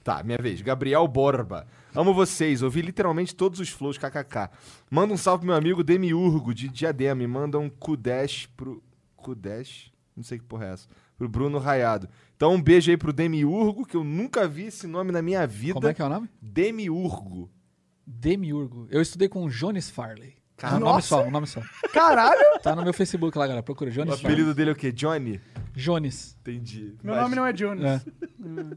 [0.04, 0.62] Tá, minha vez.
[0.62, 1.68] Gabriel Borba.
[1.94, 4.50] Amo vocês, ouvi literalmente todos os flows kkk.
[4.90, 7.24] Manda um salve pro meu amigo Demiurgo, de Diadema.
[7.24, 8.82] E manda um Kudesh pro.
[9.18, 9.92] Kudesh?
[10.16, 10.88] Não sei que porra é essa.
[11.18, 12.08] Pro Bruno Raiado.
[12.36, 15.74] Então um beijo aí pro Demiurgo, que eu nunca vi esse nome na minha vida.
[15.74, 16.30] Como é que é o nome?
[16.42, 17.50] Demiurgo.
[18.06, 18.88] Demiurgo.
[18.90, 20.38] Eu estudei com o Jones Farley.
[20.56, 21.62] Cara, um nome só, um nome só.
[21.94, 22.60] Caralho!
[22.64, 23.62] Tá no meu Facebook lá, galera.
[23.62, 24.54] Procura O Jones apelido Farley.
[24.56, 24.92] dele é o quê?
[24.92, 25.40] Johnny?
[25.76, 26.36] Jones.
[26.42, 26.96] Entendi.
[27.04, 27.84] Meu nome não é Jones.
[27.84, 28.02] É.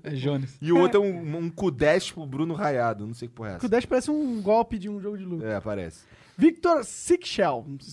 [0.03, 0.59] É Jones.
[0.61, 3.07] E o outro é um, um Q10 pro Bruno Raiado.
[3.07, 3.69] Não sei que porra é O essa.
[3.69, 5.47] Dash parece um golpe de um jogo de luta.
[5.47, 6.05] É, parece.
[6.37, 6.83] Victor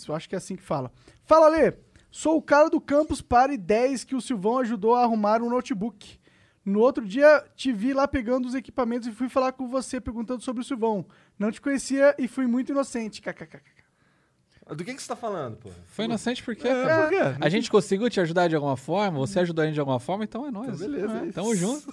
[0.07, 0.91] eu acho que é assim que fala.
[1.24, 1.74] Fala, Lê.
[2.18, 6.18] Sou o cara do Campus Party 10 que o Silvão ajudou a arrumar um notebook.
[6.65, 10.41] No outro dia, te vi lá pegando os equipamentos e fui falar com você perguntando
[10.41, 11.06] sobre o Silvão.
[11.38, 13.22] Não te conhecia e fui muito inocente.
[13.22, 13.60] KKK.
[14.76, 15.69] Do que, que você tá falando, pô?
[15.85, 17.38] Foi inocente porque É, por quê?
[17.39, 20.23] a gente conseguiu te ajudar de alguma forma, você ajudou a gente de alguma forma,
[20.23, 20.69] então é nóis.
[20.69, 21.34] Então, beleza, É, é isso.
[21.34, 21.85] Tamo junto.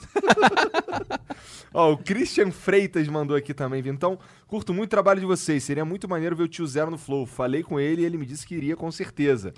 [1.74, 3.92] Ó, o Christian Freitas mandou aqui também, viu?
[3.92, 5.62] Então, curto muito o trabalho de vocês.
[5.62, 7.26] Seria muito maneiro ver o tio Zero no Flow.
[7.26, 9.52] Falei com ele e ele me disse que iria com certeza.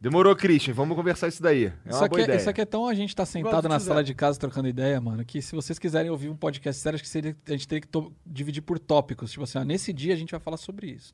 [0.00, 0.74] Demorou, Christian.
[0.74, 1.64] Vamos conversar isso daí.
[1.66, 2.36] É uma Isso boa aqui, é- ideia.
[2.36, 4.68] isso aqui é tão a gente tá Igual sentado do na sala de casa trocando
[4.68, 7.66] ideia, mano, que se vocês quiserem ouvir um podcast sério, acho que seria, a gente
[7.66, 7.88] teria que
[8.24, 9.32] dividir por tópicos.
[9.32, 11.12] Tipo assim, ó, nesse dia a gente vai falar sobre isso.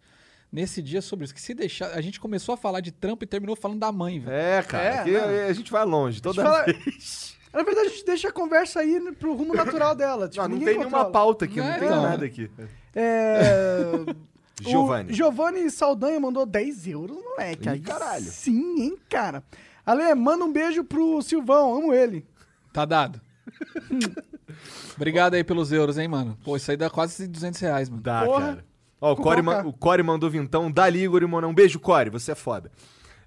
[0.52, 1.34] Nesse dia sobre isso.
[1.34, 1.92] Que se deixar.
[1.92, 4.36] A gente começou a falar de trampo e terminou falando da mãe, velho.
[4.36, 4.84] É, cara.
[4.84, 5.48] É, aqui não.
[5.48, 6.20] a gente vai longe.
[6.22, 7.34] Toda fala- vez.
[7.52, 10.28] Na verdade, a gente deixa a conversa aí pro rumo natural dela.
[10.30, 11.10] Tipo, Não, não tem nenhuma controla.
[11.10, 11.58] pauta aqui.
[11.58, 12.02] É, não tem então.
[12.02, 12.50] nada aqui.
[12.94, 14.04] É...
[14.60, 15.12] Giovanni.
[15.12, 17.66] O Giovanni Saldanha mandou 10 euros, moleque.
[17.66, 18.24] Ih, Aí caralho.
[18.24, 19.42] Sim, hein, cara.
[19.84, 22.24] Ale, manda um beijo pro Silvão, amo ele.
[22.72, 23.20] Tá dado.
[24.96, 26.38] Obrigado aí pelos euros, hein, mano.
[26.44, 28.02] Pô, isso aí dá quase 200 reais, mano.
[28.02, 28.40] Dá, Porra.
[28.40, 28.64] cara.
[29.00, 30.70] Ó, o Core, o Core mandou vintão.
[30.70, 31.50] Dali, Igor e Monão.
[31.50, 32.10] Um beijo, Core.
[32.10, 32.70] Você é foda.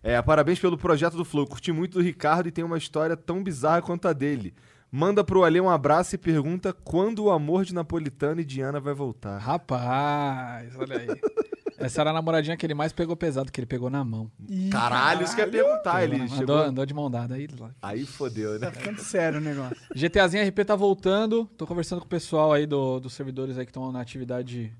[0.02, 1.46] É, parabéns pelo projeto do Flow.
[1.46, 4.54] Curti muito do Ricardo e tem uma história tão bizarra quanto a dele.
[4.92, 8.94] Manda pro Ale um abraço e pergunta quando o amor de Napolitano e Diana vai
[8.94, 9.38] voltar.
[9.38, 11.08] Rapaz, olha aí.
[11.80, 14.32] Essa era a namoradinha que ele mais pegou pesado, que ele pegou na mão.
[14.50, 16.04] Ih, Caralho, isso que ia perguntar.
[16.04, 16.56] Ele andou, chegou...
[16.58, 17.48] andou de mão dada aí.
[17.80, 18.66] Aí fodeu, né?
[18.66, 19.78] Tá ficando sério o negócio.
[19.94, 21.46] GTAzinho RP tá voltando.
[21.56, 24.74] Tô conversando com o pessoal aí do- dos servidores aí que estão na atividade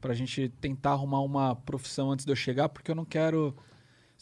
[0.00, 3.54] pra gente tentar arrumar uma profissão antes de eu chegar, porque eu não quero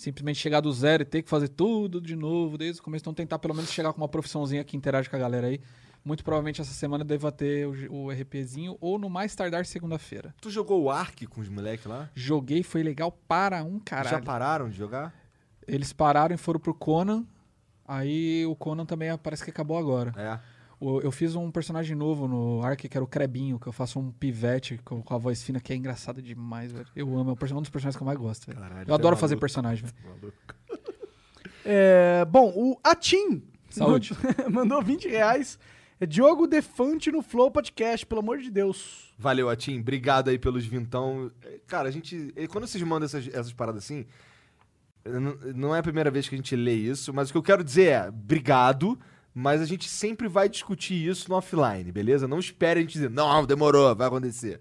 [0.00, 3.02] simplesmente chegar do zero e ter que fazer tudo de novo desde o começo.
[3.02, 5.60] Então tentar pelo menos chegar com uma profissãozinha que interage com a galera aí.
[6.02, 10.34] Muito provavelmente essa semana deva ter o, o RPzinho ou no mais tardar segunda-feira.
[10.40, 12.08] Tu jogou o Ark com os moleques lá?
[12.14, 14.08] Joguei, foi legal para um caralho.
[14.08, 15.14] Já pararam de jogar?
[15.68, 17.26] Eles pararam e foram pro Conan.
[17.86, 20.14] Aí o Conan também parece que acabou agora.
[20.16, 20.40] É.
[20.80, 24.10] Eu fiz um personagem novo no Ark, que era o Crebinho, que eu faço um
[24.10, 26.86] pivete com, com a voz fina, que é engraçado demais, velho.
[26.96, 28.58] Eu amo, é um dos personagens que eu mais gosto, velho.
[28.58, 30.32] Caralho, Eu é adoro fazer personagem, velho.
[31.64, 34.10] É, bom, o Atim Saúde.
[34.50, 35.58] mandou 20 reais.
[36.00, 39.12] É Diogo Defante no Flow Podcast, pelo amor de Deus.
[39.18, 39.80] Valeu, Atim.
[39.80, 41.30] Obrigado aí pelos vintão.
[41.66, 42.34] Cara, a gente.
[42.50, 44.06] Quando vocês mandam essas, essas paradas assim.
[45.04, 47.42] Não, não é a primeira vez que a gente lê isso, mas o que eu
[47.42, 48.98] quero dizer é, obrigado,
[49.34, 52.26] mas a gente sempre vai discutir isso no offline, beleza?
[52.26, 54.60] Não espere a gente dizer, não, demorou, vai acontecer.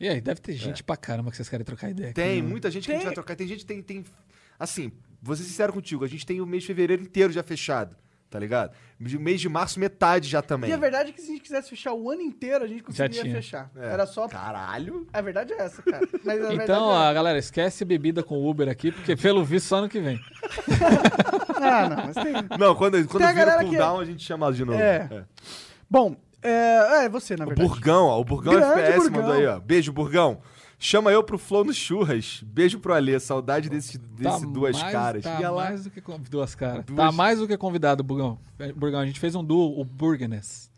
[0.00, 2.08] E aí, deve ter gente pra caramba que vocês querem trocar ideia.
[2.10, 2.48] aqui, Tem né?
[2.48, 3.36] muita gente que a gente vai trocar.
[3.36, 4.04] Tem gente que tem, tem.
[4.58, 4.90] Assim,
[5.22, 7.94] vou ser sincero contigo, a gente tem o mês de fevereiro inteiro já fechado,
[8.30, 8.72] tá ligado?
[8.98, 10.70] O mês de março, metade já também.
[10.70, 12.82] E a verdade é que se a gente quisesse fechar o ano inteiro, a gente
[12.82, 13.70] conseguiria fechar.
[13.76, 13.92] É.
[13.92, 14.26] Era só.
[14.26, 15.06] Caralho.
[15.12, 16.08] A verdade é essa, cara.
[16.24, 17.08] Mas a verdade Então, é...
[17.08, 20.18] a galera, esquece bebida com Uber aqui, porque pelo visto só ano que vem.
[21.62, 22.58] Ah, não, mas tem.
[22.58, 24.78] Não, quando, quando a vira galera o que- cooldown, a gente chama de novo.
[24.78, 25.24] É.
[25.88, 27.68] Bom, é, é você, na O verdade.
[27.68, 28.20] Burgão, ó.
[28.20, 29.20] O Burgão Grande FPS Burgão.
[29.22, 29.60] mandou aí, ó.
[29.60, 30.38] Beijo, Burgão.
[30.82, 32.42] Chama eu pro Flow no Churras.
[32.42, 33.20] Beijo pro Alê.
[33.20, 35.22] Saudade desse, desse duas mais, caras.
[35.24, 35.64] Tá Ia lá.
[35.64, 36.84] mais do que duas caras.
[36.86, 38.38] Duas- Tá mais do que convidado, Burgão.
[38.58, 40.69] É, Burgão, a gente fez um duo, o Burgenes.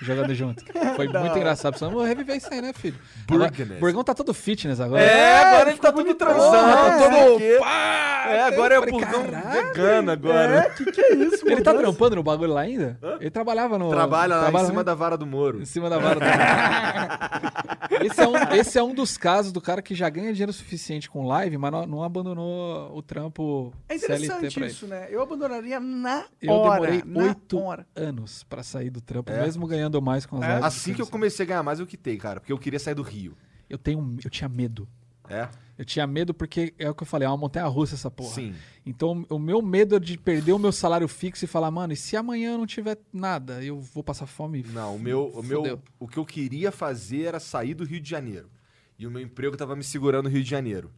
[0.00, 0.64] Jogando junto.
[0.96, 1.72] Foi muito engraçado.
[1.72, 2.98] Precisamos reviver isso aí, né, filho?
[3.26, 3.78] Burgenes.
[3.78, 5.02] Burgão tá todo fitness agora.
[5.02, 7.42] É, agora ele ele tá todo transando, tá É, todo.
[7.42, 7.58] é.
[7.58, 8.24] Pá!
[8.28, 9.22] É, agora é o Burgão
[9.52, 10.58] vegano agora.
[10.58, 12.98] É, que que é isso, Ele tá trampando no bagulho lá ainda?
[13.20, 13.90] Ele trabalhava no.
[13.90, 14.84] Trabalha lá trabalha em cima né?
[14.84, 15.60] da vara do Moro.
[15.60, 16.26] Em cima da vara do...
[18.04, 21.08] esse, é um, esse é um dos casos do cara que já ganha dinheiro suficiente
[21.08, 25.06] com live, mas não, não abandonou o trampo É CLT interessante pra isso, né?
[25.10, 26.80] Eu abandonaria na Eu hora.
[26.90, 27.86] demorei na oito hora.
[27.94, 29.42] anos pra sair do trampo, É?
[29.42, 30.48] mesmo ganhando mais com as É?
[30.54, 30.64] lives.
[30.64, 32.40] Assim que eu comecei a ganhar mais, eu quitei, cara.
[32.40, 33.36] Porque eu queria sair do Rio.
[33.68, 34.88] Eu tenho, eu tinha medo.
[35.28, 35.48] É?
[35.78, 38.34] Eu tinha medo porque é o que eu falei, é uma montanha russa essa porra.
[38.34, 38.52] Sim.
[38.84, 41.96] Então, o meu medo é de perder o meu salário fixo e falar, mano, e
[41.96, 44.64] se amanhã eu não tiver nada, eu vou passar fome?
[44.72, 45.80] Não, o meu, o meu.
[46.00, 48.50] O que eu queria fazer era sair do Rio de Janeiro.
[48.98, 50.90] E o meu emprego tava me segurando no Rio de Janeiro.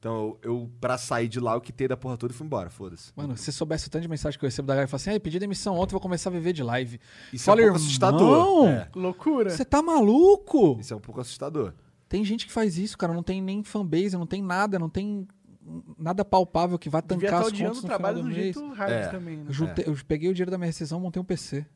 [0.00, 2.68] Então, eu, eu pra sair de lá, eu quitei da porra toda e fui embora,
[2.68, 3.12] foda-se.
[3.14, 5.10] Mano, se soubesse o tanto de mensagem que eu recebo da galera, eu falo assim,
[5.10, 7.00] ai, pedi demissão ontem, vou começar a viver de live.
[7.32, 8.68] Isso Fala, é um pouco irmão, assustador.
[8.68, 8.88] É.
[8.94, 9.50] Loucura.
[9.50, 10.76] Você tá maluco?
[10.80, 11.72] Isso é um pouco assustador.
[12.14, 15.26] Tem gente que faz isso, cara, não tem nem fanbase, não tem nada, não tem
[15.98, 18.28] nada palpável que vá Devia tancar estar as contas o no final trabalho do do
[18.28, 18.54] mês.
[18.54, 19.06] jeito hard É.
[19.08, 19.44] também, né?
[19.48, 21.66] Eu, juntei- eu peguei o dinheiro da minha rescisão, montei um PC.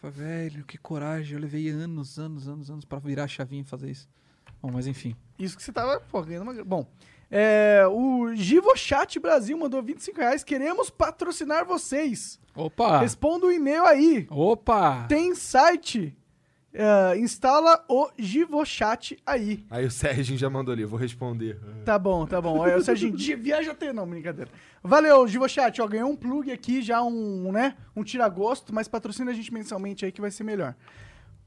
[0.00, 1.34] Falei, velho, que coragem.
[1.34, 4.08] Eu levei anos, anos, anos, anos pra virar a chavinha e fazer isso.
[4.62, 5.16] Bom, mas enfim.
[5.36, 6.64] Isso que você tava pô, ganhando uma...
[6.64, 6.86] Bom,
[7.30, 10.44] é, o Givochat Brasil mandou 25 reais.
[10.44, 12.38] Queremos patrocinar vocês.
[12.54, 13.00] Opa!
[13.00, 14.26] Responda o e-mail aí.
[14.30, 15.06] Opa!
[15.08, 16.16] Tem site.
[16.78, 19.64] É, instala o Givochat aí.
[19.68, 21.58] Aí o Sérgio já mandou ali, eu vou responder.
[21.84, 22.64] Tá bom, tá bom.
[22.64, 24.48] É, o Serginho, viaja até não, brincadeira.
[24.80, 29.34] Valeu, Givochat, ó, ganhou um plug aqui, já um, né, um tira-gosto, mas patrocina a
[29.34, 30.76] gente mensalmente aí que vai ser melhor.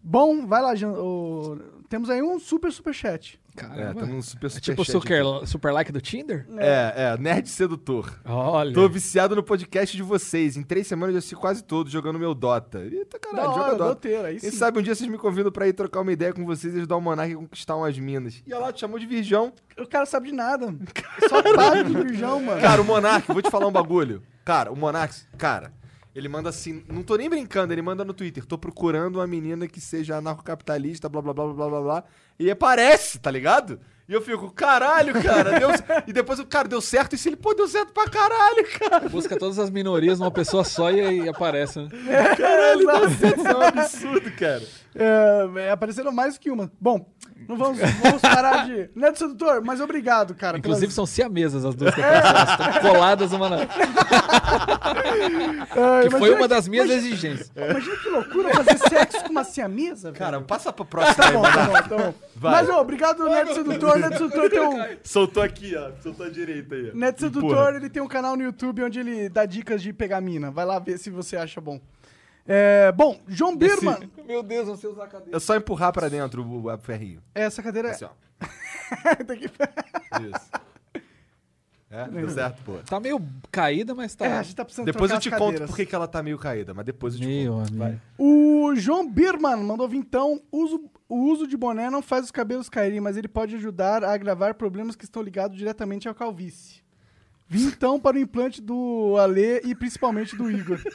[0.04, 1.58] Bom, vai lá, Jan, ô,
[1.90, 3.40] temos aí um super super chat.
[3.54, 4.00] É, Caramba.
[4.00, 6.48] tá num super É tipo o super, super like do Tinder?
[6.58, 8.10] É, é, Nerd Sedutor.
[8.24, 8.74] Olha.
[8.74, 10.56] Tô viciado no podcast de vocês.
[10.56, 12.80] Em três semanas eu já assisti quase todos jogando meu Dota.
[12.80, 13.90] Eita Da caralho, joga hora, Dota.
[13.96, 14.56] doteiro, aí Quem sim.
[14.56, 16.96] sabe um dia vocês me convidam pra ir trocar uma ideia com vocês e ajudar
[16.96, 18.42] o Monark a conquistar umas minas.
[18.48, 19.52] E olha lá, te chamou de virgão.
[19.78, 20.68] O cara sabe de nada.
[21.28, 22.62] Só paga de virgão, mano.
[22.62, 24.24] Cara, o Monark, vou te falar um bagulho.
[24.46, 25.74] Cara, o Monark, cara,
[26.14, 29.68] ele manda assim, não tô nem brincando, ele manda no Twitter, tô procurando uma menina
[29.68, 32.04] que seja anarcocapitalista, blá blá blá blá blá blá blá,
[32.38, 33.80] e aparece, tá ligado?
[34.10, 35.70] E eu fico, caralho, cara, deu...
[36.06, 39.08] e depois o cara deu certo, e se ele, pô, deu certo pra caralho, cara.
[39.08, 41.90] Busca todas as minorias numa pessoa só e, e aparece, né?
[42.36, 44.64] Caralho, deu certo, isso é um absurdo, cara.
[44.96, 46.70] É, é, apareceram mais que uma.
[46.80, 47.06] Bom,
[47.48, 48.90] não vamos, vamos parar de.
[48.96, 50.58] Neto Sedutor, mas obrigado, cara.
[50.58, 52.36] Inclusive pelas- são siamesas as duas que apareceram.
[52.40, 53.76] Elas estão coladas uma na outra.
[55.74, 57.52] Ah, Que foi uma das que- minhas imagina- exigências.
[57.56, 60.20] Imagina que loucura fazer sexo com uma siamesa, velho.
[60.20, 62.14] Cara, passa pra próxima Tá aí, bom, tá bom, tá bom.
[62.36, 62.52] Vai.
[62.52, 63.98] Mas, ó, obrigado, Neto Sedutor.
[64.00, 64.98] Neto Sedutor tem um.
[65.04, 66.92] Soltou aqui, ó, soltou a direita aí.
[66.94, 66.98] ó.
[66.98, 67.42] Neto Empurra.
[67.50, 70.52] Sedutor, ele tem um canal no YouTube onde ele dá dicas de pegar mina.
[70.52, 71.80] Vai lá ver se você acha bom.
[72.54, 74.10] É, bom, João Birman.
[74.28, 75.38] Meu Deus, não sei usar a cadeira.
[75.38, 77.24] É só empurrar pra dentro o, o ferrinho.
[77.34, 77.92] Essa cadeira é.
[77.92, 78.10] Assim, ó.
[79.26, 80.52] Tem que- Isso.
[81.90, 82.74] É, deu certo, pô.
[82.86, 84.26] Tá meio caída, mas tá.
[84.26, 86.38] É, a gente tá precisando Depois eu te conto por que que ela tá meio
[86.38, 87.74] caída, mas depois eu te Meu conto.
[87.74, 87.98] Vai.
[88.18, 90.42] O João Birman mandou vintão.
[90.52, 94.12] Uso, o uso de boné não faz os cabelos caírem, mas ele pode ajudar a
[94.14, 96.82] agravar problemas que estão ligados diretamente à calvície.
[97.48, 100.80] Vintão para o implante do Alê e principalmente do Igor.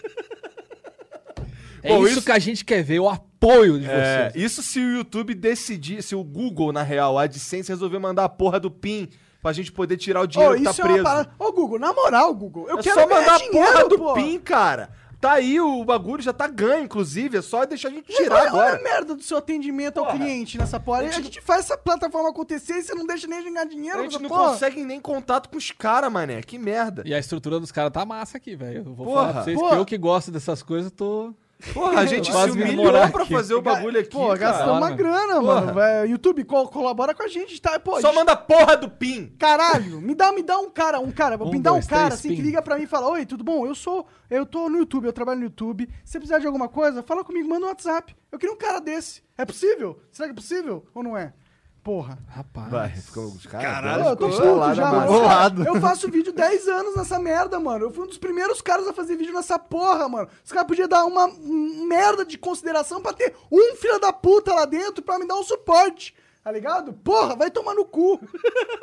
[1.87, 4.45] É Bom, isso, isso- que a gente quer ver, o apoio de É, vocês.
[4.45, 8.29] isso se o YouTube decidir, se o Google, na real, a AdSense resolver mandar a
[8.29, 9.09] porra do PIN
[9.43, 11.03] pra gente poder tirar o dinheiro que tá isso é preso.
[11.05, 11.31] parada.
[11.39, 14.15] Ô, Google, na moral, Google, eu é quero só mandar a porra do pô.
[14.15, 14.91] PIN, cara.
[15.19, 17.39] Tá aí, o bagulho já tá ganho, inclusive.
[17.39, 18.77] É só deixar a gente tirar olha, olha agora.
[18.79, 20.19] a merda do seu atendimento ao Porra.
[20.19, 21.01] cliente nessa porra.
[21.01, 24.21] A gente faz essa plataforma acontecer e você não deixa nem ganhar dinheiro A gente
[24.21, 24.51] não porra.
[24.51, 26.43] consegue nem contato com os caras, mané.
[26.43, 27.03] Que merda.
[27.07, 28.81] E a estrutura dos caras tá massa aqui, velho.
[28.87, 29.71] Eu vou Porra, falar pra vocês porra.
[29.75, 31.33] que eu que gosto dessas coisas, tô.
[31.73, 33.33] Porra, a gente se humilhou morar pra aqui.
[33.33, 34.37] fazer o bagulho aqui, Pô, cara.
[34.39, 35.73] gastamos uma grana, Porra.
[35.73, 36.07] mano.
[36.07, 37.81] YouTube, co- colabora com a gente, tá?
[37.81, 39.35] Pô, Só gente- manda porra do PIN.
[39.39, 42.03] Caralho, me dá, me dá um cara, um cara, Um, me dá um dois, cara
[42.09, 42.37] três, assim pim.
[42.37, 43.67] que liga pra mim e fala: Oi, tudo bom?
[43.67, 44.07] Eu sou.
[44.29, 45.89] Eu tô no YouTube, eu trabalho no YouTube.
[46.05, 48.15] Se você precisar de alguma coisa, fala comigo, manda um WhatsApp.
[48.31, 49.23] Eu queria um cara desse.
[49.39, 49.99] É possível?
[50.13, 50.85] Será que é possível?
[50.95, 51.33] Ou não é?
[51.87, 52.19] Porra.
[52.27, 52.69] Rapaz.
[52.69, 53.65] Vai, ficou os caras.
[53.65, 55.65] Caralho, eu tô bolado, já, mano.
[55.65, 57.85] Eu faço vídeo 10 anos nessa merda, mano.
[57.85, 60.29] Eu fui um dos primeiros caras a fazer vídeo nessa porra, mano.
[60.45, 64.53] Os caras podiam dar uma um merda de consideração pra ter um filho da puta
[64.53, 66.13] lá dentro pra me dar um suporte.
[66.43, 66.93] Tá ligado?
[66.93, 68.19] Porra, vai tomar no cu.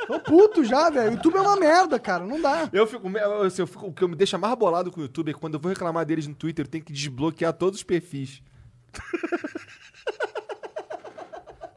[0.07, 1.11] Tô puto já, velho.
[1.15, 2.25] YouTube é uma merda, cara.
[2.25, 2.69] Não dá.
[2.71, 5.29] Eu fico, eu, assim, eu fico- o que me deixa mais bolado com o YouTube
[5.29, 7.83] é que quando eu vou reclamar deles no Twitter, eu tenho que desbloquear todos os
[7.83, 8.41] perfis.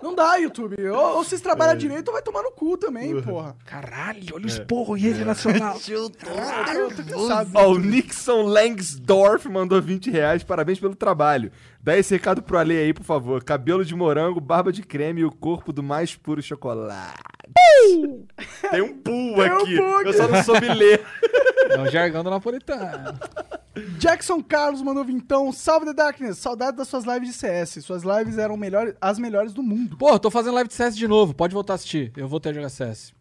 [0.03, 0.77] Não dá, YouTube.
[0.91, 1.77] Ou, ou vocês trabalham É.
[1.77, 3.57] direito ou vai tomar no cu também, porra.
[3.65, 5.79] Caralho, olha o esporro em rede nacional.
[5.89, 7.51] Eu tô cansado.
[7.55, 10.43] Ó, o Nixon Langsdorff mandou 20 reais.
[10.45, 11.51] Parabéns pelo trabalho.
[11.87, 13.45] Dá esse recado pro Ale aí, por favor.
[13.45, 17.15] Cabelo de morango, barba de creme e o corpo do mais puro chocolate.
[17.55, 19.77] Tem um Tem um aqui.
[19.77, 21.01] pull eu só não soube ler.
[21.71, 23.17] É o jargão do napolitano.
[23.99, 25.53] Jackson Carlos mandou vintão.
[25.53, 26.39] Salve The Darkness.
[26.39, 27.85] Saudade das suas lives de CS.
[27.85, 29.97] Suas lives eram melhores, as melhores do mundo.
[29.97, 31.35] Pô, tô fazendo live de CS de novo.
[31.35, 32.13] Pode voltar a assistir.
[32.17, 33.15] Eu voltei a jogar CS.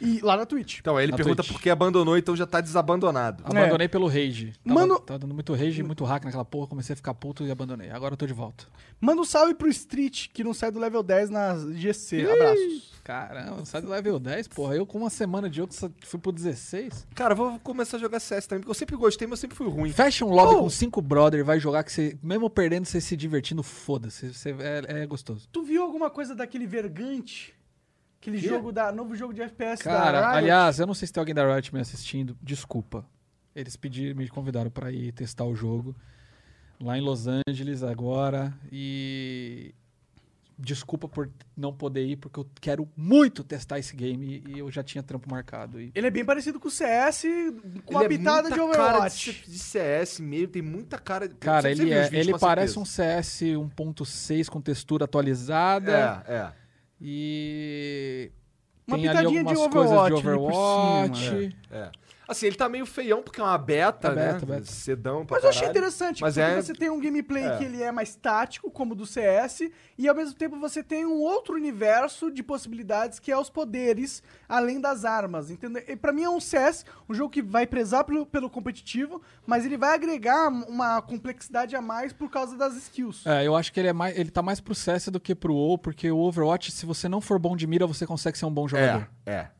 [0.00, 0.80] E lá na Twitch.
[0.80, 1.52] Então, aí ele Na pergunta Twitch.
[1.52, 3.42] por que abandonou, então já tá desabandonado.
[3.46, 4.52] Abandonei pelo rage.
[4.64, 6.66] Tava, Mano- tava dando muito rage, muito hack naquela porra.
[6.66, 7.90] Comecei a ficar puto e abandonei.
[7.90, 8.64] Agora eu tô de volta.
[9.00, 12.26] Manda um salve pro Street, que não sai do level 10 na GC.
[12.30, 12.94] Abraços.
[13.04, 14.74] Caramba, sai do level 10, porra.
[14.76, 17.06] Eu com uma semana de jogo só fui pro 16.
[17.14, 19.56] Cara, eu vou começar a jogar CS também, porque eu sempre gostei, mas eu sempre
[19.56, 19.92] fui ruim.
[19.92, 20.62] Fecha um lobby Oh!
[20.62, 24.32] com cinco brother e vai jogar que você, mesmo perdendo, você se divertindo, foda-se.
[24.32, 25.46] Você- É, é gostoso.
[25.52, 27.54] Tu viu alguma coisa daquele Vergante?
[28.24, 28.90] Aquele jogo da.
[28.90, 30.38] Novo jogo de FPS da Cara, Riot?
[30.38, 32.34] aliás, eu não sei se tem alguém da Riot me assistindo.
[32.42, 33.04] Desculpa.
[33.54, 35.94] Eles pediram, me convidaram pra ir testar o jogo
[36.80, 39.74] lá em Los Angeles agora e
[40.58, 44.82] desculpa por não poder ir, porque eu quero muito testar esse game e eu já
[44.82, 45.80] tinha trampo marcado.
[45.80, 45.92] E...
[45.94, 47.22] Ele é bem parecido com o CS,
[47.84, 49.32] com Ele uma pitada é de muita cara Overwatch.
[49.32, 51.28] de, de CS mesmo, tem muita cara...
[51.28, 52.84] Cara, ele, é, ele parece um.
[52.84, 56.63] CS 1.6 com textura atualizada É, é.
[57.06, 58.32] E
[58.88, 61.20] Uma tem ali pitadinha de algumas coisas de Overwatch Overwatch.
[61.28, 61.90] cima, É.
[62.26, 64.32] Assim, ele tá meio feião porque é uma beta, É né?
[64.32, 64.64] beta, beta.
[64.66, 65.78] Sedão pra Mas eu achei caralho.
[65.78, 67.56] interessante, Mas porque é- você tem um gameplay é.
[67.58, 71.04] que ele é mais tático, como o do CS, e ao mesmo tempo você tem
[71.04, 75.82] um outro universo de possibilidades que é os poderes, além das armas, entendeu?
[75.86, 79.64] E pra mim é um CS, um jogo que vai prezar pelo, pelo competitivo, mas
[79.66, 83.26] ele vai agregar uma complexidade a mais por causa das skills.
[83.26, 85.54] É, eu acho que ele é mais, ele tá mais pro CS do que pro
[85.54, 88.52] WoW, porque o Overwatch, se você não for bom de mira, você consegue ser um
[88.52, 89.08] bom jogador.
[89.26, 89.50] É, é.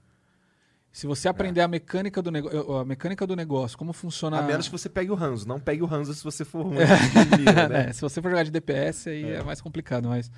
[0.95, 4.67] Se você aprender a mecânica do negócio, a mecânica do negócio, como funciona A menos
[4.67, 5.47] que você pegue o Hanzo.
[5.47, 7.87] Não pegue o Hanzo se você for ruim de mira, né?
[7.89, 10.31] É, se você for jogar de DPS, aí é, mais complicado, mas.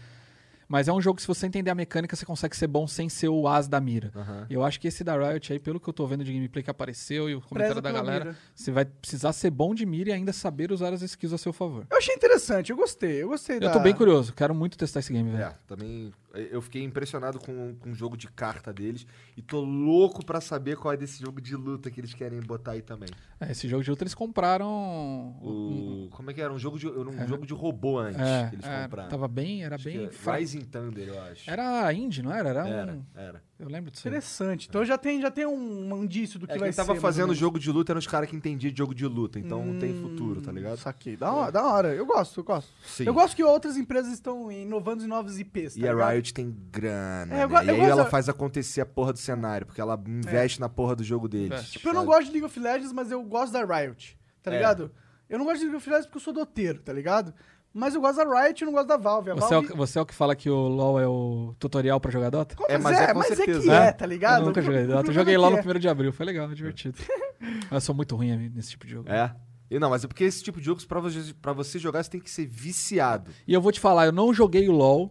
[0.66, 3.08] Mas é um jogo que, se você entender a mecânica, você consegue ser bom sem
[3.08, 4.10] ser o as da mira.
[4.50, 6.64] E eu acho que esse da Riot aí, pelo que eu tô vendo de gameplay
[6.64, 8.36] que apareceu e o comentário da pela galera, mira.
[8.54, 11.52] você vai precisar ser bom de mira e ainda saber usar as skills a seu
[11.52, 11.86] favor.
[11.88, 13.66] Eu achei interessante, eu gostei, eu gostei da...
[13.66, 15.44] Eu tô bem curioso, quero muito testar esse game, velho.
[15.44, 16.12] É, também.
[16.38, 19.06] Eu fiquei impressionado com, com o jogo de carta deles.
[19.36, 22.72] E tô louco pra saber qual é desse jogo de luta que eles querem botar
[22.72, 23.08] aí também.
[23.40, 25.36] É, esse jogo de luta eles compraram.
[25.42, 26.08] O.
[26.10, 26.52] Como é que era?
[26.52, 29.08] Um jogo de, era um jogo de robô antes É, que eles é, compraram.
[29.08, 30.04] tava bem, era Acho bem.
[30.06, 30.38] é fraco.
[30.40, 31.50] Rising Thunder, eu acho.
[31.50, 32.48] Era indie, não era?
[32.50, 33.02] Era, Era, um.
[33.14, 33.42] era.
[33.58, 34.06] Eu lembro disso.
[34.06, 34.12] aí.
[34.12, 36.76] Interessante, então já tem, já tem um, um indício do que É, vai quem ser.
[36.76, 39.06] tava mais ou fazendo jogo de luta eram os caras que entendiam de jogo de
[39.06, 40.76] luta, então não tem futuro, tá ligado?
[40.78, 41.16] Saquei.
[41.16, 41.94] Da hora, da hora.
[41.94, 42.70] Eu gosto, eu gosto.
[42.86, 43.04] Sim.
[43.04, 46.10] Eu gosto que outras empresas estão inovando em novos IPs, tá E a ligado?
[46.12, 47.34] Riot tem grana.
[47.34, 47.54] É, eu né?
[47.58, 50.60] go- E eu aí gosto ela faz acontecer a porra do cenário, porque ela investe
[50.60, 51.70] na porra do jogo deles.
[51.70, 54.56] Tipo, eu não gosto de League of Legends, mas eu gosto da Riot, tá É.
[54.56, 54.90] ligado?
[55.28, 57.32] Eu não gosto de League of Legends porque eu sou doteiro, tá ligado?
[57.78, 59.30] Mas eu gosto da Riot e não gosto da Valve.
[59.30, 59.76] A Você é, o, Valve...
[59.76, 62.56] você é o que fala que o LoL é o tutorial pra jogar Dota?
[62.68, 63.60] É, mas é com mas é certeza.
[63.62, 63.74] que É?
[63.88, 64.40] é, tá ligado?
[64.40, 65.10] Eu nunca joguei Dota.
[65.10, 65.60] Eu joguei é LoL no é.
[65.76, 66.96] 1 de abril, foi legal, divertido.
[67.40, 69.10] Mas eu sou muito ruim nesse tipo de jogo.
[69.10, 69.34] É.
[69.70, 72.10] E não, mas é porque esse tipo de jogos, pra você, pra você jogar, você
[72.10, 73.30] tem que ser viciado.
[73.46, 75.10] E eu vou te falar, eu não joguei o LoL,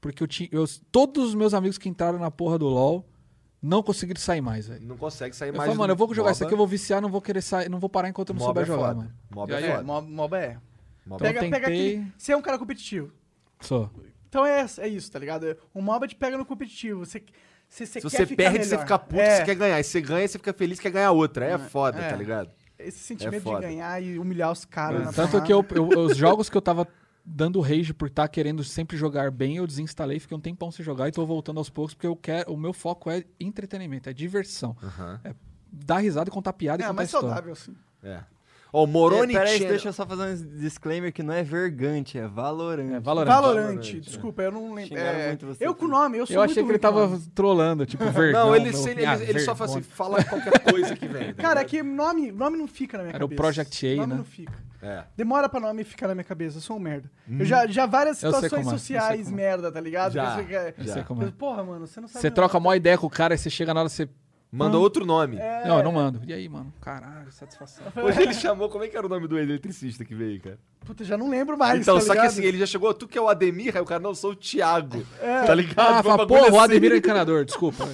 [0.00, 0.48] porque eu tinha.
[0.52, 3.04] eu- todos os meus amigos que entraram na porra do LoL
[3.62, 4.86] não conseguiram sair mais, velho.
[4.86, 6.32] Não consegue sair Eu mais falei, do mano, eu vou jogar MOBA.
[6.32, 8.40] isso aqui, eu vou viciar, não vou querer sair, não vou parar enquanto eu não
[8.40, 8.94] MOBA souber é jogar, foda.
[9.00, 9.12] mano.
[9.34, 9.82] MOBA E é É, foda.
[9.82, 10.56] Mo- MOBA é.
[11.10, 12.12] MOBA Pega, eu pega tentei- aquele...
[12.16, 13.12] Você é um cara competitivo.
[13.60, 13.90] Sou.
[14.28, 15.56] Então é, é isso, tá ligado?
[15.74, 17.04] O MOBA te pega no competitivo.
[17.04, 17.22] Você,
[17.68, 18.82] você, você Se quer você ficar perde, você melhor.
[18.82, 19.80] fica puto, É, você quer ganhar.
[19.80, 21.44] E você ganha, você fica feliz, quer ganhar outra.
[21.46, 22.08] É foda, é.
[22.10, 22.50] tá ligado?
[22.78, 23.60] Esse sentimento de foda.
[23.60, 25.04] ganhar e humilhar os caras.
[25.04, 26.86] na Tanto que eu, eu- os jogos que eu tava
[27.22, 31.06] dando rage por estar querendo sempre jogar bem, eu desinstalei, fiquei um tempão sem jogar
[31.08, 32.52] e tô voltando aos poucos, porque eu quero.
[32.52, 34.74] O meu foco é entretenimento, é diversão.
[34.82, 35.20] Aham.
[35.24, 35.34] É
[35.72, 37.28] dar risada e contar piada e É, contar mais história.
[37.28, 37.76] saudável, assim.
[38.02, 38.20] É.
[38.72, 41.42] Ó, o Moroni É, peraí, Channel- deixa eu só fazer um disclaimer que não é
[41.42, 42.94] vergante, é valorante.
[42.94, 43.28] É, Valorant.
[43.28, 44.96] Valorant, Valorant, desculpa, eu não lembro.
[44.98, 47.06] É, muito você eu com o nome, eu sou Eu muito achei que ele tava
[47.08, 47.22] nome.
[47.34, 48.46] trolando, tipo, vergão.
[48.46, 51.34] Não, ele, ele, ah, ele, ele só fala assim, fala qualquer coisa que vem.
[51.34, 53.42] Cara, é que nome, nome não fica na minha Era o cabeça.
[53.42, 54.16] Project A, nome né?
[54.18, 54.70] não fica.
[54.82, 55.04] É.
[55.14, 57.10] Demora pra nome ficar na minha cabeça, eu sou um merda.
[57.28, 59.42] Eu já, já várias Eu sei situações é, eu sei sociais como é.
[59.42, 60.12] merda, tá ligado?
[60.12, 60.92] Já, Eu Já.
[60.94, 61.30] sei como é.
[61.30, 62.22] Porra, mano, você não sabe.
[62.22, 64.08] Você troca a maior ideia com o cara e você chega na hora você.
[64.52, 65.36] Manda outro nome.
[65.36, 66.20] É, Não, eu não mando.
[66.26, 66.72] E aí, mano?
[66.80, 67.84] Caralho, satisfação.
[68.02, 70.58] Hoje ele chamou, como é que era o nome do eletricista que veio, cara?
[70.84, 71.80] Puta, já não lembro mais.
[71.80, 72.26] então, tá só que ligado?
[72.32, 74.32] assim, ele já chegou, tu que é o Ademir, aí o cara, não, eu sou
[74.32, 75.02] o Thiago.
[75.46, 75.78] Tá ligado?
[75.98, 76.58] Ah, fala, porra, o assim.
[76.58, 77.84] Ademir é encanador, desculpa.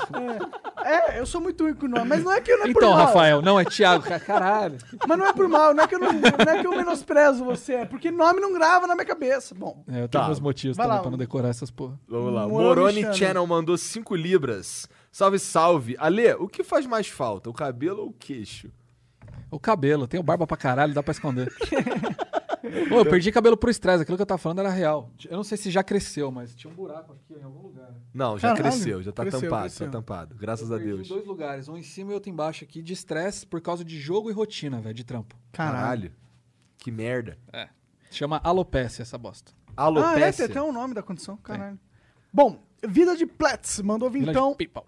[0.85, 2.83] É, eu sou muito ruim com o nome, mas não é que não é por
[2.83, 2.93] Então.
[2.95, 4.05] Rafael, não, é Thiago.
[4.05, 4.79] Ca- Caralho.
[5.07, 7.45] Mas não é por mal, não é que eu, não, não é que eu menosprezo
[7.45, 9.55] você, é porque nome não grava na minha cabeça.
[9.55, 10.27] Bom, É, eu tenho Tá.
[10.27, 11.03] meus motivos Vai também lá.
[11.03, 11.99] pra não decorar essas porra.
[12.09, 12.47] Vamos lá.
[12.49, 13.15] Moroni Moroni Channel.
[13.15, 14.89] Channel mandou 5 libras.
[15.13, 15.97] Salve, salve.
[15.99, 18.71] Ale, o que faz mais falta, o cabelo ou o queixo?
[19.51, 21.53] O cabelo, tenho barba pra caralho, dá pra esconder.
[22.89, 25.11] Pô, eu perdi cabelo pro estresse, aquilo que eu tava falando era real.
[25.31, 27.95] Eu não sei se já cresceu, mas tinha um buraco aqui em algum lugar.
[28.13, 28.75] Não, já Caralho.
[28.75, 29.87] cresceu, já tá Cresceu, tampado, cresceu.
[29.87, 30.35] tá tampado.
[30.35, 31.07] Graças a Perdi Deus.
[31.07, 33.97] em dois lugares, um em cima e outro embaixo aqui, de estresse por causa de
[33.99, 35.37] jogo e rotina, velho, de trampo.
[35.53, 35.81] caralho.
[35.81, 36.13] Caralho.
[36.79, 37.39] Que merda.
[37.53, 37.69] É.
[38.11, 39.53] Chama alopecia essa bosta.
[39.77, 40.45] Ah, é, tem Alopecia.
[40.47, 41.79] até o nome da condição, caralho.
[42.33, 44.55] Bom, Vida de Platts mandou Vila de então.
[44.55, 44.83] People.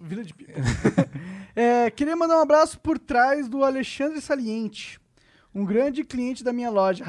[0.00, 0.52] Vida de Pipa.
[1.56, 5.00] É, queria mandar um abraço por trás do Alexandre Saliente,
[5.54, 7.04] um grande cliente da minha loja.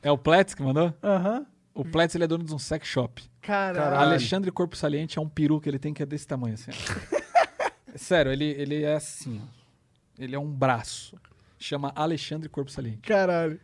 [0.00, 0.94] É o Pletz que mandou?
[1.02, 1.44] Aham.
[1.74, 3.24] O Pletz ele é dono de um sex shop.
[3.42, 3.96] Caralho.
[3.96, 6.70] Alexandre Corpo Saliente é um peru que ele tem que é desse tamanho assim.
[7.96, 9.42] Sério, ele, ele é assim.
[10.16, 11.18] Ele é um braço.
[11.58, 12.98] Chama Alexandre Corpo Saliente.
[12.98, 13.58] Caralho.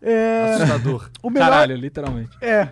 [0.00, 1.10] É, Assustador.
[1.22, 2.36] o melhor, Caralho, literalmente.
[2.40, 2.70] É.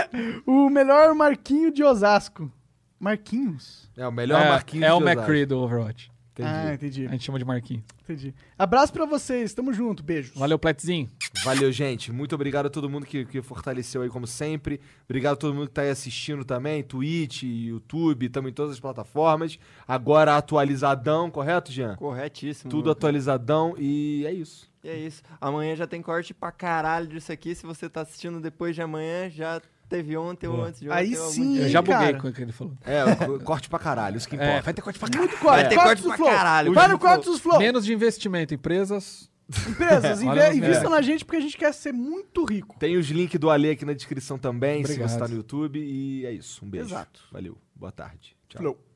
[0.46, 2.52] o melhor Marquinho de Osasco.
[2.98, 3.90] Marquinhos?
[3.96, 5.00] É o melhor é, Marquinhos é o.
[5.00, 6.10] McCree do Overwatch.
[6.38, 6.50] Entendi.
[6.54, 7.06] Ah, entendi.
[7.06, 7.82] A gente chama de Marquinho.
[8.04, 8.32] Entendi.
[8.56, 9.52] Abraço pra vocês.
[9.52, 10.04] Tamo junto.
[10.04, 10.36] Beijos.
[10.36, 11.10] Valeu, Pletzinho.
[11.44, 12.12] Valeu, gente.
[12.12, 14.80] Muito obrigado a todo mundo que, que fortaleceu aí, como sempre.
[15.04, 16.82] Obrigado a todo mundo que tá aí assistindo também.
[16.84, 19.58] Twitch, YouTube, estamos em todas as plataformas.
[19.86, 21.96] Agora atualizadão, correto, Jean?
[21.96, 22.70] Corretíssimo.
[22.70, 24.70] Tudo atualizadão e é isso.
[24.84, 25.22] E é isso.
[25.40, 27.52] Amanhã já tem corte pra caralho disso aqui.
[27.52, 30.96] Se você tá assistindo depois de amanhã, já teve ontem ou antes de ontem.
[30.98, 31.62] Aí sim, dia.
[31.62, 32.20] Eu já buguei cara.
[32.20, 32.74] com o que ele falou.
[32.84, 34.52] É, co- corte pra caralho, isso que importa.
[34.52, 35.28] É, vai ter corte pra caralho.
[35.28, 35.60] Muito corte.
[35.62, 36.28] Vai ter corte pra Flow.
[36.30, 36.72] caralho.
[36.74, 37.34] Vai no do corte Flow.
[37.34, 37.58] dos Flow.
[37.58, 38.54] Menos de investimento.
[38.54, 39.30] Empresas.
[39.66, 40.20] Empresas,
[40.54, 42.76] invistam na gente porque a gente quer ser muito rico.
[42.78, 45.08] Tem os links do Ale aqui na descrição também, se Obrigado.
[45.10, 45.78] você tá no YouTube.
[45.80, 46.64] E é isso.
[46.64, 46.86] Um beijo.
[46.88, 47.20] Exato.
[47.32, 47.56] Valeu.
[47.74, 48.36] Boa tarde.
[48.48, 48.60] Tchau.
[48.60, 48.87] Flow.